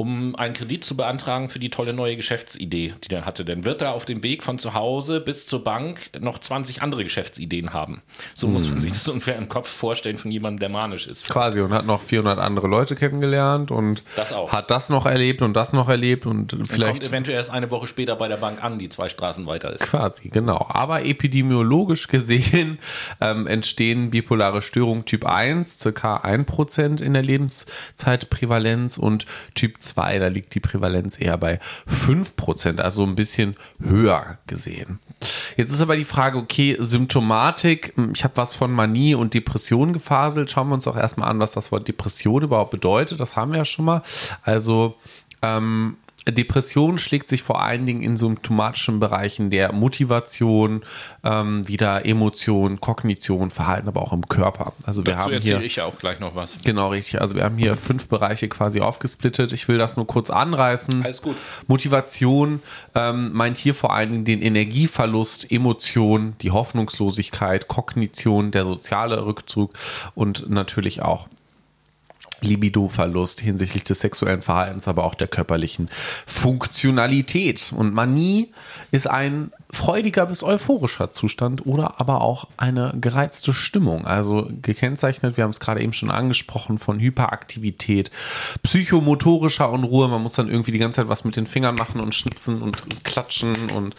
um 0.00 0.34
einen 0.34 0.54
Kredit 0.54 0.82
zu 0.82 0.96
beantragen 0.96 1.50
für 1.50 1.58
die 1.58 1.68
tolle 1.68 1.92
neue 1.92 2.16
Geschäftsidee, 2.16 2.94
die 3.04 3.14
er 3.14 3.26
hatte. 3.26 3.44
Dann 3.44 3.64
wird 3.64 3.82
er 3.82 3.92
auf 3.92 4.06
dem 4.06 4.22
Weg 4.22 4.42
von 4.42 4.58
zu 4.58 4.72
Hause 4.72 5.20
bis 5.20 5.44
zur 5.44 5.62
Bank 5.62 6.10
noch 6.18 6.38
20 6.38 6.80
andere 6.80 7.04
Geschäftsideen 7.04 7.74
haben. 7.74 8.00
So 8.32 8.48
muss 8.48 8.66
man 8.66 8.80
sich 8.80 8.92
das 8.92 9.06
ungefähr 9.08 9.36
im 9.36 9.50
Kopf 9.50 9.68
vorstellen 9.68 10.16
von 10.16 10.30
jemandem, 10.30 10.60
der 10.60 10.68
manisch 10.70 11.06
ist. 11.06 11.28
Quasi 11.28 11.60
und 11.60 11.74
hat 11.74 11.84
noch 11.84 12.00
400 12.00 12.38
andere 12.38 12.66
Leute 12.66 12.96
kennengelernt 12.96 13.70
und 13.70 14.02
Das 14.16 14.34
hat 14.34 14.70
das 14.70 14.88
noch 14.88 15.04
erlebt 15.04 15.42
und 15.42 15.52
das 15.52 15.74
noch 15.74 15.90
erlebt 15.90 16.24
und 16.24 16.52
Kommt 16.52 16.68
vielleicht 16.68 17.06
eventuell 17.06 17.36
erst 17.36 17.50
eine 17.50 17.70
Woche 17.70 17.86
später 17.86 18.16
bei 18.16 18.28
der 18.28 18.38
Bank 18.38 18.64
an, 18.64 18.78
die 18.78 18.88
zwei 18.88 19.10
Straßen 19.10 19.44
weiter 19.44 19.70
ist. 19.74 19.84
Quasi, 19.84 20.30
genau. 20.30 20.66
Aber 20.70 21.04
epidemiologisch 21.04 22.08
gesehen 22.08 22.78
ähm, 23.20 23.46
entstehen 23.46 24.10
bipolare 24.10 24.62
Störungen 24.62 25.04
Typ 25.04 25.26
1, 25.26 25.78
circa 25.78 26.16
1% 26.16 27.02
in 27.02 27.12
der 27.12 27.22
Lebenszeitprävalenz 27.22 28.96
und 28.96 29.26
Typ 29.54 29.76
2, 29.80 29.89
da 30.18 30.28
liegt 30.28 30.54
die 30.54 30.60
Prävalenz 30.60 31.20
eher 31.20 31.36
bei 31.38 31.60
5%, 31.88 32.80
also 32.80 33.04
ein 33.04 33.14
bisschen 33.14 33.56
höher 33.82 34.38
gesehen. 34.46 34.98
Jetzt 35.56 35.72
ist 35.72 35.80
aber 35.80 35.96
die 35.96 36.04
Frage, 36.04 36.38
okay, 36.38 36.76
Symptomatik, 36.78 37.92
hm, 37.96 38.12
ich 38.14 38.24
habe 38.24 38.36
was 38.36 38.56
von 38.56 38.72
Manie 38.72 39.14
und 39.14 39.34
Depression 39.34 39.92
gefaselt. 39.92 40.50
Schauen 40.50 40.68
wir 40.68 40.74
uns 40.74 40.84
doch 40.84 40.96
erstmal 40.96 41.28
an, 41.28 41.38
was 41.38 41.52
das 41.52 41.72
Wort 41.72 41.88
Depression 41.88 42.42
überhaupt 42.42 42.70
bedeutet. 42.70 43.20
Das 43.20 43.36
haben 43.36 43.52
wir 43.52 43.58
ja 43.58 43.64
schon 43.64 43.84
mal. 43.84 44.02
Also 44.42 44.96
ähm, 45.42 45.96
Depression 46.26 46.98
schlägt 46.98 47.28
sich 47.28 47.42
vor 47.42 47.62
allen 47.62 47.86
Dingen 47.86 48.02
in 48.02 48.16
symptomatischen 48.16 49.00
Bereichen 49.00 49.50
der 49.50 49.72
Motivation, 49.72 50.82
ähm, 51.24 51.66
wieder 51.66 52.04
Emotion, 52.04 52.80
Kognition, 52.80 53.50
Verhalten, 53.50 53.88
aber 53.88 54.02
auch 54.02 54.12
im 54.12 54.28
Körper. 54.28 54.72
Also 54.84 55.04
wir 55.06 55.14
Dazu 55.14 55.24
haben 55.24 55.32
erzähle 55.32 55.58
hier 55.58 55.66
ich 55.66 55.76
ja 55.76 55.84
auch 55.84 55.98
gleich 55.98 56.20
noch 56.20 56.34
was. 56.34 56.58
Genau, 56.64 56.88
richtig. 56.88 57.20
Also 57.20 57.34
wir 57.34 57.44
haben 57.44 57.56
hier 57.56 57.76
fünf 57.76 58.08
Bereiche 58.08 58.48
quasi 58.48 58.80
aufgesplittet. 58.80 59.52
Ich 59.52 59.66
will 59.68 59.78
das 59.78 59.96
nur 59.96 60.06
kurz 60.06 60.30
anreißen. 60.30 61.04
Alles 61.04 61.22
gut. 61.22 61.36
Motivation 61.66 62.60
ähm, 62.94 63.32
meint 63.32 63.56
hier 63.56 63.74
vor 63.74 63.94
allen 63.94 64.12
Dingen 64.12 64.24
den 64.24 64.42
Energieverlust, 64.42 65.50
Emotion, 65.50 66.34
die 66.42 66.50
Hoffnungslosigkeit, 66.50 67.68
Kognition, 67.68 68.50
der 68.50 68.64
soziale 68.64 69.24
Rückzug 69.24 69.72
und 70.14 70.50
natürlich 70.50 71.02
auch 71.02 71.28
Libidoverlust 72.40 73.40
hinsichtlich 73.40 73.84
des 73.84 74.00
sexuellen 74.00 74.42
Verhaltens, 74.42 74.88
aber 74.88 75.04
auch 75.04 75.14
der 75.14 75.28
körperlichen 75.28 75.88
Funktionalität. 76.26 77.72
Und 77.76 77.94
Manie 77.94 78.52
ist 78.90 79.08
ein 79.08 79.52
freudiger 79.72 80.26
bis 80.26 80.42
euphorischer 80.42 81.12
Zustand 81.12 81.66
oder 81.66 82.00
aber 82.00 82.20
auch 82.20 82.48
eine 82.56 82.94
gereizte 83.00 83.54
Stimmung. 83.54 84.06
Also 84.06 84.48
gekennzeichnet, 84.62 85.36
wir 85.36 85.44
haben 85.44 85.50
es 85.50 85.60
gerade 85.60 85.80
eben 85.80 85.92
schon 85.92 86.10
angesprochen, 86.10 86.78
von 86.78 86.98
Hyperaktivität, 86.98 88.10
psychomotorischer 88.62 89.70
Unruhe. 89.70 90.08
Man 90.08 90.22
muss 90.22 90.34
dann 90.34 90.48
irgendwie 90.48 90.72
die 90.72 90.78
ganze 90.78 90.96
Zeit 90.96 91.08
was 91.08 91.24
mit 91.24 91.36
den 91.36 91.46
Fingern 91.46 91.76
machen 91.76 92.00
und 92.00 92.14
schnipsen 92.14 92.62
und 92.62 93.04
klatschen 93.04 93.70
und 93.70 93.94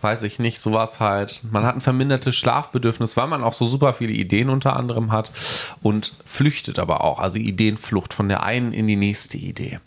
weiß 0.00 0.22
ich 0.22 0.38
nicht, 0.38 0.60
sowas 0.60 1.00
halt. 1.00 1.42
Man 1.50 1.64
hat 1.64 1.76
ein 1.76 1.80
vermindertes 1.80 2.34
Schlafbedürfnis, 2.34 3.16
weil 3.16 3.26
man 3.26 3.42
auch 3.42 3.52
so 3.52 3.66
super 3.66 3.92
viele 3.92 4.12
Ideen 4.12 4.50
unter 4.50 4.76
anderem 4.76 5.12
hat 5.12 5.32
und 5.82 6.14
flüchtet 6.24 6.78
aber 6.78 7.02
auch, 7.02 7.18
also 7.18 7.38
Ideenflucht 7.38 8.14
von 8.14 8.28
der 8.28 8.42
einen 8.42 8.72
in 8.72 8.86
die 8.86 8.96
nächste 8.96 9.36
Idee. 9.38 9.80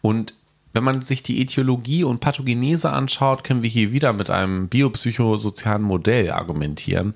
Und 0.00 0.34
wenn 0.72 0.84
man 0.84 1.02
sich 1.02 1.22
die 1.22 1.40
Etiologie 1.40 2.04
und 2.04 2.20
Pathogenese 2.20 2.90
anschaut, 2.90 3.44
können 3.44 3.62
wir 3.62 3.70
hier 3.70 3.92
wieder 3.92 4.12
mit 4.12 4.30
einem 4.30 4.68
biopsychosozialen 4.68 5.82
Modell 5.82 6.30
argumentieren, 6.30 7.14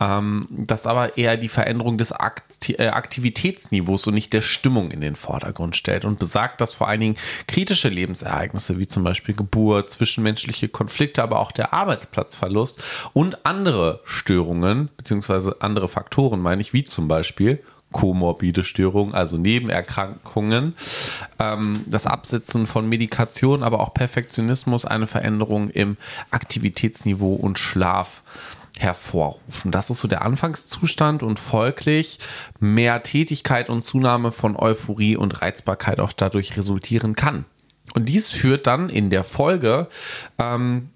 ähm, 0.00 0.46
das 0.50 0.86
aber 0.86 1.16
eher 1.16 1.36
die 1.36 1.48
Veränderung 1.48 1.98
des 1.98 2.12
äh, 2.12 2.88
Aktivitätsniveaus 2.88 4.06
und 4.06 4.14
nicht 4.14 4.32
der 4.32 4.40
Stimmung 4.40 4.90
in 4.90 5.00
den 5.00 5.14
Vordergrund 5.14 5.76
stellt 5.76 6.04
und 6.04 6.18
besagt, 6.18 6.60
dass 6.60 6.74
vor 6.74 6.88
allen 6.88 7.00
Dingen 7.00 7.16
kritische 7.46 7.88
Lebensereignisse 7.88 8.78
wie 8.78 8.88
zum 8.88 9.04
Beispiel 9.04 9.34
Geburt, 9.34 9.90
zwischenmenschliche 9.90 10.68
Konflikte, 10.68 11.22
aber 11.22 11.38
auch 11.38 11.52
der 11.52 11.72
Arbeitsplatzverlust 11.72 12.82
und 13.12 13.46
andere 13.46 14.00
Störungen 14.04 14.90
beziehungsweise 14.96 15.56
andere 15.60 15.88
Faktoren, 15.88 16.40
meine 16.40 16.60
ich, 16.60 16.72
wie 16.72 16.84
zum 16.84 17.08
Beispiel 17.08 17.62
komorbide 17.92 18.64
Störungen, 18.64 19.14
also 19.14 19.38
Nebenerkrankungen, 19.38 20.74
ähm, 21.38 21.84
das 21.86 22.06
Absetzen 22.06 22.66
von 22.66 22.88
Medikation, 22.88 23.62
aber 23.62 23.80
auch 23.80 23.94
Perfektionismus, 23.94 24.84
eine 24.84 25.06
Veränderung 25.06 25.70
im 25.70 25.96
Aktivitätsniveau 26.30 27.34
und 27.34 27.58
Schlaf 27.58 28.22
hervorrufen. 28.78 29.72
Das 29.72 29.90
ist 29.90 30.00
so 30.00 30.08
der 30.08 30.22
Anfangszustand 30.22 31.22
und 31.22 31.40
folglich 31.40 32.20
mehr 32.60 33.02
Tätigkeit 33.02 33.70
und 33.70 33.82
Zunahme 33.82 34.32
von 34.32 34.56
Euphorie 34.56 35.16
und 35.16 35.42
Reizbarkeit 35.42 35.98
auch 35.98 36.12
dadurch 36.12 36.56
resultieren 36.56 37.16
kann. 37.16 37.44
Und 37.94 38.06
dies 38.08 38.30
führt 38.30 38.66
dann 38.66 38.90
in 38.90 39.10
der 39.10 39.24
Folge, 39.24 39.88
ähm, 40.38 40.90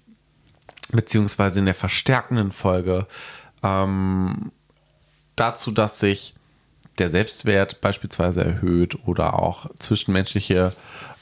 beziehungsweise 0.91 1.59
in 1.59 1.65
der 1.65 1.73
verstärkenden 1.73 2.51
Folge, 2.51 3.07
ähm, 3.63 4.51
dazu, 5.35 5.71
dass 5.71 5.99
sich 5.99 6.35
der 6.99 7.09
Selbstwert 7.09 7.81
beispielsweise 7.81 8.43
erhöht 8.43 8.97
oder 9.05 9.39
auch 9.39 9.69
zwischenmenschliche 9.79 10.73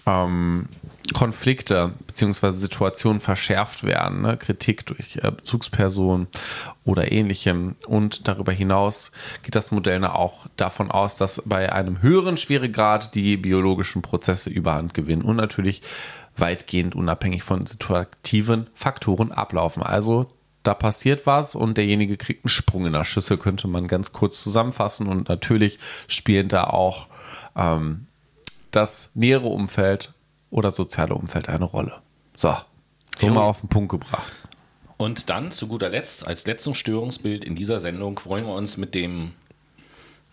ähm, 0.06 0.68
Konflikte 1.14 1.92
bzw. 2.08 2.52
Situationen 2.52 3.20
verschärft 3.20 3.84
werden, 3.84 4.22
ne? 4.22 4.38
Kritik 4.38 4.86
durch 4.86 5.18
äh, 5.18 5.32
Bezugspersonen 5.32 6.28
oder 6.86 7.12
ähnlichem. 7.12 7.76
Und 7.88 8.28
darüber 8.28 8.52
hinaus 8.52 9.12
geht 9.44 9.56
das 9.56 9.72
Modell 9.72 10.04
auch 10.06 10.48
davon 10.58 10.90
aus, 10.90 11.18
dass 11.18 11.42
bei 11.46 11.72
einem 11.72 12.02
höheren 12.02 12.38
Schweregrad 12.38 13.16
die 13.16 13.38
biologischen 13.38 14.02
Prozesse 14.02 14.50
überhand 14.50 14.94
gewinnen 14.94 15.24
und 15.24 15.36
natürlich 15.36 15.82
weitgehend 16.38 16.96
unabhängig 16.96 17.44
von 17.44 17.66
situativen 17.66 18.68
Faktoren 18.74 19.32
ablaufen. 19.32 19.84
Also 19.84 20.32
da 20.64 20.74
passiert 20.74 21.26
was 21.26 21.56
und 21.56 21.78
derjenige 21.78 22.18
kriegt 22.18 22.46
einen 22.46 22.50
Sprung 22.50 22.86
in 22.86 22.94
der 22.94 23.04
Schüssel, 23.04 23.38
könnte 23.38 23.68
man 23.68 23.88
ganz 23.88 24.14
kurz 24.14 24.44
zusammenfassen. 24.44 25.08
Und 25.08 25.30
natürlich 25.30 25.80
spielen 26.08 26.50
da 26.50 26.66
auch 26.66 27.08
ähm, 27.56 28.08
das 28.72 29.10
nähere 29.14 29.48
Umfeld 29.48 30.14
oder 30.50 30.72
soziale 30.72 31.16
Umfeld 31.16 31.50
eine 31.50 31.66
Rolle. 31.66 32.02
So, 32.36 32.56
mal 33.22 33.42
auf 33.42 33.62
den 33.62 33.70
Punkt 33.70 33.92
gebracht. 33.92 34.32
Und 34.98 35.32
dann 35.32 35.52
zu 35.52 35.68
guter 35.68 35.90
Letzt, 35.90 36.28
als 36.28 36.46
letztes 36.46 36.78
Störungsbild 36.78 37.44
in 37.44 37.56
dieser 37.56 37.80
Sendung, 37.80 38.22
wollen 38.26 38.46
wir 38.46 38.54
uns 38.54 38.78
mit 38.78 38.94
dem, 38.94 39.34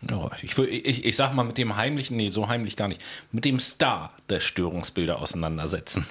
ja, 0.02 0.30
ich, 0.42 0.58
ich, 0.58 1.06
ich 1.06 1.16
sag 1.16 1.32
mal 1.34 1.44
mit 1.44 1.56
dem 1.56 1.76
heimlichen, 1.76 2.18
nee, 2.18 2.28
so 2.28 2.48
heimlich 2.48 2.76
gar 2.76 2.88
nicht, 2.88 3.02
mit 3.32 3.46
dem 3.46 3.60
Star 3.60 4.12
der 4.28 4.40
Störungsbilder 4.40 5.20
auseinandersetzen. 5.20 6.06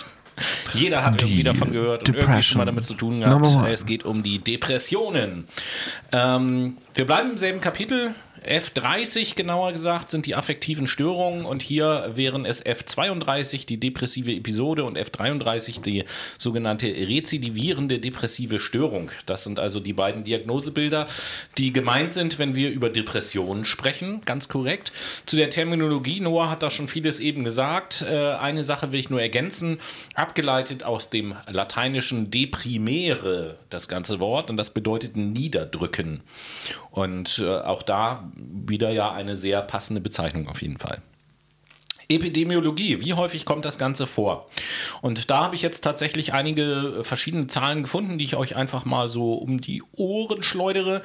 Jeder 0.74 1.04
hat 1.04 1.22
irgendwie 1.22 1.44
davon 1.44 1.72
gehört 1.72 2.08
und 2.08 2.16
irgendwie 2.16 2.42
schon 2.42 2.60
mal 2.60 2.66
Depression. 2.66 2.66
damit 2.66 2.84
zu 2.84 2.94
tun 2.94 3.20
gehabt. 3.20 3.70
Es 3.72 3.86
geht 3.86 4.06
um 4.06 4.24
die 4.24 4.40
Depressionen. 4.40 5.48
Ähm, 6.12 6.78
wir 6.94 7.06
bleiben 7.06 7.32
im 7.32 7.38
selben 7.38 7.62
Kapitel. 7.62 8.14
F30 8.48 9.36
genauer 9.36 9.74
gesagt 9.74 10.10
sind 10.10 10.26
die 10.26 10.36
affektiven 10.36 10.88
Störungen 10.88 11.46
und 11.46 11.62
hier 11.62 12.12
wären 12.16 12.46
es 12.46 12.66
F32 12.66 13.66
die 13.66 13.80
depressive 13.80 14.32
Episode 14.32 14.84
und 14.84 14.98
F33 14.98 15.82
die 15.82 16.06
sogenannte 16.38 16.88
rezidivierende 16.88 18.00
depressive 18.00 18.60
Störung. 18.60 19.12
Das 19.26 19.44
sind 19.44 19.60
also 19.60 19.80
die 19.80 19.94
beiden 19.94 20.24
Diagnosebilder, 20.24 21.08
die 21.58 21.74
gemeint 21.74 22.12
sind, 22.12 22.40
wenn 22.40 22.56
wir 22.56 22.70
über 22.70 22.90
Depressionen 22.90 23.66
sprechen, 23.66 24.22
ganz 24.26 24.48
korrekt. 24.48 24.92
Zu 25.26 25.36
der 25.36 25.50
Terminologie, 25.50 26.20
Noah 26.20 26.50
hat 26.50 26.64
da 26.64 26.72
schon 26.72 26.88
vieles 26.88 27.20
eben 27.20 27.44
gesagt. 27.44 28.02
Äh, 28.02 28.34
eine 28.34 28.64
Sache 28.64 28.92
will 28.92 29.00
ich 29.00 29.10
nur 29.10 29.22
ergänzen, 29.22 29.80
abgeleitet 30.16 30.84
aus 30.84 31.10
dem 31.10 31.36
lateinischen 31.48 32.32
deprimere, 32.32 33.58
das 33.70 33.88
ganze 33.88 34.20
Wort, 34.20 34.50
und 34.50 34.58
das 34.58 34.70
bedeutet 34.70 35.18
niederdrücken. 35.18 36.22
Und 36.92 37.40
äh, 37.40 37.60
auch 37.60 37.84
da 37.84 38.32
wieder 38.38 38.90
ja 38.90 39.12
eine 39.12 39.36
sehr 39.36 39.62
passende 39.62 40.02
Bezeichnung 40.02 40.48
auf 40.48 40.62
jeden 40.62 40.78
Fall. 40.78 41.02
Epidemiologie, 42.10 43.02
wie 43.02 43.14
häufig 43.16 43.44
kommt 43.44 43.66
das 43.66 43.78
Ganze 43.78 44.08
vor? 44.08 44.48
Und 45.02 45.30
da 45.30 45.44
habe 45.44 45.56
ich 45.56 45.62
jetzt 45.62 45.82
tatsächlich 45.82 46.32
einige 46.32 47.00
verschiedene 47.04 47.48
Zahlen 47.48 47.84
gefunden, 47.84 48.18
die 48.18 48.24
ich 48.24 48.38
euch 48.38 48.56
einfach 48.56 48.86
mal 48.86 49.10
so 49.10 49.34
um 49.34 49.60
die 49.60 49.84
Ohren 49.92 50.42
schleudere. 50.42 51.02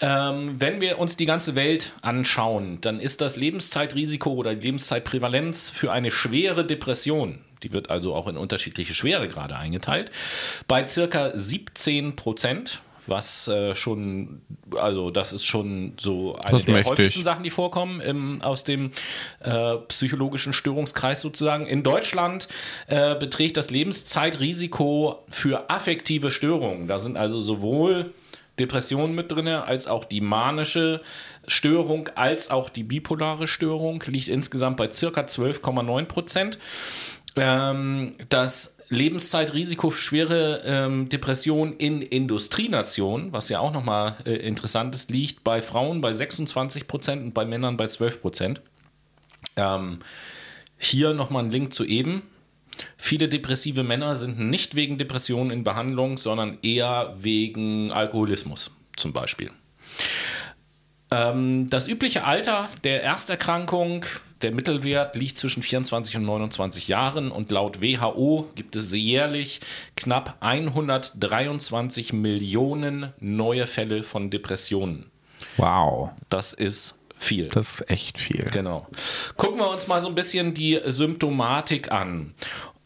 Ähm, 0.00 0.54
wenn 0.60 0.80
wir 0.80 1.00
uns 1.00 1.16
die 1.16 1.26
ganze 1.26 1.56
Welt 1.56 1.94
anschauen, 2.00 2.78
dann 2.80 3.00
ist 3.00 3.20
das 3.20 3.36
Lebenszeitrisiko 3.36 4.34
oder 4.34 4.54
die 4.54 4.66
Lebenszeitprävalenz 4.66 5.70
für 5.70 5.90
eine 5.90 6.12
schwere 6.12 6.64
Depression, 6.64 7.40
die 7.64 7.72
wird 7.72 7.90
also 7.90 8.14
auch 8.14 8.28
in 8.28 8.36
unterschiedliche 8.36 8.94
Schweregrade 8.94 9.56
eingeteilt, 9.56 10.12
bei 10.68 10.86
circa 10.86 11.36
17 11.36 12.14
Prozent. 12.14 12.82
Was 13.08 13.48
äh, 13.48 13.74
schon, 13.74 14.42
also 14.76 15.10
das 15.10 15.32
ist 15.32 15.44
schon 15.44 15.94
so 15.98 16.36
eine 16.36 16.52
Das 16.52 16.64
der 16.64 16.74
mächtig. 16.74 16.90
häufigsten 16.90 17.24
Sachen, 17.24 17.42
die 17.42 17.50
vorkommen 17.50 18.00
im, 18.00 18.42
aus 18.42 18.64
dem 18.64 18.90
äh, 19.40 19.76
psychologischen 19.88 20.52
Störungskreis 20.52 21.20
sozusagen. 21.20 21.66
In 21.66 21.82
Deutschland 21.82 22.48
äh, 22.88 23.14
beträgt 23.14 23.56
das 23.56 23.70
Lebenszeitrisiko 23.70 25.24
für 25.28 25.70
affektive 25.70 26.30
Störungen, 26.30 26.88
da 26.88 26.98
sind 26.98 27.16
also 27.16 27.38
sowohl 27.40 28.12
Depression 28.58 29.14
mit 29.14 29.30
drin, 29.30 29.48
als 29.48 29.86
auch 29.86 30.04
die 30.04 30.20
manische 30.20 31.02
Störung, 31.46 32.08
als 32.14 32.50
auch 32.50 32.70
die 32.70 32.84
bipolare 32.84 33.46
Störung, 33.46 34.02
liegt 34.06 34.28
insgesamt 34.28 34.78
bei 34.78 34.90
circa 34.90 35.22
12,9 35.22 36.04
Prozent. 36.06 36.58
Ähm, 37.36 38.14
das 38.30 38.75
Lebenszeitrisiko 38.88 39.90
für 39.90 40.00
schwere 40.00 40.62
ähm, 40.64 41.08
Depressionen 41.08 41.76
in 41.76 42.02
Industrienationen, 42.02 43.32
was 43.32 43.48
ja 43.48 43.58
auch 43.60 43.72
nochmal 43.72 44.16
äh, 44.24 44.34
interessant 44.34 44.94
ist, 44.94 45.10
liegt 45.10 45.42
bei 45.42 45.60
Frauen 45.62 46.00
bei 46.00 46.12
26 46.12 46.86
Prozent 46.86 47.22
und 47.22 47.34
bei 47.34 47.44
Männern 47.44 47.76
bei 47.76 47.88
12 47.88 48.20
Prozent. 48.22 48.60
Ähm, 49.56 50.00
hier 50.78 51.14
nochmal 51.14 51.44
ein 51.44 51.50
Link 51.50 51.72
zu 51.72 51.84
eben. 51.84 52.22
Viele 52.96 53.28
depressive 53.28 53.82
Männer 53.82 54.16
sind 54.16 54.38
nicht 54.38 54.74
wegen 54.74 54.98
Depressionen 54.98 55.50
in 55.50 55.64
Behandlung, 55.64 56.18
sondern 56.18 56.58
eher 56.62 57.14
wegen 57.18 57.90
Alkoholismus 57.90 58.70
zum 58.96 59.12
Beispiel. 59.12 59.50
Ähm, 61.10 61.68
das 61.70 61.88
übliche 61.88 62.24
Alter 62.24 62.68
der 62.84 63.02
Ersterkrankung, 63.02 64.04
der 64.42 64.52
Mittelwert 64.52 65.16
liegt 65.16 65.38
zwischen 65.38 65.62
24 65.62 66.16
und 66.16 66.24
29 66.24 66.88
Jahren 66.88 67.30
und 67.30 67.50
laut 67.50 67.80
WHO 67.80 68.48
gibt 68.54 68.76
es 68.76 68.92
jährlich 68.94 69.60
knapp 69.96 70.36
123 70.40 72.12
Millionen 72.12 73.12
neue 73.18 73.66
Fälle 73.66 74.02
von 74.02 74.30
Depressionen. 74.30 75.10
Wow. 75.56 76.10
Das 76.28 76.52
ist 76.52 76.94
viel. 77.18 77.48
Das 77.48 77.80
ist 77.80 77.90
echt 77.90 78.18
viel. 78.18 78.44
Genau. 78.52 78.86
Gucken 79.36 79.58
wir 79.58 79.70
uns 79.70 79.86
mal 79.88 80.00
so 80.00 80.08
ein 80.08 80.14
bisschen 80.14 80.52
die 80.52 80.80
Symptomatik 80.84 81.90
an. 81.90 82.34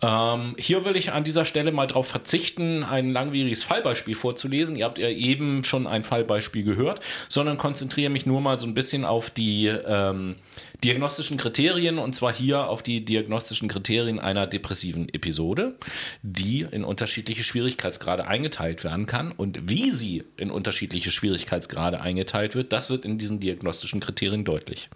Ähm, 0.03 0.55
hier 0.59 0.85
will 0.85 0.97
ich 0.97 1.13
an 1.13 1.25
dieser 1.25 1.45
Stelle 1.45 1.73
mal 1.73 1.87
darauf 1.87 2.07
verzichten, 2.07 2.85
ein 2.85 3.13
langwieriges 3.13 3.65
Fallbeispiel 3.65 4.15
vorzulesen. 4.15 4.77
Ihr 4.77 4.87
habt 4.87 4.99
ja 4.99 5.09
eben 5.09 5.63
schon 5.65 5.87
ein 5.87 6.03
Fallbeispiel 6.03 6.65
gehört, 6.65 7.01
sondern 7.29 7.59
konzentriere 7.59 8.11
mich 8.11 8.25
nur 8.25 8.41
mal 8.41 8.59
so 8.59 8.67
ein 8.67 8.75
bisschen 8.75 9.05
auf 9.05 9.31
die 9.31 9.67
ähm, 9.67 10.37
diagnostischen 10.85 11.37
Kriterien 11.37 11.99
und 11.99 12.15
zwar 12.15 12.33
hier 12.33 12.69
auf 12.69 12.83
die 12.83 13.05
diagnostischen 13.05 13.69
Kriterien 13.69 14.19
einer 14.19 14.47
depressiven 14.47 15.09
Episode, 15.09 15.77
die 16.23 16.67
in 16.71 16.85
unterschiedliche 16.85 17.45
Schwierigkeitsgrade 17.45 18.27
eingeteilt 18.27 18.85
werden 18.85 19.07
kann 19.07 19.33
und 19.33 19.69
wie 19.69 19.91
sie 19.91 20.25
in 20.37 20.51
unterschiedliche 20.51 21.11
Schwierigkeitsgrade 21.11 22.01
eingeteilt 22.01 22.55
wird, 22.55 22.73
das 22.73 22.91
wird 22.91 23.05
in 23.05 23.19
diesen 23.19 23.41
diagnostischen 23.41 24.01
Kriterien 24.01 24.45
deutlich. 24.45 24.89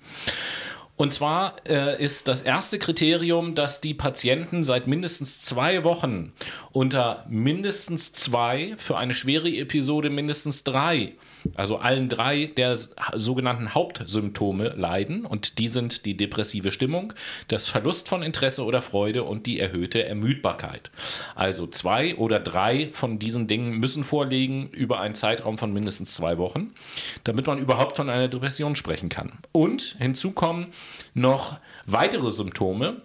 Und 0.96 1.12
zwar 1.12 1.56
äh, 1.68 2.02
ist 2.02 2.28
das 2.28 2.42
erste 2.42 2.78
Kriterium, 2.78 3.56
dass 3.56 3.80
die 3.80 3.94
Patienten 3.94 4.62
seit 4.62 4.86
mindestens 4.86 5.40
zwei 5.40 5.82
Wochen 5.82 6.32
unter 6.70 7.26
mindestens 7.28 8.12
zwei, 8.12 8.74
für 8.76 8.96
eine 8.96 9.14
schwere 9.14 9.48
Episode 9.48 10.08
mindestens 10.08 10.62
drei 10.62 11.14
also 11.54 11.76
allen 11.76 12.08
drei 12.08 12.46
der 12.46 12.76
sogenannten 12.76 13.74
Hauptsymptome 13.74 14.70
leiden. 14.70 15.24
Und 15.24 15.58
die 15.58 15.68
sind 15.68 16.04
die 16.04 16.16
depressive 16.16 16.70
Stimmung, 16.70 17.12
das 17.48 17.68
Verlust 17.68 18.08
von 18.08 18.22
Interesse 18.22 18.64
oder 18.64 18.82
Freude 18.82 19.24
und 19.24 19.46
die 19.46 19.60
erhöhte 19.60 20.04
Ermüdbarkeit. 20.04 20.90
Also 21.34 21.66
zwei 21.66 22.16
oder 22.16 22.40
drei 22.40 22.88
von 22.92 23.18
diesen 23.18 23.46
Dingen 23.46 23.78
müssen 23.78 24.04
vorliegen 24.04 24.68
über 24.70 25.00
einen 25.00 25.14
Zeitraum 25.14 25.58
von 25.58 25.72
mindestens 25.72 26.14
zwei 26.14 26.38
Wochen, 26.38 26.72
damit 27.24 27.46
man 27.46 27.58
überhaupt 27.58 27.96
von 27.96 28.10
einer 28.10 28.28
Depression 28.28 28.76
sprechen 28.76 29.08
kann. 29.08 29.38
Und 29.52 29.96
hinzu 29.98 30.32
kommen 30.32 30.68
noch 31.14 31.58
weitere 31.86 32.30
Symptome, 32.32 33.02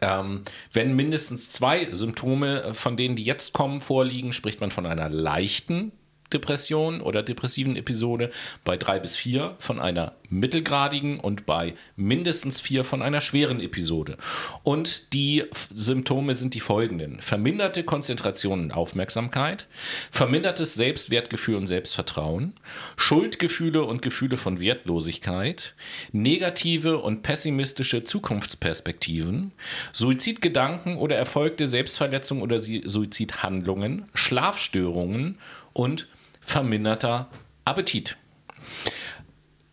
ähm, 0.00 0.42
wenn 0.72 0.96
mindestens 0.96 1.50
zwei 1.50 1.88
Symptome, 1.92 2.74
von 2.74 2.96
denen 2.96 3.16
die 3.16 3.24
jetzt 3.24 3.52
kommen, 3.52 3.80
vorliegen, 3.80 4.32
spricht 4.32 4.60
man 4.60 4.70
von 4.70 4.86
einer 4.86 5.08
leichten 5.08 5.92
Depression 6.32 7.00
oder 7.00 7.22
depressiven 7.22 7.76
Episode, 7.76 8.30
bei 8.64 8.76
drei 8.76 8.98
bis 8.98 9.16
vier 9.16 9.54
von 9.58 9.80
einer 9.80 10.12
mittelgradigen 10.28 11.20
und 11.20 11.46
bei 11.46 11.74
mindestens 11.96 12.60
vier 12.60 12.84
von 12.84 13.02
einer 13.02 13.20
schweren 13.20 13.60
Episode. 13.60 14.16
Und 14.62 15.12
die 15.12 15.44
Symptome 15.74 16.34
sind 16.34 16.54
die 16.54 16.60
folgenden. 16.60 17.20
Verminderte 17.20 17.84
Konzentration 17.84 18.60
und 18.60 18.72
Aufmerksamkeit, 18.72 19.66
vermindertes 20.10 20.74
Selbstwertgefühl 20.74 21.56
und 21.56 21.66
Selbstvertrauen, 21.66 22.54
Schuldgefühle 22.96 23.84
und 23.84 24.02
Gefühle 24.02 24.36
von 24.36 24.60
Wertlosigkeit, 24.60 25.74
negative 26.12 26.98
und 26.98 27.22
pessimistische 27.22 28.04
Zukunftsperspektiven, 28.04 29.52
Suizidgedanken 29.92 30.96
oder 30.96 31.16
erfolgte 31.16 31.68
Selbstverletzung 31.68 32.40
oder 32.40 32.58
Suizidhandlungen, 32.58 34.08
Schlafstörungen 34.14 35.38
und 35.72 36.08
verminderter 36.40 37.28
Appetit. 37.64 38.16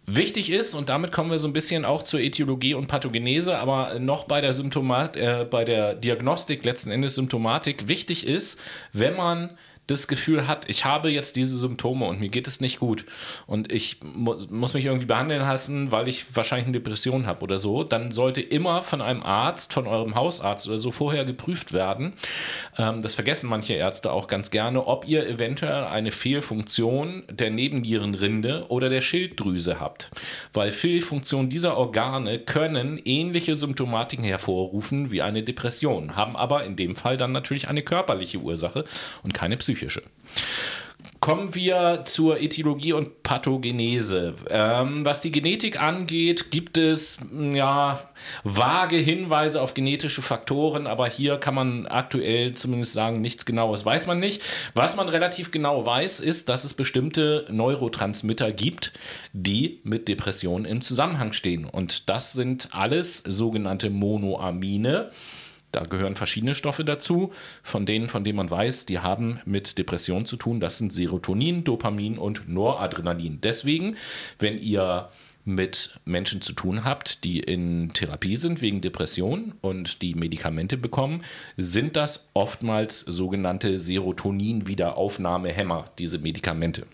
Wichtig 0.06 0.50
ist, 0.50 0.76
und 0.76 0.90
damit 0.90 1.14
kommen 1.14 1.32
wir 1.32 1.38
so 1.38 1.48
ein 1.48 1.54
bisschen 1.54 1.86
auch 1.86 2.04
zur 2.04 2.20
Etiologie 2.20 2.74
und 2.74 2.88
Pathogenese, 2.88 3.58
aber 3.58 4.00
noch 4.00 4.26
bei 4.26 4.42
der 4.42 4.54
Symptomat, 4.54 5.16
äh, 5.16 5.48
bei 5.50 5.64
der 5.64 5.96
Diagnostik 5.96 6.66
letzten 6.66 6.92
Endes 6.92 7.16
Symptomatik, 7.16 7.88
wichtig 7.88 8.28
ist, 8.28 8.60
wenn 8.92 9.16
man 9.16 9.58
das 9.88 10.08
Gefühl 10.08 10.48
hat, 10.48 10.70
ich 10.70 10.86
habe 10.86 11.10
jetzt 11.10 11.36
diese 11.36 11.58
Symptome 11.58 12.06
und 12.06 12.20
mir 12.20 12.30
geht 12.30 12.48
es 12.48 12.62
nicht 12.62 12.80
gut 12.80 13.06
und 13.48 13.72
ich 13.72 14.00
mu 14.02 14.36
muss 14.50 14.74
mich 14.74 14.86
irgendwie 14.86 15.06
behandeln 15.06 15.42
lassen, 15.42 15.92
weil 15.92 16.08
ich 16.08 16.36
wahrscheinlich 16.36 16.68
eine 16.68 16.80
Depression 16.80 17.28
habe 17.28 17.42
oder 17.42 17.58
so, 17.58 17.84
dann 17.84 18.12
sollte 18.12 18.40
immer 18.40 18.82
von 18.82 19.02
einem 19.02 19.24
Arzt, 19.24 19.74
von 19.74 19.86
eurem 19.86 20.16
Hausarzt 20.16 20.68
oder 20.70 20.78
so 20.78 20.92
vorher 20.92 21.26
geprüft 21.26 21.74
werden. 21.74 22.14
Ähm, 22.78 23.02
das 23.02 23.14
vergessen 23.14 23.50
manche 23.50 23.74
Ärzte 23.74 24.12
auch 24.12 24.28
ganz 24.28 24.52
gerne, 24.52 24.88
ob 24.88 25.06
ihr 25.06 25.28
eventuell 25.28 25.84
eine 25.84 26.12
Fehlfunktion 26.12 27.24
der 27.30 27.50
Nebennierenrinde 27.50 28.68
oder 28.70 28.88
der 28.88 29.02
Schilddrüse 29.02 29.82
habt. 29.82 30.10
Weil 30.54 30.72
Fehlfunktionen 30.72 31.50
dieser 31.50 31.78
Organe 31.78 32.40
können 32.40 33.02
ähnliche 33.04 33.56
Symptomatiken 33.56 34.24
hervorrufen 34.24 35.12
wie 35.12 35.22
eine 35.22 35.44
Depression, 35.44 36.16
haben 36.16 36.38
aber 36.38 36.64
in 36.64 36.78
dem 36.78 36.96
Fall 36.96 37.18
dann 37.18 37.34
natürlich 37.34 37.68
eine 37.68 37.82
körperliche 37.82 38.38
Ursache 38.38 38.86
und 39.24 39.34
keine 39.34 39.58
psychische 39.58 39.73
psychische. 39.74 40.04
Kommen 41.20 41.56
wir 41.56 42.02
zur 42.04 42.42
Etiologie 42.42 42.94
und 42.94 43.24
Pathogenese. 43.24 44.36
Ähm, 44.50 45.06
was 45.06 45.22
die 45.22 45.32
Genetik 45.32 45.82
angeht, 45.82 46.52
gibt 46.52 46.78
es 46.78 47.18
mm, 47.32 47.56
ja 47.56 48.00
vage 48.44 48.98
Hinweise 48.98 49.62
auf 49.62 49.74
genetische 49.74 50.22
Faktoren, 50.22 50.86
aber 50.86 51.08
hier 51.08 51.38
kann 51.38 51.56
man 51.56 51.86
aktuell 51.88 52.54
zumindest 52.54 52.94
sagen, 52.94 53.22
nichts 53.22 53.46
Genaues 53.46 53.86
weiß 53.86 54.06
man 54.06 54.20
nicht. 54.20 54.42
Was 54.76 54.98
man 54.98 55.08
relativ 55.08 55.52
genau 55.52 55.86
weiß, 55.86 56.20
ist, 56.20 56.50
dass 56.50 56.66
es 56.66 56.74
bestimmte 56.74 57.46
Neurotransmitter 57.50 58.52
gibt, 58.52 58.92
die 59.32 59.80
mit 59.84 60.10
Depressionen 60.10 60.66
im 60.66 60.82
Zusammenhang 60.82 61.32
stehen. 61.32 61.66
Und 61.66 62.10
das 62.10 62.34
sind 62.34 62.70
alles 62.74 63.24
sogenannte 63.26 63.90
Monoamine. 63.90 65.10
Da 65.74 65.84
gehören 65.84 66.16
verschiedene 66.16 66.54
Stoffe 66.54 66.86
dazu, 66.86 67.34
von 67.64 67.88
denen, 67.88 68.08
von 68.08 68.24
denen 68.24 68.38
man 68.38 68.52
weiß, 68.52 68.86
die 68.86 69.00
haben 69.00 69.40
mit 69.44 69.80
Depression 69.80 70.28
zu 70.28 70.38
tun. 70.38 70.60
Das 70.60 70.78
sind 70.78 70.94
Serotonin, 70.94 71.64
Dopamin 71.64 72.20
und 72.20 72.48
Noradrenalin. 72.48 73.40
Deswegen, 73.42 73.98
wenn 74.38 74.60
ihr 74.60 75.10
mit 75.46 76.00
Menschen 76.06 76.44
zu 76.44 76.54
tun 76.54 76.86
habt, 76.86 77.24
die 77.24 77.40
in 77.40 77.92
Therapie 77.94 78.36
sind 78.36 78.62
wegen 78.62 78.82
Depression 78.82 79.56
und 79.62 80.04
die 80.04 80.14
Medikamente 80.14 80.78
bekommen, 80.78 81.24
sind 81.58 81.96
das 81.96 82.30
oftmals 82.36 83.00
sogenannte 83.00 83.80
Serotonin-Wiederaufnahmehämmer, 83.80 85.90
diese 85.98 86.20
Medikamente. 86.20 86.86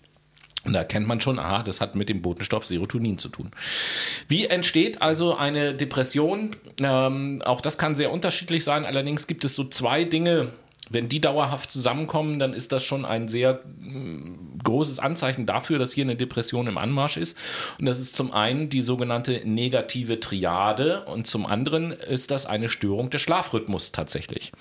Und 0.64 0.74
da 0.74 0.84
kennt 0.84 1.06
man 1.06 1.20
schon, 1.20 1.38
aha, 1.38 1.62
das 1.62 1.80
hat 1.80 1.94
mit 1.94 2.08
dem 2.08 2.20
Botenstoff 2.20 2.66
Serotonin 2.66 3.16
zu 3.16 3.28
tun. 3.28 3.50
Wie 4.28 4.46
entsteht 4.46 5.00
also 5.00 5.36
eine 5.36 5.74
Depression? 5.74 6.50
Ähm, 6.80 7.40
auch 7.44 7.62
das 7.62 7.78
kann 7.78 7.94
sehr 7.94 8.12
unterschiedlich 8.12 8.62
sein. 8.64 8.84
Allerdings 8.84 9.26
gibt 9.26 9.44
es 9.44 9.54
so 9.54 9.64
zwei 9.64 10.04
Dinge, 10.04 10.52
wenn 10.90 11.08
die 11.08 11.20
dauerhaft 11.20 11.72
zusammenkommen, 11.72 12.38
dann 12.38 12.52
ist 12.52 12.72
das 12.72 12.84
schon 12.84 13.04
ein 13.04 13.28
sehr 13.28 13.60
mm, 13.78 14.58
großes 14.64 14.98
Anzeichen 14.98 15.46
dafür, 15.46 15.78
dass 15.78 15.92
hier 15.92 16.04
eine 16.04 16.16
Depression 16.16 16.66
im 16.66 16.76
Anmarsch 16.76 17.16
ist. 17.16 17.38
Und 17.78 17.86
das 17.86 18.00
ist 18.00 18.16
zum 18.16 18.32
einen 18.32 18.68
die 18.68 18.82
sogenannte 18.82 19.40
negative 19.44 20.18
Triade 20.20 21.04
und 21.04 21.26
zum 21.26 21.46
anderen 21.46 21.92
ist 21.92 22.32
das 22.32 22.44
eine 22.44 22.68
Störung 22.68 23.08
des 23.08 23.22
Schlafrhythmus 23.22 23.92
tatsächlich. 23.92 24.52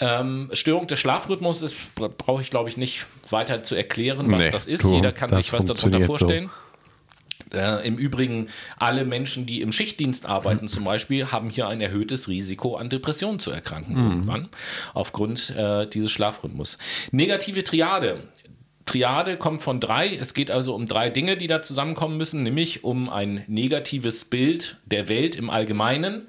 Ähm, 0.00 0.48
Störung 0.52 0.86
des 0.86 0.98
Schlafrhythmus 0.98 1.62
ist, 1.62 1.94
brauche 1.94 2.42
ich 2.42 2.50
glaube 2.50 2.68
ich 2.68 2.76
nicht 2.76 3.06
weiter 3.30 3.62
zu 3.62 3.74
erklären, 3.74 4.30
was 4.30 4.44
nee, 4.44 4.50
das 4.50 4.66
ist. 4.66 4.84
Du, 4.84 4.94
Jeder 4.94 5.12
kann 5.12 5.32
sich 5.32 5.52
was 5.52 5.64
darunter 5.64 6.00
vorstellen. 6.02 6.50
So. 7.52 7.58
Äh, 7.58 7.86
Im 7.86 7.96
Übrigen, 7.96 8.48
alle 8.78 9.04
Menschen, 9.04 9.46
die 9.46 9.62
im 9.62 9.72
Schichtdienst 9.72 10.26
arbeiten 10.26 10.68
zum 10.68 10.84
Beispiel, 10.84 11.32
haben 11.32 11.50
hier 11.50 11.68
ein 11.68 11.80
erhöhtes 11.80 12.28
Risiko 12.28 12.76
an 12.76 12.90
Depressionen 12.90 13.40
zu 13.40 13.50
erkranken 13.50 13.94
mhm. 13.94 14.10
irgendwann, 14.10 14.48
aufgrund 14.94 15.50
äh, 15.50 15.86
dieses 15.86 16.10
Schlafrhythmus. 16.10 16.78
Negative 17.10 17.64
Triade. 17.64 18.22
Triade 18.88 19.36
kommt 19.36 19.62
von 19.62 19.80
drei. 19.80 20.16
Es 20.16 20.32
geht 20.32 20.50
also 20.50 20.74
um 20.74 20.88
drei 20.88 21.10
Dinge, 21.10 21.36
die 21.36 21.46
da 21.46 21.60
zusammenkommen 21.60 22.16
müssen, 22.16 22.42
nämlich 22.42 22.84
um 22.84 23.10
ein 23.10 23.44
negatives 23.46 24.24
Bild 24.24 24.76
der 24.86 25.08
Welt 25.08 25.36
im 25.36 25.50
Allgemeinen, 25.50 26.26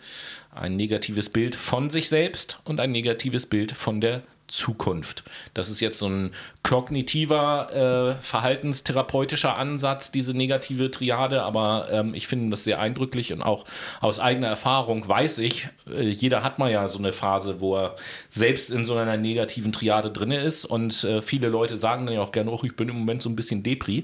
ein 0.52 0.76
negatives 0.76 1.30
Bild 1.30 1.56
von 1.56 1.90
sich 1.90 2.10
selbst 2.10 2.60
und 2.66 2.80
ein 2.80 2.92
negatives 2.92 3.46
Bild 3.46 3.72
von 3.72 4.02
der 4.02 4.24
Zukunft. 4.50 5.24
Das 5.54 5.70
ist 5.70 5.80
jetzt 5.80 6.00
so 6.00 6.10
ein 6.10 6.32
kognitiver, 6.64 8.18
äh, 8.20 8.24
verhaltenstherapeutischer 8.24 9.56
Ansatz, 9.58 10.12
diese 10.12 10.36
negative 10.36 10.92
Triade, 10.92 11.44
aber 11.44 11.88
ähm, 11.92 12.14
ich 12.14 12.28
finde 12.28 12.50
das 12.50 12.64
sehr 12.64 12.80
eindrücklich 12.80 13.32
und 13.32 13.42
auch 13.42 13.66
aus 14.02 14.20
eigener 14.20 14.48
Erfahrung 14.48 15.08
weiß 15.08 15.40
ich, 15.40 15.70
äh, 15.90 16.04
jeder 16.10 16.44
hat 16.44 16.60
mal 16.60 16.72
ja 16.72 16.88
so 16.88 16.98
eine 16.98 17.14
Phase, 17.14 17.62
wo 17.62 17.78
er 17.78 17.96
selbst 18.28 18.72
in 18.72 18.86
so 18.86 18.96
einer 18.96 19.18
negativen 19.18 19.72
Triade 19.72 20.12
drin 20.12 20.32
ist 20.32 20.66
und 20.66 21.04
äh, 21.04 21.22
viele 21.22 21.48
Leute 21.48 21.78
sagen 21.78 22.06
dann 22.06 22.16
ja 22.16 22.22
auch 22.22 22.32
gerne, 22.32 22.52
oh, 22.52 22.60
ich 22.64 22.76
bin 22.76 22.90
im 22.90 22.98
Moment 22.98 23.22
so 23.22 23.30
ein 23.30 23.36
bisschen 23.36 23.64
Depri. 23.64 24.04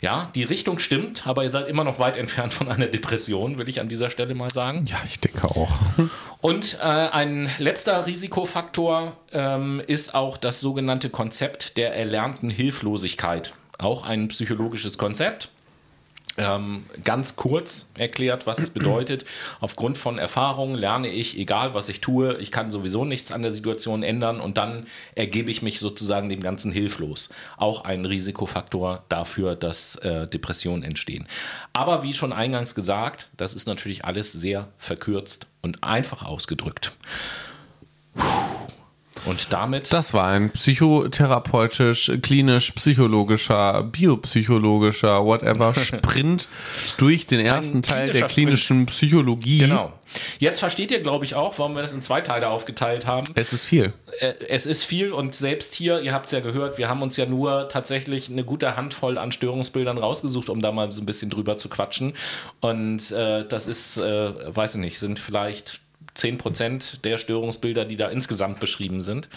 Ja, 0.00 0.30
die 0.34 0.44
Richtung 0.44 0.78
stimmt, 0.78 1.26
aber 1.26 1.44
ihr 1.44 1.50
seid 1.50 1.68
immer 1.68 1.84
noch 1.84 1.98
weit 1.98 2.16
entfernt 2.16 2.52
von 2.52 2.68
einer 2.68 2.86
Depression, 2.86 3.58
will 3.58 3.68
ich 3.68 3.80
an 3.80 3.88
dieser 3.88 4.10
Stelle 4.10 4.34
mal 4.34 4.52
sagen. 4.52 4.86
Ja, 4.86 4.96
ich 5.06 5.20
denke 5.20 5.46
auch. 5.46 5.70
Und 6.44 6.76
äh, 6.78 6.82
ein 6.82 7.48
letzter 7.56 8.04
Risikofaktor 8.04 9.16
ähm, 9.32 9.80
ist 9.86 10.14
auch 10.14 10.36
das 10.36 10.60
sogenannte 10.60 11.08
Konzept 11.08 11.78
der 11.78 11.96
erlernten 11.96 12.50
Hilflosigkeit. 12.50 13.54
Auch 13.78 14.04
ein 14.04 14.28
psychologisches 14.28 14.98
Konzept. 14.98 15.48
Ähm, 16.36 16.84
ganz 17.04 17.36
kurz 17.36 17.88
erklärt, 17.96 18.46
was 18.46 18.58
es 18.58 18.70
bedeutet. 18.70 19.24
Aufgrund 19.60 19.96
von 19.96 20.18
Erfahrungen 20.18 20.74
lerne 20.74 21.08
ich, 21.08 21.38
egal 21.38 21.74
was 21.74 21.88
ich 21.88 22.00
tue, 22.00 22.36
ich 22.38 22.50
kann 22.50 22.72
sowieso 22.72 23.04
nichts 23.04 23.30
an 23.30 23.42
der 23.42 23.52
Situation 23.52 24.02
ändern 24.02 24.40
und 24.40 24.56
dann 24.58 24.86
ergebe 25.14 25.52
ich 25.52 25.62
mich 25.62 25.78
sozusagen 25.78 26.28
dem 26.28 26.40
Ganzen 26.40 26.72
hilflos. 26.72 27.28
Auch 27.56 27.84
ein 27.84 28.04
Risikofaktor 28.04 29.04
dafür, 29.08 29.54
dass 29.54 29.94
äh, 29.96 30.26
Depressionen 30.26 30.82
entstehen. 30.82 31.28
Aber 31.72 32.02
wie 32.02 32.12
schon 32.12 32.32
eingangs 32.32 32.74
gesagt, 32.74 33.28
das 33.36 33.54
ist 33.54 33.68
natürlich 33.68 34.04
alles 34.04 34.32
sehr 34.32 34.68
verkürzt 34.76 35.46
und 35.62 35.84
einfach 35.84 36.24
ausgedrückt. 36.24 36.96
Puh. 38.16 38.63
Und 39.24 39.52
damit. 39.52 39.92
Das 39.92 40.12
war 40.12 40.26
ein 40.26 40.50
psychotherapeutisch, 40.50 42.12
klinisch, 42.22 42.72
psychologischer, 42.72 43.82
biopsychologischer, 43.82 45.24
whatever 45.24 45.74
Sprint 45.80 46.46
durch 46.98 47.26
den 47.26 47.40
ersten 47.40 47.82
Teil 47.82 48.12
der 48.12 48.26
klinischen 48.26 48.82
Sprint. 48.82 48.90
Psychologie. 48.90 49.58
Genau. 49.58 49.92
Jetzt 50.38 50.60
versteht 50.60 50.90
ihr, 50.90 51.00
glaube 51.00 51.24
ich, 51.24 51.34
auch, 51.34 51.58
warum 51.58 51.74
wir 51.74 51.82
das 51.82 51.92
in 51.92 52.02
zwei 52.02 52.20
Teile 52.20 52.48
aufgeteilt 52.48 53.06
haben. 53.06 53.26
Es 53.34 53.52
ist 53.52 53.64
viel. 53.64 53.92
Äh, 54.20 54.34
es 54.48 54.66
ist 54.66 54.84
viel 54.84 55.10
und 55.12 55.34
selbst 55.34 55.74
hier, 55.74 56.00
ihr 56.00 56.12
habt 56.12 56.26
es 56.26 56.32
ja 56.32 56.40
gehört, 56.40 56.78
wir 56.78 56.88
haben 56.88 57.02
uns 57.02 57.16
ja 57.16 57.26
nur 57.26 57.68
tatsächlich 57.68 58.30
eine 58.30 58.44
gute 58.44 58.76
Handvoll 58.76 59.18
an 59.18 59.32
Störungsbildern 59.32 59.98
rausgesucht, 59.98 60.48
um 60.50 60.60
da 60.60 60.72
mal 60.72 60.92
so 60.92 61.02
ein 61.02 61.06
bisschen 61.06 61.30
drüber 61.30 61.56
zu 61.56 61.68
quatschen. 61.68 62.14
Und 62.60 63.10
äh, 63.12 63.46
das 63.46 63.66
ist, 63.66 63.96
äh, 63.96 64.54
weiß 64.54 64.76
ich 64.76 64.80
nicht, 64.80 64.98
sind 64.98 65.18
vielleicht 65.18 65.80
10 66.14 66.38
Prozent 66.38 67.04
der 67.04 67.18
Störungsbilder, 67.18 67.84
die 67.84 67.96
da 67.96 68.08
insgesamt 68.08 68.60
beschrieben 68.60 69.02
sind. 69.02 69.28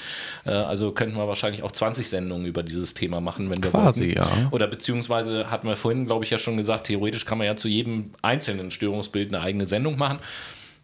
Äh, 0.45 0.51
also 0.51 0.91
könnten 0.91 1.17
wir 1.17 1.27
wahrscheinlich 1.27 1.63
auch 1.63 1.71
20 1.71 2.09
Sendungen 2.09 2.45
über 2.45 2.63
dieses 2.63 2.93
Thema 2.93 3.19
machen, 3.19 3.49
wenn 3.49 3.63
wir 3.63 3.71
Quasi, 3.71 4.15
wollten. 4.15 4.17
ja. 4.17 4.47
Oder 4.51 4.67
beziehungsweise 4.67 5.49
hatten 5.49 5.67
wir 5.67 5.75
vorhin, 5.75 6.05
glaube 6.05 6.25
ich, 6.25 6.31
ja 6.31 6.37
schon 6.37 6.57
gesagt, 6.57 6.87
theoretisch 6.87 7.25
kann 7.25 7.37
man 7.37 7.47
ja 7.47 7.55
zu 7.55 7.67
jedem 7.67 8.11
einzelnen 8.21 8.71
Störungsbild 8.71 9.33
eine 9.33 9.43
eigene 9.43 9.65
Sendung 9.65 9.97
machen. 9.97 10.19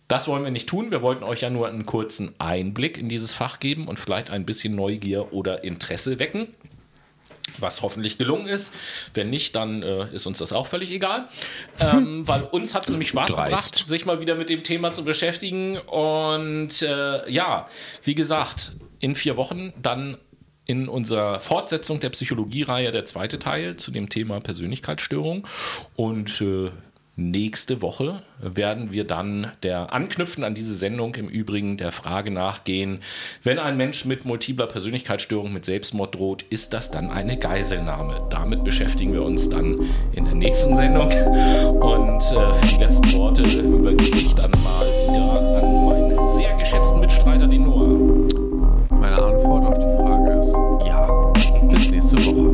Das 0.07 0.27
wollen 0.27 0.43
wir 0.43 0.51
nicht 0.51 0.67
tun. 0.67 0.91
Wir 0.91 1.01
wollten 1.01 1.23
euch 1.23 1.41
ja 1.41 1.49
nur 1.49 1.67
einen 1.67 1.85
kurzen 1.85 2.33
Einblick 2.37 2.97
in 2.97 3.07
dieses 3.07 3.33
Fach 3.33 3.59
geben 3.59 3.87
und 3.87 3.99
vielleicht 3.99 4.29
ein 4.29 4.45
bisschen 4.45 4.75
Neugier 4.75 5.31
oder 5.33 5.63
Interesse 5.63 6.19
wecken 6.19 6.49
was 7.59 7.81
hoffentlich 7.81 8.17
gelungen 8.17 8.47
ist. 8.47 8.73
Wenn 9.13 9.29
nicht, 9.29 9.55
dann 9.55 9.83
äh, 9.83 10.07
ist 10.13 10.25
uns 10.25 10.39
das 10.39 10.53
auch 10.53 10.67
völlig 10.67 10.91
egal. 10.91 11.27
Ähm, 11.79 12.27
weil 12.27 12.43
uns 12.43 12.73
hat 12.73 12.83
es 12.83 12.89
nämlich 12.89 13.09
Spaß 13.09 13.31
Dreist. 13.31 13.49
gemacht, 13.49 13.75
sich 13.75 14.05
mal 14.05 14.19
wieder 14.19 14.35
mit 14.35 14.49
dem 14.49 14.63
Thema 14.63 14.91
zu 14.91 15.03
beschäftigen. 15.03 15.77
Und 15.77 16.81
äh, 16.81 17.29
ja, 17.31 17.67
wie 18.03 18.15
gesagt, 18.15 18.73
in 18.99 19.15
vier 19.15 19.37
Wochen 19.37 19.73
dann 19.81 20.17
in 20.65 20.87
unserer 20.87 21.39
Fortsetzung 21.39 21.99
der 21.99 22.09
Psychologie-Reihe 22.09 22.91
der 22.91 23.05
zweite 23.05 23.37
Teil 23.37 23.75
zu 23.75 23.91
dem 23.91 24.09
Thema 24.09 24.39
Persönlichkeitsstörung. 24.39 25.45
Und 25.95 26.41
äh, 26.41 26.71
Nächste 27.15 27.83
Woche 27.83 28.23
werden 28.39 28.91
wir 28.91 29.03
dann 29.05 29.51
der 29.61 29.93
Anknüpfen 29.93 30.43
an 30.43 30.55
diese 30.55 30.73
Sendung 30.73 31.13
im 31.13 31.29
Übrigen 31.29 31.77
der 31.77 31.91
Frage 31.91 32.31
nachgehen, 32.31 33.01
wenn 33.43 33.59
ein 33.59 33.77
Mensch 33.77 34.05
mit 34.05 34.25
multipler 34.25 34.65
Persönlichkeitsstörung 34.65 35.53
mit 35.53 35.63
Selbstmord 35.63 36.15
droht, 36.15 36.41
ist 36.49 36.73
das 36.73 36.89
dann 36.89 37.11
eine 37.11 37.37
Geiselnahme? 37.37 38.27
Damit 38.31 38.63
beschäftigen 38.63 39.13
wir 39.13 39.21
uns 39.21 39.47
dann 39.47 39.79
in 40.13 40.25
der 40.25 40.33
nächsten 40.33 40.75
Sendung. 40.75 41.11
Und 41.11 42.23
äh, 42.31 42.53
für 42.53 42.65
die 42.65 42.83
letzten 42.83 43.13
Worte 43.13 43.43
übergebe 43.43 44.17
ich 44.17 44.33
dann 44.33 44.49
mal 44.49 44.85
wieder 45.07 45.61
an 45.61 45.85
meinen 45.85 46.29
sehr 46.29 46.57
geschätzten 46.57 46.99
Mitstreiter, 46.99 47.45
den 47.45 47.65
Noah. 47.65 48.27
Meine 48.89 49.21
Antwort 49.21 49.65
auf 49.65 49.77
die 49.77 49.95
Frage 49.97 50.39
ist 50.39 50.87
ja. 50.87 51.33
Bis 51.69 51.89
nächste 51.91 52.25
Woche. 52.25 52.52